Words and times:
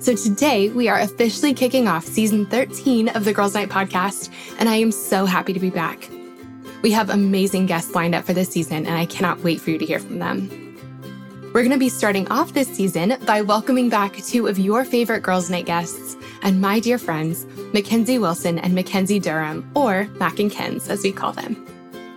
So 0.00 0.16
today 0.16 0.70
we 0.70 0.88
are 0.88 0.98
officially 0.98 1.52
kicking 1.52 1.86
off 1.86 2.06
season 2.06 2.46
13 2.46 3.10
of 3.10 3.26
the 3.26 3.34
Girls 3.34 3.52
Night 3.52 3.68
podcast, 3.68 4.30
and 4.58 4.66
I 4.66 4.76
am 4.76 4.90
so 4.90 5.26
happy 5.26 5.52
to 5.52 5.60
be 5.60 5.68
back. 5.68 6.08
We 6.80 6.90
have 6.92 7.10
amazing 7.10 7.66
guests 7.66 7.94
lined 7.94 8.14
up 8.14 8.24
for 8.24 8.32
this 8.32 8.48
season, 8.48 8.86
and 8.86 8.96
I 8.96 9.04
cannot 9.04 9.40
wait 9.40 9.60
for 9.60 9.68
you 9.68 9.76
to 9.76 9.84
hear 9.84 9.98
from 9.98 10.18
them. 10.18 10.48
We're 11.52 11.60
going 11.60 11.70
to 11.72 11.76
be 11.76 11.90
starting 11.90 12.26
off 12.28 12.54
this 12.54 12.68
season 12.68 13.18
by 13.26 13.42
welcoming 13.42 13.90
back 13.90 14.16
two 14.16 14.46
of 14.46 14.58
your 14.58 14.86
favorite 14.86 15.22
Girls 15.22 15.50
Night 15.50 15.66
guests 15.66 16.16
and 16.40 16.62
my 16.62 16.80
dear 16.80 16.96
friends, 16.96 17.44
Mackenzie 17.74 18.18
Wilson 18.18 18.58
and 18.58 18.74
Mackenzie 18.74 19.20
Durham, 19.20 19.70
or 19.74 20.08
Mac 20.18 20.38
and 20.38 20.50
Kens 20.50 20.88
as 20.88 21.02
we 21.02 21.12
call 21.12 21.34
them. 21.34 21.66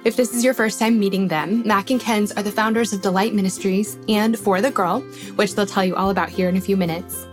If 0.05 0.15
this 0.15 0.33
is 0.33 0.41
your 0.41 0.53
first 0.53 0.79
time 0.79 0.99
meeting 0.99 1.27
them, 1.27 1.67
Mac 1.67 1.89
and 1.89 1.99
Kens 1.99 2.31
are 2.31 2.43
the 2.43 2.51
founders 2.51 2.93
of 2.93 3.01
Delight 3.01 3.33
Ministries 3.33 3.97
and 4.07 4.39
For 4.39 4.61
the 4.61 4.71
Girl, 4.71 5.01
which 5.35 5.55
they'll 5.55 5.65
tell 5.65 5.83
you 5.83 5.97
all 5.97 6.11
about 6.11 6.29
here 6.29 6.47
in 6.47 6.55
a 6.55 6.61
few 6.61 6.77
minutes. 6.77 7.27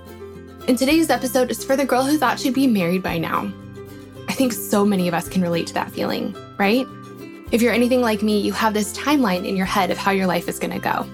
And 0.69 0.79
today's 0.79 1.11
episode 1.11 1.51
is 1.51 1.65
for 1.65 1.75
the 1.75 1.85
girl 1.85 2.05
who 2.05 2.19
thought 2.19 2.39
she'd 2.39 2.55
be 2.55 2.67
married 2.67 3.03
by 3.03 3.19
now. 3.19 3.51
I 4.29 4.33
think 4.33 4.53
so 4.53 4.85
many 4.85 5.09
of 5.09 5.15
us 5.15 5.29
can 5.29 5.43
relate 5.43 5.67
to 5.69 5.75
that 5.75 5.91
feeling, 5.91 6.37
right? 6.59 6.87
If 7.51 7.63
you're 7.63 7.73
anything 7.73 8.03
like 8.03 8.23
me, 8.23 8.39
you 8.39 8.53
have 8.53 8.75
this 8.75 8.97
timeline 8.97 9.47
in 9.47 9.57
your 9.57 9.67
head 9.67 9.91
of 9.91 9.99
how 9.99 10.13
your 10.13 10.27
life 10.27 10.49
is 10.49 10.59
going 10.59 10.73
to 10.73 10.79
go. 10.79 11.07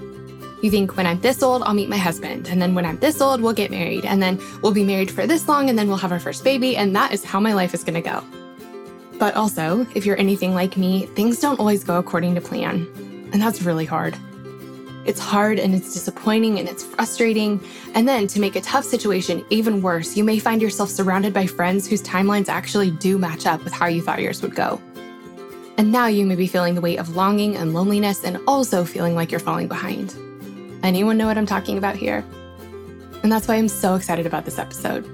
You 0.62 0.70
think, 0.70 0.96
when 0.96 1.06
I'm 1.06 1.20
this 1.20 1.42
old, 1.42 1.62
I'll 1.62 1.74
meet 1.74 1.88
my 1.88 1.96
husband. 1.96 2.48
And 2.48 2.60
then 2.60 2.74
when 2.74 2.84
I'm 2.84 2.98
this 2.98 3.20
old, 3.20 3.40
we'll 3.40 3.52
get 3.52 3.70
married. 3.70 4.04
And 4.04 4.22
then 4.22 4.40
we'll 4.62 4.72
be 4.72 4.84
married 4.84 5.10
for 5.10 5.26
this 5.26 5.48
long, 5.48 5.70
and 5.70 5.78
then 5.78 5.88
we'll 5.88 5.96
have 5.98 6.12
our 6.12 6.20
first 6.20 6.44
baby. 6.44 6.76
And 6.76 6.94
that 6.96 7.12
is 7.12 7.24
how 7.24 7.40
my 7.40 7.54
life 7.54 7.72
is 7.72 7.84
going 7.84 7.94
to 7.94 8.00
go. 8.02 8.22
But 9.18 9.34
also, 9.36 9.86
if 9.94 10.04
you're 10.04 10.18
anything 10.18 10.54
like 10.54 10.76
me, 10.76 11.06
things 11.06 11.40
don't 11.40 11.60
always 11.60 11.84
go 11.84 11.98
according 11.98 12.34
to 12.34 12.40
plan. 12.40 12.86
And 13.32 13.40
that's 13.40 13.62
really 13.62 13.86
hard. 13.86 14.16
It's 15.06 15.20
hard 15.20 15.60
and 15.60 15.72
it's 15.72 15.94
disappointing 15.94 16.58
and 16.58 16.68
it's 16.68 16.82
frustrating. 16.82 17.62
And 17.94 18.08
then 18.08 18.26
to 18.26 18.40
make 18.40 18.56
a 18.56 18.60
tough 18.60 18.84
situation 18.84 19.46
even 19.50 19.80
worse, 19.80 20.16
you 20.16 20.24
may 20.24 20.40
find 20.40 20.60
yourself 20.60 20.90
surrounded 20.90 21.32
by 21.32 21.46
friends 21.46 21.86
whose 21.86 22.02
timelines 22.02 22.48
actually 22.48 22.90
do 22.90 23.16
match 23.16 23.46
up 23.46 23.62
with 23.62 23.72
how 23.72 23.86
you 23.86 24.02
thought 24.02 24.20
yours 24.20 24.42
would 24.42 24.56
go. 24.56 24.82
And 25.78 25.92
now 25.92 26.06
you 26.08 26.26
may 26.26 26.34
be 26.34 26.48
feeling 26.48 26.74
the 26.74 26.80
weight 26.80 26.98
of 26.98 27.14
longing 27.14 27.56
and 27.56 27.72
loneliness 27.72 28.24
and 28.24 28.38
also 28.48 28.84
feeling 28.84 29.14
like 29.14 29.30
you're 29.30 29.38
falling 29.38 29.68
behind. 29.68 30.14
Anyone 30.82 31.16
know 31.16 31.26
what 31.26 31.38
I'm 31.38 31.46
talking 31.46 31.78
about 31.78 31.94
here? 31.94 32.24
And 33.22 33.30
that's 33.30 33.46
why 33.46 33.54
I'm 33.54 33.68
so 33.68 33.94
excited 33.94 34.26
about 34.26 34.44
this 34.44 34.58
episode. 34.58 35.04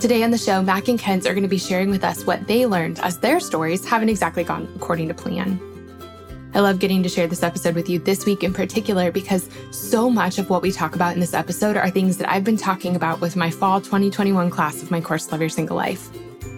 Today 0.00 0.22
on 0.22 0.30
the 0.30 0.38
show, 0.38 0.62
Mac 0.62 0.86
and 0.86 0.98
Kens 0.98 1.26
are 1.26 1.32
going 1.32 1.42
to 1.42 1.48
be 1.48 1.58
sharing 1.58 1.90
with 1.90 2.04
us 2.04 2.24
what 2.24 2.46
they 2.46 2.66
learned 2.66 3.00
as 3.00 3.18
their 3.18 3.40
stories 3.40 3.84
haven't 3.84 4.10
exactly 4.10 4.44
gone 4.44 4.68
according 4.76 5.08
to 5.08 5.14
plan. 5.14 5.60
I 6.58 6.60
love 6.60 6.80
getting 6.80 7.04
to 7.04 7.08
share 7.08 7.28
this 7.28 7.44
episode 7.44 7.76
with 7.76 7.88
you 7.88 8.00
this 8.00 8.26
week 8.26 8.42
in 8.42 8.52
particular 8.52 9.12
because 9.12 9.48
so 9.70 10.10
much 10.10 10.40
of 10.40 10.50
what 10.50 10.60
we 10.60 10.72
talk 10.72 10.96
about 10.96 11.14
in 11.14 11.20
this 11.20 11.32
episode 11.32 11.76
are 11.76 11.88
things 11.88 12.16
that 12.16 12.28
I've 12.28 12.42
been 12.42 12.56
talking 12.56 12.96
about 12.96 13.20
with 13.20 13.36
my 13.36 13.48
fall 13.48 13.80
2021 13.80 14.50
class 14.50 14.82
of 14.82 14.90
my 14.90 15.00
course, 15.00 15.30
Love 15.30 15.40
Your 15.40 15.50
Single 15.50 15.76
Life. 15.76 16.10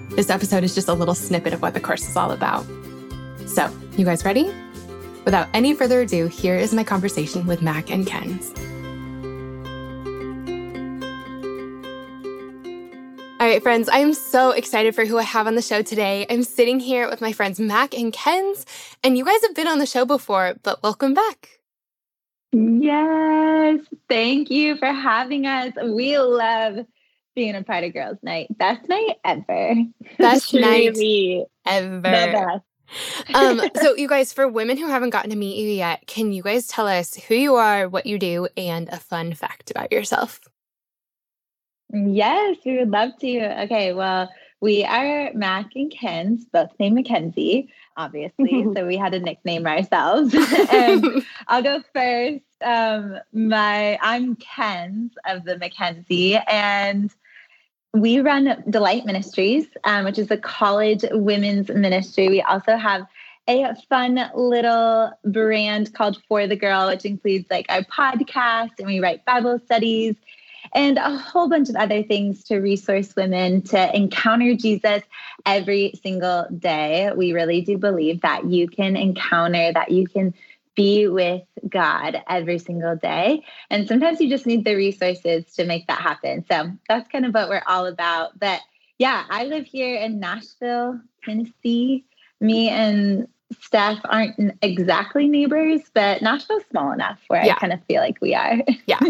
This 0.08 0.30
episode 0.30 0.64
is 0.64 0.74
just 0.74 0.88
a 0.88 0.94
little 0.94 1.14
snippet 1.14 1.52
of 1.52 1.60
what 1.60 1.74
the 1.74 1.80
course 1.80 2.08
is 2.08 2.16
all 2.16 2.30
about. 2.30 2.64
So, 3.44 3.70
you 3.98 4.06
guys 4.06 4.24
ready? 4.24 4.50
Without 5.26 5.48
any 5.52 5.74
further 5.74 6.00
ado, 6.00 6.28
here 6.28 6.56
is 6.56 6.72
my 6.72 6.82
conversation 6.82 7.46
with 7.46 7.60
Mac 7.60 7.90
and 7.90 8.06
Kens. 8.06 8.54
All 13.40 13.46
right, 13.46 13.62
friends, 13.62 13.88
I 13.88 14.00
am 14.00 14.12
so 14.12 14.50
excited 14.50 14.94
for 14.94 15.06
who 15.06 15.16
I 15.16 15.22
have 15.22 15.46
on 15.46 15.54
the 15.54 15.62
show 15.62 15.80
today. 15.80 16.26
I'm 16.28 16.42
sitting 16.42 16.78
here 16.78 17.08
with 17.08 17.22
my 17.22 17.32
friends 17.32 17.58
Mac 17.58 17.94
and 17.94 18.12
Kens, 18.12 18.66
and 19.02 19.16
you 19.16 19.24
guys 19.24 19.40
have 19.40 19.54
been 19.54 19.66
on 19.66 19.78
the 19.78 19.86
show 19.86 20.04
before, 20.04 20.56
but 20.62 20.82
welcome 20.82 21.14
back. 21.14 21.48
Yes, 22.52 23.80
thank 24.10 24.50
you 24.50 24.76
for 24.76 24.92
having 24.92 25.46
us. 25.46 25.72
We 25.82 26.18
love 26.18 26.80
being 27.34 27.54
a 27.54 27.62
part 27.62 27.82
of 27.84 27.94
Girls 27.94 28.18
Night. 28.22 28.48
Best 28.58 28.86
night 28.90 29.16
ever. 29.24 29.74
Best 30.18 30.52
night 30.54 31.46
ever. 31.64 32.62
Um, 33.32 33.62
so, 33.80 33.94
you 33.96 34.06
guys, 34.06 34.34
for 34.34 34.48
women 34.48 34.76
who 34.76 34.86
haven't 34.86 35.10
gotten 35.10 35.30
to 35.30 35.36
meet 35.36 35.56
you 35.56 35.70
yet, 35.70 36.06
can 36.06 36.34
you 36.34 36.42
guys 36.42 36.66
tell 36.66 36.86
us 36.86 37.14
who 37.14 37.34
you 37.34 37.54
are, 37.54 37.88
what 37.88 38.04
you 38.04 38.18
do, 38.18 38.48
and 38.58 38.90
a 38.90 38.98
fun 38.98 39.32
fact 39.32 39.70
about 39.70 39.92
yourself? 39.92 40.40
Yes, 41.92 42.56
we 42.64 42.78
would 42.78 42.90
love 42.90 43.16
to. 43.20 43.62
Okay, 43.64 43.92
well, 43.92 44.30
we 44.60 44.84
are 44.84 45.32
Mac 45.32 45.74
and 45.74 45.90
Kens, 45.90 46.44
both 46.52 46.70
named 46.78 46.94
Mackenzie, 46.94 47.72
obviously. 47.96 48.66
so 48.74 48.86
we 48.86 48.96
had 48.96 49.12
to 49.12 49.20
nickname 49.20 49.66
ourselves. 49.66 50.34
and 50.70 51.24
I'll 51.48 51.62
go 51.62 51.82
first. 51.94 52.44
Um, 52.62 53.18
my 53.32 53.98
I'm 54.02 54.36
Kens 54.36 55.12
of 55.26 55.44
the 55.44 55.56
Mackenzie, 55.58 56.36
and 56.36 57.10
we 57.94 58.20
run 58.20 58.62
Delight 58.68 59.06
Ministries, 59.06 59.66
um, 59.84 60.04
which 60.04 60.18
is 60.18 60.30
a 60.30 60.36
college 60.36 61.04
women's 61.10 61.68
ministry. 61.70 62.28
We 62.28 62.42
also 62.42 62.76
have 62.76 63.06
a 63.48 63.74
fun 63.88 64.30
little 64.34 65.10
brand 65.24 65.92
called 65.94 66.22
For 66.28 66.46
the 66.46 66.54
Girl, 66.54 66.86
which 66.86 67.04
includes 67.04 67.46
like 67.50 67.66
our 67.68 67.82
podcast, 67.82 68.72
and 68.78 68.86
we 68.86 69.00
write 69.00 69.24
Bible 69.24 69.58
studies 69.64 70.14
and 70.74 70.98
a 70.98 71.16
whole 71.16 71.48
bunch 71.48 71.68
of 71.68 71.76
other 71.76 72.02
things 72.02 72.44
to 72.44 72.58
resource 72.58 73.14
women 73.16 73.62
to 73.62 73.96
encounter 73.96 74.54
Jesus 74.54 75.02
every 75.46 75.92
single 76.02 76.46
day. 76.58 77.10
We 77.14 77.32
really 77.32 77.60
do 77.60 77.78
believe 77.78 78.20
that 78.20 78.46
you 78.46 78.68
can 78.68 78.96
encounter, 78.96 79.72
that 79.72 79.90
you 79.90 80.06
can 80.06 80.34
be 80.76 81.08
with 81.08 81.42
God 81.68 82.22
every 82.28 82.58
single 82.58 82.96
day. 82.96 83.44
And 83.68 83.88
sometimes 83.88 84.20
you 84.20 84.28
just 84.28 84.46
need 84.46 84.64
the 84.64 84.76
resources 84.76 85.44
to 85.54 85.64
make 85.64 85.86
that 85.88 86.00
happen. 86.00 86.44
So 86.50 86.70
that's 86.88 87.08
kind 87.08 87.26
of 87.26 87.34
what 87.34 87.48
we're 87.48 87.62
all 87.66 87.86
about. 87.86 88.38
But 88.38 88.60
yeah, 88.98 89.24
I 89.28 89.44
live 89.44 89.66
here 89.66 89.96
in 89.96 90.20
Nashville, 90.20 91.00
Tennessee. 91.24 92.04
Me 92.40 92.68
and 92.68 93.28
Steph 93.60 94.00
aren't 94.04 94.56
exactly 94.62 95.28
neighbors, 95.28 95.80
but 95.92 96.22
Nashville's 96.22 96.62
small 96.70 96.92
enough 96.92 97.18
where 97.28 97.44
yeah. 97.44 97.54
I 97.54 97.58
kind 97.58 97.72
of 97.72 97.82
feel 97.84 98.00
like 98.00 98.20
we 98.20 98.34
are. 98.34 98.58
Yeah. 98.86 98.98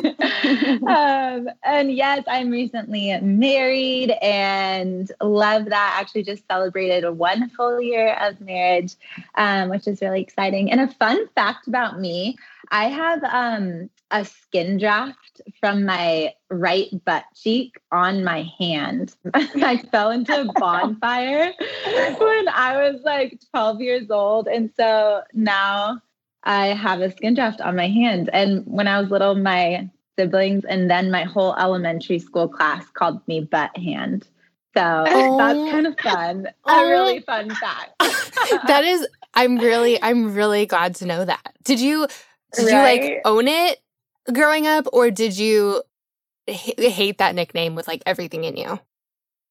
um, 0.87 1.49
and 1.63 1.93
yes, 1.93 2.25
I'm 2.27 2.51
recently 2.51 3.19
married 3.21 4.11
and 4.23 5.11
love 5.21 5.67
that. 5.67 5.97
Actually, 6.01 6.23
just 6.23 6.47
celebrated 6.47 7.09
one 7.11 7.51
full 7.51 7.81
year 7.81 8.15
of 8.15 8.41
marriage, 8.41 8.95
um, 9.35 9.69
which 9.69 9.87
is 9.87 10.01
really 10.01 10.23
exciting. 10.23 10.71
And 10.71 10.81
a 10.81 10.89
fun 10.89 11.27
fact 11.35 11.67
about 11.67 12.01
me 12.01 12.37
I 12.71 12.89
have 12.89 13.25
um, 13.25 13.91
a 14.11 14.25
skin 14.25 14.79
graft 14.79 15.41
from 15.59 15.85
my 15.85 16.35
right 16.51 16.89
butt 17.05 17.25
cheek 17.35 17.79
on 17.93 18.25
my 18.25 18.51
hand. 18.59 19.15
I 19.35 19.79
fell 19.91 20.11
into 20.11 20.41
a 20.41 20.53
bonfire 20.59 21.53
when 21.85 22.49
I 22.49 22.91
was 22.91 23.01
like 23.05 23.41
12 23.51 23.81
years 23.81 24.11
old. 24.11 24.49
And 24.49 24.71
so 24.77 25.23
now 25.33 26.01
I 26.45 26.69
have 26.69 27.01
a 27.01 27.11
skin 27.13 27.35
graft 27.35 27.61
on 27.61 27.77
my 27.77 27.89
hand. 27.89 28.31
And 28.33 28.65
when 28.67 28.89
I 28.89 29.01
was 29.01 29.11
little, 29.11 29.35
my 29.35 29.89
siblings 30.19 30.65
and 30.65 30.91
then 30.91 31.11
my 31.11 31.25
whole 31.25 31.55
elementary 31.57 32.19
school 32.19 32.49
class 32.49 32.85
called 32.91 33.27
me 33.27 33.41
butt 33.41 33.77
hand. 33.77 34.27
So 34.77 35.05
oh. 35.09 35.39
that's 35.39 35.71
kind 35.71 35.87
of 35.87 35.99
fun. 35.99 36.49
Oh. 36.65 36.87
A 36.87 36.91
really 36.91 37.21
fun 37.21 37.51
fact. 37.51 37.93
that 38.67 38.85
is 38.85 39.07
I'm 39.35 39.59
really 39.59 40.01
I'm 40.03 40.35
really 40.35 40.67
glad 40.67 40.95
to 40.97 41.07
know 41.07 41.25
that. 41.25 41.55
Did 41.65 41.81
you 41.81 42.07
did 42.55 42.67
right? 42.67 43.03
you 43.03 43.09
like 43.09 43.21
own 43.25 43.49
it 43.49 43.81
growing 44.33 44.67
up, 44.67 44.87
or 44.93 45.11
did 45.11 45.39
you 45.39 45.83
h- 46.47 46.79
hate 46.79 47.19
that 47.19 47.35
nickname 47.35 47.75
with 47.75 47.89
like 47.89 48.03
everything 48.07 48.45
in 48.45 48.57
you? 48.57 48.81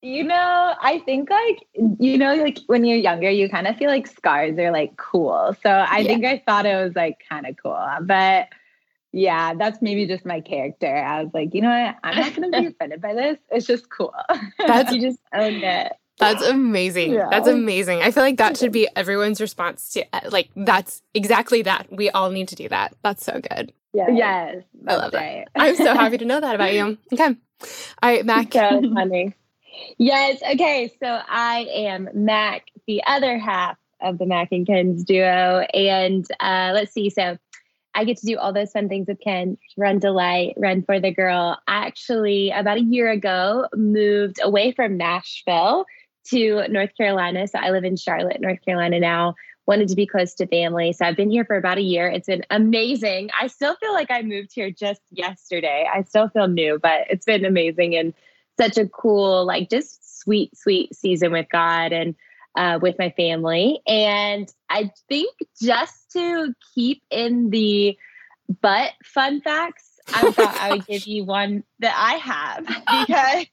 You 0.01 0.23
know, 0.23 0.75
I 0.81 0.99
think 0.99 1.29
like 1.29 1.65
you 1.99 2.17
know, 2.17 2.35
like 2.35 2.59
when 2.67 2.85
you're 2.85 2.97
younger, 2.97 3.29
you 3.29 3.49
kind 3.49 3.67
of 3.67 3.75
feel 3.77 3.89
like 3.89 4.07
scars 4.07 4.57
are 4.57 4.71
like 4.71 4.95
cool. 4.97 5.55
So 5.61 5.69
I 5.69 5.99
yeah. 5.99 6.07
think 6.07 6.25
I 6.25 6.41
thought 6.45 6.65
it 6.65 6.75
was 6.75 6.95
like 6.95 7.17
kind 7.29 7.45
of 7.45 7.55
cool, 7.61 7.87
but 8.01 8.47
yeah, 9.11 9.53
that's 9.55 9.81
maybe 9.81 10.05
just 10.05 10.25
my 10.25 10.39
character. 10.39 10.95
I 10.95 11.23
was 11.23 11.33
like, 11.33 11.53
you 11.53 11.61
know 11.61 11.69
what? 11.69 11.95
I'm 12.03 12.15
not 12.15 12.35
going 12.35 12.51
to 12.51 12.61
be 12.61 12.67
offended 12.69 13.01
by 13.01 13.13
this. 13.13 13.37
It's 13.49 13.65
just 13.65 13.89
cool. 13.89 14.13
That's 14.67 14.93
you 14.93 15.01
just 15.01 15.19
owned 15.33 15.63
it. 15.63 15.93
That's 16.19 16.43
amazing. 16.43 17.13
Yeah. 17.13 17.27
That's 17.31 17.47
amazing. 17.47 18.01
I 18.01 18.11
feel 18.11 18.23
like 18.23 18.37
that 18.37 18.57
should 18.57 18.71
be 18.73 18.87
everyone's 18.95 19.39
response 19.39 19.89
to 19.93 20.15
eh, 20.15 20.29
like 20.29 20.49
that's 20.55 21.01
exactly 21.13 21.61
that. 21.61 21.87
We 21.89 22.09
all 22.09 22.29
need 22.29 22.49
to 22.49 22.55
do 22.55 22.67
that. 22.69 22.93
That's 23.03 23.23
so 23.23 23.39
good. 23.39 23.71
Yeah. 23.93 24.09
Yes. 24.09 24.63
I 24.87 24.95
love 24.95 25.13
right. 25.13 25.47
that. 25.55 25.61
I'm 25.61 25.75
so 25.75 25.93
happy 25.93 26.17
to 26.17 26.25
know 26.31 26.39
that 26.39 26.55
about 26.55 26.73
you. 26.73 26.97
Okay. 27.13 27.25
All 27.25 27.35
right, 28.03 28.25
Mac. 28.25 28.53
So 28.53 28.81
funny. 28.93 29.33
Yes. 29.97 30.41
Okay. 30.43 30.93
So 31.01 31.07
I 31.07 31.67
am 31.71 32.09
Mac, 32.13 32.65
the 32.87 33.01
other 33.05 33.37
half 33.37 33.77
of 34.01 34.17
the 34.17 34.25
Mac 34.25 34.49
and 34.51 34.65
Kens 34.65 35.03
duo. 35.03 35.65
And 35.73 36.25
uh, 36.39 36.71
let's 36.73 36.93
see. 36.93 37.09
So 37.09 37.37
I 37.95 38.05
get 38.05 38.17
to 38.17 38.25
do 38.25 38.37
all 38.37 38.53
those 38.53 38.71
fun 38.71 38.87
things 38.87 39.07
with 39.07 39.19
Ken, 39.19 39.57
run 39.75 39.99
Delight, 39.99 40.53
run 40.57 40.83
for 40.83 40.99
the 40.99 41.11
girl. 41.11 41.57
I 41.67 41.87
actually, 41.87 42.51
about 42.51 42.77
a 42.77 42.83
year 42.83 43.09
ago, 43.09 43.67
moved 43.75 44.39
away 44.41 44.71
from 44.71 44.97
Nashville 44.97 45.85
to 46.27 46.67
North 46.69 46.91
Carolina. 46.95 47.47
So 47.47 47.59
I 47.59 47.71
live 47.71 47.83
in 47.83 47.97
Charlotte, 47.97 48.39
North 48.39 48.63
Carolina 48.63 48.99
now. 48.99 49.35
Wanted 49.69 49.89
to 49.89 49.95
be 49.95 50.07
close 50.07 50.33
to 50.33 50.47
family. 50.47 50.93
So 50.93 51.05
I've 51.05 51.15
been 51.15 51.29
here 51.29 51.45
for 51.45 51.55
about 51.55 51.77
a 51.77 51.81
year. 51.81 52.09
It's 52.09 52.25
been 52.25 52.43
amazing. 52.49 53.29
I 53.39 53.45
still 53.45 53.75
feel 53.75 53.93
like 53.93 54.09
I 54.09 54.23
moved 54.23 54.49
here 54.51 54.71
just 54.71 54.99
yesterday. 55.11 55.87
I 55.93 56.01
still 56.01 56.27
feel 56.27 56.47
new, 56.47 56.79
but 56.81 57.01
it's 57.07 57.23
been 57.23 57.45
amazing 57.45 57.95
and 57.95 58.15
such 58.59 58.79
a 58.79 58.87
cool, 58.87 59.45
like 59.45 59.69
just 59.69 60.21
sweet, 60.21 60.57
sweet 60.57 60.95
season 60.95 61.31
with 61.31 61.45
God 61.51 61.93
and 61.93 62.15
uh, 62.55 62.79
with 62.81 62.95
my 62.97 63.11
family. 63.11 63.79
And 63.85 64.51
I 64.71 64.89
think 65.07 65.35
just 65.61 66.13
to 66.13 66.51
keep 66.73 67.03
in 67.11 67.51
the 67.51 67.95
butt 68.63 68.93
fun 69.03 69.39
facts, 69.39 69.99
I 70.11 70.31
thought 70.31 70.57
I 70.59 70.71
would 70.71 70.87
give 70.87 71.05
you 71.05 71.25
one 71.25 71.63
that 71.77 71.93
I 71.95 72.15
have 72.15 72.65
because 73.07 73.45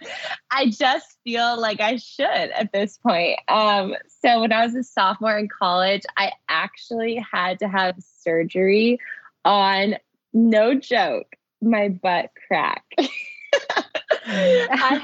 I 0.50 0.70
just 0.70 1.18
feel 1.24 1.60
like 1.60 1.80
I 1.80 1.96
should 1.96 2.26
at 2.26 2.72
this 2.72 2.98
point. 2.98 3.38
Um, 3.48 3.94
so 4.22 4.40
when 4.40 4.52
I 4.52 4.64
was 4.64 4.74
a 4.74 4.82
sophomore 4.82 5.38
in 5.38 5.48
college, 5.48 6.02
I 6.16 6.32
actually 6.48 7.16
had 7.16 7.58
to 7.60 7.68
have 7.68 7.96
surgery 8.22 8.98
on 9.44 9.96
no 10.32 10.74
joke, 10.74 11.36
my 11.60 11.88
butt 11.88 12.30
crack. 12.46 12.84
I 14.30 15.00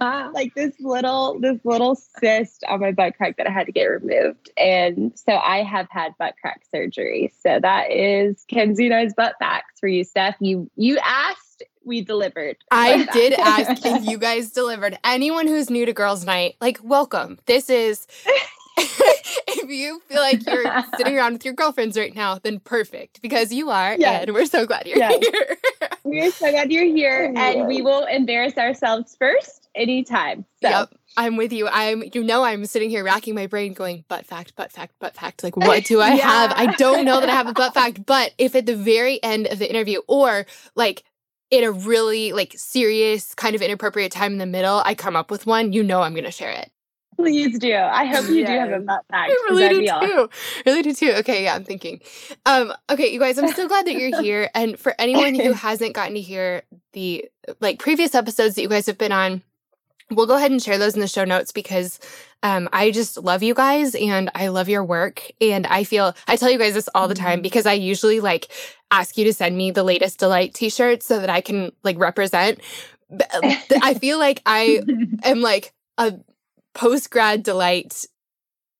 had 0.00 0.28
like 0.34 0.54
this 0.54 0.74
little 0.80 1.40
this 1.40 1.58
little 1.64 1.96
cyst 1.96 2.64
on 2.68 2.80
my 2.80 2.92
butt 2.92 3.16
crack 3.16 3.36
that 3.36 3.46
I 3.46 3.50
had 3.50 3.66
to 3.66 3.72
get 3.72 3.84
removed, 3.84 4.50
and 4.56 5.12
so 5.18 5.36
I 5.36 5.62
have 5.62 5.88
had 5.90 6.12
butt 6.18 6.34
crack 6.40 6.62
surgery. 6.72 7.32
So 7.40 7.58
that 7.60 7.90
is 7.90 8.44
Kenzie 8.48 8.92
I's 8.92 9.14
butt 9.14 9.34
facts 9.38 9.80
for 9.80 9.88
you, 9.88 10.04
Steph. 10.04 10.36
You 10.40 10.70
you 10.76 10.98
asked, 11.02 11.49
we 11.84 12.02
delivered. 12.02 12.56
I 12.70 13.04
did 13.12 13.34
ask, 13.34 13.84
if 13.84 14.04
you 14.04 14.18
guys 14.18 14.50
delivered. 14.50 14.98
Anyone 15.04 15.46
who's 15.46 15.70
new 15.70 15.86
to 15.86 15.92
Girls 15.92 16.24
Night, 16.24 16.56
like 16.60 16.78
welcome. 16.82 17.38
This 17.46 17.70
is. 17.70 18.06
if 18.76 19.68
you 19.68 20.00
feel 20.08 20.20
like 20.20 20.46
you're 20.46 20.82
sitting 20.96 21.16
around 21.16 21.34
with 21.34 21.44
your 21.44 21.54
girlfriends 21.54 21.98
right 21.98 22.14
now, 22.14 22.38
then 22.38 22.60
perfect 22.60 23.20
because 23.22 23.52
you 23.52 23.70
are, 23.70 23.96
yes. 23.98 24.22
and 24.22 24.34
we're 24.34 24.46
so 24.46 24.66
glad 24.66 24.86
you're 24.86 24.98
yes. 24.98 25.18
here. 25.20 25.56
we're 26.04 26.30
so 26.30 26.50
glad 26.50 26.72
you're 26.72 26.84
here, 26.84 27.32
oh, 27.36 27.40
and 27.40 27.66
we 27.66 27.82
will 27.82 28.06
embarrass 28.06 28.56
ourselves 28.56 29.16
first 29.18 29.68
anytime. 29.74 30.44
So. 30.62 30.68
Yep. 30.68 30.94
I'm 31.16 31.36
with 31.36 31.52
you. 31.52 31.66
I'm, 31.68 32.04
you 32.14 32.22
know, 32.22 32.44
I'm 32.44 32.64
sitting 32.66 32.88
here 32.88 33.02
racking 33.02 33.34
my 33.34 33.48
brain 33.48 33.72
going, 33.72 34.04
butt 34.06 34.26
fact, 34.26 34.54
butt 34.54 34.70
fact, 34.70 34.96
butt 35.00 35.14
fact. 35.14 35.42
Like, 35.42 35.56
what 35.56 35.84
do 35.84 36.00
I 36.00 36.14
yeah. 36.14 36.22
have? 36.22 36.52
I 36.54 36.66
don't 36.76 37.04
know 37.04 37.18
that 37.18 37.28
I 37.28 37.32
have 37.32 37.48
a 37.48 37.52
butt 37.52 37.74
fact, 37.74 38.06
but 38.06 38.32
if 38.38 38.54
at 38.54 38.66
the 38.66 38.76
very 38.76 39.20
end 39.22 39.48
of 39.48 39.58
the 39.58 39.68
interview 39.68 40.02
or 40.06 40.46
like 40.76 41.02
in 41.50 41.64
a 41.64 41.72
really 41.72 42.32
like 42.32 42.54
serious 42.56 43.34
kind 43.34 43.54
of 43.54 43.62
inappropriate 43.62 44.12
time 44.12 44.32
in 44.32 44.38
the 44.38 44.46
middle, 44.46 44.82
I 44.84 44.94
come 44.94 45.16
up 45.16 45.30
with 45.30 45.46
one, 45.46 45.72
you 45.72 45.82
know, 45.82 46.02
I'm 46.02 46.12
going 46.12 46.24
to 46.24 46.30
share 46.30 46.50
it. 46.50 46.70
Please 47.16 47.58
do. 47.58 47.74
I 47.74 48.06
hope 48.06 48.28
you 48.28 48.36
yes. 48.36 48.48
do 48.48 48.58
have 48.58 48.72
a 48.72 48.82
butt 48.82 49.04
fact. 49.10 49.30
I 49.30 49.48
really 49.50 49.86
do 49.86 50.00
too. 50.00 50.30
Really 50.64 50.82
do 50.82 50.94
too. 50.94 51.12
Okay, 51.18 51.44
yeah, 51.44 51.54
I'm 51.54 51.64
thinking. 51.64 52.00
Um, 52.46 52.72
okay, 52.88 53.12
you 53.12 53.20
guys, 53.20 53.36
I'm 53.38 53.52
so 53.52 53.68
glad 53.68 53.86
that 53.86 53.94
you're 53.94 54.22
here. 54.22 54.48
And 54.54 54.78
for 54.78 54.94
anyone 54.98 55.34
who 55.34 55.52
hasn't 55.66 55.94
gotten 55.94 56.14
to 56.14 56.20
hear 56.20 56.62
the 56.94 57.28
like 57.60 57.78
previous 57.78 58.14
episodes 58.14 58.54
that 58.54 58.62
you 58.62 58.68
guys 58.68 58.86
have 58.86 58.96
been 58.96 59.12
on, 59.12 59.42
we'll 60.10 60.26
go 60.26 60.36
ahead 60.36 60.50
and 60.50 60.62
share 60.62 60.78
those 60.78 60.94
in 60.94 61.00
the 61.00 61.08
show 61.08 61.24
notes 61.24 61.52
because 61.52 61.98
um, 62.42 62.68
I 62.72 62.90
just 62.90 63.18
love 63.18 63.42
you 63.42 63.54
guys 63.54 63.94
and 63.94 64.30
I 64.34 64.48
love 64.48 64.68
your 64.68 64.84
work. 64.84 65.30
And 65.40 65.66
I 65.66 65.84
feel 65.84 66.14
I 66.26 66.36
tell 66.36 66.50
you 66.50 66.58
guys 66.58 66.74
this 66.74 66.88
all 66.94 67.08
the 67.08 67.14
time 67.14 67.36
mm-hmm. 67.36 67.42
because 67.42 67.66
I 67.66 67.74
usually 67.74 68.20
like 68.20 68.50
ask 68.90 69.16
you 69.16 69.24
to 69.24 69.32
send 69.32 69.56
me 69.56 69.70
the 69.70 69.84
latest 69.84 70.18
delight 70.18 70.54
t-shirts 70.54 71.06
so 71.06 71.20
that 71.20 71.30
I 71.30 71.40
can 71.40 71.72
like 71.84 71.98
represent. 71.98 72.60
I 73.42 73.94
feel 74.00 74.18
like 74.18 74.42
I 74.46 74.82
am 75.24 75.40
like 75.40 75.72
a 75.98 76.14
post 76.74 77.10
grad 77.10 77.42
delight 77.42 78.06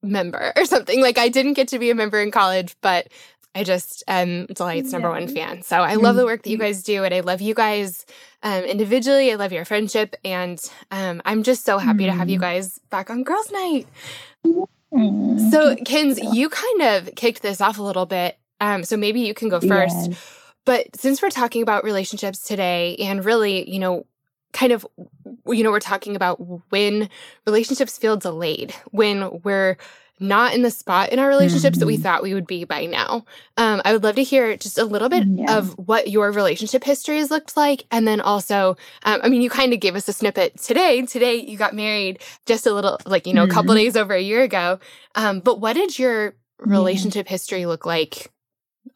member 0.02 0.52
or 0.56 0.64
something. 0.64 1.00
Like 1.00 1.18
I 1.18 1.28
didn't 1.28 1.54
get 1.54 1.68
to 1.68 1.78
be 1.78 1.90
a 1.90 1.94
member 1.94 2.20
in 2.20 2.30
college, 2.30 2.76
but 2.80 3.08
I 3.54 3.64
just 3.64 4.04
am 4.06 4.46
Delight's 4.46 4.92
number 4.92 5.10
one 5.10 5.26
fan. 5.26 5.62
So 5.62 5.80
I 5.80 5.96
love 5.96 6.16
the 6.16 6.24
work 6.24 6.42
that 6.42 6.50
you 6.50 6.56
mm-hmm. 6.56 6.66
guys 6.66 6.82
do, 6.82 7.04
and 7.04 7.12
I 7.12 7.20
love 7.20 7.40
you 7.40 7.54
guys 7.54 8.06
um, 8.42 8.62
individually. 8.64 9.32
I 9.32 9.34
love 9.34 9.52
your 9.52 9.64
friendship, 9.64 10.14
and 10.24 10.60
um, 10.90 11.20
I'm 11.24 11.42
just 11.42 11.64
so 11.64 11.78
happy 11.78 12.06
to 12.06 12.12
have 12.12 12.28
you 12.28 12.36
mm-hmm. 12.36 12.42
guys 12.42 12.78
back 12.90 13.10
on 13.10 13.24
Girls' 13.24 13.50
Night. 13.50 13.88
So, 14.92 15.76
Kens, 15.84 16.18
you 16.32 16.48
kind 16.48 16.82
of 16.82 17.14
kicked 17.16 17.42
this 17.42 17.60
off 17.60 17.78
a 17.78 17.82
little 17.82 18.06
bit. 18.06 18.38
Um, 18.60 18.84
so 18.84 18.96
maybe 18.96 19.20
you 19.20 19.34
can 19.34 19.48
go 19.48 19.60
first. 19.60 20.10
Yes. 20.10 20.36
But 20.64 20.94
since 20.96 21.22
we're 21.22 21.30
talking 21.30 21.62
about 21.62 21.84
relationships 21.84 22.42
today, 22.42 22.96
and 22.96 23.24
really, 23.24 23.68
you 23.70 23.78
know, 23.78 24.06
kind 24.52 24.72
of 24.72 24.86
you 25.46 25.62
know 25.62 25.70
we're 25.70 25.80
talking 25.80 26.16
about 26.16 26.36
when 26.70 27.08
relationships 27.46 27.96
feel 27.96 28.16
delayed 28.16 28.74
when 28.90 29.40
we're 29.42 29.76
not 30.20 30.54
in 30.54 30.62
the 30.62 30.70
spot 30.70 31.10
in 31.10 31.18
our 31.18 31.28
relationships 31.28 31.74
mm-hmm. 31.74 31.80
that 31.80 31.86
we 31.86 31.94
mm-hmm. 31.94 32.02
thought 32.02 32.22
we 32.22 32.34
would 32.34 32.46
be 32.46 32.64
by 32.64 32.86
now 32.86 33.24
um, 33.56 33.80
i 33.84 33.92
would 33.92 34.02
love 34.02 34.14
to 34.14 34.22
hear 34.22 34.56
just 34.56 34.78
a 34.78 34.84
little 34.84 35.08
bit 35.08 35.26
yeah. 35.26 35.56
of 35.56 35.76
what 35.78 36.10
your 36.10 36.30
relationship 36.30 36.84
history 36.84 37.18
has 37.18 37.30
looked 37.30 37.56
like 37.56 37.84
and 37.90 38.06
then 38.06 38.20
also 38.20 38.76
um, 39.04 39.20
i 39.22 39.28
mean 39.28 39.42
you 39.42 39.50
kind 39.50 39.72
of 39.72 39.80
gave 39.80 39.96
us 39.96 40.08
a 40.08 40.12
snippet 40.12 40.56
today 40.58 41.02
today 41.02 41.34
you 41.34 41.56
got 41.56 41.74
married 41.74 42.20
just 42.46 42.66
a 42.66 42.72
little 42.72 42.98
like 43.06 43.26
you 43.26 43.34
know 43.34 43.42
mm-hmm. 43.42 43.50
a 43.50 43.54
couple 43.54 43.70
mm-hmm. 43.70 43.84
days 43.84 43.96
over 43.96 44.14
a 44.14 44.20
year 44.20 44.42
ago 44.42 44.78
um, 45.14 45.40
but 45.40 45.60
what 45.60 45.72
did 45.72 45.98
your 45.98 46.34
relationship 46.58 47.26
yeah. 47.26 47.32
history 47.32 47.66
look 47.66 47.86
like 47.86 48.30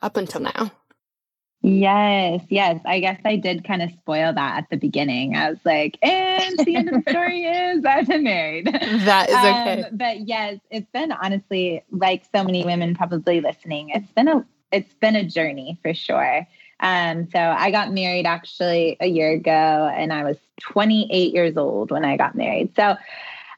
up 0.02 0.16
until 0.16 0.40
now 0.40 0.70
Yes, 1.66 2.42
yes. 2.50 2.78
I 2.84 3.00
guess 3.00 3.18
I 3.24 3.36
did 3.36 3.64
kind 3.64 3.80
of 3.80 3.90
spoil 3.92 4.34
that 4.34 4.58
at 4.58 4.68
the 4.68 4.76
beginning. 4.76 5.34
I 5.34 5.48
was 5.48 5.58
like, 5.64 5.96
and 6.02 6.58
the 6.58 6.76
end 6.76 6.90
of 6.90 7.02
the 7.02 7.10
story 7.10 7.44
is 7.44 7.86
I've 7.86 8.06
been 8.06 8.22
married. 8.22 8.66
That 9.04 9.30
is 9.30 9.34
okay. 9.34 9.82
Um, 9.84 9.96
but 9.96 10.28
yes, 10.28 10.58
it's 10.70 10.90
been 10.92 11.10
honestly 11.10 11.82
like 11.90 12.24
so 12.34 12.44
many 12.44 12.66
women 12.66 12.94
probably 12.94 13.40
listening. 13.40 13.88
It's 13.88 14.12
been 14.12 14.28
a 14.28 14.44
it's 14.72 14.92
been 15.00 15.16
a 15.16 15.24
journey 15.24 15.78
for 15.80 15.94
sure. 15.94 16.46
Um, 16.80 17.30
so 17.32 17.38
I 17.38 17.70
got 17.70 17.94
married 17.94 18.26
actually 18.26 18.98
a 19.00 19.06
year 19.06 19.32
ago, 19.32 19.90
and 19.90 20.12
I 20.12 20.22
was 20.24 20.36
28 20.60 21.32
years 21.32 21.56
old 21.56 21.90
when 21.90 22.04
I 22.04 22.18
got 22.18 22.34
married. 22.34 22.76
So 22.76 22.94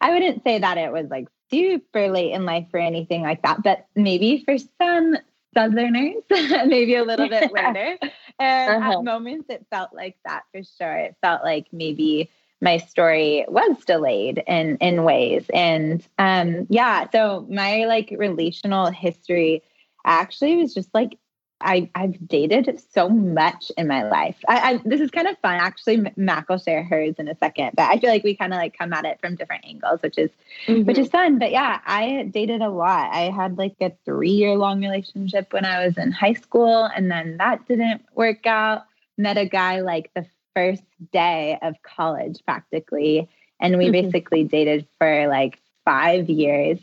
I 0.00 0.12
wouldn't 0.12 0.44
say 0.44 0.60
that 0.60 0.78
it 0.78 0.92
was 0.92 1.08
like 1.10 1.26
super 1.50 2.08
late 2.08 2.32
in 2.32 2.44
life 2.44 2.68
or 2.72 2.78
anything 2.78 3.22
like 3.22 3.42
that, 3.42 3.64
but 3.64 3.86
maybe 3.96 4.44
for 4.44 4.56
some 4.80 5.16
Southerners, 5.56 6.22
maybe 6.66 6.96
a 6.96 7.04
little 7.04 7.28
bit 7.28 7.52
later. 7.52 7.98
And 8.38 8.82
uh-huh. 8.82 8.98
at 8.98 9.04
moments, 9.04 9.46
it 9.48 9.66
felt 9.70 9.94
like 9.94 10.16
that 10.26 10.42
for 10.52 10.62
sure. 10.78 10.96
It 10.96 11.16
felt 11.22 11.42
like 11.42 11.66
maybe 11.72 12.30
my 12.60 12.78
story 12.78 13.44
was 13.48 13.84
delayed 13.86 14.42
in 14.46 14.78
in 14.78 15.04
ways 15.04 15.44
and 15.52 16.06
um 16.18 16.66
yeah 16.70 17.06
so 17.10 17.46
my 17.50 17.84
like 17.84 18.14
relational 18.16 18.86
history 18.90 19.62
actually 20.06 20.56
was 20.56 20.72
just 20.72 20.88
like 20.94 21.18
I, 21.60 21.90
I've 21.94 22.28
dated 22.28 22.80
so 22.92 23.08
much 23.08 23.72
in 23.78 23.86
my 23.88 24.08
life. 24.08 24.36
I, 24.46 24.72
I, 24.72 24.80
this 24.84 25.00
is 25.00 25.10
kind 25.10 25.26
of 25.26 25.38
fun. 25.38 25.54
Actually, 25.54 26.12
Mac 26.16 26.48
will 26.48 26.58
share 26.58 26.84
hers 26.84 27.14
in 27.18 27.28
a 27.28 27.36
second, 27.36 27.70
but 27.74 27.90
I 27.90 27.98
feel 27.98 28.10
like 28.10 28.24
we 28.24 28.36
kind 28.36 28.52
of 28.52 28.58
like 28.58 28.76
come 28.76 28.92
at 28.92 29.06
it 29.06 29.18
from 29.20 29.36
different 29.36 29.64
angles, 29.64 30.02
which 30.02 30.18
is 30.18 30.30
mm-hmm. 30.66 30.84
which 30.84 30.98
is 30.98 31.08
fun. 31.08 31.38
But 31.38 31.52
yeah, 31.52 31.80
I 31.86 32.28
dated 32.30 32.60
a 32.60 32.68
lot. 32.68 33.10
I 33.12 33.30
had 33.30 33.56
like 33.56 33.76
a 33.80 33.92
three 34.04 34.30
year 34.30 34.56
long 34.56 34.80
relationship 34.80 35.52
when 35.52 35.64
I 35.64 35.86
was 35.86 35.96
in 35.96 36.12
high 36.12 36.34
school, 36.34 36.84
and 36.84 37.10
then 37.10 37.38
that 37.38 37.66
didn't 37.66 38.04
work 38.14 38.46
out. 38.46 38.84
Met 39.16 39.38
a 39.38 39.46
guy 39.46 39.80
like 39.80 40.10
the 40.14 40.26
first 40.54 40.82
day 41.10 41.58
of 41.62 41.82
college, 41.82 42.42
practically, 42.44 43.30
and 43.60 43.78
we 43.78 43.86
mm-hmm. 43.86 44.10
basically 44.10 44.44
dated 44.44 44.86
for 44.98 45.26
like 45.26 45.58
five 45.86 46.28
years 46.28 46.78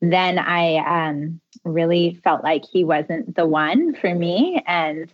then 0.00 0.38
I 0.38 1.08
um, 1.08 1.40
really 1.64 2.20
felt 2.22 2.44
like 2.44 2.64
he 2.64 2.84
wasn't 2.84 3.34
the 3.34 3.46
one 3.46 3.94
for 3.94 4.14
me. 4.14 4.62
And 4.66 5.12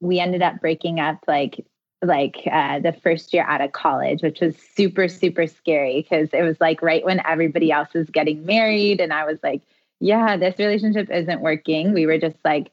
we 0.00 0.20
ended 0.20 0.42
up 0.42 0.60
breaking 0.60 1.00
up 1.00 1.18
like 1.26 1.64
like 2.00 2.36
uh, 2.50 2.78
the 2.78 2.92
first 2.92 3.34
year 3.34 3.44
out 3.48 3.60
of 3.60 3.72
college, 3.72 4.22
which 4.22 4.40
was 4.40 4.54
super, 4.76 5.08
super 5.08 5.46
scary 5.46 6.02
because 6.02 6.28
it 6.32 6.42
was 6.42 6.56
like 6.60 6.80
right 6.80 7.04
when 7.04 7.20
everybody 7.26 7.72
else 7.72 7.92
was 7.92 8.08
getting 8.10 8.46
married. 8.46 9.00
And 9.00 9.12
I 9.12 9.24
was 9.24 9.38
like, 9.42 9.62
yeah, 10.00 10.36
this 10.36 10.58
relationship 10.58 11.10
isn't 11.10 11.40
working. 11.40 11.92
We 11.92 12.06
were 12.06 12.18
just 12.18 12.36
like, 12.44 12.70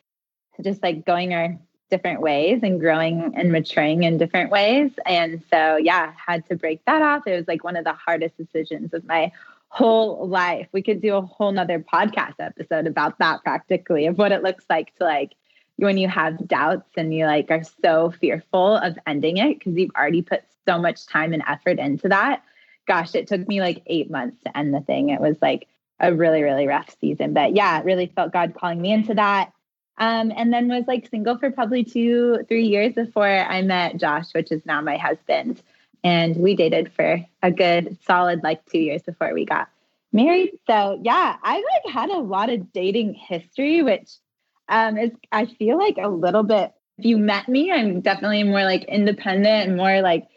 just 0.64 0.84
like 0.84 1.06
going 1.06 1.34
our 1.34 1.58
different 1.90 2.22
ways 2.22 2.60
and 2.64 2.80
growing 2.80 3.34
and 3.36 3.52
maturing 3.52 4.04
in 4.04 4.18
different 4.18 4.52
ways. 4.52 4.92
And 5.06 5.44
so, 5.52 5.78
yeah, 5.78 6.14
had 6.24 6.48
to 6.50 6.56
break 6.56 6.84
that 6.86 7.02
off. 7.02 7.26
It 7.26 7.36
was 7.36 7.48
like 7.48 7.64
one 7.64 7.76
of 7.76 7.84
the 7.84 7.94
hardest 7.94 8.38
decisions 8.38 8.94
of 8.94 9.06
my 9.06 9.32
whole 9.70 10.28
life. 10.28 10.68
We 10.72 10.82
could 10.82 11.02
do 11.02 11.16
a 11.16 11.22
whole 11.22 11.52
nother 11.52 11.80
podcast 11.80 12.36
episode 12.40 12.88
about 12.88 13.20
that 13.20 13.44
practically 13.44 14.06
of 14.06 14.18
what 14.18 14.32
it 14.32 14.44
looks 14.44 14.66
like 14.70 14.96
to 14.98 15.04
like 15.04 15.34
when 15.78 15.98
you 15.98 16.08
have 16.08 16.48
doubts 16.48 16.90
and 16.96 17.14
you 17.14 17.26
like 17.26 17.52
are 17.52 17.64
so 17.84 18.14
fearful 18.22 18.78
of 18.78 18.98
ending 19.06 19.38
it 19.38 19.60
because 19.60 19.76
you've 19.76 19.92
already 19.96 20.22
put 20.22 20.44
so 20.66 20.80
much 20.80 21.06
time 21.06 21.34
and 21.34 21.44
effort 21.48 21.80
into 21.80 22.10
that. 22.10 22.44
gosh, 22.88 23.16
it 23.16 23.28
took 23.28 23.48
me 23.48 23.62
like 23.62 23.82
eight 23.88 24.12
months 24.12 24.38
to 24.44 24.58
end 24.58 24.74
the 24.74 24.82
thing. 24.82 25.10
It 25.10 25.20
was 25.20 25.38
like 25.42 25.68
a 26.00 26.14
really, 26.14 26.44
really 26.44 26.68
rough 26.68 26.96
season. 27.00 27.34
But 27.34 27.56
yeah, 27.56 27.80
it 27.80 27.86
really 27.86 28.12
felt 28.16 28.34
God 28.34 28.54
calling 28.58 28.82
me 28.82 28.92
into 28.92 29.16
that. 29.16 29.52
Um, 29.98 30.32
and 30.36 30.52
then 30.52 30.68
was 30.68 30.84
like 30.88 31.08
single 31.10 31.38
for 31.38 31.52
probably 31.52 31.84
two, 31.84 32.46
three 32.48 32.66
years 32.68 32.94
before 32.94 33.28
I 33.28 33.62
met 33.62 33.98
Josh, 33.98 34.34
which 34.34 34.52
is 34.52 34.66
now 34.66 34.82
my 34.82 34.98
husband. 34.98 35.62
And 36.06 36.38
we 36.38 36.56
dated 36.56 36.94
for 36.94 37.26
a 37.42 37.52
good 37.52 37.98
solid 38.06 38.44
like 38.44 38.64
two 38.66 38.78
years 38.78 39.02
before 39.02 39.34
we 39.34 39.44
got 39.44 39.68
married. 40.14 40.52
So 40.68 41.02
yeah, 41.04 41.36
I 41.44 41.56
like 41.56 41.94
had 41.94 42.10
a 42.12 42.20
lot 42.20 42.50
of 42.50 42.72
dating 42.72 43.16
history, 43.16 43.82
which 43.82 44.12
um 44.70 44.98
is 44.98 45.12
I 45.32 45.48
feel 45.48 45.78
like 45.78 45.98
a 45.98 46.08
little 46.08 46.44
bit 46.44 46.72
if 46.98 47.06
you 47.06 47.18
met 47.18 47.50
me, 47.50 47.72
I'm 47.72 48.02
definitely 48.02 48.44
more 48.44 48.64
like 48.64 48.84
independent 48.86 49.68
and 49.68 49.78
more 49.78 50.02
like 50.02 50.28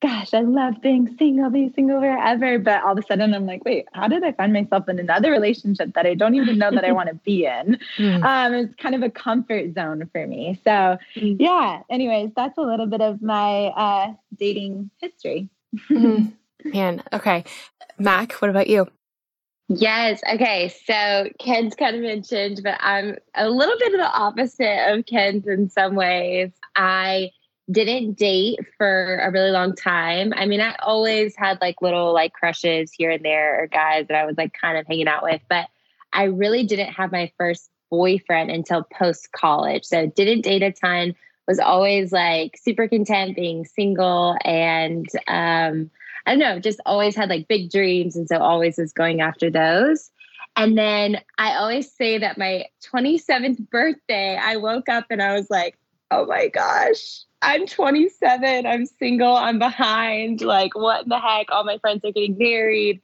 gosh, 0.00 0.32
I 0.32 0.40
love 0.40 0.80
being 0.80 1.16
single, 1.18 1.50
being 1.50 1.72
single 1.74 2.00
forever. 2.00 2.58
But 2.58 2.82
all 2.84 2.92
of 2.92 2.98
a 2.98 3.02
sudden, 3.02 3.34
I'm 3.34 3.46
like, 3.46 3.64
wait, 3.64 3.86
how 3.92 4.08
did 4.08 4.22
I 4.22 4.32
find 4.32 4.52
myself 4.52 4.88
in 4.88 4.98
another 4.98 5.30
relationship 5.30 5.94
that 5.94 6.06
I 6.06 6.14
don't 6.14 6.34
even 6.34 6.58
know 6.58 6.70
that 6.70 6.84
I 6.84 6.92
want 6.98 7.08
to 7.08 7.14
be 7.16 7.46
in? 7.46 7.78
Mm. 7.96 8.22
Um, 8.22 8.54
it's 8.54 8.74
kind 8.76 8.94
of 8.94 9.02
a 9.02 9.10
comfort 9.10 9.74
zone 9.74 10.08
for 10.12 10.26
me. 10.26 10.60
So, 10.64 10.98
mm. 11.16 11.36
yeah, 11.38 11.80
anyways, 11.90 12.30
that's 12.36 12.58
a 12.58 12.62
little 12.62 12.86
bit 12.86 13.00
of 13.00 13.22
my 13.22 13.66
uh, 13.66 14.12
dating 14.36 14.90
history. 14.98 15.48
mm. 15.90 16.32
Man, 16.64 17.02
okay. 17.12 17.44
Mac, 17.98 18.32
what 18.34 18.50
about 18.50 18.66
you? 18.66 18.88
Yes. 19.68 20.20
Okay. 20.32 20.72
So 20.86 21.28
Kens 21.38 21.74
kind 21.74 21.94
of 21.94 22.02
mentioned, 22.02 22.62
but 22.64 22.78
I'm 22.80 23.16
a 23.34 23.48
little 23.48 23.76
bit 23.78 23.92
of 23.92 24.00
the 24.00 24.10
opposite 24.10 24.92
of 24.92 25.04
Kens 25.04 25.46
in 25.46 25.68
some 25.68 25.94
ways. 25.94 26.50
I 26.74 27.30
didn't 27.70 28.14
date 28.14 28.60
for 28.76 29.18
a 29.18 29.30
really 29.30 29.50
long 29.50 29.74
time. 29.74 30.32
I 30.34 30.46
mean, 30.46 30.60
I 30.60 30.74
always 30.80 31.36
had 31.36 31.60
like 31.60 31.82
little 31.82 32.14
like 32.14 32.32
crushes 32.32 32.92
here 32.92 33.10
and 33.10 33.24
there 33.24 33.62
or 33.62 33.66
guys 33.66 34.06
that 34.08 34.16
I 34.16 34.24
was 34.24 34.36
like 34.38 34.54
kind 34.58 34.78
of 34.78 34.86
hanging 34.86 35.08
out 35.08 35.22
with, 35.22 35.42
but 35.48 35.66
I 36.12 36.24
really 36.24 36.64
didn't 36.64 36.92
have 36.92 37.12
my 37.12 37.30
first 37.36 37.70
boyfriend 37.90 38.50
until 38.50 38.84
post 38.84 39.32
college. 39.32 39.84
So 39.84 40.06
didn't 40.06 40.42
date 40.42 40.62
a 40.62 40.72
ton, 40.72 41.14
was 41.46 41.58
always 41.58 42.12
like 42.12 42.58
super 42.62 42.88
content 42.88 43.36
being 43.36 43.64
single 43.64 44.36
and 44.44 45.06
um 45.26 45.90
I 46.26 46.32
don't 46.32 46.40
know, 46.40 46.60
just 46.60 46.80
always 46.84 47.16
had 47.16 47.30
like 47.30 47.48
big 47.48 47.70
dreams 47.70 48.14
and 48.16 48.28
so 48.28 48.38
always 48.38 48.76
was 48.76 48.92
going 48.92 49.22
after 49.22 49.50
those. 49.50 50.10
And 50.56 50.76
then 50.76 51.20
I 51.38 51.56
always 51.56 51.90
say 51.90 52.18
that 52.18 52.36
my 52.36 52.66
27th 52.92 53.70
birthday, 53.70 54.36
I 54.36 54.56
woke 54.56 54.90
up 54.90 55.06
and 55.08 55.22
I 55.22 55.34
was 55.34 55.48
like, 55.48 55.78
"Oh 56.10 56.26
my 56.26 56.48
gosh, 56.48 57.24
I'm 57.40 57.66
27, 57.66 58.66
I'm 58.66 58.86
single, 58.86 59.36
I'm 59.36 59.58
behind. 59.58 60.40
Like, 60.40 60.74
what 60.74 61.04
in 61.04 61.08
the 61.08 61.20
heck? 61.20 61.50
All 61.50 61.64
my 61.64 61.78
friends 61.78 62.04
are 62.04 62.12
getting 62.12 62.36
married. 62.36 63.00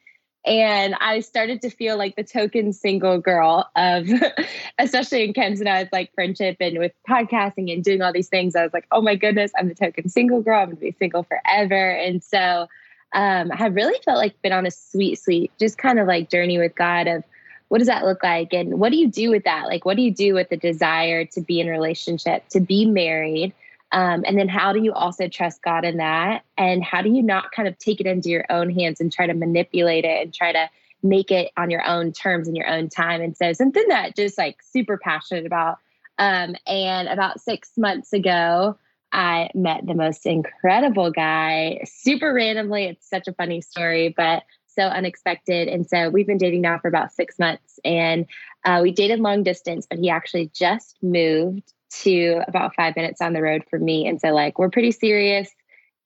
And 0.47 0.95
I 1.01 1.21
started 1.21 1.63
to 1.63 1.71
feel 1.71 1.97
like 1.97 2.17
the 2.17 2.25
token 2.25 2.73
single 2.73 3.19
girl 3.19 3.71
of, 3.77 4.09
especially 4.79 5.25
in 5.25 5.33
Kens 5.33 5.61
and 5.61 5.69
I's 5.69 5.89
like 5.91 6.13
friendship 6.15 6.57
and 6.61 6.79
with 6.79 6.93
podcasting 7.09 7.73
and 7.73 7.83
doing 7.83 8.03
all 8.03 8.13
these 8.13 8.29
things. 8.29 8.55
I 8.55 8.63
was 8.63 8.75
like, 8.75 8.87
oh 8.93 9.01
my 9.01 9.15
goodness, 9.15 9.53
I'm 9.57 9.69
the 9.69 9.75
token 9.75 10.09
single 10.09 10.43
girl. 10.43 10.61
I'm 10.61 10.67
going 10.67 10.77
to 10.77 10.83
be 10.83 10.97
single 10.99 11.23
forever. 11.23 11.91
And 11.91 12.23
so 12.23 12.67
um, 13.15 13.53
I 13.55 13.67
really 13.67 13.99
felt 14.05 14.19
like 14.19 14.41
been 14.43 14.53
on 14.53 14.67
a 14.67 14.71
sweet, 14.71 15.19
sweet, 15.19 15.51
just 15.59 15.79
kind 15.79 15.99
of 15.99 16.07
like 16.07 16.29
journey 16.29 16.59
with 16.59 16.75
God 16.75 17.07
of 17.07 17.25
what 17.69 17.79
does 17.79 17.89
that 17.89 18.05
look 18.05 18.23
like? 18.23 18.53
And 18.53 18.79
what 18.79 18.93
do 18.93 18.99
you 18.99 19.09
do 19.09 19.31
with 19.31 19.45
that? 19.45 19.67
Like, 19.67 19.87
what 19.87 19.97
do 19.97 20.03
you 20.03 20.13
do 20.13 20.35
with 20.35 20.51
the 20.51 20.57
desire 20.57 21.25
to 21.25 21.41
be 21.41 21.61
in 21.61 21.69
relationship, 21.69 22.47
to 22.51 22.61
be 22.61 22.85
married? 22.85 23.55
Um, 23.95 24.25
and 24.27 24.37
then 24.37 24.49
how 24.49 24.73
do 24.73 24.83
you 24.83 24.93
also 24.93 25.29
trust 25.29 25.63
God 25.63 25.85
in 25.85 25.99
that? 25.99 26.43
And 26.59 26.83
how 26.83 27.01
do 27.01 27.11
you 27.11 27.23
not 27.23 27.53
kind 27.53 27.69
of 27.69 27.79
take 27.79 28.01
it 28.01 28.07
into 28.07 28.29
your 28.29 28.45
own 28.51 28.69
hands 28.69 29.01
and 29.01 29.13
try 29.13 29.29
to 29.29 29.35
manipulate 29.35 30.05
it 30.05 30.21
and 30.21 30.35
try 30.35 30.51
to 30.51 30.69
make 31.05 31.31
it 31.31 31.53
on 31.57 31.71
your 31.71 31.87
own 31.87 32.11
terms 32.11 32.49
and 32.49 32.57
your 32.57 32.69
own 32.69 32.89
time? 32.89 33.23
And 33.23 33.37
so 33.37 33.53
something 33.53 33.87
that 33.89 34.17
just 34.17 34.37
like 34.37 34.61
super 34.63 34.99
passionate 34.99 35.47
about. 35.47 35.79
Um, 36.19 36.57
and 36.67 37.07
about 37.07 37.41
six 37.41 37.71
months 37.77 38.13
ago, 38.13 38.77
I 39.13 39.51
met 39.55 39.87
the 39.87 39.95
most 39.95 40.27
incredible 40.27 41.13
guy, 41.13 41.85
super 41.85 42.35
randomly. 42.35 42.87
It's 42.87 43.09
such 43.09 43.29
a 43.29 43.33
funny 43.33 43.61
story, 43.61 44.13
but 44.17 44.43
so 44.67 44.83
unexpected. 44.83 45.69
And 45.69 45.89
so 45.89 46.11
we've 46.11 46.27
been 46.27 46.37
dating 46.37 46.63
now 46.63 46.79
for 46.79 46.89
about 46.89 47.13
six 47.13 47.39
months 47.39 47.79
and 47.85 48.27
uh, 48.65 48.81
we 48.83 48.91
dated 48.91 49.21
long 49.21 49.45
distance, 49.45 49.87
but 49.89 50.01
he 50.01 50.11
actually 50.11 50.51
just 50.53 50.97
moved 51.01 51.74
to 52.03 52.43
about 52.49 52.75
five 52.75 52.97
minutes 52.97 53.21
on 53.21 53.33
the 53.33 53.43
road 53.43 53.65
for 53.69 53.79
me. 53.79 54.07
And 54.07 54.21
so, 54.21 54.29
like, 54.29 54.59
we're 54.59 54.71
pretty 54.71 54.93
serious 54.93 55.49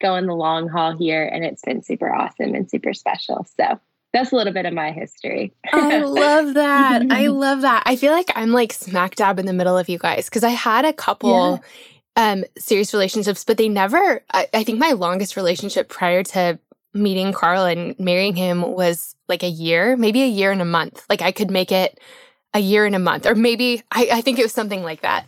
going 0.00 0.26
the 0.26 0.34
long 0.34 0.68
haul 0.68 0.96
here, 0.96 1.24
and 1.24 1.44
it's 1.44 1.62
been 1.62 1.82
super 1.82 2.12
awesome 2.12 2.54
and 2.54 2.70
super 2.70 2.94
special. 2.94 3.46
So, 3.58 3.80
that's 4.12 4.32
a 4.32 4.36
little 4.36 4.52
bit 4.52 4.66
of 4.66 4.72
my 4.72 4.90
history. 4.90 5.52
I 5.72 5.98
love 6.04 6.54
that. 6.54 7.10
I 7.10 7.26
love 7.26 7.62
that. 7.62 7.82
I 7.86 7.96
feel 7.96 8.12
like 8.12 8.30
I'm 8.34 8.52
like 8.52 8.72
smack 8.72 9.16
dab 9.16 9.38
in 9.38 9.46
the 9.46 9.52
middle 9.52 9.76
of 9.76 9.88
you 9.88 9.98
guys 9.98 10.26
because 10.26 10.44
I 10.44 10.50
had 10.50 10.84
a 10.84 10.92
couple 10.92 11.62
yeah. 12.16 12.32
um 12.32 12.44
serious 12.56 12.92
relationships, 12.92 13.44
but 13.44 13.58
they 13.58 13.68
never 13.68 14.22
I, 14.32 14.48
I 14.54 14.64
think 14.64 14.78
my 14.78 14.92
longest 14.92 15.36
relationship 15.36 15.88
prior 15.88 16.22
to 16.22 16.58
meeting 16.94 17.32
Carl 17.32 17.64
and 17.64 17.98
marrying 17.98 18.34
him 18.34 18.62
was 18.62 19.14
like 19.28 19.42
a 19.42 19.48
year, 19.48 19.96
maybe 19.96 20.22
a 20.22 20.26
year 20.26 20.52
and 20.52 20.62
a 20.62 20.66
month. 20.66 21.04
Like 21.10 21.20
I 21.20 21.32
could 21.32 21.50
make 21.50 21.70
it 21.70 22.00
a 22.54 22.60
year 22.60 22.86
and 22.86 22.94
a 22.94 22.98
month, 22.98 23.26
or 23.26 23.34
maybe 23.34 23.82
I, 23.92 24.08
I 24.10 24.20
think 24.22 24.38
it 24.38 24.42
was 24.42 24.52
something 24.52 24.82
like 24.82 25.02
that. 25.02 25.26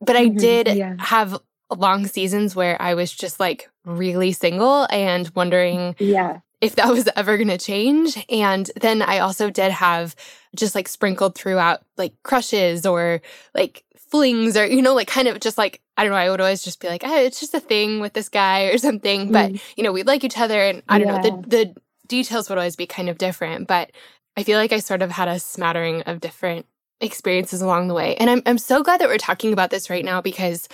But 0.00 0.16
I 0.16 0.26
mm-hmm. 0.26 0.36
did 0.36 0.68
yeah. 0.68 0.96
have 0.98 1.38
long 1.74 2.06
seasons 2.06 2.54
where 2.54 2.80
I 2.80 2.94
was 2.94 3.12
just 3.12 3.40
like 3.40 3.70
really 3.84 4.32
single 4.32 4.86
and 4.90 5.30
wondering 5.34 5.96
yeah. 5.98 6.40
if 6.60 6.76
that 6.76 6.88
was 6.88 7.08
ever 7.16 7.36
going 7.36 7.48
to 7.48 7.58
change. 7.58 8.16
And 8.28 8.70
then 8.80 9.02
I 9.02 9.18
also 9.18 9.50
did 9.50 9.72
have 9.72 10.14
just 10.54 10.74
like 10.74 10.88
sprinkled 10.88 11.34
throughout 11.34 11.84
like 11.96 12.14
crushes 12.22 12.86
or 12.86 13.20
like 13.54 13.84
flings 13.96 14.56
or, 14.56 14.66
you 14.66 14.82
know, 14.82 14.94
like 14.94 15.08
kind 15.08 15.28
of 15.28 15.40
just 15.40 15.58
like, 15.58 15.80
I 15.96 16.04
don't 16.04 16.12
know, 16.12 16.18
I 16.18 16.30
would 16.30 16.40
always 16.40 16.62
just 16.62 16.80
be 16.80 16.88
like, 16.88 17.02
oh, 17.04 17.24
it's 17.24 17.40
just 17.40 17.54
a 17.54 17.60
thing 17.60 18.00
with 18.00 18.12
this 18.12 18.28
guy 18.28 18.64
or 18.64 18.78
something. 18.78 19.28
Mm. 19.28 19.32
But, 19.32 19.76
you 19.76 19.82
know, 19.82 19.92
we 19.92 20.02
like 20.02 20.24
each 20.24 20.38
other 20.38 20.60
and 20.60 20.82
I 20.88 20.98
don't 20.98 21.08
yeah. 21.08 21.30
know, 21.30 21.40
the, 21.40 21.48
the 21.48 21.74
details 22.06 22.48
would 22.48 22.58
always 22.58 22.76
be 22.76 22.86
kind 22.86 23.08
of 23.08 23.18
different. 23.18 23.66
But 23.66 23.90
I 24.36 24.44
feel 24.44 24.58
like 24.58 24.72
I 24.72 24.78
sort 24.78 25.02
of 25.02 25.10
had 25.10 25.28
a 25.28 25.40
smattering 25.40 26.02
of 26.02 26.20
different 26.20 26.66
experiences 27.00 27.60
along 27.60 27.88
the 27.88 27.94
way. 27.94 28.16
And 28.16 28.30
I'm 28.30 28.42
I'm 28.46 28.58
so 28.58 28.82
glad 28.82 29.00
that 29.00 29.08
we're 29.08 29.18
talking 29.18 29.52
about 29.52 29.70
this 29.70 29.90
right 29.90 30.04
now 30.04 30.20
because 30.20 30.68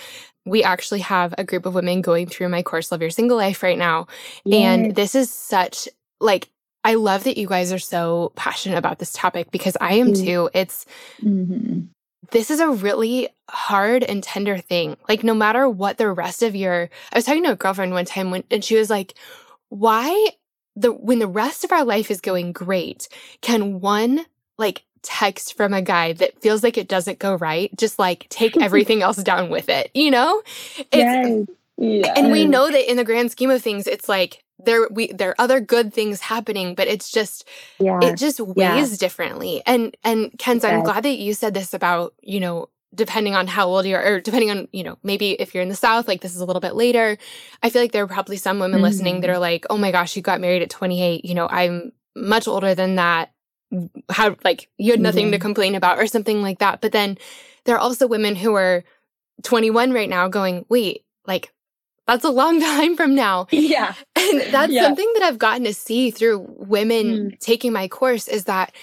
we 0.45 0.63
actually 0.63 0.99
have 0.99 1.33
a 1.37 1.43
group 1.43 1.65
of 1.65 1.73
women 1.73 2.01
going 2.01 2.27
through 2.27 2.49
my 2.49 2.63
course 2.63 2.91
Love 2.91 3.01
Your 3.01 3.09
Single 3.09 3.37
Life 3.37 3.63
right 3.63 3.77
now. 3.77 4.07
Yes. 4.43 4.63
And 4.63 4.95
this 4.95 5.15
is 5.15 5.29
such 5.29 5.87
like 6.19 6.49
I 6.83 6.95
love 6.95 7.23
that 7.23 7.37
you 7.37 7.47
guys 7.47 7.71
are 7.71 7.79
so 7.79 8.33
passionate 8.35 8.77
about 8.77 8.99
this 8.99 9.13
topic 9.13 9.51
because 9.51 9.77
I 9.79 9.95
am 9.95 10.13
mm-hmm. 10.13 10.25
too. 10.25 10.49
It's 10.53 10.85
mm-hmm. 11.21 11.81
this 12.31 12.51
is 12.51 12.59
a 12.59 12.69
really 12.69 13.29
hard 13.49 14.03
and 14.03 14.23
tender 14.23 14.57
thing. 14.57 14.97
Like 15.07 15.23
no 15.23 15.33
matter 15.33 15.69
what 15.69 15.97
the 15.97 16.11
rest 16.11 16.43
of 16.43 16.55
your 16.55 16.89
I 17.11 17.17
was 17.17 17.25
talking 17.25 17.43
to 17.43 17.51
a 17.51 17.55
girlfriend 17.55 17.93
one 17.93 18.05
time 18.05 18.31
when 18.31 18.43
and 18.51 18.63
she 18.63 18.75
was 18.75 18.89
like, 18.89 19.13
why 19.69 20.29
the 20.75 20.91
when 20.91 21.19
the 21.19 21.27
rest 21.27 21.63
of 21.63 21.71
our 21.71 21.85
life 21.85 22.11
is 22.11 22.21
going 22.21 22.51
great, 22.51 23.07
can 23.41 23.79
one 23.79 24.25
like 24.57 24.83
text 25.03 25.55
from 25.55 25.73
a 25.73 25.81
guy 25.81 26.13
that 26.13 26.41
feels 26.41 26.63
like 26.63 26.77
it 26.77 26.87
doesn't 26.87 27.19
go 27.19 27.35
right, 27.35 27.75
just 27.77 27.99
like 27.99 28.27
take 28.29 28.57
everything 28.61 29.01
else 29.01 29.17
down 29.17 29.49
with 29.49 29.69
it, 29.69 29.91
you 29.93 30.09
know? 30.09 30.41
It's, 30.77 30.89
yes. 30.91 31.47
yes. 31.77 32.17
And 32.17 32.31
we 32.31 32.45
know 32.45 32.71
that 32.71 32.89
in 32.89 32.97
the 32.97 33.03
grand 33.03 33.31
scheme 33.31 33.51
of 33.51 33.61
things, 33.61 33.87
it's 33.87 34.09
like 34.09 34.43
there 34.65 34.87
we 34.91 35.11
there 35.11 35.31
are 35.31 35.35
other 35.39 35.59
good 35.59 35.93
things 35.93 36.21
happening, 36.21 36.75
but 36.75 36.87
it's 36.87 37.11
just 37.11 37.47
yeah. 37.79 37.99
it 38.01 38.17
just 38.17 38.39
weighs 38.39 38.57
yeah. 38.91 38.97
differently. 38.97 39.61
And 39.65 39.95
and 40.03 40.31
Kenz, 40.37 40.63
I'm 40.63 40.83
glad 40.83 41.03
that 41.03 41.17
you 41.17 41.33
said 41.33 41.53
this 41.53 41.73
about, 41.73 42.13
you 42.21 42.39
know, 42.39 42.69
depending 42.95 43.35
on 43.35 43.47
how 43.47 43.67
old 43.67 43.85
you 43.85 43.95
are, 43.95 44.05
or 44.05 44.19
depending 44.21 44.51
on, 44.51 44.67
you 44.71 44.83
know, 44.83 44.97
maybe 45.03 45.31
if 45.31 45.53
you're 45.53 45.63
in 45.63 45.69
the 45.69 45.75
South, 45.75 46.07
like 46.07 46.21
this 46.21 46.35
is 46.35 46.41
a 46.41 46.45
little 46.45 46.59
bit 46.59 46.75
later. 46.75 47.17
I 47.61 47.69
feel 47.69 47.81
like 47.81 47.91
there 47.91 48.03
are 48.03 48.07
probably 48.07 48.37
some 48.37 48.59
women 48.59 48.77
mm-hmm. 48.77 48.83
listening 48.83 49.21
that 49.21 49.27
mm-hmm. 49.27 49.35
are 49.35 49.39
like, 49.39 49.65
oh 49.69 49.77
my 49.77 49.91
gosh, 49.91 50.15
you 50.15 50.21
got 50.21 50.41
married 50.41 50.61
at 50.61 50.69
28. 50.69 51.25
You 51.25 51.35
know, 51.35 51.47
I'm 51.49 51.91
much 52.15 52.47
older 52.47 52.75
than 52.75 52.95
that 52.95 53.32
how 54.09 54.35
like 54.43 54.69
you 54.77 54.91
had 54.91 54.99
nothing 54.99 55.31
to 55.31 55.39
complain 55.39 55.75
about 55.75 55.99
or 55.99 56.07
something 56.07 56.41
like 56.41 56.59
that. 56.59 56.81
But 56.81 56.91
then 56.91 57.17
there 57.65 57.75
are 57.75 57.79
also 57.79 58.07
women 58.07 58.35
who 58.35 58.53
are 58.55 58.83
21 59.43 59.91
right 59.91 60.09
now 60.09 60.27
going, 60.27 60.65
wait, 60.69 61.03
like 61.25 61.51
that's 62.07 62.25
a 62.25 62.29
long 62.29 62.59
time 62.61 62.95
from 62.95 63.15
now. 63.15 63.47
Yeah. 63.51 63.93
And 64.15 64.41
that's 64.53 64.71
yeah. 64.71 64.83
something 64.83 65.09
that 65.15 65.23
I've 65.23 65.39
gotten 65.39 65.63
to 65.65 65.73
see 65.73 66.11
through 66.11 66.45
women 66.57 67.05
mm. 67.05 67.39
taking 67.39 67.73
my 67.73 67.87
course 67.87 68.27
is 68.27 68.45
that 68.45 68.73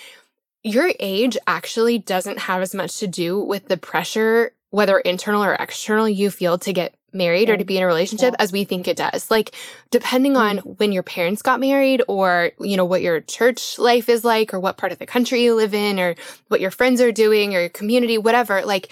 your 0.63 0.93
age 1.01 1.37
actually 1.47 1.99
doesn't 1.99 2.39
have 2.41 2.63
as 2.63 2.75
much 2.75 2.99
to 2.99 3.07
do 3.07 3.41
with 3.41 3.69
the 3.69 3.77
pressure, 3.77 4.53
whether 4.71 4.99
internal 4.99 5.43
or 5.43 5.55
external, 5.55 6.09
you 6.09 6.31
feel 6.31 6.59
to 6.59 6.73
get 6.73 6.95
married 7.13 7.51
or 7.51 7.57
to 7.57 7.65
be 7.65 7.77
in 7.77 7.83
a 7.83 7.87
relationship 7.87 8.33
yeah. 8.33 8.43
as 8.43 8.53
we 8.53 8.65
think 8.65 8.87
it 8.87 8.97
does. 8.97 9.31
Like 9.31 9.55
depending 9.91 10.37
on 10.37 10.59
mm-hmm. 10.59 10.71
when 10.71 10.93
your 10.93 11.03
parents 11.03 11.43
got 11.43 11.61
married 11.61 12.03
or, 12.09 12.53
you 12.61 12.77
know, 12.77 12.85
what 12.85 13.03
your 13.03 13.21
church 13.21 13.79
life 13.79 14.09
is 14.09 14.25
like 14.25 14.53
or 14.55 14.61
what 14.61 14.77
part 14.77 14.93
of 14.93 14.99
the 14.99 15.07
country 15.07 15.43
you 15.43 15.55
live 15.55 15.75
in 15.75 15.99
or 15.99 16.15
what 16.49 16.61
your 16.61 16.71
friends 16.71 17.01
are 17.01 17.13
doing 17.13 17.55
or 17.55 17.61
your 17.61 17.69
community, 17.69 18.19
whatever, 18.19 18.65
like 18.65 18.91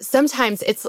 sometimes 0.00 0.62
it's, 0.62 0.86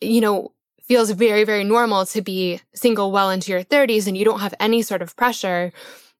you 0.00 0.20
know, 0.20 0.52
feels 0.82 1.10
very, 1.10 1.44
very 1.44 1.64
normal 1.64 2.04
to 2.06 2.20
be 2.20 2.60
single 2.74 3.12
well 3.12 3.30
into 3.30 3.52
your 3.52 3.62
30s 3.62 4.06
and 4.06 4.16
you 4.16 4.24
don't 4.24 4.40
have 4.40 4.54
any 4.60 4.82
sort 4.82 5.02
of 5.02 5.16
pressure. 5.16 5.72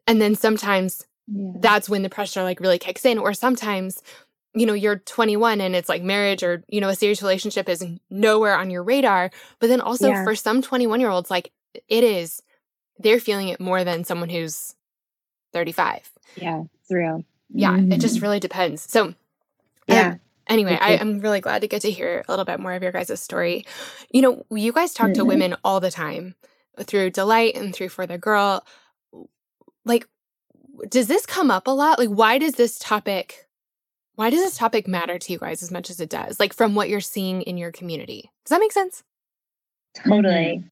And 0.06 0.20
then 0.20 0.34
sometimes 0.34 1.04
yeah. 1.26 1.52
that's 1.60 1.88
when 1.88 2.02
the 2.02 2.08
pressure 2.08 2.42
like 2.42 2.60
really 2.60 2.78
kicks 2.78 3.04
in. 3.04 3.18
Or 3.18 3.34
sometimes, 3.34 4.02
you 4.54 4.66
know, 4.66 4.74
you're 4.74 4.98
21 4.98 5.60
and 5.60 5.74
it's 5.74 5.88
like 5.88 6.02
marriage 6.02 6.42
or, 6.42 6.62
you 6.68 6.80
know, 6.80 6.88
a 6.88 6.94
serious 6.94 7.22
relationship 7.22 7.68
is 7.68 7.84
nowhere 8.10 8.54
on 8.54 8.70
your 8.70 8.82
radar. 8.82 9.30
But 9.58 9.68
then 9.68 9.80
also 9.80 10.08
yeah. 10.08 10.24
for 10.24 10.34
some 10.34 10.62
21 10.62 11.00
year 11.00 11.10
olds, 11.10 11.30
like 11.30 11.52
it 11.88 12.04
is, 12.04 12.42
they're 12.98 13.20
feeling 13.20 13.48
it 13.48 13.60
more 13.60 13.84
than 13.84 14.04
someone 14.04 14.28
who's 14.28 14.74
35. 15.52 16.10
Yeah, 16.36 16.62
it's 16.80 16.90
real. 16.90 17.24
Yeah, 17.50 17.72
mm-hmm. 17.72 17.92
it 17.92 18.00
just 18.00 18.16
mm-hmm. 18.16 18.24
really 18.24 18.40
depends. 18.40 18.90
So, 18.90 19.14
yeah. 19.86 20.08
Um, 20.08 20.20
anyway, 20.46 20.78
I, 20.80 20.92
am 20.94 21.20
really 21.20 21.40
glad 21.40 21.62
to 21.62 21.68
get 21.68 21.82
to 21.82 21.90
hear 21.90 22.24
a 22.26 22.32
little 22.32 22.44
bit 22.44 22.60
more 22.60 22.72
of 22.72 22.82
your 22.82 22.92
guys' 22.92 23.20
story. 23.20 23.66
You 24.10 24.22
know, 24.22 24.46
you 24.50 24.72
guys 24.72 24.94
talk 24.94 25.08
mm-hmm. 25.08 25.14
to 25.14 25.24
women 25.24 25.56
all 25.64 25.80
the 25.80 25.90
time 25.90 26.34
through 26.80 27.10
Delight 27.10 27.56
and 27.56 27.74
through 27.74 27.90
For 27.90 28.06
the 28.06 28.18
Girl. 28.18 28.64
Like, 29.84 30.08
does 30.88 31.08
this 31.08 31.26
come 31.26 31.50
up 31.50 31.66
a 31.66 31.70
lot? 31.70 31.98
Like, 31.98 32.08
why 32.08 32.38
does 32.38 32.54
this 32.54 32.78
topic, 32.78 33.46
why 34.22 34.30
does 34.30 34.40
this 34.40 34.56
topic 34.56 34.86
matter 34.86 35.18
to 35.18 35.32
you 35.32 35.38
guys 35.40 35.64
as 35.64 35.72
much 35.72 35.90
as 35.90 35.98
it 35.98 36.08
does? 36.08 36.38
Like, 36.38 36.54
from 36.54 36.76
what 36.76 36.88
you're 36.88 37.00
seeing 37.00 37.42
in 37.42 37.56
your 37.56 37.72
community. 37.72 38.30
Does 38.44 38.50
that 38.50 38.60
make 38.60 38.70
sense? 38.70 39.02
Totally. 39.96 40.58
Mm-hmm. 40.58 40.68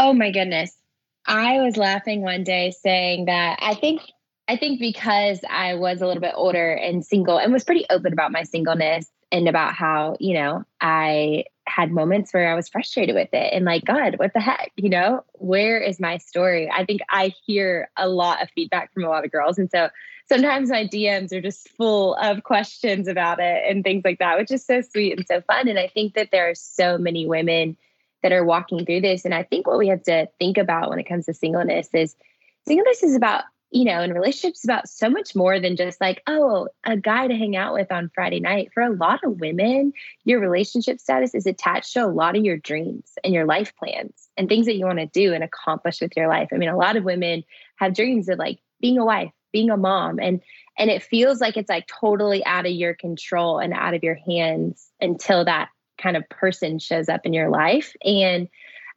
Oh 0.00 0.12
my 0.12 0.32
goodness. 0.32 0.76
I 1.24 1.60
was 1.60 1.76
laughing 1.76 2.22
one 2.22 2.42
day 2.42 2.72
saying 2.72 3.26
that 3.26 3.60
I 3.62 3.74
think 3.74 4.00
I 4.48 4.56
think 4.56 4.80
because 4.80 5.38
I 5.48 5.74
was 5.74 6.02
a 6.02 6.06
little 6.08 6.20
bit 6.20 6.32
older 6.34 6.72
and 6.72 7.06
single 7.06 7.38
and 7.38 7.52
was 7.52 7.62
pretty 7.62 7.86
open 7.90 8.12
about 8.12 8.32
my 8.32 8.42
singleness 8.42 9.08
and 9.30 9.48
about 9.48 9.74
how, 9.74 10.16
you 10.18 10.34
know, 10.34 10.64
I 10.80 11.44
had 11.68 11.92
moments 11.92 12.34
where 12.34 12.50
I 12.50 12.56
was 12.56 12.68
frustrated 12.68 13.14
with 13.14 13.32
it 13.32 13.52
and 13.52 13.64
like, 13.64 13.84
God, 13.84 14.18
what 14.18 14.32
the 14.34 14.40
heck? 14.40 14.72
You 14.74 14.88
know, 14.88 15.24
where 15.34 15.78
is 15.78 16.00
my 16.00 16.16
story? 16.18 16.68
I 16.68 16.84
think 16.84 17.02
I 17.08 17.32
hear 17.46 17.88
a 17.96 18.08
lot 18.08 18.42
of 18.42 18.50
feedback 18.50 18.92
from 18.92 19.04
a 19.04 19.08
lot 19.08 19.24
of 19.24 19.30
girls. 19.30 19.58
And 19.58 19.70
so 19.70 19.90
sometimes 20.30 20.70
my 20.70 20.86
DMs 20.86 21.32
are 21.32 21.40
just 21.40 21.68
full 21.70 22.14
of 22.14 22.44
questions 22.44 23.08
about 23.08 23.40
it 23.40 23.64
and 23.68 23.82
things 23.82 24.02
like 24.04 24.20
that, 24.20 24.38
which 24.38 24.52
is 24.52 24.64
so 24.64 24.80
sweet 24.80 25.18
and 25.18 25.26
so 25.26 25.40
fun. 25.40 25.66
And 25.66 25.76
I 25.76 25.88
think 25.88 26.14
that 26.14 26.30
there 26.30 26.48
are 26.48 26.54
so 26.54 26.96
many 26.96 27.26
women 27.26 27.76
that 28.22 28.30
are 28.30 28.44
walking 28.44 28.86
through 28.86 29.00
this. 29.00 29.24
And 29.24 29.34
I 29.34 29.42
think 29.42 29.66
what 29.66 29.78
we 29.78 29.88
have 29.88 30.04
to 30.04 30.28
think 30.38 30.56
about 30.56 30.88
when 30.88 31.00
it 31.00 31.08
comes 31.08 31.26
to 31.26 31.34
singleness 31.34 31.88
is 31.92 32.14
singleness 32.64 33.02
is 33.02 33.16
about 33.16 33.42
you 33.72 33.84
know, 33.84 34.02
in 34.02 34.12
relationships 34.12 34.64
about 34.64 34.88
so 34.88 35.08
much 35.08 35.36
more 35.36 35.60
than 35.60 35.76
just 35.76 36.00
like, 36.00 36.22
oh, 36.26 36.66
a 36.84 36.96
guy 36.96 37.28
to 37.28 37.36
hang 37.36 37.54
out 37.54 37.72
with 37.72 37.92
on 37.92 38.10
Friday 38.12 38.40
night. 38.40 38.70
For 38.74 38.82
a 38.82 38.90
lot 38.90 39.22
of 39.22 39.38
women, 39.38 39.92
your 40.24 40.40
relationship 40.40 40.98
status 40.98 41.36
is 41.36 41.46
attached 41.46 41.92
to 41.92 42.04
a 42.04 42.08
lot 42.08 42.36
of 42.36 42.44
your 42.44 42.56
dreams 42.56 43.12
and 43.22 43.32
your 43.32 43.46
life 43.46 43.72
plans 43.76 44.28
and 44.36 44.48
things 44.48 44.66
that 44.66 44.74
you 44.74 44.86
want 44.86 44.98
to 44.98 45.06
do 45.06 45.32
and 45.32 45.44
accomplish 45.44 46.00
with 46.00 46.16
your 46.16 46.26
life. 46.26 46.48
I 46.52 46.56
mean, 46.56 46.68
a 46.68 46.76
lot 46.76 46.96
of 46.96 47.04
women 47.04 47.44
have 47.76 47.94
dreams 47.94 48.28
of 48.28 48.40
like 48.40 48.58
being 48.80 48.98
a 48.98 49.04
wife, 49.04 49.30
being 49.52 49.70
a 49.70 49.76
mom, 49.76 50.18
and 50.20 50.40
and 50.78 50.90
it 50.90 51.02
feels 51.02 51.40
like 51.40 51.56
it's 51.56 51.68
like 51.68 51.86
totally 51.86 52.44
out 52.46 52.66
of 52.66 52.72
your 52.72 52.94
control 52.94 53.58
and 53.58 53.72
out 53.72 53.94
of 53.94 54.02
your 54.02 54.14
hands 54.14 54.90
until 55.00 55.44
that 55.44 55.68
kind 55.98 56.16
of 56.16 56.28
person 56.28 56.78
shows 56.78 57.08
up 57.08 57.26
in 57.26 57.32
your 57.32 57.50
life. 57.50 57.94
And 58.04 58.48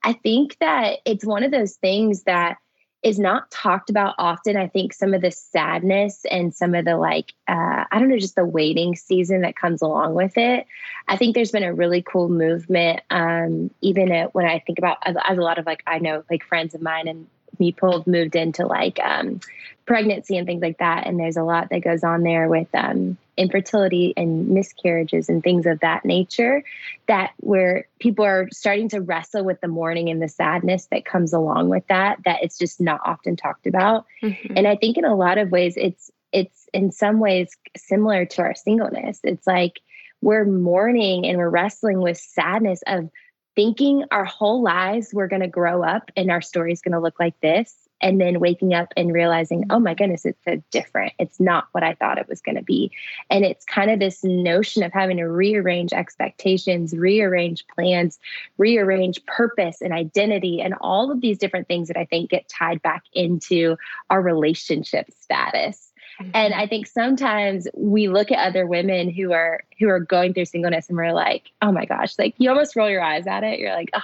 I 0.04 0.14
think 0.14 0.58
that 0.60 1.00
it's 1.06 1.26
one 1.26 1.44
of 1.44 1.52
those 1.52 1.76
things 1.76 2.24
that 2.24 2.58
is 3.04 3.20
not 3.20 3.52
talked 3.52 3.90
about 3.90 4.16
often. 4.18 4.56
I 4.56 4.68
think 4.68 4.94
some 4.94 5.14
of 5.14 5.22
the 5.22 5.32
sadness 5.32 6.26
and 6.32 6.56
some 6.56 6.74
of 6.74 6.86
the 6.86 6.96
like, 6.96 7.34
uh, 7.50 7.84
I 7.92 8.00
don't 8.00 8.08
know, 8.08 8.18
just 8.18 8.36
the 8.36 8.46
waiting 8.46 8.96
season 8.96 9.42
that 9.42 9.58
comes 9.58 9.82
along 9.82 10.14
with 10.14 10.38
it. 10.38 10.66
I 11.10 11.18
think 11.18 11.36
there's 11.36 11.52
been 11.52 11.64
a 11.64 11.74
really 11.74 12.02
cool 12.02 12.30
movement. 12.30 13.02
Um, 13.10 13.72
even 13.82 14.10
at, 14.14 14.34
when 14.34 14.46
I 14.46 14.60
think 14.60 14.80
about 14.80 14.98
as, 15.04 15.18
as, 15.28 15.38
a 15.38 15.42
lot 15.42 15.60
of 15.60 15.66
like, 15.66 15.84
I 15.86 16.00
know 16.00 16.24
like 16.32 16.46
friends 16.46 16.74
of 16.74 16.82
mine 16.82 17.10
and 17.10 17.28
people 17.58 17.98
have 17.98 18.08
moved 18.08 18.36
into 18.36 18.66
like 18.66 19.00
um, 19.00 19.40
pregnancy 19.86 20.38
and 20.38 20.48
things 20.48 20.62
like 20.62 20.78
that. 20.80 21.06
And 21.08 21.20
there's 21.20 21.38
a 21.38 21.44
lot 21.44 21.70
that 21.70 21.84
goes 21.84 22.04
on 22.04 22.24
there 22.24 22.48
with 22.48 22.68
um, 22.74 23.18
infertility 23.38 24.14
and 24.16 24.50
miscarriages 24.50 25.30
and 25.30 25.44
things 25.44 25.66
of 25.66 25.80
that 25.80 26.06
nature 26.06 26.64
that 27.08 27.32
where 27.38 27.88
people 28.00 28.26
are 28.26 28.48
starting 28.52 28.90
to 28.90 29.02
wrestle 29.02 29.44
with 29.44 29.60
the 29.62 29.68
mourning 29.68 30.10
and 30.10 30.22
the 30.22 30.28
sadness 30.28 30.88
that 30.92 31.06
comes 31.06 31.34
along 31.34 31.70
with 31.70 31.86
that 31.88 32.20
that 32.26 32.44
it's 32.44 32.58
just 32.58 32.80
not 32.80 33.02
often 33.06 33.36
talked 33.36 33.66
about 33.66 34.06
mm-hmm. 34.22 34.54
and 34.56 34.68
i 34.68 34.76
think 34.76 34.98
in 34.98 35.06
a 35.06 35.16
lot 35.16 35.40
of 35.40 35.52
ways 35.52 35.74
it's 35.78 36.12
it's 36.32 36.70
in 36.74 36.92
some 36.92 37.20
ways 37.20 37.58
similar 37.76 38.26
to 38.26 38.42
our 38.44 38.54
singleness 38.54 39.20
it's 39.24 39.48
like 39.48 39.80
we're 40.22 40.46
mourning 40.46 41.26
and 41.26 41.38
we're 41.38 41.50
wrestling 41.50 42.00
with 42.00 42.18
sadness 42.18 42.84
of 42.86 43.10
thinking 43.56 44.04
our 44.12 44.26
whole 44.26 44.62
lives 44.62 45.14
we're 45.14 45.28
going 45.28 45.42
to 45.42 45.48
grow 45.48 45.84
up 45.84 46.12
and 46.16 46.32
our 46.32 46.42
story 46.42 46.72
is 46.72 46.82
going 46.82 46.94
to 46.94 47.00
look 47.00 47.20
like 47.20 47.40
this 47.42 47.76
and 48.02 48.20
then 48.20 48.40
waking 48.40 48.74
up 48.74 48.90
and 48.98 49.14
realizing 49.14 49.66
oh 49.70 49.80
my 49.80 49.94
goodness 49.94 50.26
it's 50.26 50.44
so 50.44 50.62
different 50.72 51.14
it's 51.20 51.40
not 51.40 51.68
what 51.72 51.84
i 51.84 51.94
thought 51.94 52.18
it 52.18 52.28
was 52.28 52.42
going 52.42 52.56
to 52.56 52.64
be. 52.64 52.92
And 53.30 53.46
it's 53.46 53.66
kind 53.66 53.90
of 53.90 54.00
this 54.00 54.24
notion 54.24 54.84
of 54.84 54.92
having 54.92 55.18
to 55.18 55.26
rearrange 55.26 55.94
expectations 55.94 56.94
rearrange 56.94 57.66
plans 57.74 58.20
rearrange 58.58 59.26
purpose 59.26 59.82
and 59.82 59.94
identity 59.94 60.62
and 60.62 60.76
all 60.82 61.12
of 61.12 61.22
these 61.22 61.38
different 61.38 61.68
things 61.68 61.88
that 61.88 61.98
i 61.98 62.06
think 62.06 62.30
get 62.30 62.50
tied 62.50 62.82
back 62.82 63.04
into 63.14 63.78
our 64.10 64.22
relationship 64.22 65.10
status 65.22 65.93
and 66.20 66.34
mm-hmm. 66.34 66.60
i 66.60 66.68
think 66.68 66.88
sometimes 66.88 67.68
we 67.74 68.08
look 68.08 68.32
at 68.32 68.48
other 68.48 68.66
women 68.66 69.10
who 69.10 69.32
are 69.34 69.64
who 69.80 69.88
are 69.88 70.00
going 70.00 70.34
through 70.34 70.46
singleness 70.46 70.90
and 70.90 70.98
we're 70.98 71.14
like 71.14 71.52
oh 71.62 71.72
my 71.72 71.86
gosh 71.86 72.18
like 72.18 72.34
you 72.38 72.50
almost 72.50 72.76
roll 72.76 72.90
your 72.90 73.04
eyes 73.04 73.28
at 73.28 73.44
it 73.44 73.60
you're 73.60 73.74
like 73.74 73.90
oh 73.94 74.02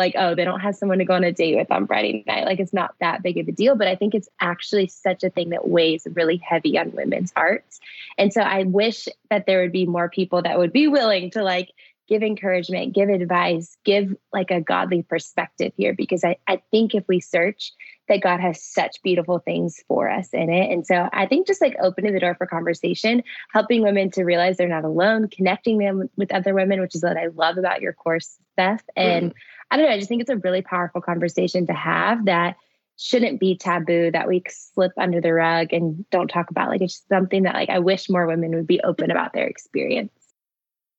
like, 0.00 0.14
oh, 0.16 0.34
they 0.34 0.44
don't 0.44 0.60
have 0.60 0.74
someone 0.74 0.98
to 0.98 1.04
go 1.04 1.14
on 1.14 1.22
a 1.22 1.30
date 1.30 1.56
with 1.56 1.70
on 1.70 1.86
Friday 1.86 2.24
night. 2.26 2.46
Like, 2.46 2.58
it's 2.58 2.72
not 2.72 2.94
that 3.00 3.22
big 3.22 3.36
of 3.36 3.46
a 3.46 3.52
deal. 3.52 3.76
But 3.76 3.86
I 3.86 3.94
think 3.94 4.14
it's 4.14 4.28
actually 4.40 4.88
such 4.88 5.22
a 5.22 5.30
thing 5.30 5.50
that 5.50 5.68
weighs 5.68 6.06
really 6.14 6.38
heavy 6.38 6.78
on 6.78 6.90
women's 6.92 7.32
hearts. 7.36 7.80
And 8.18 8.32
so 8.32 8.40
I 8.40 8.64
wish 8.64 9.06
that 9.28 9.46
there 9.46 9.60
would 9.60 9.72
be 9.72 9.86
more 9.86 10.08
people 10.08 10.42
that 10.42 10.58
would 10.58 10.72
be 10.72 10.88
willing 10.88 11.30
to 11.32 11.42
like 11.42 11.70
give 12.10 12.22
encouragement, 12.22 12.92
give 12.92 13.08
advice, 13.08 13.76
give 13.84 14.14
like 14.32 14.50
a 14.50 14.60
godly 14.60 15.02
perspective 15.02 15.72
here, 15.76 15.94
because 15.94 16.24
I, 16.24 16.36
I 16.48 16.60
think 16.70 16.94
if 16.94 17.04
we 17.08 17.20
search, 17.20 17.72
that 18.08 18.20
God 18.20 18.40
has 18.40 18.60
such 18.60 19.00
beautiful 19.04 19.38
things 19.38 19.84
for 19.86 20.10
us 20.10 20.30
in 20.32 20.50
it. 20.50 20.72
And 20.72 20.84
so 20.84 21.08
I 21.12 21.26
think 21.26 21.46
just 21.46 21.60
like 21.60 21.76
opening 21.80 22.12
the 22.12 22.18
door 22.18 22.34
for 22.34 22.44
conversation, 22.44 23.22
helping 23.52 23.82
women 23.82 24.10
to 24.10 24.24
realize 24.24 24.56
they're 24.56 24.66
not 24.66 24.84
alone, 24.84 25.28
connecting 25.28 25.78
them 25.78 26.10
with 26.16 26.34
other 26.34 26.52
women, 26.52 26.80
which 26.80 26.96
is 26.96 27.04
what 27.04 27.16
I 27.16 27.28
love 27.28 27.56
about 27.56 27.80
your 27.80 27.92
course, 27.92 28.36
Steph. 28.54 28.82
And 28.96 29.30
mm. 29.30 29.34
I 29.70 29.76
don't 29.76 29.86
know, 29.86 29.92
I 29.92 29.98
just 29.98 30.08
think 30.08 30.20
it's 30.20 30.30
a 30.30 30.38
really 30.38 30.62
powerful 30.62 31.00
conversation 31.00 31.68
to 31.68 31.72
have 31.72 32.24
that 32.24 32.56
shouldn't 32.96 33.38
be 33.38 33.56
taboo 33.56 34.10
that 34.10 34.26
we 34.26 34.42
slip 34.48 34.92
under 34.98 35.20
the 35.20 35.32
rug 35.32 35.72
and 35.72 36.04
don't 36.10 36.28
talk 36.28 36.50
about. 36.50 36.68
Like 36.68 36.82
it's 36.82 37.04
something 37.08 37.44
that 37.44 37.54
like 37.54 37.70
I 37.70 37.78
wish 37.78 38.10
more 38.10 38.26
women 38.26 38.50
would 38.56 38.66
be 38.66 38.80
open 38.82 39.12
about 39.12 39.32
their 39.32 39.46
experience. 39.46 40.10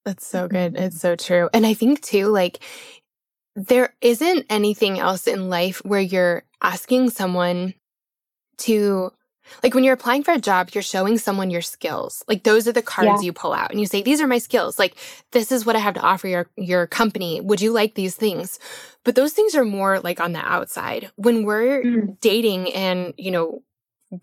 That's 0.05 0.25
so 0.25 0.47
good. 0.47 0.75
It's 0.75 0.99
so 0.99 1.15
true. 1.15 1.49
And 1.53 1.65
I 1.65 1.73
think 1.73 2.01
too, 2.01 2.27
like 2.27 2.59
there 3.55 3.93
isn't 4.01 4.45
anything 4.49 4.99
else 4.99 5.27
in 5.27 5.49
life 5.49 5.83
where 5.85 6.01
you're 6.01 6.43
asking 6.61 7.09
someone 7.09 7.73
to 8.59 9.11
like 9.63 9.73
when 9.73 9.83
you're 9.83 9.93
applying 9.93 10.23
for 10.23 10.31
a 10.31 10.39
job, 10.39 10.69
you're 10.73 10.81
showing 10.81 11.17
someone 11.17 11.49
your 11.49 11.61
skills. 11.61 12.23
Like 12.27 12.43
those 12.43 12.67
are 12.67 12.71
the 12.71 12.81
cards 12.81 13.21
yeah. 13.21 13.25
you 13.25 13.33
pull 13.33 13.53
out 13.53 13.71
and 13.71 13.79
you 13.79 13.85
say, 13.85 14.01
these 14.01 14.21
are 14.21 14.27
my 14.27 14.37
skills. 14.37 14.79
Like 14.79 14.95
this 15.31 15.51
is 15.51 15.65
what 15.65 15.75
I 15.75 15.79
have 15.79 15.95
to 15.95 16.01
offer 16.01 16.27
your, 16.27 16.47
your 16.55 16.87
company. 16.87 17.41
Would 17.41 17.61
you 17.61 17.71
like 17.71 17.95
these 17.95 18.15
things? 18.15 18.59
But 19.03 19.15
those 19.15 19.33
things 19.33 19.55
are 19.55 19.65
more 19.65 19.99
like 19.99 20.19
on 20.19 20.33
the 20.33 20.39
outside. 20.39 21.11
When 21.15 21.43
we're 21.43 21.83
mm. 21.83 22.19
dating 22.21 22.73
and, 22.73 23.13
you 23.17 23.31
know, 23.31 23.63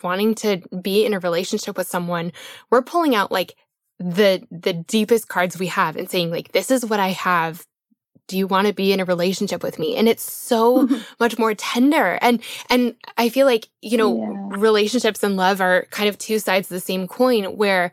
wanting 0.02 0.34
to 0.36 0.62
be 0.82 1.04
in 1.04 1.14
a 1.14 1.18
relationship 1.18 1.76
with 1.76 1.88
someone, 1.88 2.32
we're 2.70 2.82
pulling 2.82 3.14
out 3.14 3.32
like 3.32 3.56
the 3.98 4.46
the 4.50 4.72
deepest 4.72 5.28
cards 5.28 5.58
we 5.58 5.66
have 5.66 5.96
and 5.96 6.11
saying 6.11 6.30
like 6.30 6.52
this 6.52 6.70
is 6.70 6.84
what 6.87 7.00
I 7.00 7.08
have. 7.08 7.64
Do 8.26 8.37
you 8.37 8.46
want 8.46 8.66
to 8.66 8.74
be 8.74 8.92
in 8.92 9.00
a 9.00 9.06
relationship 9.06 9.62
with 9.62 9.78
me? 9.78 9.96
And 9.96 10.06
it's 10.06 10.22
so 10.22 10.87
much 11.20 11.38
more 11.38 11.54
tender. 11.54 12.18
And 12.20 12.40
and 12.70 12.94
i 13.16 13.28
feel 13.28 13.46
like 13.46 13.68
you 13.82 13.96
know 13.96 14.18
yeah. 14.18 14.58
relationships 14.58 15.22
and 15.22 15.37
love 15.37 15.61
are 15.61 15.87
kind 15.90 16.08
of 16.08 16.18
two 16.18 16.38
sides 16.38 16.70
of 16.70 16.74
the 16.74 16.80
same 16.80 17.08
coin 17.08 17.56
where 17.56 17.92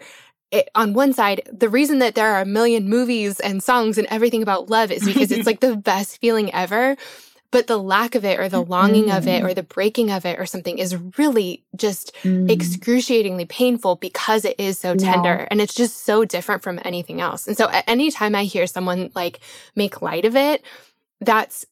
it, 0.51 0.69
on 0.75 0.93
one 0.93 1.13
side 1.13 1.41
the 1.51 1.69
reason 1.69 1.99
that 1.99 2.15
there 2.15 2.31
are 2.31 2.41
a 2.41 2.45
million 2.45 2.87
movies 2.87 3.39
and 3.39 3.63
songs 3.63 3.97
and 3.97 4.07
everything 4.11 4.43
about 4.43 4.69
love 4.69 4.91
is 4.91 5.03
because 5.03 5.31
it's 5.31 5.45
like 5.47 5.59
the 5.59 5.75
best 5.75 6.19
feeling 6.21 6.53
ever 6.53 6.95
but 7.51 7.67
the 7.67 7.77
lack 7.77 8.15
of 8.15 8.25
it 8.25 8.39
or 8.39 8.49
the 8.49 8.62
longing 8.62 9.05
mm. 9.05 9.17
of 9.17 9.27
it 9.27 9.43
or 9.43 9.49
mm. 9.49 9.55
the 9.55 9.63
breaking 9.63 10.12
of 10.12 10.25
it 10.25 10.39
or 10.39 10.45
something 10.45 10.77
is 10.77 10.95
really 11.17 11.63
just 11.75 12.13
mm. 12.23 12.49
excruciatingly 12.49 13.45
painful 13.45 13.95
because 13.95 14.45
it 14.45 14.55
is 14.60 14.77
so 14.77 14.95
tender 14.95 15.38
yeah. 15.39 15.47
and 15.51 15.62
it's 15.62 15.73
just 15.73 16.05
so 16.05 16.25
different 16.25 16.63
from 16.63 16.79
anything 16.84 17.21
else. 17.21 17.47
And 17.47 17.58
so 17.58 17.69
anytime 17.88 18.36
I 18.36 18.43
hear 18.43 18.67
someone 18.67 19.12
like 19.15 19.39
make 19.75 20.01
light 20.01 20.25
of 20.25 20.36
it, 20.36 20.63
that's 21.21 21.65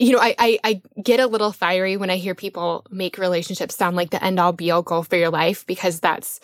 you 0.00 0.12
know, 0.12 0.18
I, 0.18 0.34
I, 0.38 0.58
I 0.64 0.82
get 1.02 1.20
a 1.20 1.26
little 1.26 1.52
fiery 1.52 1.98
when 1.98 2.08
I 2.08 2.16
hear 2.16 2.34
people 2.34 2.86
make 2.90 3.18
relationships 3.18 3.76
sound 3.76 3.96
like 3.96 4.08
the 4.08 4.24
end 4.24 4.40
all 4.40 4.52
be 4.52 4.70
all 4.70 4.80
goal 4.80 5.02
for 5.02 5.16
your 5.16 5.28
life 5.28 5.66
because 5.66 6.00
that's 6.00 6.40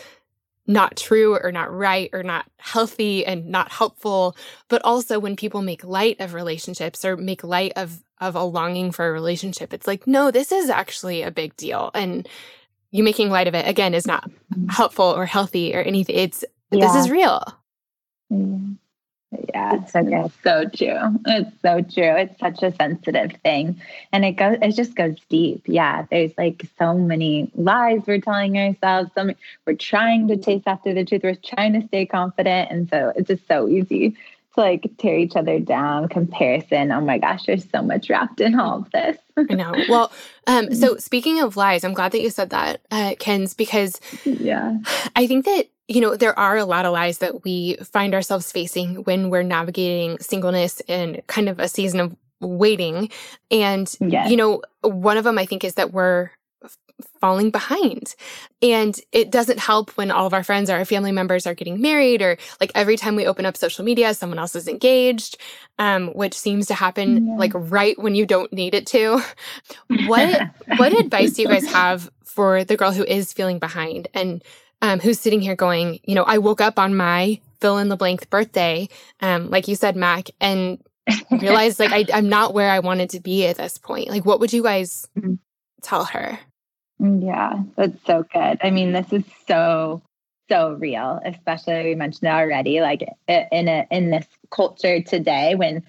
not 0.66 0.96
true 0.96 1.38
or 1.38 1.52
not 1.52 1.72
right 1.72 2.10
or 2.12 2.22
not 2.22 2.46
healthy 2.58 3.24
and 3.24 3.46
not 3.46 3.70
helpful. 3.70 4.36
But 4.68 4.82
also 4.84 5.18
when 5.18 5.36
people 5.36 5.62
make 5.62 5.84
light 5.84 6.20
of 6.20 6.34
relationships 6.34 7.04
or 7.04 7.16
make 7.16 7.44
light 7.44 7.72
of 7.76 8.02
of 8.18 8.34
a 8.34 8.42
longing 8.42 8.92
for 8.92 9.06
a 9.06 9.12
relationship, 9.12 9.74
it's 9.74 9.86
like, 9.86 10.06
no, 10.06 10.30
this 10.30 10.50
is 10.50 10.70
actually 10.70 11.22
a 11.22 11.30
big 11.30 11.54
deal. 11.56 11.90
And 11.94 12.26
you 12.90 13.04
making 13.04 13.30
light 13.30 13.46
of 13.46 13.54
it 13.54 13.68
again 13.68 13.94
is 13.94 14.06
not 14.06 14.28
mm-hmm. 14.28 14.68
helpful 14.68 15.04
or 15.04 15.26
healthy 15.26 15.74
or 15.74 15.80
anything. 15.80 16.16
It's 16.16 16.44
yeah. 16.70 16.80
this 16.80 16.94
is 16.94 17.10
real. 17.10 17.42
Mm-hmm. 18.32 18.72
Yeah, 19.32 19.80
it's 19.82 19.92
so 19.92 20.02
true. 20.02 21.20
It's 21.26 21.62
so 21.62 21.80
true. 21.80 22.16
It's 22.16 22.38
such 22.38 22.62
a 22.62 22.74
sensitive 22.76 23.32
thing. 23.42 23.80
And 24.12 24.24
it 24.24 24.32
goes 24.32 24.58
it 24.62 24.72
just 24.72 24.94
goes 24.94 25.16
deep. 25.28 25.62
Yeah. 25.66 26.06
There's 26.10 26.32
like 26.38 26.64
so 26.78 26.94
many 26.94 27.50
lies 27.54 28.02
we're 28.06 28.20
telling 28.20 28.56
ourselves. 28.56 29.10
So 29.14 29.24
many, 29.24 29.38
we're 29.66 29.74
trying 29.74 30.28
to 30.28 30.36
chase 30.36 30.62
after 30.66 30.94
the 30.94 31.04
truth. 31.04 31.22
We're 31.24 31.34
trying 31.34 31.80
to 31.80 31.86
stay 31.88 32.06
confident. 32.06 32.70
And 32.70 32.88
so 32.88 33.12
it's 33.16 33.28
just 33.28 33.46
so 33.48 33.68
easy 33.68 34.10
to 34.10 34.16
like 34.60 34.88
tear 34.98 35.18
each 35.18 35.34
other 35.34 35.58
down, 35.58 36.08
comparison. 36.08 36.92
Oh 36.92 37.00
my 37.00 37.18
gosh, 37.18 37.46
there's 37.46 37.68
so 37.68 37.82
much 37.82 38.08
wrapped 38.08 38.40
in 38.40 38.58
all 38.58 38.78
of 38.78 38.90
this. 38.92 39.18
I 39.36 39.54
know. 39.54 39.74
Well, 39.88 40.12
um, 40.46 40.72
so 40.74 40.96
speaking 40.98 41.40
of 41.40 41.56
lies, 41.56 41.82
I'm 41.82 41.94
glad 41.94 42.12
that 42.12 42.20
you 42.20 42.30
said 42.30 42.50
that, 42.50 42.80
uh, 42.92 43.14
Kenz, 43.18 43.56
because 43.56 44.00
yeah, 44.24 44.78
I 45.16 45.26
think 45.26 45.44
that 45.46 45.66
you 45.88 46.00
know, 46.00 46.16
there 46.16 46.38
are 46.38 46.56
a 46.56 46.64
lot 46.64 46.84
of 46.84 46.92
lies 46.92 47.18
that 47.18 47.44
we 47.44 47.76
find 47.76 48.14
ourselves 48.14 48.50
facing 48.50 49.04
when 49.04 49.30
we're 49.30 49.42
navigating 49.42 50.18
singleness 50.18 50.80
and 50.88 51.22
kind 51.26 51.48
of 51.48 51.60
a 51.60 51.68
season 51.68 52.00
of 52.00 52.16
waiting. 52.40 53.10
And, 53.50 53.94
yes. 54.00 54.30
you 54.30 54.36
know, 54.36 54.62
one 54.82 55.16
of 55.16 55.24
them 55.24 55.38
I 55.38 55.46
think 55.46 55.64
is 55.64 55.74
that 55.74 55.92
we're 55.92 56.30
falling 57.20 57.50
behind. 57.50 58.14
And 58.62 58.98
it 59.12 59.30
doesn't 59.30 59.58
help 59.58 59.90
when 59.96 60.10
all 60.10 60.26
of 60.26 60.34
our 60.34 60.42
friends 60.42 60.70
or 60.70 60.76
our 60.76 60.84
family 60.84 61.12
members 61.12 61.46
are 61.46 61.54
getting 61.54 61.80
married, 61.80 62.22
or 62.22 62.36
like 62.60 62.72
every 62.74 62.96
time 62.96 63.16
we 63.16 63.26
open 63.26 63.46
up 63.46 63.56
social 63.56 63.84
media, 63.84 64.14
someone 64.14 64.38
else 64.38 64.56
is 64.56 64.68
engaged, 64.68 65.38
um, 65.78 66.08
which 66.08 66.34
seems 66.34 66.66
to 66.66 66.74
happen 66.74 67.26
yeah. 67.26 67.36
like 67.36 67.52
right 67.54 67.98
when 67.98 68.14
you 68.14 68.26
don't 68.26 68.52
need 68.52 68.74
it 68.74 68.86
to. 68.88 69.22
What 70.06 70.50
what 70.76 70.98
advice 70.98 71.32
do 71.32 71.42
you 71.42 71.48
guys 71.48 71.66
have 71.66 72.10
for 72.24 72.64
the 72.64 72.76
girl 72.76 72.92
who 72.92 73.04
is 73.04 73.32
feeling 73.32 73.58
behind 73.58 74.08
and 74.14 74.42
um, 74.82 75.00
who's 75.00 75.18
sitting 75.18 75.40
here 75.40 75.56
going, 75.56 76.00
you 76.04 76.14
know, 76.14 76.24
I 76.24 76.38
woke 76.38 76.60
up 76.60 76.78
on 76.78 76.96
my 76.96 77.40
fill 77.60 77.78
in 77.78 77.88
the 77.88 77.96
blank 77.96 78.28
birthday, 78.30 78.88
um, 79.20 79.50
like 79.50 79.68
you 79.68 79.74
said, 79.74 79.96
Mac, 79.96 80.28
and 80.40 80.78
realized 81.30 81.78
like 81.78 81.92
I, 81.92 82.04
I'm 82.12 82.28
not 82.28 82.54
where 82.54 82.70
I 82.70 82.80
wanted 82.80 83.10
to 83.10 83.20
be 83.20 83.46
at 83.46 83.56
this 83.56 83.78
point. 83.78 84.08
Like, 84.08 84.24
what 84.24 84.40
would 84.40 84.52
you 84.52 84.62
guys 84.62 85.06
mm-hmm. 85.16 85.34
tell 85.82 86.04
her? 86.04 86.38
Mm, 87.00 87.24
yeah, 87.24 87.62
that's 87.76 87.98
so 88.06 88.24
good. 88.32 88.58
I 88.62 88.70
mean, 88.70 88.92
this 88.92 89.12
is 89.12 89.24
so 89.46 90.02
so 90.48 90.74
real, 90.74 91.20
especially 91.24 91.84
we 91.84 91.94
mentioned 91.94 92.28
it 92.28 92.32
already. 92.32 92.80
Like 92.80 93.02
in 93.28 93.68
a 93.68 93.86
in 93.90 94.10
this 94.10 94.26
culture 94.50 95.02
today, 95.02 95.54
when 95.54 95.82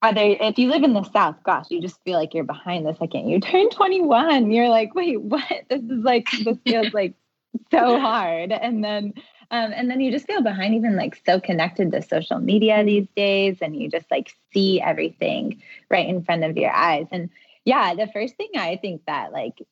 whether 0.00 0.20
if 0.22 0.58
you 0.58 0.68
live 0.68 0.84
in 0.84 0.92
the 0.92 1.04
South, 1.10 1.36
gosh, 1.44 1.66
you 1.70 1.80
just 1.80 2.02
feel 2.04 2.18
like 2.18 2.34
you're 2.34 2.44
behind 2.44 2.86
the 2.86 2.94
second 2.94 3.28
you 3.28 3.40
turn 3.40 3.68
21. 3.70 4.50
You're 4.50 4.68
like, 4.68 4.94
wait, 4.94 5.20
what? 5.20 5.64
This 5.68 5.82
is 5.82 6.04
like 6.04 6.28
this 6.44 6.58
feels 6.64 6.92
like 6.92 7.14
so 7.70 7.98
hard. 7.98 8.52
And 8.52 8.84
then 8.84 9.14
um, 9.50 9.72
and 9.74 9.90
then 9.90 10.00
you 10.00 10.10
just 10.10 10.26
feel 10.26 10.42
behind, 10.42 10.74
even 10.74 10.96
like 10.96 11.20
so 11.24 11.40
connected 11.40 11.90
to 11.92 12.02
social 12.02 12.38
media 12.38 12.84
these 12.84 13.08
days, 13.16 13.58
and 13.62 13.74
you 13.74 13.88
just 13.88 14.10
like 14.10 14.34
see 14.52 14.80
everything 14.80 15.62
right 15.90 16.06
in 16.06 16.22
front 16.22 16.44
of 16.44 16.56
your 16.56 16.70
eyes. 16.70 17.06
And 17.10 17.30
yeah, 17.64 17.94
the 17.94 18.08
first 18.12 18.36
thing 18.36 18.50
I 18.56 18.76
think 18.76 19.02
that 19.06 19.32
like 19.32 19.62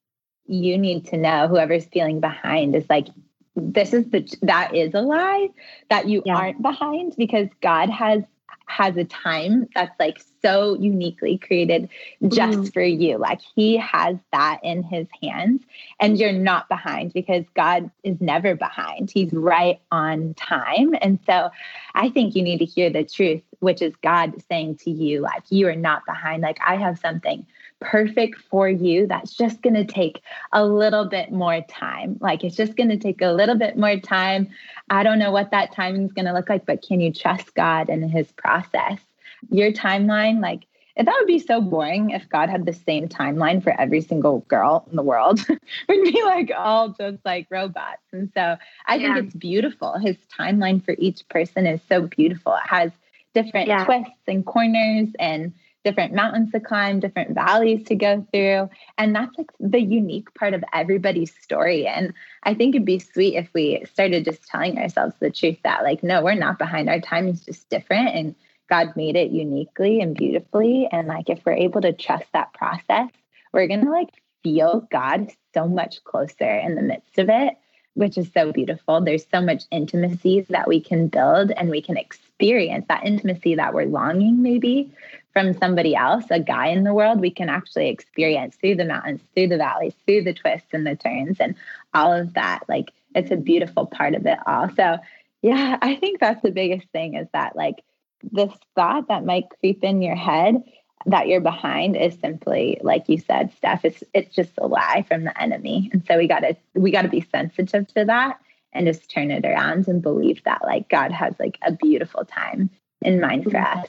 you 0.47 0.79
need 0.79 1.09
to 1.09 1.19
know, 1.19 1.49
whoever's 1.49 1.85
feeling 1.87 2.21
behind, 2.21 2.75
is 2.75 2.87
like 2.89 3.09
this 3.55 3.93
is 3.93 4.09
the 4.11 4.27
that 4.43 4.75
is 4.75 4.95
a 4.95 5.03
lie 5.03 5.49
that 5.91 6.09
you 6.09 6.23
yeah. 6.25 6.37
aren't 6.37 6.63
behind 6.63 7.15
because 7.19 7.49
God 7.61 7.91
has 7.91 8.23
has 8.67 8.97
a 8.97 9.05
time 9.05 9.69
that's 9.75 9.99
like 9.99 10.19
so 10.43 10.77
uniquely 10.79 11.39
created 11.39 11.89
just 12.29 12.59
mm. 12.59 12.73
for 12.73 12.83
you. 12.83 13.17
Like 13.17 13.41
he 13.55 13.77
has 13.79 14.17
that 14.33 14.61
in 14.63 14.83
his 14.83 15.07
hands 15.23 15.63
and 16.01 16.19
you're 16.19 16.33
not 16.33 16.69
behind 16.69 17.13
because 17.13 17.45
God 17.55 17.91
is 18.03 18.21
never 18.21 18.55
behind. 18.55 19.11
He's 19.11 19.33
right 19.33 19.81
on 19.93 20.35
time. 20.35 20.95
And 21.01 21.19
so 21.27 21.51
I 21.95 22.11
think 22.11 22.35
you 22.35 22.43
need 22.43 22.59
to 22.59 22.65
hear 22.65 22.91
the 22.91 23.05
truth, 23.05 23.43
which 23.61 23.83
is 23.83 23.95
God 24.03 24.35
saying 24.49 24.79
to 24.79 24.91
you, 24.91 25.21
like, 25.21 25.45
you 25.49 25.69
are 25.69 25.77
not 25.77 26.05
behind. 26.05 26.43
Like, 26.43 26.59
I 26.65 26.77
have 26.77 26.99
something 26.99 27.47
perfect 27.81 28.41
for 28.41 28.69
you 28.69 29.07
that's 29.07 29.35
just 29.35 29.63
going 29.63 29.75
to 29.75 29.85
take 29.85 30.23
a 30.53 30.65
little 30.65 31.05
bit 31.05 31.31
more 31.31 31.61
time. 31.63 32.17
Like 32.21 32.45
it's 32.45 32.57
just 32.57 32.77
going 32.77 32.89
to 32.89 32.97
take 32.97 33.23
a 33.23 33.33
little 33.33 33.57
bit 33.57 33.77
more 33.77 33.99
time. 33.99 34.49
I 34.91 35.03
don't 35.03 35.19
know 35.19 35.31
what 35.31 35.51
that 35.51 35.73
timing 35.73 36.05
is 36.05 36.13
going 36.13 36.27
to 36.27 36.33
look 36.33 36.49
like, 36.49 36.67
but 36.67 36.83
can 36.83 37.01
you 37.01 37.13
trust 37.13 37.55
God 37.55 37.89
and 37.89 38.11
his 38.11 38.33
process? 38.33 38.99
Your 39.51 39.73
timeline, 39.73 40.41
like 40.41 40.67
that 40.97 41.15
would 41.19 41.27
be 41.27 41.39
so 41.39 41.61
boring 41.61 42.11
if 42.11 42.27
God 42.31 42.49
had 42.49 42.65
the 42.65 42.73
same 42.73 43.07
timeline 43.07 43.63
for 43.63 43.79
every 43.79 44.01
single 44.01 44.41
girl 44.49 44.87
in 44.91 44.97
the 44.97 45.03
world. 45.03 45.47
We'd 45.89 46.13
be 46.13 46.23
like 46.25 46.51
all 46.57 46.89
just 46.89 47.19
like 47.25 47.47
robots. 47.51 48.03
And 48.13 48.31
so 48.35 48.57
I 48.87 48.95
yeah. 48.95 49.15
think 49.15 49.27
it's 49.27 49.35
beautiful. 49.35 49.99
His 49.99 50.17
timeline 50.39 50.83
for 50.83 50.95
each 50.99 51.29
person 51.29 51.67
is 51.67 51.81
so 51.89 52.03
beautiful. 52.07 52.55
It 52.55 52.69
has 52.69 52.93
different 53.35 53.69
yeah. 53.69 53.85
twists 53.85 54.23
and 54.27 54.47
corners 54.47 55.09
and 55.19 55.53
different 55.87 56.13
mountains 56.13 56.51
to 56.51 56.59
climb, 56.59 56.99
different 56.99 57.33
valleys 57.33 57.85
to 57.85 57.95
go 57.95 58.27
through. 58.33 58.69
And 58.99 59.15
that's 59.15 59.39
like 59.39 59.53
the 59.61 59.81
unique 59.81 60.35
part 60.35 60.53
of 60.53 60.65
everybody's 60.73 61.33
story. 61.41 61.87
And 61.87 62.13
I 62.43 62.55
think 62.55 62.75
it'd 62.75 62.85
be 62.85 62.99
sweet 62.99 63.37
if 63.37 63.49
we 63.55 63.85
started 63.93 64.25
just 64.25 64.45
telling 64.49 64.79
ourselves 64.79 65.15
the 65.21 65.31
truth 65.31 65.59
that, 65.63 65.85
like, 65.85 66.03
no, 66.03 66.25
we're 66.25 66.35
not 66.35 66.59
behind. 66.59 66.91
Our 66.91 67.01
time 67.01 67.29
is 67.29 67.45
just 67.45 67.71
different. 67.71 68.17
And 68.17 68.35
God 68.69 68.97
made 68.97 69.15
it 69.15 69.31
uniquely 69.31 70.01
and 70.01 70.17
beautifully. 70.17 70.89
And 70.91 71.07
like, 71.07 71.31
if 71.31 71.47
we're 71.47 71.53
able 71.53 71.83
to 71.83 71.93
trust 71.93 72.27
that 72.33 72.53
process, 72.53 73.09
we're 73.53 73.69
going 73.69 73.85
to 73.85 73.91
like 73.93 74.11
feel 74.43 74.89
God 74.91 75.31
so 75.55 75.69
much 75.69 76.03
closer 76.03 76.51
in 76.51 76.75
the 76.75 76.83
midst 76.83 77.17
of 77.19 77.29
it 77.31 77.55
which 77.97 78.19
is 78.19 78.31
so 78.35 78.53
beautiful. 78.53 79.01
There's 79.01 79.27
so 79.33 79.41
much 79.41 79.63
intimacy 79.71 80.43
that 80.51 80.69
we 80.69 80.83
can 80.83 81.09
build 81.09 81.51
and 81.53 81.71
we 81.71 81.81
can 81.81 81.97
experience 81.97 82.85
that 82.89 83.07
intimacy 83.07 83.55
that 83.55 83.73
we're 83.73 83.87
longing 83.87 84.43
maybe 84.43 84.93
from 85.37 85.53
somebody 85.53 85.95
else, 85.95 86.25
a 86.31 86.41
guy 86.41 86.69
in 86.69 86.83
the 86.83 86.95
world, 86.95 87.21
we 87.21 87.31
can 87.31 87.51
actually 87.51 87.91
experience 87.91 88.57
through 88.57 88.75
the 88.75 88.87
mountains, 88.87 89.21
through 89.35 89.49
the 89.49 89.59
valleys, 89.59 89.93
through 90.07 90.23
the 90.23 90.33
twists 90.33 90.73
and 90.73 90.87
the 90.87 90.97
turns, 90.97 91.37
and 91.41 91.55
all 91.93 92.11
of 92.11 92.33
that. 92.33 92.61
Like 92.71 92.91
it's 93.15 93.31
a 93.31 93.37
beautiful 93.37 93.85
part 93.85 94.15
of 94.15 94.25
it 94.25 94.39
all. 94.47 94.71
So, 94.75 94.97
yeah, 95.43 95.77
I 95.83 95.97
think 95.97 96.21
that's 96.21 96.41
the 96.41 96.51
biggest 96.51 96.89
thing 96.89 97.17
is 97.17 97.29
that 97.35 97.55
like 97.55 97.83
this 98.23 98.51
thought 98.75 99.09
that 99.09 99.27
might 99.27 99.51
creep 99.61 99.85
in 99.85 100.01
your 100.01 100.17
head 100.17 100.65
that 101.05 101.29
you're 101.29 101.43
behind 101.43 101.99
is 101.99 102.19
simply 102.19 102.81
like 102.83 103.05
you 103.07 103.19
said 103.19 103.53
steph 103.57 103.85
it's 103.85 104.03
it's 104.13 104.35
just 104.35 104.53
a 104.59 104.67
lie 104.67 105.05
from 105.07 105.23
the 105.23 105.41
enemy 105.41 105.89
and 105.93 106.05
so 106.07 106.17
we 106.17 106.27
got 106.27 106.41
to 106.41 106.57
we 106.75 106.91
got 106.91 107.03
to 107.03 107.09
be 107.09 107.25
sensitive 107.31 107.87
to 107.87 108.05
that 108.07 108.41
and 108.73 108.87
just 108.87 109.09
turn 109.09 109.31
it 109.31 109.45
around 109.45 109.87
and 109.87 110.03
believe 110.03 110.43
that 110.45 110.65
like 110.65 110.89
god 110.89 111.13
has 111.13 111.35
like 111.39 111.59
a 111.63 111.71
beautiful 111.71 112.25
time 112.25 112.69
in 113.03 113.21
mind 113.21 113.45
for 113.45 113.51
mm-hmm. 113.51 113.79
us 113.79 113.89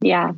yeah. 0.00 0.32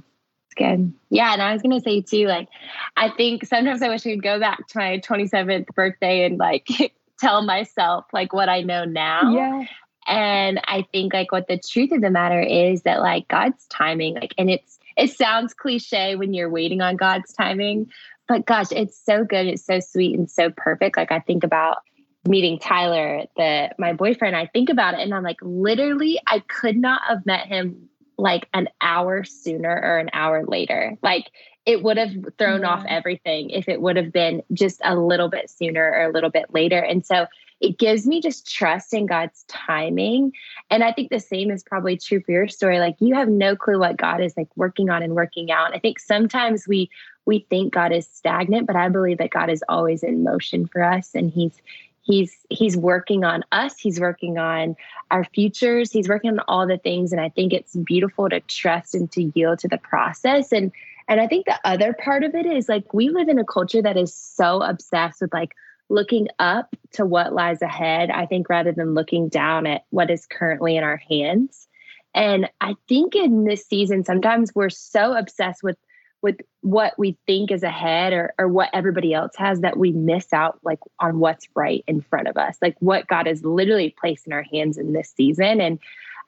It's 0.47 0.55
good. 0.57 0.93
Yeah. 1.11 1.33
And 1.33 1.43
I 1.43 1.53
was 1.53 1.63
going 1.63 1.79
to 1.79 1.81
say 1.81 2.01
too, 2.01 2.27
like, 2.27 2.49
I 2.97 3.11
think 3.11 3.45
sometimes 3.45 3.83
I 3.83 3.89
wish 3.89 4.07
I 4.07 4.11
could 4.11 4.23
go 4.23 4.41
back 4.41 4.67
to 4.69 4.79
my 4.79 4.99
27th 4.99 5.67
birthday 5.69 6.25
and 6.25 6.39
like 6.39 6.67
tell 7.21 7.43
myself 7.43 8.07
like 8.13 8.33
what 8.33 8.49
I 8.49 8.63
know 8.63 8.85
now. 8.85 9.33
Yeah. 9.33 9.65
And 10.07 10.61
I 10.65 10.87
think 10.93 11.13
like 11.13 11.31
what 11.31 11.47
the 11.47 11.59
truth 11.59 11.93
of 11.93 12.01
the 12.01 12.11
matter 12.11 12.41
is 12.41 12.83
that 12.83 13.01
like 13.01 13.29
God's 13.29 13.65
timing, 13.67 14.15
like, 14.15 14.35
and 14.39 14.51
it's, 14.51 14.79
it 14.97 15.13
sounds 15.13 15.55
cliche 15.55 16.17
when 16.17 16.35
you're 16.35 16.51
waiting 16.51 16.81
on 16.81 16.97
God's 16.97 17.33
timing, 17.33 17.91
but 18.27 18.47
gosh, 18.47 18.73
it's 18.73 18.99
so 18.99 19.25
good. 19.25 19.47
It's 19.47 19.65
so 19.65 19.79
sweet 19.79 20.19
and 20.19 20.29
so 20.29 20.51
perfect. 20.57 20.97
Like 20.97 21.13
I 21.13 21.21
think 21.21 21.45
about 21.45 21.79
meeting 22.27 22.59
Tyler, 22.59 23.25
the 23.37 23.71
my 23.79 23.93
boyfriend, 23.93 24.35
I 24.35 24.47
think 24.47 24.69
about 24.69 24.95
it 24.95 25.01
and 25.01 25.15
I'm 25.15 25.23
like, 25.23 25.39
literally, 25.43 26.19
I 26.27 26.41
could 26.41 26.77
not 26.77 27.03
have 27.09 27.25
met 27.25 27.47
him 27.47 27.90
like 28.21 28.49
an 28.55 28.69
hour 28.81 29.25
sooner 29.25 29.71
or 29.71 29.99
an 29.99 30.11
hour 30.13 30.45
later. 30.45 30.97
Like 31.03 31.31
it 31.67 31.83
would 31.83 31.97
have 31.97 32.13
thrown 32.39 32.63
yeah. 32.63 32.69
off 32.69 32.85
everything 32.89 33.51
if 33.51 33.69
it 33.69 33.81
would 33.81 33.97
have 33.97 34.13
been 34.13 34.43
just 34.53 34.81
a 34.85 34.97
little 34.97 35.29
bit 35.29 35.51
sooner 35.51 35.85
or 35.85 36.05
a 36.05 36.13
little 36.13 36.31
bit 36.31 36.47
later. 36.53 36.79
And 36.79 37.05
so 37.05 37.27
it 37.61 37.79
gives 37.79 38.07
me 38.07 38.23
just 38.23 38.51
trust 38.51 38.95
in 38.95 39.07
God's 39.07 39.45
timing. 39.45 40.33
And 40.71 40.83
I 40.83 40.93
think 40.93 41.11
the 41.11 41.21
same 41.21 41.51
is 41.51 41.63
probably 41.63 41.99
true 41.99 42.23
for 42.23 42.33
your 42.33 42.49
story. 42.49 42.79
Like 42.79 42.97
you 42.99 43.15
have 43.15 43.29
no 43.29 43.55
clue 43.55 43.79
what 43.79 43.99
God 43.99 44.23
is 44.23 44.35
like 44.37 44.49
working 44.57 44.89
on 44.89 45.03
and 45.03 45.15
working 45.15 45.51
out. 45.51 45.75
I 45.75 45.79
think 45.79 45.99
sometimes 45.99 46.67
we 46.67 46.91
we 47.27 47.47
think 47.51 47.73
God 47.73 47.93
is 47.93 48.09
stagnant, 48.09 48.67
but 48.67 48.77
I 48.77 48.89
believe 48.89 49.19
that 49.19 49.31
God 49.31 49.51
is 49.51 49.63
always 49.69 50.03
in 50.03 50.25
motion 50.25 50.67
for 50.67 50.83
us 50.83 51.15
and 51.15 51.31
he's 51.31 51.61
he's 52.03 52.37
he's 52.49 52.77
working 52.77 53.25
on 53.25 53.45
us. 53.53 53.79
He's 53.79 54.01
working 54.01 54.39
on 54.39 54.77
our 55.11 55.25
futures. 55.25 55.93
He's 55.93 56.09
working 56.09 56.31
on 56.31 56.41
all 56.49 56.67
the 56.67 56.79
things. 56.79 57.13
And 57.13 57.21
i 57.21 57.29
think 57.29 57.53
it's 57.53 57.77
beautiful 57.77 58.29
to 58.29 58.41
trust 58.41 58.95
and 58.95 59.11
to 59.13 59.31
yield 59.35 59.59
to 59.61 59.69
the 59.69 59.79
process. 59.79 60.53
And 60.53 60.73
and 61.09 61.21
i 61.21 61.27
think 61.27 61.47
the 61.47 61.59
other 61.65 61.93
part 61.93 62.25
of 62.25 62.35
it 62.35 62.47
is 62.47 62.69
like 62.69 62.95
we 62.95 63.09
live 63.11 63.29
in 63.29 63.39
a 63.39 63.45
culture 63.45 63.83
that 63.83 63.97
is 63.97 64.15
so 64.15 64.63
obsessed 64.63 65.21
with 65.21 65.33
like 65.33 65.55
looking 65.89 66.29
up 66.39 66.77
to 66.93 67.05
what 67.05 67.33
lies 67.33 67.63
ahead 67.63 68.11
i 68.11 68.27
think 68.27 68.49
rather 68.49 68.73
than 68.73 68.95
looking 68.95 69.29
down 69.29 69.67
at 69.67 69.85
what 69.91 70.11
is 70.11 70.27
currently 70.27 70.77
in 70.77 70.85
our 70.85 70.97
hands. 70.97 71.67
And 72.15 72.49
i 72.61 72.75
think 72.89 73.15
in 73.15 73.45
this 73.45 73.67
season 73.67 74.05
sometimes 74.05 74.55
we're 74.55 74.71
so 74.71 75.17
obsessed 75.17 75.63
with 75.63 75.77
with 76.23 76.37
what 76.61 76.99
we 76.99 77.17
think 77.27 77.51
is 77.51 77.63
ahead 77.63 78.13
or, 78.13 78.35
or 78.39 78.49
what 78.49 78.69
everybody 78.73 79.15
else 79.15 79.33
has 79.37 79.61
that 79.61 79.77
we 79.77 79.93
miss 79.93 80.33
out 80.33 80.59
like 80.63 80.79
on 80.99 81.19
what's 81.19 81.49
right 81.55 81.85
in 81.87 82.01
front 82.01 82.29
of 82.29 82.37
us 82.37 82.57
like 82.61 82.77
what 82.81 83.07
god 83.07 83.27
has 83.27 83.45
literally 83.45 83.95
placed 83.99 84.27
in 84.27 84.33
our 84.33 84.45
hands 84.53 84.77
in 84.77 84.93
this 84.93 85.13
season 85.17 85.61
and 85.61 85.79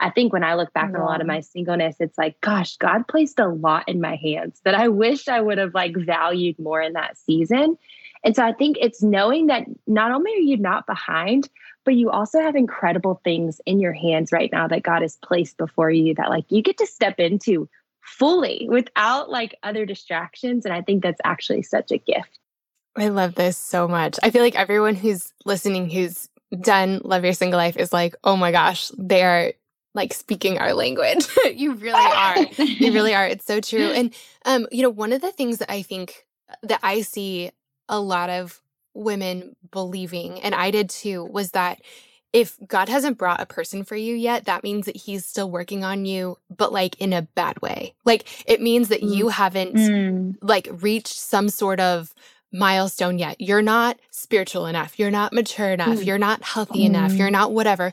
i 0.00 0.10
think 0.10 0.32
when 0.32 0.44
i 0.44 0.54
look 0.54 0.72
back 0.72 0.90
yeah. 0.90 0.96
on 0.96 1.02
a 1.02 1.04
lot 1.04 1.20
of 1.20 1.26
my 1.26 1.40
singleness 1.40 1.96
it's 2.00 2.18
like 2.18 2.40
gosh 2.40 2.76
god 2.78 3.06
placed 3.06 3.38
a 3.38 3.48
lot 3.48 3.86
in 3.88 4.00
my 4.00 4.16
hands 4.16 4.60
that 4.64 4.74
i 4.74 4.88
wish 4.88 5.28
i 5.28 5.40
would 5.40 5.58
have 5.58 5.74
like 5.74 5.94
valued 5.96 6.58
more 6.58 6.80
in 6.80 6.94
that 6.94 7.16
season 7.18 7.76
and 8.24 8.34
so 8.34 8.44
i 8.44 8.52
think 8.52 8.76
it's 8.80 9.02
knowing 9.02 9.46
that 9.46 9.64
not 9.86 10.12
only 10.12 10.32
are 10.32 10.36
you 10.36 10.56
not 10.56 10.86
behind 10.86 11.48
but 11.84 11.96
you 11.96 12.10
also 12.10 12.40
have 12.40 12.54
incredible 12.54 13.20
things 13.24 13.60
in 13.66 13.80
your 13.80 13.92
hands 13.92 14.32
right 14.32 14.50
now 14.52 14.66
that 14.66 14.82
god 14.82 15.02
has 15.02 15.16
placed 15.22 15.58
before 15.58 15.90
you 15.90 16.14
that 16.14 16.30
like 16.30 16.44
you 16.48 16.62
get 16.62 16.78
to 16.78 16.86
step 16.86 17.20
into 17.20 17.68
fully 18.02 18.66
without 18.70 19.30
like 19.30 19.56
other 19.62 19.86
distractions. 19.86 20.64
And 20.64 20.74
I 20.74 20.82
think 20.82 21.02
that's 21.02 21.20
actually 21.24 21.62
such 21.62 21.90
a 21.90 21.98
gift. 21.98 22.38
I 22.96 23.08
love 23.08 23.34
this 23.34 23.56
so 23.56 23.88
much. 23.88 24.18
I 24.22 24.30
feel 24.30 24.42
like 24.42 24.56
everyone 24.56 24.94
who's 24.94 25.32
listening 25.44 25.88
who's 25.88 26.28
done 26.60 27.00
Love 27.04 27.24
Your 27.24 27.32
Single 27.32 27.56
Life 27.56 27.76
is 27.76 27.92
like, 27.92 28.14
oh 28.22 28.36
my 28.36 28.52
gosh, 28.52 28.90
they 28.98 29.22
are 29.22 29.52
like 29.94 30.12
speaking 30.12 30.58
our 30.58 30.74
language. 30.74 31.26
you 31.54 31.74
really 31.74 31.92
are. 31.92 32.38
you 32.58 32.92
really 32.94 33.14
are. 33.14 33.26
It's 33.26 33.46
so 33.46 33.60
true. 33.60 33.90
And 33.90 34.14
um, 34.44 34.66
you 34.70 34.82
know, 34.82 34.90
one 34.90 35.12
of 35.12 35.20
the 35.20 35.32
things 35.32 35.58
that 35.58 35.70
I 35.70 35.82
think 35.82 36.26
that 36.62 36.80
I 36.82 37.02
see 37.02 37.50
a 37.88 37.98
lot 37.98 38.30
of 38.30 38.60
women 38.94 39.56
believing, 39.70 40.40
and 40.40 40.54
I 40.54 40.70
did 40.70 40.90
too, 40.90 41.24
was 41.24 41.52
that 41.52 41.80
if 42.32 42.56
God 42.66 42.88
hasn't 42.88 43.18
brought 43.18 43.40
a 43.40 43.46
person 43.46 43.84
for 43.84 43.96
you 43.96 44.14
yet, 44.14 44.46
that 44.46 44.62
means 44.62 44.86
that 44.86 44.96
he's 44.96 45.26
still 45.26 45.50
working 45.50 45.84
on 45.84 46.06
you, 46.06 46.38
but 46.54 46.72
like 46.72 47.00
in 47.00 47.12
a 47.12 47.22
bad 47.22 47.60
way. 47.60 47.94
Like 48.04 48.26
it 48.46 48.60
means 48.60 48.88
that 48.88 49.02
mm. 49.02 49.14
you 49.14 49.28
haven't 49.28 49.74
mm. 49.74 50.34
like 50.40 50.68
reached 50.70 51.18
some 51.18 51.50
sort 51.50 51.78
of 51.78 52.14
milestone 52.52 53.18
yet. 53.18 53.40
You're 53.40 53.62
not 53.62 53.98
spiritual 54.10 54.66
enough. 54.66 54.98
You're 54.98 55.10
not 55.10 55.32
mature 55.32 55.72
enough. 55.72 55.98
Mm. 55.98 56.06
You're 56.06 56.18
not 56.18 56.42
healthy 56.42 56.84
enough. 56.84 57.12
You're 57.12 57.28
mm. 57.28 57.32
not 57.32 57.52
whatever. 57.52 57.92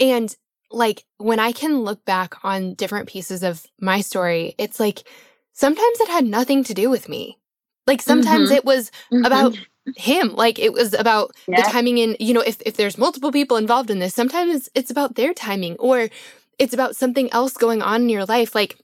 And 0.00 0.34
like 0.70 1.04
when 1.18 1.38
I 1.38 1.52
can 1.52 1.80
look 1.80 2.04
back 2.04 2.44
on 2.44 2.74
different 2.74 3.08
pieces 3.08 3.42
of 3.42 3.64
my 3.80 4.00
story, 4.00 4.54
it's 4.58 4.80
like 4.80 5.04
sometimes 5.52 6.00
it 6.00 6.08
had 6.08 6.24
nothing 6.24 6.64
to 6.64 6.74
do 6.74 6.90
with 6.90 7.08
me. 7.08 7.38
Like 7.86 8.02
sometimes 8.02 8.48
mm-hmm. 8.48 8.56
it 8.56 8.64
was 8.64 8.90
mm-hmm. 9.12 9.24
about 9.24 9.56
him. 9.96 10.34
Like 10.34 10.58
it 10.58 10.72
was 10.72 10.94
about 10.94 11.32
yeah. 11.46 11.62
the 11.62 11.70
timing 11.70 11.98
in, 11.98 12.16
you 12.18 12.34
know, 12.34 12.40
if, 12.40 12.60
if 12.66 12.76
there's 12.76 12.98
multiple 12.98 13.32
people 13.32 13.56
involved 13.56 13.90
in 13.90 13.98
this, 13.98 14.14
sometimes 14.14 14.68
it's 14.74 14.90
about 14.90 15.14
their 15.14 15.32
timing 15.32 15.76
or 15.78 16.08
it's 16.58 16.74
about 16.74 16.96
something 16.96 17.32
else 17.32 17.54
going 17.54 17.82
on 17.82 18.02
in 18.02 18.08
your 18.08 18.24
life. 18.24 18.54
Like, 18.54 18.78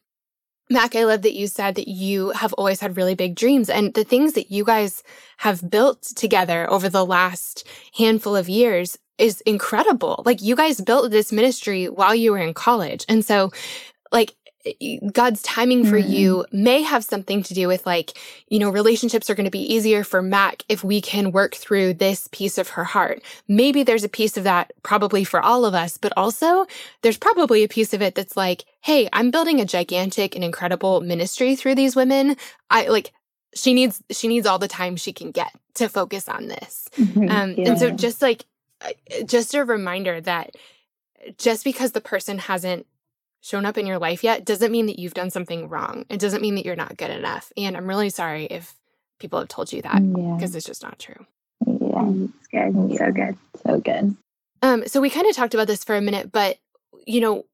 Mac, 0.71 0.95
I 0.95 1.05
love 1.05 1.23
that 1.23 1.35
you 1.35 1.49
said 1.49 1.75
that 1.75 1.89
you 1.89 2.31
have 2.31 2.53
always 2.55 2.81
had 2.81 2.97
really 2.97 3.15
big 3.15 3.35
dreams 3.35 3.69
and 3.69 3.93
the 3.95 4.05
things 4.05 4.35
that 4.35 4.51
you 4.51 4.65
guys 4.65 5.03
have 5.39 5.69
built 5.69 6.03
together 6.03 6.71
over 6.71 6.89
the 6.89 7.05
last 7.05 7.67
handful 7.97 8.37
of 8.37 8.49
years 8.49 8.99
is 9.19 9.41
incredible. 9.43 10.23
Like 10.25 10.41
you 10.41 10.57
guys 10.57 10.81
built 10.81 11.11
this 11.11 11.33
ministry 11.33 11.87
while 11.87 12.15
you 12.15 12.33
were 12.33 12.39
in 12.39 12.55
college. 12.55 13.05
And 13.09 13.25
so 13.25 13.51
like 14.11 14.35
God's 15.13 15.43
timing 15.43 15.85
for 15.85 15.99
mm-hmm. 15.99 16.13
you 16.13 16.47
may 16.53 16.83
have 16.83 17.05
something 17.05 17.43
to 17.43 17.55
do 17.55 17.67
with 17.67 17.85
like, 17.85 18.13
you 18.49 18.59
know, 18.59 18.71
relationships 18.71 19.29
are 19.29 19.35
going 19.35 19.45
to 19.45 19.51
be 19.51 19.75
easier 19.75 20.05
for 20.05 20.23
Mac 20.23 20.63
if 20.69 20.85
we 20.85 21.01
can 21.01 21.33
work 21.33 21.55
through 21.55 21.95
this 21.95 22.29
piece 22.31 22.59
of 22.59 22.71
her 22.71 22.85
heart. 22.85 23.23
Maybe 23.49 23.83
there's 23.83 24.05
a 24.05 24.09
piece 24.09 24.37
of 24.37 24.45
that 24.45 24.73
probably 24.83 25.25
for 25.25 25.41
all 25.41 25.65
of 25.65 25.75
us, 25.75 25.97
but 25.97 26.13
also 26.17 26.67
there's 27.03 27.19
probably 27.19 27.65
a 27.65 27.69
piece 27.69 27.93
of 27.93 28.03
it 28.03 28.15
that's 28.15 28.37
like, 28.37 28.65
hey, 28.81 29.09
I'm 29.13 29.31
building 29.31 29.61
a 29.61 29.65
gigantic 29.65 30.35
and 30.35 30.45
incredible 30.45 31.01
ministry 31.01 31.57
through 31.57 31.75
these 31.75 31.97
women. 31.97 32.37
I 32.71 32.87
like, 32.87 33.13
she 33.55 33.75
needs, 33.75 34.03
she 34.11 34.29
needs 34.29 34.47
all 34.47 34.59
the 34.59 34.69
time 34.69 34.97
she 34.97 35.13
can 35.13 35.33
get 35.33 35.53
to 35.75 35.89
focus 35.89 36.29
on 36.29 36.47
this. 36.47 36.89
Mm-hmm. 36.97 37.31
Um, 37.31 37.55
yeah. 37.55 37.71
and 37.71 37.79
so 37.79 37.91
just 37.91 38.23
like, 38.23 38.45
uh, 38.81 38.91
just 39.25 39.55
a 39.55 39.65
reminder 39.65 40.21
that 40.21 40.55
just 41.39 41.65
because 41.65 41.93
the 41.93 42.01
person 42.01 42.39
hasn't 42.39 42.87
shown 43.43 43.67
up 43.67 43.77
in 43.77 43.87
your 43.87 43.99
life 43.99 44.25
yet 44.25 44.45
doesn't 44.45 44.73
mean 44.73 44.87
that 44.87 44.99
you've 44.99 45.15
done 45.15 45.31
something 45.31 45.69
wrong. 45.69 46.07
It 46.09 46.21
doesn't 46.21 46.41
mean 46.41 46.55
that 46.55 46.65
you're 46.65 46.77
not 46.77 46.97
good 46.97 47.11
enough. 47.11 47.53
And 47.57 47.77
I'm 47.77 47.89
really 47.89 48.09
sorry 48.09 48.47
if 48.47 48.75
people 49.19 49.39
have 49.41 49.49
told 49.49 49.73
you 49.73 49.83
that 49.83 50.01
because 50.01 50.53
yeah. 50.53 50.57
it's 50.57 50.67
just 50.67 50.83
not 50.83 50.99
true. 50.99 51.27
Yeah, 51.67 51.73
mm, 51.73 52.33
it's 52.39 52.49
good. 52.49 52.99
So 52.99 53.13
good. 53.13 53.39
So 53.67 53.81
good. 53.81 54.17
Um, 54.63 54.87
so 54.87 55.01
we 55.01 55.11
kind 55.11 55.27
of 55.27 55.35
talked 55.35 55.55
about 55.55 55.67
this 55.67 55.85
for 55.85 55.97
a 55.97 56.01
minute, 56.01 56.31
but 56.31 56.59
you 57.05 57.21
know, 57.21 57.45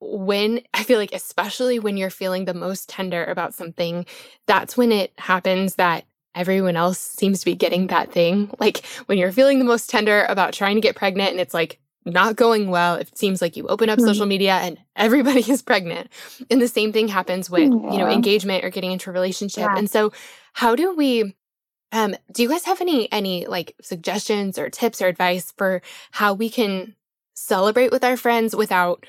when 0.00 0.60
I 0.72 0.82
feel 0.82 0.98
like, 0.98 1.14
especially 1.14 1.78
when 1.78 1.96
you're 1.96 2.10
feeling 2.10 2.46
the 2.46 2.54
most 2.54 2.88
tender 2.88 3.24
about 3.24 3.54
something, 3.54 4.06
that's 4.46 4.76
when 4.76 4.92
it 4.92 5.12
happens 5.18 5.76
that 5.76 6.04
everyone 6.34 6.76
else 6.76 6.98
seems 6.98 7.40
to 7.40 7.44
be 7.44 7.54
getting 7.54 7.88
that 7.88 8.12
thing. 8.12 8.50
Like 8.58 8.84
when 9.06 9.18
you're 9.18 9.32
feeling 9.32 9.58
the 9.58 9.64
most 9.64 9.88
tender 9.90 10.24
about 10.28 10.52
trying 10.52 10.74
to 10.74 10.80
get 10.80 10.96
pregnant 10.96 11.30
and 11.30 11.40
it's 11.40 11.54
like 11.54 11.78
not 12.04 12.36
going 12.36 12.70
well. 12.70 12.96
It 12.96 13.16
seems 13.16 13.40
like 13.40 13.56
you 13.56 13.66
open 13.66 13.88
up 13.88 13.98
mm-hmm. 13.98 14.06
social 14.06 14.26
media 14.26 14.54
and 14.54 14.78
everybody 14.96 15.40
is 15.50 15.62
pregnant. 15.62 16.08
And 16.50 16.60
the 16.60 16.68
same 16.68 16.92
thing 16.92 17.08
happens 17.08 17.50
with, 17.50 17.70
yeah. 17.70 17.92
you 17.92 17.98
know, 17.98 18.08
engagement 18.08 18.64
or 18.64 18.70
getting 18.70 18.92
into 18.92 19.10
a 19.10 19.12
relationship. 19.12 19.64
Yeah. 19.64 19.76
And 19.76 19.90
so 19.90 20.12
how 20.52 20.76
do 20.76 20.94
we 20.94 21.34
um 21.92 22.16
do 22.32 22.42
you 22.42 22.48
guys 22.48 22.64
have 22.64 22.80
any 22.80 23.10
any 23.12 23.46
like 23.46 23.74
suggestions 23.80 24.58
or 24.58 24.70
tips 24.70 25.00
or 25.00 25.06
advice 25.06 25.52
for 25.56 25.82
how 26.10 26.34
we 26.34 26.50
can 26.50 26.94
celebrate 27.34 27.92
with 27.92 28.04
our 28.04 28.16
friends 28.16 28.54
without 28.54 29.04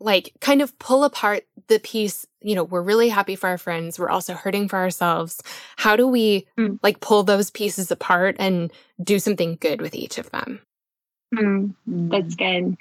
like 0.00 0.32
kind 0.40 0.62
of 0.62 0.78
pull 0.78 1.02
apart 1.04 1.44
the 1.66 1.80
piece, 1.80 2.26
you 2.40 2.54
know, 2.54 2.62
we're 2.62 2.82
really 2.82 3.08
happy 3.08 3.34
for 3.34 3.48
our 3.48 3.58
friends, 3.58 3.98
we're 3.98 4.08
also 4.08 4.34
hurting 4.34 4.68
for 4.68 4.76
ourselves. 4.76 5.42
How 5.76 5.96
do 5.96 6.06
we 6.06 6.46
mm. 6.56 6.78
like 6.82 7.00
pull 7.00 7.24
those 7.24 7.50
pieces 7.50 7.90
apart 7.90 8.36
and 8.38 8.72
do 9.02 9.18
something 9.18 9.58
good 9.60 9.80
with 9.80 9.94
each 9.94 10.18
of 10.18 10.30
them? 10.30 10.60
Mm, 11.34 11.74
that's 11.86 12.34
good. 12.34 12.76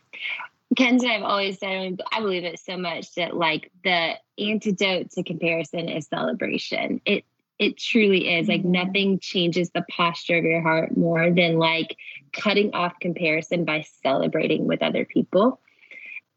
Kens 0.75 1.03
and 1.03 1.11
I've 1.11 1.23
always 1.23 1.59
said, 1.59 2.01
I 2.11 2.19
believe 2.19 2.43
it 2.43 2.59
so 2.59 2.77
much 2.77 3.13
that 3.15 3.35
like 3.35 3.71
the 3.83 4.13
antidote 4.37 5.11
to 5.11 5.23
comparison 5.23 5.89
is 5.89 6.07
celebration. 6.07 7.01
It 7.05 7.25
it 7.59 7.77
truly 7.77 8.35
is 8.35 8.47
like 8.47 8.61
mm-hmm. 8.61 8.71
nothing 8.71 9.19
changes 9.19 9.71
the 9.71 9.83
posture 9.89 10.37
of 10.37 10.43
your 10.43 10.61
heart 10.61 10.95
more 10.95 11.31
than 11.31 11.57
like 11.57 11.97
cutting 12.31 12.73
off 12.73 12.93
comparison 13.01 13.65
by 13.65 13.83
celebrating 14.03 14.67
with 14.67 14.83
other 14.83 15.05
people. 15.05 15.59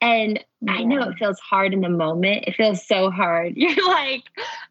And 0.01 0.43
yeah. 0.63 0.73
I 0.73 0.85
know 0.85 1.03
it 1.11 1.19
feels 1.19 1.39
hard 1.41 1.75
in 1.75 1.83
the 1.83 1.91
moment. 1.91 2.45
It 2.47 2.57
feels 2.57 2.87
so 2.87 3.11
hard. 3.11 3.53
You're 3.57 3.87
like, 3.87 4.25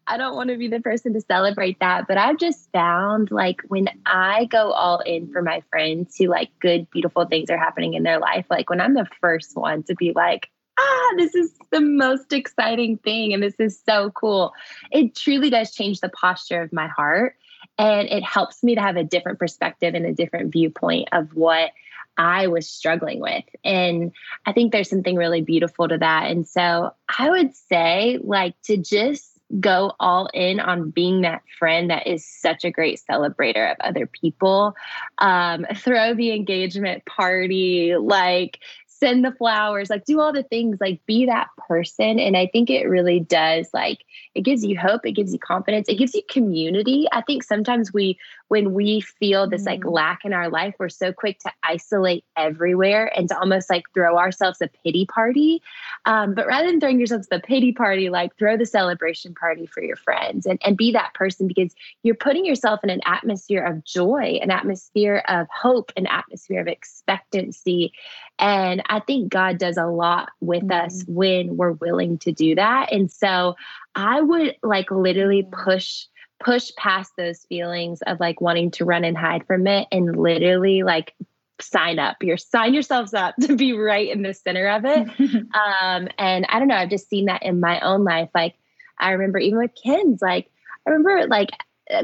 I 0.06 0.16
don't 0.16 0.34
want 0.34 0.50
to 0.50 0.56
be 0.56 0.68
the 0.68 0.80
person 0.80 1.12
to 1.14 1.20
celebrate 1.20 1.78
that. 1.80 2.08
But 2.08 2.18
I've 2.18 2.38
just 2.38 2.70
found 2.72 3.30
like 3.30 3.60
when 3.68 3.88
I 4.06 4.46
go 4.46 4.72
all 4.72 5.00
in 5.00 5.30
for 5.32 5.42
my 5.42 5.62
friends 5.70 6.16
who 6.16 6.26
like 6.26 6.50
good, 6.60 6.90
beautiful 6.90 7.26
things 7.26 7.48
are 7.50 7.58
happening 7.58 7.94
in 7.94 8.02
their 8.02 8.18
life, 8.18 8.46
like 8.50 8.68
when 8.70 8.80
I'm 8.80 8.94
the 8.94 9.06
first 9.20 9.56
one 9.56 9.84
to 9.84 9.94
be 9.94 10.12
like, 10.14 10.50
ah, 10.78 11.12
this 11.16 11.34
is 11.34 11.52
the 11.70 11.80
most 11.80 12.32
exciting 12.32 12.98
thing 12.98 13.32
and 13.32 13.42
this 13.42 13.58
is 13.58 13.80
so 13.86 14.10
cool, 14.10 14.52
it 14.90 15.14
truly 15.14 15.50
does 15.50 15.72
change 15.72 16.00
the 16.00 16.08
posture 16.08 16.62
of 16.62 16.72
my 16.72 16.88
heart. 16.88 17.36
And 17.78 18.08
it 18.08 18.22
helps 18.22 18.62
me 18.62 18.74
to 18.74 18.80
have 18.80 18.96
a 18.96 19.04
different 19.04 19.38
perspective 19.38 19.94
and 19.94 20.04
a 20.04 20.12
different 20.12 20.52
viewpoint 20.52 21.08
of 21.12 21.34
what 21.34 21.70
I 22.16 22.48
was 22.48 22.68
struggling 22.68 23.20
with. 23.20 23.44
And 23.64 24.12
I 24.46 24.52
think 24.52 24.72
there's 24.72 24.90
something 24.90 25.16
really 25.16 25.42
beautiful 25.42 25.88
to 25.88 25.98
that. 25.98 26.30
And 26.30 26.46
so 26.46 26.92
I 27.18 27.30
would 27.30 27.54
say, 27.54 28.18
like, 28.22 28.54
to 28.64 28.76
just 28.76 29.30
go 29.58 29.94
all 29.98 30.28
in 30.32 30.60
on 30.60 30.90
being 30.90 31.22
that 31.22 31.42
friend 31.58 31.90
that 31.90 32.06
is 32.06 32.24
such 32.24 32.64
a 32.64 32.70
great 32.70 33.00
celebrator 33.10 33.70
of 33.70 33.76
other 33.80 34.06
people. 34.06 34.76
Um, 35.18 35.66
throw 35.74 36.14
the 36.14 36.32
engagement 36.32 37.04
party, 37.04 37.96
like 37.96 38.60
send 38.86 39.24
the 39.24 39.32
flowers, 39.32 39.90
like 39.90 40.04
do 40.04 40.20
all 40.20 40.32
the 40.32 40.42
things, 40.42 40.76
like 40.80 41.04
be 41.06 41.26
that 41.26 41.48
person. 41.66 42.20
And 42.20 42.36
I 42.36 42.46
think 42.46 42.70
it 42.70 42.84
really 42.84 43.18
does 43.18 43.68
like 43.72 44.04
it 44.34 44.42
gives 44.42 44.64
you 44.64 44.78
hope, 44.78 45.04
it 45.04 45.12
gives 45.12 45.32
you 45.32 45.38
confidence, 45.38 45.88
it 45.88 45.96
gives 45.96 46.14
you 46.14 46.22
community. 46.28 47.06
I 47.10 47.22
think 47.22 47.42
sometimes 47.42 47.92
we 47.92 48.18
when 48.50 48.74
we 48.74 49.00
feel 49.00 49.48
this 49.48 49.64
like 49.64 49.82
mm. 49.82 49.92
lack 49.92 50.24
in 50.24 50.32
our 50.32 50.50
life, 50.50 50.74
we're 50.80 50.88
so 50.88 51.12
quick 51.12 51.38
to 51.38 51.52
isolate 51.62 52.24
everywhere 52.36 53.06
and 53.16 53.28
to 53.28 53.38
almost 53.38 53.70
like 53.70 53.84
throw 53.94 54.18
ourselves 54.18 54.60
a 54.60 54.66
pity 54.82 55.06
party. 55.06 55.62
Um, 56.04 56.34
but 56.34 56.48
rather 56.48 56.66
than 56.66 56.80
throwing 56.80 56.98
yourselves 56.98 57.28
the 57.28 57.38
pity 57.38 57.70
party, 57.70 58.10
like 58.10 58.36
throw 58.36 58.56
the 58.56 58.66
celebration 58.66 59.36
party 59.36 59.66
for 59.66 59.84
your 59.84 59.94
friends 59.94 60.46
and, 60.46 60.60
and 60.64 60.76
be 60.76 60.90
that 60.90 61.14
person 61.14 61.46
because 61.46 61.72
you're 62.02 62.16
putting 62.16 62.44
yourself 62.44 62.80
in 62.82 62.90
an 62.90 63.00
atmosphere 63.06 63.62
of 63.62 63.84
joy, 63.84 64.40
an 64.42 64.50
atmosphere 64.50 65.22
of 65.28 65.46
hope, 65.54 65.92
an 65.96 66.08
atmosphere 66.08 66.60
of 66.60 66.66
expectancy. 66.66 67.92
And 68.40 68.82
I 68.86 68.98
think 68.98 69.30
God 69.30 69.58
does 69.58 69.76
a 69.76 69.86
lot 69.86 70.30
with 70.40 70.64
mm-hmm. 70.64 70.86
us 70.86 71.04
when 71.06 71.56
we're 71.56 71.72
willing 71.72 72.18
to 72.18 72.32
do 72.32 72.56
that. 72.56 72.90
And 72.90 73.12
so 73.12 73.54
I 73.94 74.20
would 74.20 74.56
like 74.64 74.90
literally 74.90 75.46
push 75.52 76.06
push 76.40 76.70
past 76.76 77.12
those 77.16 77.44
feelings 77.44 78.00
of 78.02 78.18
like 78.18 78.40
wanting 78.40 78.70
to 78.70 78.84
run 78.84 79.04
and 79.04 79.16
hide 79.16 79.46
from 79.46 79.66
it 79.66 79.86
and 79.92 80.16
literally 80.16 80.82
like 80.82 81.14
sign 81.60 81.98
up 81.98 82.16
you're 82.22 82.38
sign 82.38 82.72
yourselves 82.72 83.12
up 83.12 83.34
to 83.40 83.54
be 83.54 83.72
right 83.72 84.08
in 84.08 84.22
the 84.22 84.32
center 84.32 84.68
of 84.68 84.84
it 84.84 85.06
um 85.54 86.08
and 86.18 86.46
i 86.48 86.58
don't 86.58 86.68
know 86.68 86.76
i've 86.76 86.88
just 86.88 87.08
seen 87.08 87.26
that 87.26 87.42
in 87.42 87.60
my 87.60 87.78
own 87.80 88.02
life 88.02 88.30
like 88.34 88.54
i 88.98 89.10
remember 89.10 89.38
even 89.38 89.58
with 89.58 89.74
kids 89.74 90.22
like 90.22 90.50
I 90.86 90.90
remember 90.90 91.26
like 91.26 91.50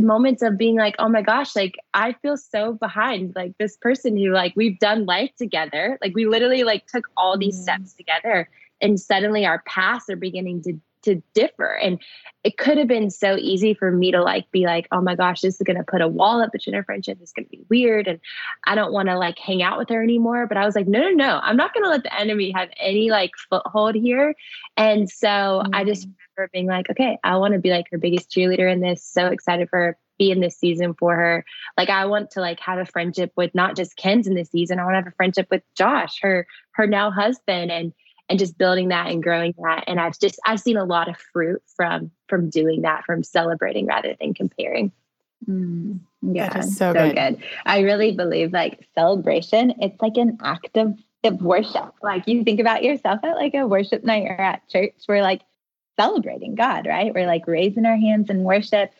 moments 0.01 0.43
of 0.43 0.59
being 0.59 0.77
like, 0.77 0.97
oh 0.99 1.09
my 1.09 1.23
gosh, 1.23 1.55
like 1.55 1.77
I 1.95 2.13
feel 2.23 2.37
so 2.37 2.73
behind 2.75 3.35
like 3.37 3.57
this 3.59 3.77
person 3.77 4.17
who 4.17 4.31
like 4.31 4.53
we've 4.57 4.79
done 4.79 5.07
life 5.07 5.31
together. 5.39 5.99
Like 6.03 6.15
we 6.15 6.27
literally 6.27 6.65
like 6.65 6.87
took 6.87 7.09
all 7.17 7.39
these 7.39 7.59
mm. 7.59 7.63
steps 7.63 7.95
together 7.95 8.49
and 8.81 9.01
suddenly 9.01 9.47
our 9.47 9.63
paths 9.67 10.11
are 10.11 10.17
beginning 10.17 10.63
to 10.63 10.79
to 11.07 11.23
differ. 11.35 11.67
And 11.67 12.01
it 12.45 12.59
could 12.59 12.79
have 12.79 12.87
been 12.87 13.11
so 13.11 13.37
easy 13.37 13.75
for 13.75 13.91
me 13.91 14.13
to 14.13 14.23
like 14.23 14.51
be 14.51 14.67
like, 14.67 14.87
oh 14.93 15.01
my 15.01 15.15
gosh, 15.15 15.41
this 15.41 15.57
is 15.57 15.63
gonna 15.63 15.85
put 15.85 16.01
a 16.01 16.09
wall 16.09 16.43
up 16.43 16.53
between 16.53 16.75
our 16.75 16.85
friendship. 16.85 17.19
It's 17.21 17.33
gonna 17.33 17.49
be 17.49 17.65
weird. 17.69 18.07
And 18.07 18.21
I 18.67 18.75
don't 18.75 18.93
wanna 18.93 19.19
like 19.19 19.39
hang 19.39 19.63
out 19.63 19.79
with 19.79 19.89
her 19.89 20.03
anymore. 20.03 20.47
But 20.47 20.59
I 20.59 20.67
was 20.67 20.77
like, 20.77 20.87
no, 20.87 21.01
no, 21.01 21.11
no, 21.11 21.41
I'm 21.43 21.57
not 21.57 21.75
gonna 21.75 21.89
let 21.89 22.03
the 22.03 22.15
enemy 22.15 22.53
have 22.55 22.69
any 22.79 23.11
like 23.11 23.33
foothold 23.51 23.95
here. 23.95 24.35
And 24.77 25.11
so 25.11 25.27
mm. 25.27 25.71
I 25.73 25.85
just 25.85 26.07
mm. 26.07 26.15
remember 26.37 26.51
being 26.53 26.67
like, 26.67 26.91
okay, 26.91 27.19
I 27.25 27.37
wanna 27.37 27.59
be 27.59 27.71
like 27.71 27.87
her 27.91 27.99
biggest 27.99 28.31
cheerleader 28.31 28.71
in 28.71 28.81
this. 28.81 29.03
So 29.03 29.27
excited 29.27 29.69
for 29.71 29.97
be 30.19 30.31
in 30.31 30.41
this 30.41 30.57
season 30.57 30.95
for 30.95 31.15
her. 31.15 31.45
Like 31.77 31.91
I 31.91 32.07
want 32.07 32.31
to 32.33 32.41
like 32.41 32.61
have 32.61 32.79
a 32.79 32.87
friendship 32.87 33.33
with 33.37 33.55
not 33.55 33.77
just 33.77 33.97
Kens 33.97 34.27
in 34.27 34.35
this 34.35 34.51
season. 34.51 34.79
I 34.79 34.85
want 34.85 34.95
to 34.95 34.99
have 34.99 35.07
a 35.07 35.17
friendship 35.17 35.49
with 35.51 35.63
Josh, 35.77 36.21
her 36.23 36.47
her 36.73 36.87
now 36.87 37.11
husband, 37.11 37.71
and 37.71 37.93
and 38.29 38.39
just 38.39 38.59
building 38.59 38.89
that 38.89 39.09
and 39.09 39.23
growing 39.23 39.55
that. 39.59 39.85
And 39.87 40.01
i've 40.01 40.19
just 40.19 40.39
i've 40.45 40.61
seen 40.61 40.77
a 40.77 40.85
lot 40.85 41.09
of 41.09 41.17
fruit 41.33 41.63
from 41.77 42.11
from 42.29 42.51
doing 42.51 42.83
that 42.83 43.05
from 43.05 43.23
celebrating 43.23 43.87
rather 43.87 44.15
than 44.21 44.35
comparing. 44.35 44.93
Mm, 45.49 46.01
yeah 46.23 46.61
so, 46.61 46.71
so 46.71 46.93
good. 46.93 47.15
good. 47.15 47.43
I 47.67 47.81
really 47.81 48.13
believe 48.13 48.53
like 48.53 48.87
celebration 48.95 49.75
it's 49.81 50.01
like 50.01 50.17
an 50.17 50.39
act 50.43 50.77
of, 50.77 50.99
of 51.25 51.43
worship. 51.43 51.93
Like 52.03 52.27
you 52.27 52.43
think 52.43 52.61
about 52.61 52.83
yourself 52.83 53.21
at 53.23 53.37
like 53.37 53.55
a 53.55 53.67
worship 53.67 54.03
night 54.05 54.25
or 54.27 54.41
at 54.41 54.69
church 54.69 54.95
we're 55.09 55.23
like 55.23 55.43
celebrating 55.99 56.55
god 56.55 56.87
right? 56.87 57.15
We're 57.15 57.27
like 57.27 57.47
raising 57.47 57.87
our 57.87 57.97
hands 57.97 58.31
in 58.31 58.45
worship 58.45 58.91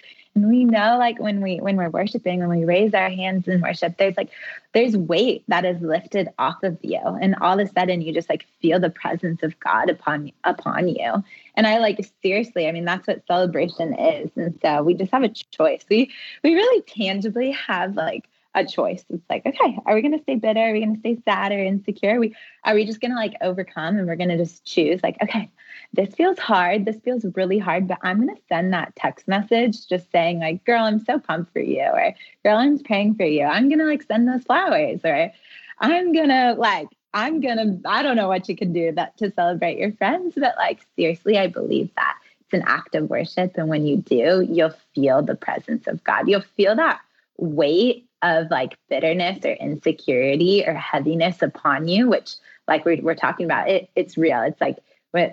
we 0.45 0.65
know 0.65 0.97
like 0.99 1.19
when 1.19 1.41
we 1.41 1.57
when 1.59 1.77
we're 1.77 1.89
worshiping 1.89 2.41
when 2.41 2.49
we 2.49 2.65
raise 2.65 2.93
our 2.93 3.09
hands 3.09 3.49
in 3.49 3.61
worship 3.61 3.97
there's 3.97 4.17
like 4.17 4.31
there's 4.75 4.97
weight 4.97 5.43
that 5.49 5.65
is 5.65 5.81
lifted 5.81 6.29
off 6.39 6.63
of 6.63 6.77
you. 6.83 7.01
And 7.01 7.35
all 7.41 7.59
of 7.59 7.67
a 7.67 7.73
sudden 7.73 8.03
you 8.03 8.13
just 8.13 8.29
like 8.29 8.47
feel 8.61 8.79
the 8.79 8.91
presence 8.91 9.43
of 9.43 9.59
god 9.61 9.89
upon 9.89 10.33
upon 10.45 10.89
you. 10.89 11.25
And 11.55 11.67
i 11.67 11.79
like 11.79 11.99
seriously 12.23 12.69
i 12.69 12.73
mean 12.73 12.85
that's 12.85 13.07
what 13.07 13.27
celebration 13.27 13.95
is. 13.99 14.31
And 14.37 14.59
so 14.63 14.83
we 14.83 14.95
just 14.95 15.13
have 15.13 15.23
a 15.23 15.29
choice. 15.29 15.85
We 15.89 16.11
we 16.43 16.55
really 16.55 16.83
tangibly 16.83 17.53
have 17.53 17.97
like 17.97 18.29
a 18.57 18.65
choice. 18.65 19.05
It's 19.11 19.29
like, 19.29 19.45
okay, 19.45 19.79
are 19.85 19.95
we 19.95 20.01
going 20.01 20.17
to 20.17 20.23
stay 20.23 20.35
bitter? 20.35 20.61
Are 20.61 20.73
we 20.73 20.81
going 20.81 20.95
to 20.95 21.01
stay 21.01 21.19
sad 21.25 21.53
or 21.53 21.59
insecure? 21.59 22.17
Are 22.17 22.21
we 22.21 22.35
are 22.65 22.75
we 22.75 22.87
just 22.87 23.01
going 23.01 23.11
to 23.11 23.17
like 23.17 23.35
overcome 23.43 23.99
and 23.99 24.07
we're 24.07 24.17
going 24.17 24.31
to 24.31 24.39
just 24.39 24.65
choose 24.65 25.01
like, 25.03 25.17
okay, 25.23 25.51
this 25.93 26.15
feels 26.15 26.39
hard. 26.39 26.87
This 26.87 26.99
feels 27.01 27.25
really 27.37 27.59
hard, 27.59 27.87
but 27.87 27.99
I'm 28.03 28.17
going 28.17 28.35
to 28.35 28.43
send 28.49 28.73
that 28.73 28.97
text 28.97 29.29
message 29.29 29.87
just 29.87 30.11
saying 30.11 30.41
like, 30.41 30.65
girl, 30.65 30.85
I'm 30.85 31.05
so 31.05 31.19
pumped 31.19 31.53
for 31.53 31.61
you 31.61 31.83
or 31.83 32.15
girl, 32.43 32.57
I'm 32.57 32.79
praying 32.79 33.17
for 33.17 33.27
you. 33.27 33.45
I'm 33.45 33.69
going 33.69 33.79
to 33.79 33.85
like 33.85 34.03
send 34.03 34.27
those 34.27 34.43
flowers 34.43 35.01
or 35.05 35.31
I'm 35.79 36.13
going 36.13 36.31
to 36.31 36.55
like 36.59 36.89
I'm 37.13 37.41
going 37.41 37.59
to 37.59 37.89
I 37.89 38.03
don't 38.03 38.17
know 38.17 38.29
what 38.29 38.49
you 38.49 38.57
can 38.57 38.73
do 38.73 38.91
that 38.93 39.19
to 39.19 39.31
celebrate 39.33 39.79
your 39.79 39.93
friends, 39.93 40.35
but 40.35 40.55
like 40.57 40.81
seriously, 40.97 41.39
I 41.39 41.47
believe 41.47 41.91
that 41.97 42.17
it's 42.41 42.55
an 42.55 42.65
act 42.67 42.95
of 42.95 43.11
worship 43.11 43.53
and 43.59 43.69
when 43.69 43.87
you 43.87 43.99
do, 43.99 44.47
you'll 44.49 44.75
feel 44.95 45.21
the 45.21 45.35
presence 45.35 45.87
of 45.87 46.03
God. 46.05 46.27
You'll 46.27 46.41
feel 46.41 46.75
that 46.77 47.01
weight 47.39 48.07
of 48.27 48.51
like 48.51 48.77
bitterness 48.89 49.45
or 49.45 49.53
insecurity 49.53 50.65
or 50.67 50.75
heaviness 50.75 51.43
upon 51.43 51.87
you, 51.87 52.09
which 52.09 52.35
like 52.67 52.85
we're, 52.85 53.01
we're 53.01 53.15
talking 53.15 53.47
about, 53.47 53.69
it, 53.69 53.89
it's 53.95 54.19
real. 54.19 54.43
It's 54.43 54.61
like 54.61 54.79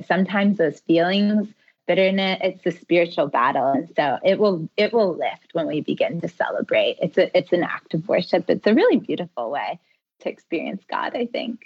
sometimes 0.06 0.58
those 0.58 0.80
feelings, 0.82 1.48
bitterness, 1.88 2.40
it's 2.42 2.66
a 2.66 2.80
spiritual 2.80 3.28
battle. 3.28 3.72
And 3.72 3.90
so 3.96 4.20
it 4.24 4.38
will, 4.38 4.70
it 4.78 4.94
will 4.94 5.16
lift 5.16 5.50
when 5.54 5.68
we 5.68 5.82
begin 5.82 6.22
to 6.22 6.28
celebrate. 6.28 6.98
It's 7.02 7.18
a, 7.18 7.36
it's 7.36 7.52
an 7.52 7.64
act 7.64 7.94
of 7.96 8.08
worship. 8.08 8.50
It's 8.50 8.68
a 8.68 8.74
really 8.74 8.98
beautiful 8.98 9.50
way 9.50 9.80
to 10.22 10.30
experience 10.30 10.84
God, 10.90 11.16
I 11.16 11.26
think. 11.26 11.66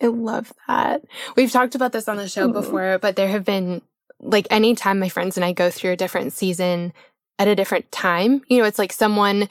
I 0.00 0.06
love 0.06 0.52
that. 0.68 1.02
We've 1.34 1.50
talked 1.50 1.74
about 1.74 1.92
this 1.92 2.06
on 2.06 2.18
the 2.18 2.28
show 2.28 2.44
mm-hmm. 2.44 2.52
before, 2.52 2.98
but 2.98 3.16
there 3.16 3.28
have 3.28 3.44
been 3.44 3.82
like 4.20 4.46
anytime 4.50 4.98
my 4.98 5.08
friends 5.08 5.36
and 5.36 5.44
I 5.44 5.52
go 5.52 5.70
through 5.70 5.92
a 5.92 5.96
different 5.96 6.32
season 6.32 6.92
at 7.38 7.48
a 7.48 7.56
different 7.56 7.90
time, 7.90 8.42
you 8.48 8.58
know, 8.58 8.64
it's 8.64 8.78
like 8.78 8.92
someone 8.92 9.48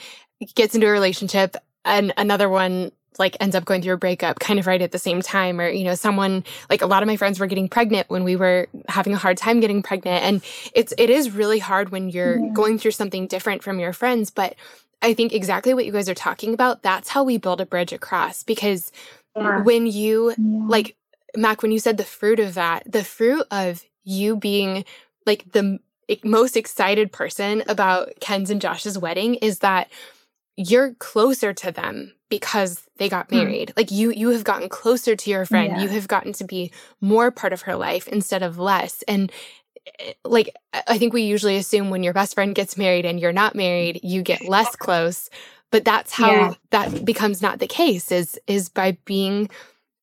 gets 0.55 0.75
into 0.75 0.87
a 0.87 0.91
relationship 0.91 1.55
and 1.85 2.13
another 2.17 2.49
one 2.49 2.91
like 3.19 3.37
ends 3.39 3.55
up 3.55 3.65
going 3.65 3.81
through 3.81 3.93
a 3.93 3.97
breakup 3.97 4.39
kind 4.39 4.59
of 4.59 4.67
right 4.67 4.81
at 4.81 4.91
the 4.91 4.99
same 4.99 5.21
time 5.21 5.59
or 5.59 5.67
you 5.67 5.83
know 5.83 5.95
someone 5.95 6.43
like 6.69 6.81
a 6.81 6.85
lot 6.85 7.03
of 7.03 7.07
my 7.07 7.17
friends 7.17 7.39
were 7.39 7.47
getting 7.47 7.67
pregnant 7.67 8.09
when 8.09 8.23
we 8.23 8.35
were 8.35 8.67
having 8.87 9.13
a 9.13 9.17
hard 9.17 9.37
time 9.37 9.59
getting 9.59 9.81
pregnant 9.81 10.23
and 10.23 10.41
it's 10.73 10.93
it 10.97 11.09
is 11.09 11.31
really 11.31 11.59
hard 11.59 11.89
when 11.89 12.09
you're 12.09 12.39
yeah. 12.39 12.51
going 12.53 12.77
through 12.77 12.91
something 12.91 13.27
different 13.27 13.63
from 13.63 13.79
your 13.79 13.93
friends 13.93 14.29
but 14.29 14.55
i 15.01 15.13
think 15.13 15.33
exactly 15.33 15.73
what 15.73 15.85
you 15.85 15.91
guys 15.91 16.09
are 16.09 16.15
talking 16.15 16.53
about 16.53 16.83
that's 16.83 17.09
how 17.09 17.23
we 17.23 17.37
build 17.37 17.61
a 17.61 17.65
bridge 17.65 17.93
across 17.93 18.43
because 18.43 18.91
yeah. 19.35 19.61
when 19.61 19.87
you 19.87 20.29
yeah. 20.37 20.65
like 20.67 20.95
mac 21.35 21.61
when 21.61 21.71
you 21.71 21.79
said 21.79 21.97
the 21.97 22.03
fruit 22.03 22.39
of 22.39 22.53
that 22.53 22.83
the 22.91 23.03
fruit 23.03 23.45
of 23.51 23.83
you 24.03 24.35
being 24.35 24.85
like 25.25 25.51
the 25.51 25.79
most 26.23 26.55
excited 26.55 27.11
person 27.11 27.63
about 27.67 28.13
ken's 28.19 28.49
and 28.49 28.61
josh's 28.61 28.97
wedding 28.97 29.35
is 29.35 29.59
that 29.59 29.89
you're 30.57 30.95
closer 30.95 31.53
to 31.53 31.71
them 31.71 32.13
because 32.29 32.83
they 32.97 33.07
got 33.07 33.29
hmm. 33.29 33.37
married. 33.37 33.69
Mm. 33.69 33.77
Like 33.77 33.91
you 33.91 34.11
you 34.11 34.29
have 34.29 34.43
gotten 34.43 34.67
closer 34.67 35.15
to 35.15 35.29
your 35.29 35.45
friend. 35.45 35.73
Yeah. 35.77 35.83
You 35.83 35.89
have 35.89 36.07
gotten 36.07 36.33
to 36.33 36.43
be 36.43 36.71
more 36.99 37.31
part 37.31 37.53
of 37.53 37.61
her 37.61 37.75
life 37.75 38.07
instead 38.07 38.43
of 38.43 38.57
less. 38.57 39.03
And 39.07 39.31
eh, 39.99 40.13
like 40.25 40.53
I 40.87 40.97
think 40.97 41.13
we 41.13 41.21
usually 41.21 41.55
assume 41.55 41.89
when 41.89 42.03
your 42.03 42.13
best 42.13 42.33
friend 42.33 42.55
gets 42.55 42.75
married 42.75 43.05
and 43.05 43.19
you're 43.19 43.31
not 43.31 43.55
married, 43.55 44.01
you 44.03 44.23
get 44.23 44.49
less 44.49 44.75
close. 44.75 45.29
But 45.71 45.85
that's 45.85 46.13
how 46.13 46.31
yeah. 46.31 46.53
that 46.71 47.05
becomes 47.05 47.41
not 47.41 47.59
the 47.59 47.67
case 47.67 48.11
is 48.11 48.39
is 48.47 48.67
by 48.67 48.97
being 49.05 49.49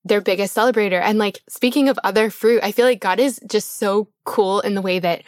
their 0.05 0.21
biggest 0.21 0.57
celebrator. 0.57 1.01
And 1.01 1.19
like 1.19 1.41
speaking 1.49 1.89
of 1.89 1.99
other 2.05 2.31
fruit, 2.31 2.63
I 2.63 2.73
feel 2.73 2.87
like 2.87 3.01
God 3.01 3.19
is 3.19 3.41
just 3.51 3.79
so 3.79 4.09
cool 4.25 4.61
in 4.61 4.75
the 4.75 4.83
way 4.83 4.99
that 4.99 5.23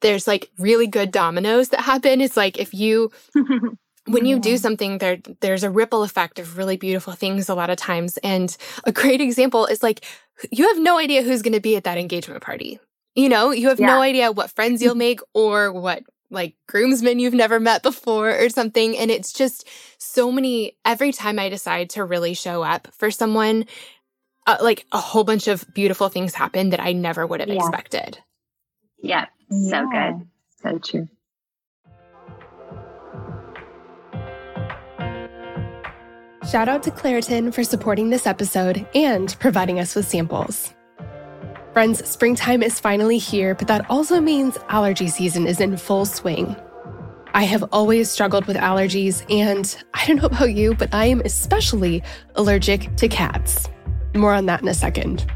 there's 0.00 0.26
like 0.26 0.50
really 0.58 0.86
good 0.86 1.10
dominoes 1.10 1.70
that 1.70 1.80
happen. 1.80 2.20
It's 2.20 2.36
like 2.36 2.58
if 2.58 2.72
you 2.72 3.10
when 4.06 4.26
you 4.26 4.38
do 4.38 4.56
something 4.56 4.98
there 4.98 5.18
there's 5.40 5.62
a 5.62 5.70
ripple 5.70 6.02
effect 6.02 6.38
of 6.38 6.58
really 6.58 6.76
beautiful 6.76 7.12
things 7.14 7.48
a 7.48 7.54
lot 7.54 7.70
of 7.70 7.76
times. 7.76 8.18
And 8.18 8.54
a 8.84 8.92
great 8.92 9.20
example 9.20 9.66
is 9.66 9.82
like 9.82 10.04
you 10.50 10.68
have 10.68 10.78
no 10.78 10.98
idea 10.98 11.22
who's 11.22 11.42
going 11.42 11.54
to 11.54 11.60
be 11.60 11.76
at 11.76 11.84
that 11.84 11.98
engagement 11.98 12.42
party. 12.42 12.78
You 13.14 13.28
know 13.28 13.50
you 13.50 13.68
have 13.68 13.80
yeah. 13.80 13.86
no 13.86 14.02
idea 14.02 14.32
what 14.32 14.50
friends 14.50 14.82
you'll 14.82 14.94
make 14.94 15.20
or 15.34 15.72
what 15.72 16.02
like 16.30 16.54
groomsmen 16.66 17.18
you've 17.18 17.34
never 17.34 17.60
met 17.60 17.82
before 17.82 18.30
or 18.30 18.48
something. 18.48 18.96
And 18.96 19.10
it's 19.10 19.32
just 19.32 19.68
so 19.98 20.32
many 20.32 20.76
every 20.84 21.12
time 21.12 21.38
i 21.38 21.48
decide 21.48 21.90
to 21.90 22.04
really 22.04 22.34
show 22.34 22.62
up 22.62 22.88
for 22.92 23.10
someone 23.10 23.66
uh, 24.46 24.58
like 24.60 24.84
a 24.92 25.00
whole 25.00 25.24
bunch 25.24 25.48
of 25.48 25.64
beautiful 25.72 26.10
things 26.10 26.34
happen 26.34 26.70
that 26.70 26.80
i 26.80 26.92
never 26.92 27.26
would 27.26 27.40
have 27.40 27.48
yeah. 27.48 27.56
expected. 27.56 28.18
Yeah. 29.02 29.26
So 29.50 29.56
yeah. 29.92 30.12
good 30.12 30.28
so 30.62 30.78
true 30.78 31.08
Shout 36.48 36.68
out 36.68 36.82
to 36.82 36.90
Claritin 36.90 37.54
for 37.54 37.64
supporting 37.64 38.10
this 38.10 38.26
episode 38.26 38.86
and 38.94 39.34
providing 39.40 39.80
us 39.80 39.94
with 39.94 40.06
samples. 40.06 40.74
Friends, 41.72 42.06
springtime 42.06 42.62
is 42.62 42.78
finally 42.78 43.16
here, 43.16 43.54
but 43.54 43.66
that 43.68 43.88
also 43.90 44.20
means 44.20 44.58
allergy 44.68 45.08
season 45.08 45.46
is 45.46 45.58
in 45.58 45.78
full 45.78 46.04
swing. 46.04 46.54
I 47.32 47.44
have 47.44 47.64
always 47.72 48.10
struggled 48.10 48.44
with 48.44 48.58
allergies, 48.58 49.24
and 49.30 49.74
I 49.94 50.06
don't 50.06 50.16
know 50.16 50.26
about 50.26 50.52
you, 50.52 50.74
but 50.74 50.94
I 50.94 51.06
am 51.06 51.22
especially 51.24 52.02
allergic 52.34 52.94
to 52.96 53.08
cats. 53.08 53.68
More 54.14 54.34
on 54.34 54.44
that 54.46 54.60
in 54.60 54.68
a 54.68 54.74
second. 54.74 55.26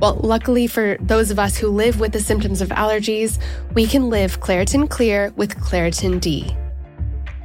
Well, 0.00 0.16
luckily 0.16 0.66
for 0.66 0.96
those 1.00 1.30
of 1.30 1.38
us 1.38 1.56
who 1.56 1.68
live 1.68 2.00
with 2.00 2.12
the 2.12 2.20
symptoms 2.20 2.60
of 2.60 2.70
allergies, 2.70 3.40
we 3.74 3.86
can 3.86 4.10
live 4.10 4.40
Claritin 4.40 4.90
Clear 4.90 5.32
with 5.36 5.56
Claritin 5.56 6.20
D. 6.20 6.54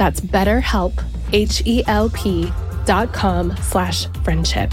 That's 0.00 0.18
betterhelp, 0.18 1.04
H-E-L-P 1.34 2.50
dot 2.86 3.12
com 3.12 3.54
slash 3.60 4.06
friendship. 4.24 4.72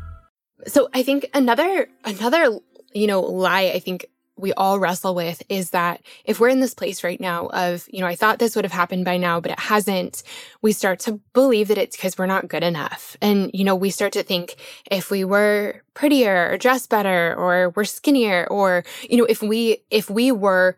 So 0.67 0.89
I 0.93 1.03
think 1.03 1.29
another 1.33 1.87
another 2.03 2.59
you 2.93 3.07
know 3.07 3.21
lie 3.21 3.71
I 3.73 3.79
think 3.79 4.05
we 4.41 4.53
all 4.53 4.79
wrestle 4.79 5.13
with 5.13 5.43
is 5.49 5.69
that 5.69 6.01
if 6.25 6.39
we're 6.39 6.49
in 6.49 6.59
this 6.59 6.73
place 6.73 7.03
right 7.03 7.21
now 7.21 7.47
of, 7.47 7.87
you 7.91 8.01
know, 8.01 8.07
I 8.07 8.15
thought 8.15 8.39
this 8.39 8.55
would 8.55 8.65
have 8.65 8.71
happened 8.71 9.05
by 9.05 9.17
now, 9.17 9.39
but 9.39 9.51
it 9.51 9.59
hasn't, 9.59 10.23
we 10.61 10.71
start 10.71 10.99
to 11.01 11.21
believe 11.33 11.67
that 11.67 11.77
it's 11.77 11.95
because 11.95 12.17
we're 12.17 12.25
not 12.25 12.47
good 12.47 12.63
enough. 12.63 13.15
And, 13.21 13.51
you 13.53 13.63
know, 13.63 13.75
we 13.75 13.91
start 13.91 14.13
to 14.13 14.23
think 14.23 14.55
if 14.89 15.11
we 15.11 15.23
were 15.23 15.83
prettier 15.93 16.49
or 16.51 16.57
dressed 16.57 16.89
better 16.89 17.35
or 17.37 17.69
we're 17.75 17.85
skinnier 17.85 18.47
or, 18.49 18.83
you 19.07 19.17
know, 19.17 19.25
if 19.25 19.43
we, 19.43 19.83
if 19.91 20.09
we 20.09 20.31
were 20.31 20.75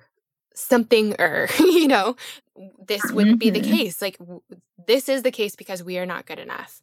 something 0.53 1.15
or, 1.19 1.47
you 1.59 1.87
know, 1.87 2.15
this 2.85 3.03
wouldn't 3.11 3.39
mm-hmm. 3.39 3.49
be 3.49 3.49
the 3.49 3.61
mm-hmm. 3.61 3.77
case. 3.77 4.01
Like 4.01 4.17
this 4.85 5.09
is 5.09 5.23
the 5.23 5.31
case 5.31 5.55
because 5.55 5.83
we 5.83 5.97
are 5.97 6.05
not 6.05 6.25
good 6.25 6.39
enough. 6.39 6.81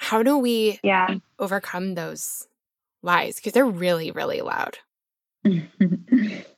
How 0.00 0.22
do 0.22 0.38
we 0.38 0.80
yeah. 0.82 1.16
overcome 1.38 1.94
those 1.94 2.48
lies? 3.02 3.36
Because 3.36 3.52
they're 3.52 3.66
really, 3.66 4.10
really 4.10 4.40
loud. 4.40 4.78
oh 5.46 5.52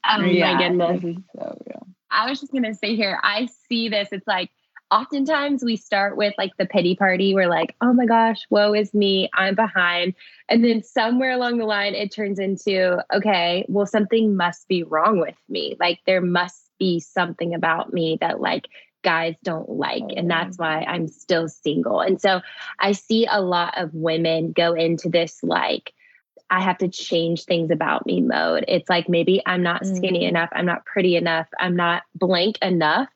yeah, 0.07 0.55
my 0.55 0.69
goodness. 0.69 1.03
So 1.37 1.59
real. 1.67 1.87
I 2.13 2.31
was 2.31 2.41
just 2.41 2.53
gonna 2.53 2.73
say 2.73 2.95
here, 2.95 3.19
I 3.25 3.49
see 3.69 3.89
this. 3.89 4.11
It's 4.13 4.29
like 4.29 4.51
oftentimes 4.93 5.65
we 5.65 5.77
start 5.77 6.17
with 6.17 6.33
like 6.39 6.53
the 6.57 6.67
pity 6.67 6.95
party. 6.95 7.35
We're 7.35 7.49
like, 7.49 7.75
oh 7.81 7.93
my 7.93 8.07
gosh, 8.07 8.47
woe 8.49 8.75
is 8.75 8.95
me, 8.95 9.29
I'm 9.35 9.57
behind. 9.57 10.15
And 10.49 10.65
then 10.65 10.81
somewhere 10.85 11.33
along 11.33 11.59
the 11.59 11.65
line, 11.65 11.97
it 11.97 12.15
turns 12.15 12.39
into, 12.39 13.05
okay, 13.13 13.67
well, 13.69 13.87
something 13.87 14.37
must 14.37 14.69
be 14.69 14.85
wrong 14.85 15.19
with 15.19 15.37
me. 15.49 15.77
Like 15.81 15.99
there 16.07 16.21
must 16.21 16.71
be 16.79 17.01
something 17.01 17.55
about 17.55 17.93
me 17.93 18.19
that 18.21 18.41
like 18.41 18.69
guys 19.03 19.35
don't 19.43 19.69
like. 19.69 20.05
And 20.17 20.31
that's 20.31 20.59
why 20.59 20.83
I'm 20.83 21.09
still 21.09 21.49
single. 21.49 22.01
And 22.01 22.21
so 22.21 22.41
I 22.79 22.93
see 22.93 23.27
a 23.31 23.41
lot 23.41 23.75
of 23.77 23.93
women 23.95 24.53
go 24.53 24.75
into 24.75 25.09
this 25.09 25.41
like, 25.43 25.93
I 26.51 26.61
have 26.61 26.79
to 26.79 26.89
change 26.89 27.45
things 27.45 27.71
about 27.71 28.05
me 28.05 28.21
mode. 28.21 28.67
It's 28.69 28.91
like 28.91 29.09
maybe 29.09 29.43
I'm 29.47 29.63
not 29.63 29.87
skinny 29.87 30.25
mm. 30.25 30.29
enough, 30.29 30.51
I'm 30.53 30.67
not 30.67 30.85
pretty 30.85 31.17
enough, 31.17 31.49
I'm 31.59 31.77
not 31.77 32.03
blank 32.15 32.59
enough. 32.61 33.09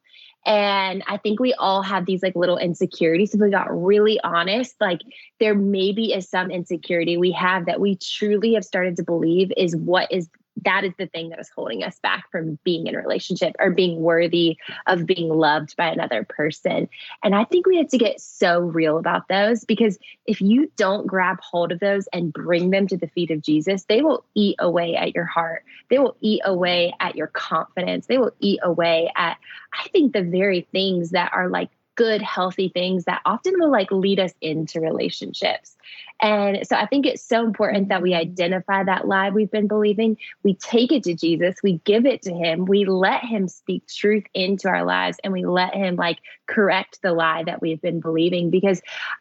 And 0.47 1.03
I 1.09 1.17
think 1.17 1.41
we 1.41 1.53
all 1.55 1.83
have 1.83 2.07
these 2.07 2.23
like 2.23 2.37
little 2.37 2.57
insecurities. 2.57 3.35
If 3.35 3.41
we 3.41 3.51
got 3.51 3.67
really 3.69 4.21
honest, 4.23 4.77
like 4.81 5.01
there 5.41 5.57
maybe 5.57 6.15
is 6.15 6.31
some 6.31 6.53
insecurity 6.53 7.17
we 7.17 7.33
have 7.33 7.67
that 7.67 7.81
we 7.81 7.97
truly 7.97 8.55
have 8.55 8.65
started 8.65 8.97
to 8.97 9.03
believe 9.03 9.53
is 9.57 9.77
what 9.77 10.11
is 10.13 10.31
that 10.65 10.85
is 10.85 10.93
the 10.99 11.07
thing 11.07 11.29
that 11.31 11.39
is 11.39 11.51
holding 11.51 11.83
us 11.83 11.99
back 12.01 12.31
from 12.31 12.59
being 12.65 12.87
in 12.87 12.95
a 12.95 12.99
relationship 12.99 13.55
or 13.59 13.71
being 13.71 14.01
worthy 14.01 14.57
of 14.87 15.07
being 15.07 15.29
loved 15.29 15.77
by 15.77 15.89
another 15.89 16.25
person. 16.25 16.89
And 17.23 17.35
I 17.35 17.45
think 17.45 17.67
we 17.67 17.77
have 17.77 17.89
to 17.89 17.99
get 17.99 18.21
so 18.21 18.61
real 18.61 18.99
about 18.99 19.29
those 19.29 19.65
because 19.65 19.99
if 20.27 20.41
you 20.41 20.71
don't 20.77 21.07
grab 21.07 21.39
hold 21.41 21.73
of 21.73 21.81
those 21.81 22.07
and 22.13 22.33
bring 22.33 22.71
them 22.71 22.87
to 22.89 22.97
the 22.97 23.09
feet 23.09 23.31
of 23.31 23.43
Jesus, 23.43 23.85
they 23.85 24.03
will 24.03 24.25
eat 24.35 24.57
away 24.59 24.97
at 24.97 25.15
your 25.15 25.27
heart. 25.27 25.65
They 25.91 25.99
will 25.99 26.17
eat 26.21 26.41
away 26.45 26.95
at 27.01 27.17
your 27.17 27.29
confidence. 27.29 28.07
They 28.07 28.19
will 28.19 28.33
eat 28.41 28.61
away 28.63 29.13
at, 29.15 29.37
I 29.75 29.89
think, 29.89 30.13
the 30.13 30.23
very 30.23 30.67
things 30.73 31.11
that 31.11 31.33
are 31.35 31.49
like 31.49 31.71
good, 31.97 32.23
healthy 32.23 32.69
things 32.69 33.05
that 33.05 33.23
often 33.25 33.55
will 33.59 33.71
like 33.71 33.91
lead 33.91 34.21
us 34.21 34.33
into 34.41 34.81
relationships. 34.81 35.77
And 36.21 36.67
so 36.67 36.77
I 36.77 36.87
think 36.87 37.05
it's 37.05 37.23
so 37.23 37.45
important 37.45 37.89
that 37.89 38.01
we 38.01 38.15
identify 38.15 38.83
that 38.85 39.07
lie 39.07 39.29
we've 39.29 39.51
been 39.51 39.67
believing. 39.67 40.17
We 40.43 40.55
take 40.55 40.91
it 40.91 41.05
to 41.05 41.15
Jesus, 41.15 41.57
we 41.63 41.79
give 41.85 42.07
it 42.07 42.23
to 42.23 42.33
him, 42.33 42.65
we 42.65 42.87
let 42.87 43.23
him 43.23 43.49
speak 43.49 43.87
truth 43.87 44.25
into 44.33 44.69
our 44.69 44.85
lives, 44.85 45.19
and 45.23 45.33
we 45.33 45.45
let 45.45 45.75
him 45.75 45.97
like 45.97 46.19
correct 46.47 47.01
the 47.03 47.13
lie 47.13 47.45
that 47.45 47.61
we've 47.61 47.81
been 47.83 48.01
believing. 48.01 48.51
Because 48.51 48.81